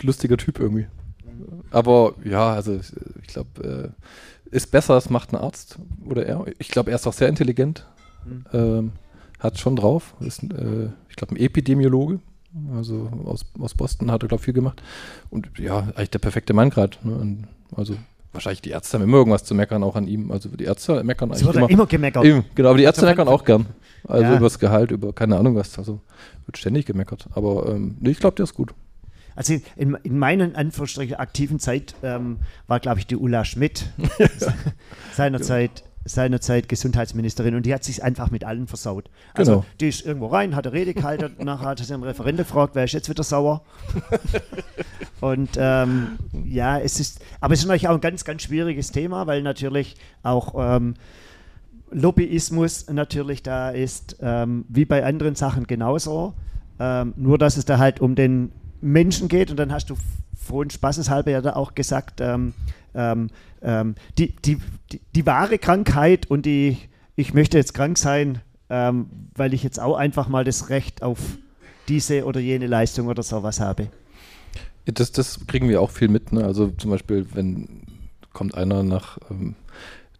lustiger 0.01 0.37
Typ 0.37 0.59
irgendwie. 0.59 0.87
Aber 1.71 2.13
ja, 2.23 2.53
also 2.53 2.79
ich, 3.21 3.27
glaube, 3.27 3.93
äh, 4.51 4.55
ist 4.55 4.71
besser, 4.71 4.97
es 4.97 5.09
macht 5.09 5.33
ein 5.33 5.37
Arzt 5.37 5.77
oder 6.07 6.25
er. 6.25 6.45
Ich 6.59 6.69
glaube, 6.69 6.91
er 6.91 6.95
ist 6.95 7.07
auch 7.07 7.13
sehr 7.13 7.29
intelligent. 7.29 7.85
Mhm. 8.25 8.45
Ähm, 8.53 8.91
hat 9.39 9.59
schon 9.59 9.75
drauf. 9.75 10.13
Ist, 10.19 10.43
äh, 10.43 10.89
ich 11.09 11.15
glaube, 11.15 11.35
ein 11.35 11.37
Epidemiologe. 11.37 12.19
Also 12.75 13.09
aus, 13.25 13.45
aus 13.59 13.73
Boston 13.73 14.11
hat 14.11 14.21
er, 14.23 14.27
glaube 14.27 14.41
ich, 14.41 14.45
viel 14.45 14.53
gemacht. 14.53 14.81
Und 15.31 15.49
ja, 15.57 15.79
eigentlich 15.95 16.11
der 16.11 16.19
perfekte 16.19 16.53
Mann 16.53 16.69
gerade. 16.69 16.97
Ne? 17.03 17.39
Also 17.75 17.95
wahrscheinlich 18.31 18.61
die 18.61 18.69
Ärzte 18.69 18.97
haben 18.97 19.03
immer 19.03 19.17
irgendwas 19.17 19.43
zu 19.43 19.55
meckern, 19.55 19.83
auch 19.83 19.95
an 19.95 20.07
ihm. 20.07 20.31
Also 20.31 20.49
die 20.49 20.63
Ärzte 20.65 21.03
meckern 21.03 21.31
Es 21.31 21.37
eigentlich 21.37 21.45
wird 21.47 21.55
ja 21.55 21.61
immer. 21.61 21.69
immer 21.71 21.85
gemeckert. 21.87 22.23
Eben, 22.25 22.45
genau, 22.55 22.69
aber 22.69 22.77
die 22.77 22.83
Ärzte 22.83 23.05
meckern 23.05 23.27
auch 23.27 23.43
gern. 23.43 23.65
Also 24.07 24.23
Ja. 24.23 24.31
über 24.35 24.45
das 24.45 24.59
Gehalt, 24.59 24.91
über 24.91 25.13
keine 25.13 25.37
Ahnung 25.37 25.55
was. 25.55 25.77
Also 25.79 25.99
wird 26.45 26.57
ständig 26.57 26.85
gemeckert. 26.85 27.27
Aber 27.33 27.69
ähm, 27.69 27.97
nee, 27.99 28.11
ich 28.11 28.19
glaube, 28.19 28.35
der 28.35 28.43
ist 28.43 28.53
gut. 28.53 28.73
Also 29.35 29.55
in, 29.75 29.95
in 30.03 30.17
meiner 30.19 30.55
Anführungsstrichen 30.55 31.15
aktiven 31.15 31.59
Zeit 31.59 31.95
ähm, 32.03 32.37
war, 32.67 32.79
glaube 32.79 32.99
ich, 32.99 33.07
die 33.07 33.15
Ulla 33.15 33.45
Schmidt 33.45 33.87
seinerzeit, 35.13 35.83
seinerzeit 36.05 36.69
Gesundheitsministerin 36.69 37.55
und 37.55 37.65
die 37.65 37.73
hat 37.73 37.83
sich 37.83 38.03
einfach 38.03 38.29
mit 38.31 38.43
allen 38.43 38.67
versaut. 38.67 39.09
Also 39.33 39.51
Genau. 39.51 39.65
die 39.79 39.87
ist 39.89 40.05
irgendwo 40.05 40.27
rein, 40.27 40.55
hat 40.55 40.67
eine 40.67 40.73
Rede 40.73 40.93
gehalten, 40.93 41.33
nachher 41.45 41.67
hat 41.67 41.79
sie 41.79 41.93
einen 41.93 42.03
Referent 42.03 42.37
gefragt, 42.37 42.75
wer 42.75 42.83
ist 42.83 42.93
jetzt 42.93 43.09
wieder 43.09 43.23
sauer? 43.23 43.61
und 45.21 45.51
ähm, 45.57 46.19
ja, 46.45 46.79
es 46.79 46.99
ist, 46.99 47.19
aber 47.39 47.53
es 47.53 47.61
ist 47.61 47.65
natürlich 47.67 47.87
auch 47.87 47.95
ein 47.95 48.01
ganz, 48.01 48.25
ganz 48.25 48.43
schwieriges 48.43 48.91
Thema, 48.91 49.27
weil 49.27 49.41
natürlich 49.41 49.95
auch 50.23 50.53
ähm, 50.57 50.95
Lobbyismus 51.91 52.87
natürlich 52.89 53.43
da 53.43 53.69
ist, 53.69 54.17
ähm, 54.21 54.65
wie 54.67 54.85
bei 54.85 55.05
anderen 55.05 55.35
Sachen 55.35 55.67
genauso. 55.67 56.33
Ähm, 56.79 57.13
nur, 57.17 57.37
dass 57.37 57.55
es 57.55 57.65
da 57.65 57.77
halt 57.77 58.01
um 58.01 58.15
den 58.15 58.51
Menschen 58.83 59.27
geht 59.27 59.49
und 59.49 59.57
dann 59.57 59.71
hast 59.71 59.89
du 59.89 59.95
vorhin 60.35 60.69
spaßeshalber 60.69 61.31
ja 61.31 61.41
da 61.41 61.53
auch 61.53 61.73
gesagt, 61.73 62.19
ähm, 62.21 62.53
ähm, 62.93 63.29
ähm, 63.61 63.95
die, 64.17 64.35
die, 64.35 64.57
die, 64.91 65.01
die 65.15 65.25
wahre 65.25 65.57
Krankheit 65.57 66.29
und 66.29 66.45
die, 66.45 66.77
ich 67.15 67.33
möchte 67.33 67.57
jetzt 67.57 67.73
krank 67.73 67.97
sein, 67.97 68.41
ähm, 68.69 69.07
weil 69.35 69.53
ich 69.53 69.63
jetzt 69.63 69.79
auch 69.79 69.95
einfach 69.95 70.27
mal 70.27 70.43
das 70.43 70.69
Recht 70.69 71.01
auf 71.01 71.19
diese 71.87 72.25
oder 72.25 72.39
jene 72.39 72.67
Leistung 72.67 73.07
oder 73.07 73.23
sowas 73.23 73.59
habe. 73.59 73.87
Das, 74.85 75.11
das 75.11 75.47
kriegen 75.47 75.69
wir 75.69 75.81
auch 75.81 75.91
viel 75.91 76.09
mit. 76.09 76.33
Ne? 76.33 76.43
Also 76.43 76.67
zum 76.77 76.91
Beispiel, 76.91 77.25
wenn 77.33 77.83
kommt 78.33 78.55
einer 78.55 78.83
nach 78.83 79.17
ähm, 79.29 79.55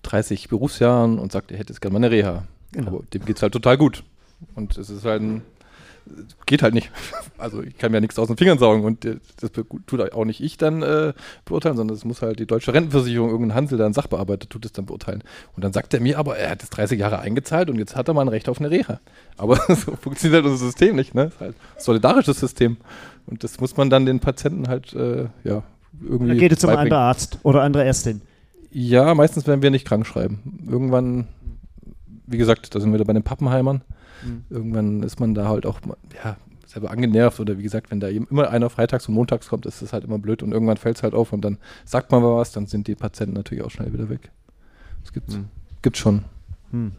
30 0.03 0.49
Berufsjahren 0.49 1.19
und 1.19 1.31
sagt, 1.31 1.51
er 1.51 1.57
hätte 1.57 1.73
jetzt 1.73 1.81
gerne 1.81 1.93
mal 1.93 2.05
eine 2.05 2.11
Reha. 2.11 2.43
Genau. 2.71 2.87
Aber 2.87 3.03
dem 3.13 3.25
geht 3.25 3.37
es 3.37 3.41
halt 3.41 3.53
total 3.53 3.77
gut. 3.77 4.03
Und 4.55 4.77
es 4.77 4.89
ist 4.89 5.05
halt 5.05 5.21
ein, 5.21 5.41
geht 6.45 6.63
halt 6.63 6.73
nicht. 6.73 6.91
Also 7.39 7.61
ich 7.61 7.77
kann 7.77 7.91
mir 7.91 7.97
ja 7.97 8.01
nichts 8.01 8.17
aus 8.19 8.27
den 8.27 8.37
Fingern 8.37 8.57
saugen 8.57 8.85
und 8.85 9.03
das 9.03 9.51
tut 9.51 10.13
auch 10.13 10.23
nicht 10.23 10.41
ich 10.41 10.55
dann 10.55 10.81
äh, 10.81 11.11
beurteilen, 11.43 11.75
sondern 11.75 11.93
das 11.93 12.05
muss 12.05 12.21
halt 12.21 12.39
die 12.39 12.45
deutsche 12.45 12.73
Rentenversicherung, 12.73 13.29
irgendein 13.29 13.55
Hansel, 13.55 13.77
der 13.77 13.87
ein 13.87 13.93
Sachbearbeiter 13.93 14.47
tut 14.47 14.63
es 14.63 14.71
dann 14.71 14.85
beurteilen. 14.85 15.25
Und 15.53 15.65
dann 15.65 15.73
sagt 15.73 15.93
er 15.93 15.99
mir 15.99 16.19
aber, 16.19 16.37
er 16.37 16.51
hat 16.51 16.61
jetzt 16.61 16.69
30 16.69 16.99
Jahre 16.99 17.19
eingezahlt 17.19 17.69
und 17.69 17.79
jetzt 17.79 17.97
hat 17.97 18.07
er 18.07 18.13
mal 18.13 18.21
ein 18.21 18.29
Recht 18.29 18.47
auf 18.47 18.59
eine 18.59 18.71
Reha. 18.71 19.01
Aber 19.35 19.57
so 19.67 19.97
funktioniert 19.97 20.43
halt 20.43 20.53
unser 20.53 20.65
System 20.65 20.95
nicht. 20.95 21.15
Ne? 21.15 21.25
Das 21.25 21.33
ist 21.33 21.41
halt 21.41 21.55
ein 21.55 21.81
solidarisches 21.81 22.39
System. 22.39 22.77
Und 23.25 23.43
das 23.43 23.59
muss 23.59 23.75
man 23.75 23.89
dann 23.89 24.05
den 24.05 24.21
Patienten 24.21 24.69
halt 24.69 24.93
äh, 24.93 25.25
ja, 25.43 25.63
irgendwie. 26.01 26.29
Dann 26.29 26.37
geht 26.37 26.53
es 26.53 26.59
zum 26.59 26.69
beibringen. 26.69 26.93
anderen 26.93 27.07
Arzt 27.07 27.39
oder 27.43 27.61
andere 27.61 27.83
Ärztin. 27.83 28.21
Ja, 28.71 29.13
meistens 29.15 29.45
werden 29.47 29.61
wir 29.61 29.69
nicht 29.69 29.85
krank 29.85 30.07
schreiben. 30.07 30.65
Irgendwann, 30.69 31.27
wie 32.25 32.37
gesagt, 32.37 32.73
da 32.73 32.79
sind 32.79 32.91
wir 32.91 32.95
wieder 32.95 33.05
bei 33.05 33.13
den 33.13 33.23
Pappenheimern. 33.23 33.81
Mhm. 34.23 34.43
Irgendwann 34.49 35.03
ist 35.03 35.19
man 35.19 35.33
da 35.33 35.47
halt 35.47 35.65
auch, 35.65 35.79
ja, 36.23 36.37
selber 36.67 36.91
angenervt 36.91 37.39
oder 37.39 37.57
wie 37.57 37.63
gesagt, 37.63 37.91
wenn 37.91 37.99
da 37.99 38.07
immer 38.07 38.49
einer 38.49 38.69
freitags 38.69 39.07
und 39.07 39.13
montags 39.15 39.47
kommt, 39.49 39.65
ist 39.65 39.81
das 39.81 39.93
halt 39.93 40.03
immer 40.05 40.17
blöd 40.19 40.41
und 40.43 40.51
irgendwann 40.51 40.77
fällt 40.77 40.97
es 40.97 41.03
halt 41.03 41.13
auf 41.13 41.31
und 41.33 41.41
dann 41.41 41.57
sagt 41.85 42.11
man 42.11 42.21
mal 42.21 42.35
was, 42.35 42.51
dann 42.51 42.65
sind 42.67 42.87
die 42.87 42.95
Patienten 42.95 43.35
natürlich 43.35 43.63
auch 43.63 43.71
schnell 43.71 43.93
wieder 43.93 44.09
weg. 44.09 44.31
Es 45.03 45.13
gibt, 45.13 45.31
Hm. 45.33 45.45
gibt 45.81 45.97
schon. 45.97 46.23
Hm. 46.71 46.93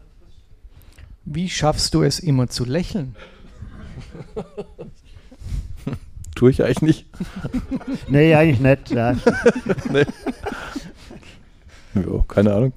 Wie 1.25 1.49
schaffst 1.49 1.93
du 1.93 2.03
es 2.03 2.19
immer 2.19 2.47
zu 2.47 2.65
lächeln? 2.65 3.15
Tue 6.35 6.51
ich 6.51 6.63
eigentlich 6.63 6.81
nicht. 6.81 7.05
Nee, 8.09 8.35
eigentlich 8.35 8.59
nicht. 8.59 8.91
Ja. 8.91 9.15
Ja, 12.05 12.25
keine 12.27 12.53
Ahnung. 12.53 12.73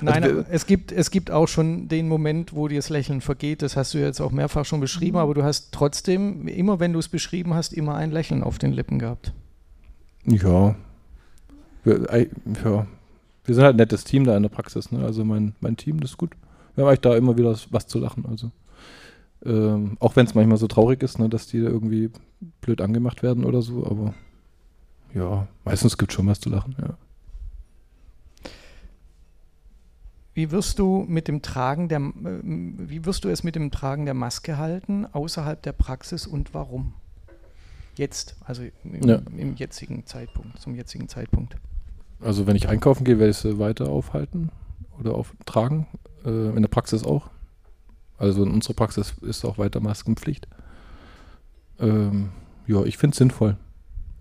Nein, 0.00 0.24
Also, 0.24 0.44
es 0.50 0.66
gibt, 0.66 0.92
es 0.92 1.10
gibt 1.10 1.30
auch 1.30 1.46
schon 1.46 1.88
den 1.88 2.08
Moment, 2.08 2.54
wo 2.54 2.68
dir 2.68 2.78
das 2.78 2.88
Lächeln 2.88 3.20
vergeht. 3.20 3.60
Das 3.62 3.76
hast 3.76 3.94
du 3.94 3.98
jetzt 3.98 4.20
auch 4.20 4.32
mehrfach 4.32 4.64
schon 4.64 4.80
beschrieben, 4.80 5.18
aber 5.18 5.34
du 5.34 5.42
hast 5.42 5.72
trotzdem, 5.72 6.48
immer 6.48 6.80
wenn 6.80 6.92
du 6.92 6.98
es 6.98 7.08
beschrieben 7.08 7.54
hast, 7.54 7.74
immer 7.74 7.94
ein 7.96 8.10
Lächeln 8.10 8.42
auf 8.42 8.58
den 8.58 8.72
Lippen 8.72 8.98
gehabt. 8.98 9.32
Ja. 10.24 10.74
Ja. 11.84 12.86
Wir 13.44 13.54
sind 13.54 13.64
halt 13.64 13.74
ein 13.74 13.78
nettes 13.78 14.04
Team 14.04 14.24
da 14.24 14.36
in 14.36 14.42
der 14.42 14.50
Praxis. 14.50 14.90
Ne? 14.90 15.04
Also 15.04 15.24
mein, 15.24 15.54
mein 15.60 15.76
Team, 15.76 16.00
das 16.00 16.12
ist 16.12 16.16
gut. 16.16 16.30
Wir 16.74 16.84
haben 16.84 16.88
eigentlich 16.88 17.00
da 17.00 17.16
immer 17.16 17.36
wieder 17.36 17.54
was 17.70 17.86
zu 17.86 17.98
lachen. 17.98 18.24
Also 18.26 18.50
ähm, 19.44 19.96
auch 19.98 20.16
wenn 20.16 20.26
es 20.26 20.34
manchmal 20.34 20.58
so 20.58 20.68
traurig 20.68 21.02
ist, 21.02 21.18
ne, 21.18 21.28
dass 21.28 21.46
die 21.46 21.58
irgendwie 21.58 22.10
blöd 22.60 22.80
angemacht 22.80 23.22
werden 23.22 23.44
oder 23.44 23.62
so, 23.62 23.84
aber 23.86 24.14
ja, 25.14 25.46
meistens 25.64 25.98
gibt 25.98 26.12
es 26.12 26.16
schon 26.16 26.26
was 26.26 26.40
zu 26.40 26.48
lachen, 26.48 26.76
ja. 26.80 26.96
Wie 30.34 30.50
wirst 30.50 30.78
du 30.78 31.04
mit 31.06 31.28
dem 31.28 31.42
Tragen 31.42 31.88
der, 31.88 31.98
ähm, 31.98 32.74
wie 32.78 33.04
wirst 33.04 33.24
du 33.24 33.28
es 33.28 33.42
mit 33.44 33.54
dem 33.54 33.70
Tragen 33.70 34.04
der 34.06 34.14
Maske 34.14 34.56
halten 34.56 35.06
außerhalb 35.06 35.62
der 35.62 35.72
Praxis 35.72 36.26
und 36.26 36.54
warum? 36.54 36.94
Jetzt, 37.96 38.36
also 38.44 38.62
im, 38.84 39.02
Ja. 39.06 39.20
im 39.36 39.54
jetzigen 39.56 40.06
Zeitpunkt, 40.06 40.58
zum 40.58 40.74
jetzigen 40.74 41.08
Zeitpunkt. 41.08 41.56
Also 42.20 42.46
wenn 42.46 42.56
ich 42.56 42.68
einkaufen 42.68 43.04
gehe, 43.04 43.18
werde 43.18 43.30
ich 43.30 43.36
sie 43.36 43.58
weiter 43.58 43.90
aufhalten 43.90 44.50
oder 44.98 45.14
auftragen. 45.14 45.86
Äh, 46.24 46.50
in 46.56 46.62
der 46.62 46.68
Praxis 46.68 47.04
auch. 47.04 47.28
Also 48.16 48.44
in 48.44 48.52
unserer 48.52 48.74
Praxis 48.74 49.14
ist 49.22 49.44
auch 49.44 49.58
weiter 49.58 49.80
Maskenpflicht. 49.80 50.46
Ähm, 51.80 52.30
ja, 52.66 52.84
ich 52.84 52.96
finde 52.96 53.12
es 53.12 53.18
sinnvoll. 53.18 53.56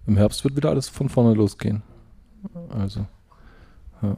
Im 0.07 0.17
Herbst 0.17 0.43
wird 0.43 0.55
wieder 0.55 0.69
alles 0.71 0.89
von 0.89 1.09
vorne 1.09 1.35
losgehen. 1.35 1.83
Also, 2.69 3.05
ja. 4.01 4.17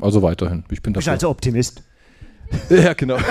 Also 0.00 0.22
weiterhin. 0.22 0.64
Ich 0.70 0.82
bin 0.82 0.92
Bist 0.92 1.06
dafür. 1.06 1.14
also 1.14 1.30
Optimist. 1.30 1.82
Ja, 2.68 2.92
genau. 2.92 3.16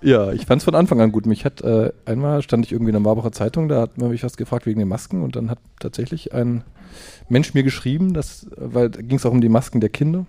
ja, 0.00 0.32
ich 0.32 0.46
fand 0.46 0.62
es 0.62 0.64
von 0.64 0.74
Anfang 0.74 1.02
an 1.02 1.12
gut. 1.12 1.26
Mich 1.26 1.44
hat 1.44 1.60
äh, 1.60 1.92
einmal 2.06 2.40
stand 2.40 2.64
ich 2.64 2.72
irgendwie 2.72 2.90
in 2.90 2.94
der 2.94 3.00
Marbacher 3.00 3.32
Zeitung, 3.32 3.68
da 3.68 3.82
hat 3.82 3.98
man 3.98 4.08
mich 4.08 4.24
was 4.24 4.38
gefragt 4.38 4.64
wegen 4.64 4.78
den 4.78 4.88
Masken 4.88 5.22
und 5.22 5.36
dann 5.36 5.50
hat 5.50 5.58
tatsächlich 5.80 6.32
ein 6.32 6.64
Mensch 7.28 7.52
mir 7.52 7.62
geschrieben, 7.62 8.14
dass, 8.14 8.46
weil 8.56 8.88
da 8.88 9.02
ging 9.02 9.18
es 9.18 9.26
auch 9.26 9.32
um 9.32 9.42
die 9.42 9.50
Masken 9.50 9.80
der 9.80 9.90
Kinder, 9.90 10.24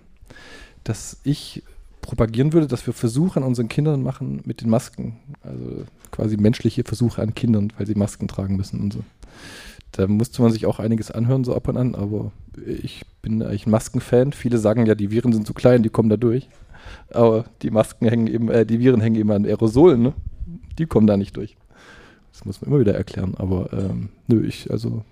dass 0.84 1.16
ich 1.24 1.62
propagieren 2.02 2.52
würde, 2.52 2.66
dass 2.66 2.86
wir 2.86 2.92
Versuche 2.92 3.38
an 3.38 3.44
unseren 3.44 3.68
Kindern 3.68 4.02
machen 4.02 4.42
mit 4.44 4.60
den 4.60 4.68
Masken. 4.68 5.16
Also 5.42 5.86
quasi 6.10 6.36
menschliche 6.36 6.84
Versuche 6.84 7.22
an 7.22 7.34
Kindern, 7.34 7.72
weil 7.78 7.86
sie 7.86 7.94
Masken 7.94 8.28
tragen 8.28 8.56
müssen 8.56 8.80
und 8.80 8.92
so. 8.92 9.00
Da 9.92 10.06
musste 10.06 10.42
man 10.42 10.50
sich 10.52 10.66
auch 10.66 10.78
einiges 10.78 11.10
anhören, 11.10 11.44
so 11.44 11.54
ab 11.54 11.68
und 11.68 11.76
an, 11.76 11.94
aber 11.94 12.32
ich 12.66 13.02
bin 13.20 13.42
eigentlich 13.42 13.66
ein 13.66 13.70
Maskenfan. 13.70 14.32
Viele 14.32 14.58
sagen 14.58 14.86
ja, 14.86 14.94
die 14.94 15.10
Viren 15.10 15.32
sind 15.32 15.46
zu 15.46 15.54
klein, 15.54 15.82
die 15.82 15.90
kommen 15.90 16.08
da 16.08 16.16
durch. 16.16 16.48
Aber 17.10 17.44
die 17.62 17.70
Masken 17.70 18.08
hängen 18.08 18.26
eben, 18.26 18.50
äh, 18.50 18.64
die 18.66 18.80
Viren 18.80 19.00
hängen 19.00 19.16
eben 19.16 19.30
an 19.30 19.44
Aerosolen, 19.44 20.02
ne? 20.02 20.12
Die 20.78 20.86
kommen 20.86 21.06
da 21.06 21.16
nicht 21.16 21.36
durch. 21.36 21.56
Das 22.32 22.44
muss 22.44 22.60
man 22.60 22.70
immer 22.70 22.80
wieder 22.80 22.94
erklären. 22.94 23.34
Aber 23.36 23.72
ähm, 23.72 24.08
nö, 24.26 24.44
ich 24.44 24.70
also 24.70 25.04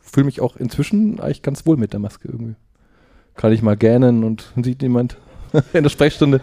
fühle 0.00 0.26
mich 0.26 0.40
auch 0.40 0.56
inzwischen 0.56 1.20
eigentlich 1.20 1.42
ganz 1.42 1.66
wohl 1.66 1.76
mit 1.76 1.92
der 1.92 2.00
Maske 2.00 2.28
irgendwie. 2.28 2.54
Kann 3.34 3.52
ich 3.52 3.62
mal 3.62 3.76
gähnen 3.76 4.24
und 4.24 4.52
sieht 4.62 4.82
niemand 4.82 5.16
in 5.72 5.82
der 5.82 5.90
Sprechstunde. 5.90 6.40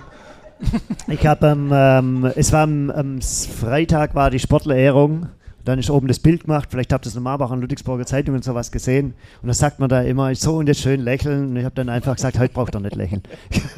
Ich 1.07 1.25
habe 1.25 1.49
am, 1.49 1.69
ähm, 1.73 2.31
es 2.35 2.51
war 2.53 2.63
am, 2.63 2.89
am 2.89 3.21
Freitag 3.21 4.15
war 4.15 4.29
die 4.29 4.39
Sportlerehrung. 4.39 5.27
Dann 5.65 5.79
ist 5.79 5.89
oben 5.89 6.07
das 6.07 6.19
Bild 6.19 6.43
gemacht. 6.43 6.69
Vielleicht 6.71 6.93
habt 6.93 7.05
ihr 7.05 7.09
es 7.09 7.15
normal 7.15 7.41
auch 7.41 7.51
an 7.51 7.59
Ludwigsburger 7.59 8.05
Zeitung 8.05 8.35
und 8.35 8.43
sowas 8.43 8.71
gesehen. 8.71 9.15
Und 9.41 9.47
da 9.47 9.53
sagt 9.53 9.79
man 9.79 9.89
da 9.89 10.01
immer 10.03 10.33
so 10.35 10.57
und 10.57 10.67
jetzt 10.67 10.81
schön 10.81 11.01
lächeln. 11.01 11.49
Und 11.49 11.57
ich 11.57 11.65
habe 11.65 11.75
dann 11.75 11.89
einfach 11.89 12.15
gesagt, 12.15 12.37
heute 12.37 12.53
braucht 12.53 12.75
ihr 12.75 12.79
nicht 12.79 12.95
lächeln. 12.95 13.23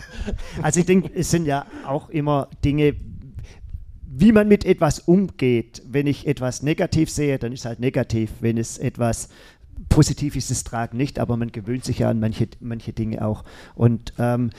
also 0.62 0.82
ich 0.82 0.86
denke, 0.86 1.10
es 1.16 1.32
sind 1.32 1.46
ja 1.46 1.66
auch 1.86 2.10
immer 2.10 2.50
Dinge, 2.64 2.96
wie 4.06 4.34
man 4.34 4.50
mit 4.50 4.66
etwas 4.66 5.00
umgeht. 5.00 5.82
Wenn 5.90 6.08
ich 6.08 6.28
etwas 6.28 6.62
negativ 6.62 7.10
sehe, 7.10 7.40
dann 7.40 7.54
ist 7.54 7.62
es 7.62 7.66
halt 7.66 7.80
negativ. 7.80 8.32
Wenn 8.42 8.58
es 8.58 8.78
etwas 8.78 9.30
positiv 9.88 10.36
ist, 10.36 10.52
ist 10.52 10.58
es 10.58 10.64
tragen 10.66 10.98
nicht. 10.98 11.20
Aber 11.20 11.38
man 11.38 11.54
gewöhnt 11.54 11.86
sich 11.86 12.00
ja 12.00 12.10
an 12.10 12.20
manche, 12.20 12.50
manche 12.60 12.92
Dinge 12.92 13.26
auch. 13.26 13.46
Und 13.76 14.14
ähm, 14.20 14.50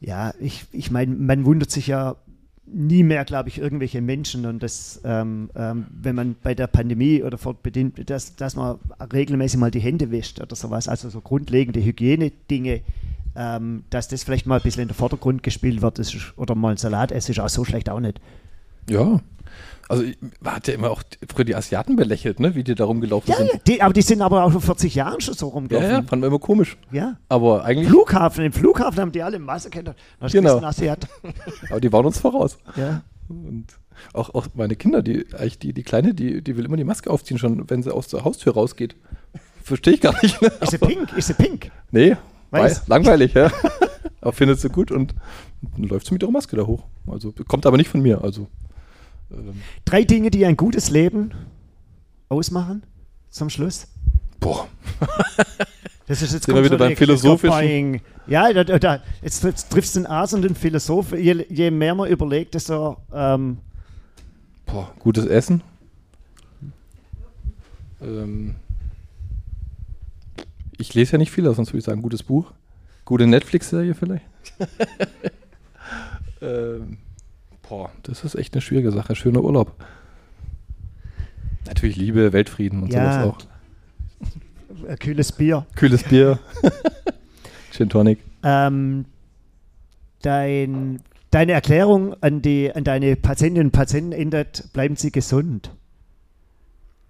ja, 0.00 0.34
ich, 0.40 0.66
ich 0.72 0.90
meine, 0.90 1.14
man 1.14 1.44
wundert 1.44 1.70
sich 1.70 1.86
ja 1.86 2.16
nie 2.72 3.02
mehr, 3.02 3.24
glaube 3.24 3.48
ich, 3.48 3.58
irgendwelche 3.58 4.00
Menschen 4.00 4.46
und 4.46 4.62
das, 4.62 5.00
ähm, 5.04 5.50
ähm, 5.54 5.86
wenn 5.90 6.14
man 6.14 6.36
bei 6.42 6.54
der 6.54 6.66
Pandemie 6.66 7.22
oder 7.22 7.38
fortbedingt, 7.38 8.08
dass, 8.10 8.36
dass 8.36 8.56
man 8.56 8.78
regelmäßig 9.12 9.58
mal 9.58 9.70
die 9.70 9.80
Hände 9.80 10.10
wäscht 10.10 10.40
oder 10.40 10.54
sowas, 10.56 10.88
also 10.88 11.08
so 11.08 11.20
grundlegende 11.20 11.82
Hygienedinge, 11.82 12.80
ähm, 13.36 13.84
dass 13.90 14.08
das 14.08 14.24
vielleicht 14.24 14.46
mal 14.46 14.56
ein 14.56 14.62
bisschen 14.62 14.82
in 14.82 14.88
den 14.88 14.94
Vordergrund 14.94 15.42
gespielt 15.42 15.82
wird 15.82 15.98
ist, 15.98 16.16
oder 16.36 16.54
mal 16.54 16.72
ein 16.72 16.76
Salat 16.76 17.12
essen, 17.12 17.32
ist 17.32 17.40
auch 17.40 17.48
so 17.48 17.64
schlecht 17.64 17.88
auch 17.88 18.00
nicht. 18.00 18.20
Ja. 18.88 19.20
Also 19.88 20.04
man 20.40 20.54
hat 20.56 20.68
ja 20.68 20.74
immer 20.74 20.90
auch 20.90 21.02
früher 21.34 21.44
die 21.46 21.56
Asiaten 21.56 21.96
belächelt, 21.96 22.40
ne? 22.40 22.54
Wie 22.54 22.62
die 22.62 22.74
da 22.74 22.84
rumgelaufen 22.84 23.30
Ja, 23.30 23.38
sind. 23.38 23.50
ja, 23.52 23.58
die, 23.66 23.82
aber 23.82 23.92
die 23.94 24.02
sind 24.02 24.20
aber 24.20 24.44
auch 24.44 24.52
vor 24.52 24.60
40 24.60 24.94
Jahren 24.94 25.20
schon 25.20 25.34
so 25.34 25.46
Ja, 25.46 25.50
ja, 25.50 25.54
rumgelaufen. 25.54 26.06
fand 26.08 26.20
man 26.20 26.28
immer 26.28 26.38
komisch. 26.38 26.76
Ja. 26.92 27.16
Aber 27.28 27.64
eigentlich, 27.64 27.88
Flughafen, 27.88 28.44
im 28.44 28.52
Flughafen 28.52 29.00
haben 29.00 29.12
die 29.12 29.22
alle 29.22 29.38
Masse 29.38 29.70
kennt. 29.70 29.94
Genau. 30.30 30.58
Asiat. 30.62 31.08
aber 31.70 31.80
die 31.80 31.92
waren 31.92 32.04
uns 32.06 32.18
voraus. 32.18 32.58
Ja. 32.76 33.02
Und 33.28 33.66
auch, 34.12 34.34
auch 34.34 34.46
meine 34.54 34.76
Kinder, 34.76 35.02
die, 35.02 35.26
eigentlich 35.34 35.58
die, 35.58 35.72
die 35.72 35.82
Kleine, 35.82 36.14
die, 36.14 36.42
die 36.42 36.56
will 36.56 36.64
immer 36.66 36.76
die 36.76 36.84
Maske 36.84 37.10
aufziehen, 37.10 37.38
schon 37.38 37.68
wenn 37.68 37.82
sie 37.82 37.92
aus 37.92 38.08
der 38.08 38.24
Haustür 38.24 38.54
rausgeht. 38.54 38.94
Verstehe 39.62 39.94
ich 39.94 40.00
gar 40.00 40.14
nicht. 40.22 40.40
Ne? 40.40 40.52
Ist 40.60 40.70
sie 40.70 40.78
pink? 40.78 41.12
Ist 41.16 41.26
sie 41.28 41.34
pink? 41.34 41.70
Nee, 41.90 42.16
Weiß. 42.50 42.80
weiß. 42.82 42.88
langweilig, 42.88 43.34
ja. 43.34 43.50
aber 44.20 44.32
findet 44.32 44.60
sie 44.60 44.68
gut 44.68 44.90
und 44.90 45.14
dann 45.62 45.84
läuft 45.84 46.06
sie 46.06 46.14
mit 46.14 46.22
ihrer 46.22 46.30
Maske 46.32 46.56
da 46.56 46.66
hoch. 46.66 46.84
Also 47.06 47.32
kommt 47.46 47.66
aber 47.66 47.76
nicht 47.76 47.88
von 47.90 48.00
mir. 48.00 48.22
Also 48.22 48.46
ähm, 49.30 49.60
Drei 49.84 50.04
Dinge, 50.04 50.30
die 50.30 50.44
ein 50.46 50.56
gutes 50.56 50.90
Leben 50.90 51.32
ausmachen, 52.28 52.82
zum 53.30 53.50
Schluss. 53.50 53.86
boah, 54.40 54.68
Das 56.06 56.22
ist 56.22 56.32
jetzt 56.32 56.46
Sind 56.46 56.54
wir 56.54 56.64
wieder 56.64 56.78
beim 56.78 56.86
so 56.88 56.90
die- 56.90 56.96
Philosophischen? 56.96 58.00
Ja, 58.26 58.50
da, 58.52 58.64
da, 58.64 59.02
jetzt, 59.22 59.44
jetzt 59.44 59.70
triffst 59.70 59.94
du 59.94 60.00
den 60.00 60.06
Arzt 60.06 60.32
und 60.32 60.40
den 60.42 60.54
Philosoph. 60.54 61.12
Je, 61.12 61.44
je 61.50 61.70
mehr 61.70 61.94
man 61.94 62.08
überlegt, 62.08 62.54
desto 62.54 62.96
ähm, 63.12 63.58
boah, 64.64 64.90
gutes 64.98 65.26
Essen. 65.26 65.62
Ähm, 68.00 68.54
ich 70.78 70.94
lese 70.94 71.12
ja 71.12 71.18
nicht 71.18 71.30
viel, 71.30 71.44
sonst 71.52 71.68
würde 71.70 71.78
ich 71.78 71.84
sagen, 71.84 72.00
gutes 72.02 72.22
Buch. 72.22 72.52
Gute 73.04 73.26
Netflix-Serie 73.26 73.94
vielleicht. 73.94 74.24
ähm, 76.40 76.98
boah, 77.68 77.90
das 78.02 78.24
ist 78.24 78.34
echt 78.34 78.54
eine 78.54 78.60
schwierige 78.62 78.92
Sache. 78.92 79.14
Schöner 79.14 79.42
Urlaub. 79.42 79.74
Natürlich 81.66 81.96
Liebe, 81.96 82.32
Weltfrieden 82.32 82.82
und 82.82 82.92
Ja. 82.92 83.12
sowas 83.22 83.34
auch. 83.34 83.38
ein 84.88 84.98
kühles 84.98 85.32
Bier. 85.32 85.66
Kühles 85.74 86.02
Bier. 86.04 86.38
Gin 87.72 87.88
Tonic. 87.90 88.18
Ähm, 88.42 89.04
dein, 90.22 91.00
deine 91.30 91.52
Erklärung 91.52 92.14
an, 92.22 92.40
die, 92.42 92.72
an 92.74 92.84
deine 92.84 93.16
Patientinnen 93.16 93.68
und 93.68 93.72
Patienten 93.72 94.12
ändert, 94.12 94.72
bleiben 94.72 94.96
sie 94.96 95.10
gesund. 95.12 95.70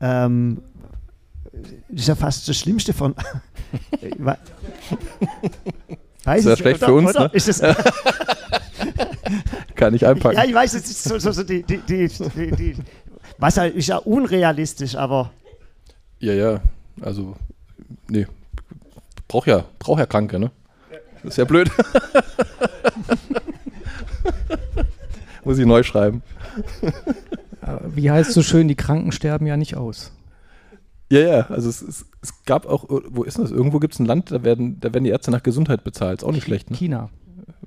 Ähm, 0.00 0.62
das 1.88 2.00
ist 2.02 2.08
ja 2.08 2.14
fast 2.14 2.48
das 2.48 2.56
Schlimmste 2.58 2.92
von. 2.92 3.14
Weiß 6.24 6.44
Ist 6.44 6.52
ich, 6.52 6.58
schlecht 6.58 6.78
oder, 6.82 6.86
für 6.86 6.94
uns, 6.94 7.10
oder? 7.10 7.24
ne? 7.24 7.30
Ist 7.32 7.48
es, 7.48 7.60
Kann 9.74 9.94
ich 9.94 10.06
einpacken. 10.06 10.36
Ja, 10.36 10.44
ich 10.44 10.54
weiß, 10.54 10.74
es 10.74 10.90
ist 10.90 11.04
so, 11.04 11.18
so, 11.18 11.32
so 11.32 11.42
die, 11.44 11.62
die, 11.62 11.78
die, 11.78 12.08
die, 12.08 12.50
die, 12.50 12.76
was 13.38 13.56
halt 13.56 13.74
ist 13.76 13.86
ja 13.88 13.98
unrealistisch, 13.98 14.96
aber 14.96 15.30
Ja, 16.18 16.32
ja, 16.32 16.60
also, 17.00 17.36
nee, 18.08 18.26
braucht 19.28 19.46
ja, 19.46 19.64
braucht 19.78 20.00
ja 20.00 20.06
Kranke, 20.06 20.38
ne? 20.38 20.50
Das 21.22 21.32
ist 21.34 21.36
ja 21.38 21.44
blöd. 21.44 21.70
Muss 25.44 25.58
ich 25.58 25.66
neu 25.66 25.82
schreiben. 25.82 26.22
Wie 27.86 28.10
heißt 28.10 28.32
so 28.32 28.42
schön, 28.42 28.68
die 28.68 28.74
Kranken 28.74 29.12
sterben 29.12 29.46
ja 29.46 29.56
nicht 29.56 29.76
aus. 29.76 30.12
Ja, 31.10 31.20
ja, 31.20 31.40
also 31.48 31.68
es, 31.68 31.80
es, 31.80 32.06
es 32.20 32.44
gab 32.44 32.66
auch, 32.66 32.84
wo 32.88 33.22
ist 33.22 33.38
das? 33.38 33.50
Irgendwo 33.50 33.78
gibt 33.78 33.94
es 33.94 34.00
ein 34.00 34.06
Land, 34.06 34.30
da 34.30 34.42
werden, 34.44 34.78
da 34.80 34.92
werden 34.92 35.04
die 35.04 35.10
Ärzte 35.10 35.30
nach 35.30 35.42
Gesundheit 35.42 35.84
bezahlt. 35.84 36.20
Ist 36.20 36.24
auch 36.24 36.32
nicht 36.32 36.44
schlecht, 36.44 36.70
ne? 36.70 36.76
China. 36.76 37.08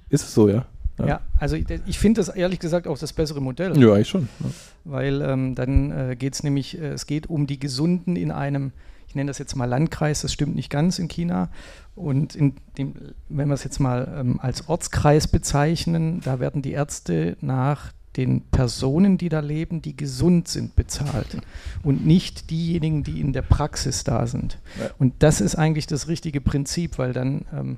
Ist 0.10 0.24
es 0.24 0.34
so, 0.34 0.48
ja? 0.48 0.66
Ja, 1.00 1.08
ja 1.08 1.22
also 1.40 1.56
ich, 1.56 1.66
ich 1.88 1.98
finde 1.98 2.22
das 2.22 2.30
ehrlich 2.30 2.60
gesagt 2.60 2.88
auch 2.88 2.98
das 2.98 3.14
bessere 3.14 3.42
Modell. 3.42 3.78
Ja, 3.82 3.94
eigentlich 3.94 4.10
schon. 4.10 4.30
Ja. 4.40 4.50
Weil 4.84 5.22
ähm, 5.22 5.56
dann 5.56 5.92
äh, 5.92 6.16
geht 6.16 6.36
es 6.36 6.44
nämlich, 6.44 6.80
äh, 6.80 6.90
es 6.90 7.08
geht 7.08 7.30
um 7.30 7.48
die 7.48 7.60
Gesunden 7.60 8.16
in 8.16 8.32
einem, 8.32 8.72
ich 9.08 9.16
nenne 9.16 9.30
das 9.30 9.40
jetzt 9.40 9.56
mal 9.56 9.66
Landkreis, 9.66 10.22
das 10.22 10.34
stimmt 10.34 10.56
nicht 10.56 10.70
ganz 10.70 11.00
in 11.00 11.08
China. 11.08 11.50
Und 11.96 12.36
in 12.36 12.56
dem, 12.78 12.94
wenn 13.30 13.48
wir 13.48 13.56
es 13.56 13.64
jetzt 13.64 13.80
mal 13.80 14.08
ähm, 14.20 14.40
als 14.40 14.70
Ortskreis 14.70 15.28
bezeichnen, 15.28 16.22
da 16.24 16.40
werden 16.40 16.62
die 16.62 16.72
Ärzte 16.72 17.38
nach 17.42 17.92
den 18.18 18.42
Personen, 18.52 19.18
die 19.18 19.30
da 19.30 19.40
leben, 19.40 19.82
die 19.82 19.96
gesund 19.96 20.48
sind, 20.48 20.76
bezahlt 20.76 21.38
und 21.84 22.06
nicht 22.06 22.50
diejenigen, 22.50 23.04
die 23.04 23.22
in 23.22 23.34
der 23.34 23.42
Praxis 23.42 24.04
da 24.04 24.28
sind. 24.28 24.60
Und 24.98 25.14
das 25.20 25.42
ist 25.42 25.56
eigentlich 25.56 25.88
das 25.88 26.08
richtige 26.08 26.42
Prinzip, 26.42 26.98
weil 26.98 27.14
dann, 27.14 27.46
ähm, 27.54 27.78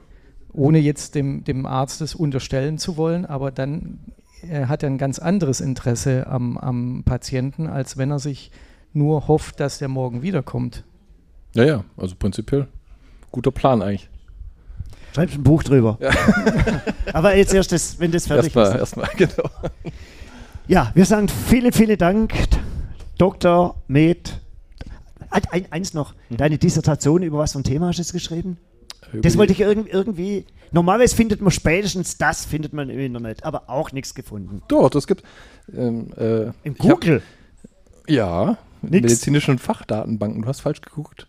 ohne 0.51 0.79
jetzt 0.79 1.15
dem, 1.15 1.43
dem 1.43 1.65
Arzt 1.65 2.01
das 2.01 2.15
unterstellen 2.15 2.77
zu 2.77 2.97
wollen, 2.97 3.25
aber 3.25 3.51
dann 3.51 3.99
er 4.47 4.67
hat 4.67 4.83
er 4.83 4.89
ein 4.89 4.97
ganz 4.97 5.19
anderes 5.19 5.61
Interesse 5.61 6.27
am, 6.27 6.57
am 6.57 7.03
Patienten, 7.05 7.67
als 7.67 7.97
wenn 7.97 8.11
er 8.11 8.19
sich 8.19 8.51
nur 8.91 9.29
hofft, 9.29 9.61
dass 9.61 9.77
der 9.77 9.87
morgen 9.87 10.21
wiederkommt. 10.21 10.83
Ja, 11.55 11.63
ja, 11.63 11.83
also 11.95 12.15
prinzipiell 12.15 12.67
guter 13.33 13.51
Plan 13.51 13.81
eigentlich. 13.81 14.09
Schreibst 15.13 15.35
ein 15.35 15.43
Buch 15.43 15.63
drüber. 15.63 15.97
Ja. 15.99 16.11
Aber 17.13 17.35
jetzt 17.35 17.53
erst, 17.53 17.71
das, 17.73 17.99
wenn 17.99 18.11
das 18.11 18.27
fertig 18.27 18.55
erstmal, 18.55 18.67
ist. 18.67 18.79
Erstmal, 18.79 19.09
genau. 19.17 19.49
Ja, 20.67 20.91
wir 20.95 21.05
sagen 21.05 21.27
vielen, 21.27 21.73
vielen 21.73 21.97
Dank, 21.97 22.33
Dr. 23.17 23.75
Med. 23.87 24.39
Ein, 25.29 25.65
eins 25.71 25.93
noch, 25.93 26.13
mhm. 26.29 26.37
deine 26.37 26.57
Dissertation 26.57 27.21
über 27.23 27.39
was 27.39 27.51
für 27.51 27.59
ein 27.59 27.63
Thema 27.63 27.87
hast 27.87 27.97
du 27.97 28.03
jetzt 28.03 28.13
geschrieben? 28.13 28.57
Das 29.21 29.37
wollte 29.37 29.51
ich 29.51 29.59
irgendwie. 29.59 30.45
Normalerweise 30.71 31.15
findet 31.15 31.41
man 31.41 31.51
spätestens 31.51 32.17
das 32.17 32.45
findet 32.45 32.73
man 32.73 32.89
im 32.89 32.97
Internet, 32.97 33.43
aber 33.43 33.69
auch 33.69 33.91
nichts 33.91 34.15
gefunden. 34.15 34.61
Doch, 34.69 34.89
das 34.89 35.05
gibt. 35.05 35.23
Ähm, 35.75 36.11
äh, 36.17 36.45
Im 36.63 36.75
Google? 36.75 37.21
Hab, 37.21 38.09
ja, 38.09 38.57
nix. 38.81 39.03
medizinischen 39.03 39.59
Fachdatenbanken. 39.59 40.43
Du 40.43 40.47
hast 40.47 40.61
falsch 40.61 40.81
geguckt. 40.81 41.27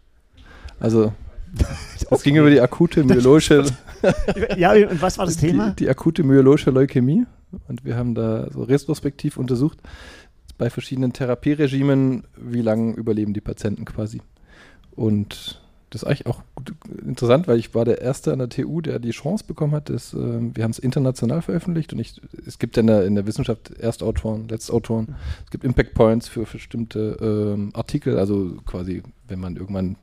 Also, 0.80 1.12
es 1.96 2.10
okay. 2.10 2.22
ging 2.24 2.36
über 2.36 2.50
die 2.50 2.60
akute 2.60 3.04
myologische. 3.04 3.64
ja, 4.56 4.72
und 4.72 5.00
was 5.00 5.18
war 5.18 5.26
das 5.26 5.36
Thema? 5.36 5.70
Die, 5.70 5.84
die, 5.84 5.88
akute 5.88 6.22
myologische 6.22 6.70
Leukämie. 6.70 7.26
Und 7.68 7.84
wir 7.84 7.96
haben 7.96 8.14
da 8.14 8.50
so 8.50 8.62
retrospektiv 8.62 9.36
untersucht, 9.36 9.78
bei 10.58 10.70
verschiedenen 10.70 11.12
Therapieregimen, 11.12 12.24
wie 12.36 12.62
lange 12.62 12.94
überleben 12.94 13.32
die 13.32 13.40
Patienten 13.40 13.84
quasi. 13.84 14.20
Und 14.92 15.60
das 15.94 16.02
ist 16.02 16.08
eigentlich 16.08 16.26
auch 16.26 16.42
interessant, 17.06 17.46
weil 17.46 17.58
ich 17.58 17.72
war 17.72 17.84
der 17.84 18.00
Erste 18.00 18.32
an 18.32 18.40
der 18.40 18.48
TU, 18.48 18.80
der 18.80 18.98
die 18.98 19.12
Chance 19.12 19.44
bekommen 19.46 19.74
hat. 19.74 19.90
Dass, 19.90 20.12
äh, 20.12 20.16
wir 20.16 20.64
haben 20.64 20.72
es 20.72 20.80
international 20.80 21.40
veröffentlicht 21.40 21.92
und 21.92 22.00
ich, 22.00 22.20
es 22.44 22.58
gibt 22.58 22.76
ja 22.76 22.80
in 22.80 22.88
der, 22.88 23.04
in 23.04 23.14
der 23.14 23.26
Wissenschaft 23.26 23.70
Erstautoren, 23.78 24.48
Letztautoren. 24.48 25.14
Es 25.44 25.52
gibt 25.52 25.62
Impact 25.62 25.94
Points 25.94 26.26
für 26.26 26.42
bestimmte 26.42 27.16
ähm, 27.20 27.70
Artikel, 27.74 28.18
also 28.18 28.56
quasi, 28.66 29.04
wenn 29.28 29.38
man 29.38 29.54
irgendwann 29.54 29.96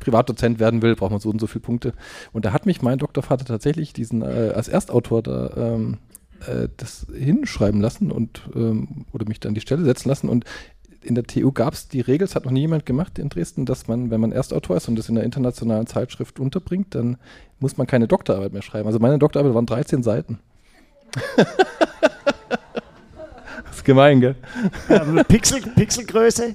Privatdozent 0.00 0.58
werden 0.58 0.82
will, 0.82 0.96
braucht 0.96 1.10
man 1.10 1.20
so 1.20 1.30
und 1.30 1.40
so 1.40 1.46
viele 1.46 1.62
Punkte. 1.62 1.92
Und 2.32 2.44
da 2.44 2.52
hat 2.52 2.66
mich 2.66 2.82
mein 2.82 2.98
Doktorvater 2.98 3.44
tatsächlich 3.44 3.92
diesen 3.92 4.22
äh, 4.22 4.52
als 4.54 4.68
Erstautor 4.68 5.22
da 5.22 5.50
ähm, 5.56 5.98
äh, 6.46 6.68
das 6.76 7.06
hinschreiben 7.12 7.80
lassen 7.80 8.10
und 8.10 8.48
ähm, 8.54 9.06
oder 9.12 9.26
mich 9.26 9.40
dann 9.40 9.54
die 9.54 9.60
Stelle 9.60 9.84
setzen 9.84 10.08
lassen. 10.08 10.28
Und 10.28 10.44
in 11.02 11.14
der 11.14 11.24
TU 11.24 11.52
gab 11.52 11.74
es 11.74 11.88
die 11.88 12.00
Regel, 12.00 12.24
es 12.26 12.34
hat 12.34 12.44
noch 12.44 12.52
nie 12.52 12.60
jemand 12.60 12.86
gemacht 12.86 13.18
in 13.18 13.28
Dresden, 13.28 13.66
dass 13.66 13.88
man, 13.88 14.10
wenn 14.10 14.20
man 14.20 14.32
Erstautor 14.32 14.76
ist 14.76 14.88
und 14.88 14.96
das 14.96 15.08
in 15.08 15.16
einer 15.16 15.24
internationalen 15.24 15.86
Zeitschrift 15.86 16.40
unterbringt, 16.40 16.94
dann 16.94 17.16
muss 17.60 17.76
man 17.76 17.86
keine 17.86 18.08
Doktorarbeit 18.08 18.52
mehr 18.52 18.62
schreiben. 18.62 18.86
Also 18.86 18.98
meine 18.98 19.18
Doktorarbeit 19.18 19.54
waren 19.54 19.66
13 19.66 20.02
Seiten. 20.02 20.38
gemein, 23.88 24.20
gell? 24.20 24.36
Ja, 24.90 25.24
Pixel, 25.24 25.62
Pixelgröße? 25.62 26.54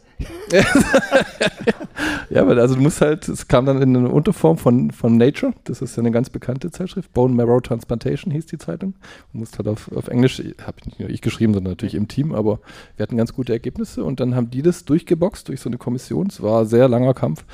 ja, 2.29 2.41
aber 2.43 2.57
also 2.57 2.75
du 2.75 2.81
musst 2.81 3.01
halt, 3.01 3.27
es 3.27 3.47
kam 3.47 3.65
dann 3.65 3.81
in 3.81 3.97
einer 3.97 4.13
Unterform 4.13 4.59
von, 4.59 4.91
von 4.91 5.17
Nature, 5.17 5.51
das 5.63 5.81
ist 5.81 5.97
ja 5.97 6.01
eine 6.01 6.11
ganz 6.11 6.29
bekannte 6.29 6.69
Zeitschrift, 6.69 7.11
Bone 7.11 7.33
Marrow 7.33 7.59
Transplantation 7.59 8.31
hieß 8.31 8.45
die 8.45 8.59
Zeitung. 8.59 8.93
Du 9.31 9.39
musst 9.39 9.57
halt 9.57 9.67
auf, 9.67 9.91
auf 9.91 10.09
Englisch, 10.09 10.43
habe 10.61 10.77
nicht 10.85 10.99
nur 10.99 11.09
ich 11.09 11.21
geschrieben, 11.21 11.55
sondern 11.55 11.71
natürlich 11.71 11.95
im 11.95 12.07
Team, 12.07 12.33
aber 12.33 12.59
wir 12.97 13.03
hatten 13.03 13.17
ganz 13.17 13.33
gute 13.33 13.51
Ergebnisse 13.51 14.03
und 14.03 14.19
dann 14.19 14.35
haben 14.35 14.51
die 14.51 14.61
das 14.61 14.85
durchgeboxt 14.85 15.49
durch 15.49 15.59
so 15.59 15.69
eine 15.69 15.79
Kommission. 15.79 16.27
Es 16.27 16.39
war 16.43 16.61
ein 16.61 16.67
sehr 16.67 16.87
langer 16.87 17.15
Kampf 17.15 17.45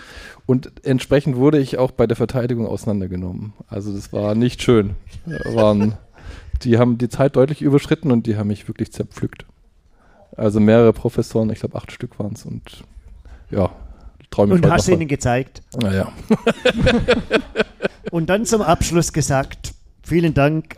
und 0.46 0.74
entsprechend 0.84 1.38
wurde 1.38 1.58
ich 1.58 1.78
auch 1.78 1.92
bei 1.92 2.06
der 2.06 2.18
Verteidigung 2.18 2.68
auseinandergenommen. 2.68 3.54
Also 3.70 3.94
das 3.94 4.12
war 4.12 4.36
nicht 4.36 4.62
schön. 4.62 4.96
Waren, 5.54 5.94
die 6.64 6.78
haben 6.78 6.98
die 6.98 7.08
Zeit 7.08 7.38
deutlich 7.38 7.62
überschritten 7.62 8.12
und 8.12 8.28
die 8.28 8.36
haben 8.36 8.48
mich 8.48 8.68
wirklich 8.68 8.92
zerpflückt. 8.92 9.46
Also 10.40 10.62
mehrere 10.62 10.94
Professoren, 10.94 11.50
ich 11.50 11.60
glaube 11.60 11.76
acht 11.76 11.92
Stück 11.92 12.18
waren 12.18 12.34
es 12.34 12.46
und 12.46 12.84
ja, 13.52 13.72
träume 14.30 14.54
Und 14.54 14.70
hast 14.70 14.88
ihnen 14.88 15.08
gezeigt. 15.08 15.62
Naja. 15.82 16.14
und 18.12 18.30
dann 18.30 18.46
zum 18.46 18.62
Abschluss 18.62 19.12
gesagt, 19.12 19.74
vielen 20.02 20.34
Dank, 20.34 20.78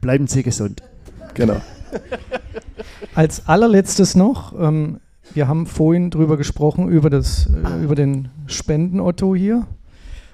bleiben 0.00 0.26
Sie 0.26 0.42
gesund. 0.42 0.82
Genau. 1.34 1.60
Als 3.14 3.46
allerletztes 3.46 4.16
noch, 4.16 4.58
ähm, 4.58 4.98
wir 5.34 5.46
haben 5.46 5.66
vorhin 5.66 6.10
drüber 6.10 6.36
gesprochen, 6.36 6.88
über, 6.88 7.08
das, 7.08 7.46
äh, 7.46 7.84
über 7.84 7.94
den 7.94 8.30
Spenden-Otto 8.46 9.36
hier. 9.36 9.68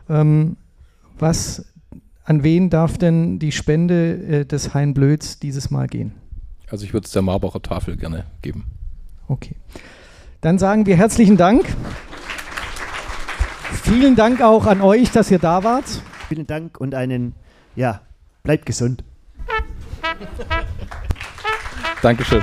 Ähm, 0.09 0.57
was, 1.19 1.67
an 2.25 2.43
wen 2.43 2.71
darf 2.71 2.97
denn 2.97 3.39
die 3.39 3.53
Spende 3.53 4.15
äh, 4.15 4.45
des 4.47 4.73
Hein 4.73 4.95
Blöds 4.95 5.39
dieses 5.39 5.71
Mal 5.71 5.89
gehen? 5.89 6.22
Also 6.73 6.87
ich 6.87 6.95
würde 6.95 7.05
es 7.05 7.13
der 7.13 7.21
Marbacher 7.21 7.61
Tafel 7.61 7.99
gerne 7.99 8.25
geben. 8.41 8.65
Okay. 9.29 9.57
Dann 10.41 10.59
sagen 10.59 10.87
wir 10.87 10.97
herzlichen 10.97 11.37
Dank. 11.37 11.67
Vielen 13.83 14.17
Dank 14.17 14.41
auch 14.41 14.65
an 14.65 14.81
euch, 14.81 15.11
dass 15.11 15.31
ihr 15.31 15.39
da 15.39 15.65
wart. 15.65 15.85
Vielen 16.31 16.47
Dank 16.47 16.81
und 16.81 16.95
einen, 16.95 17.35
ja, 17.77 18.01
bleibt 18.43 18.65
gesund. 18.65 19.05
Dankeschön. 22.01 22.43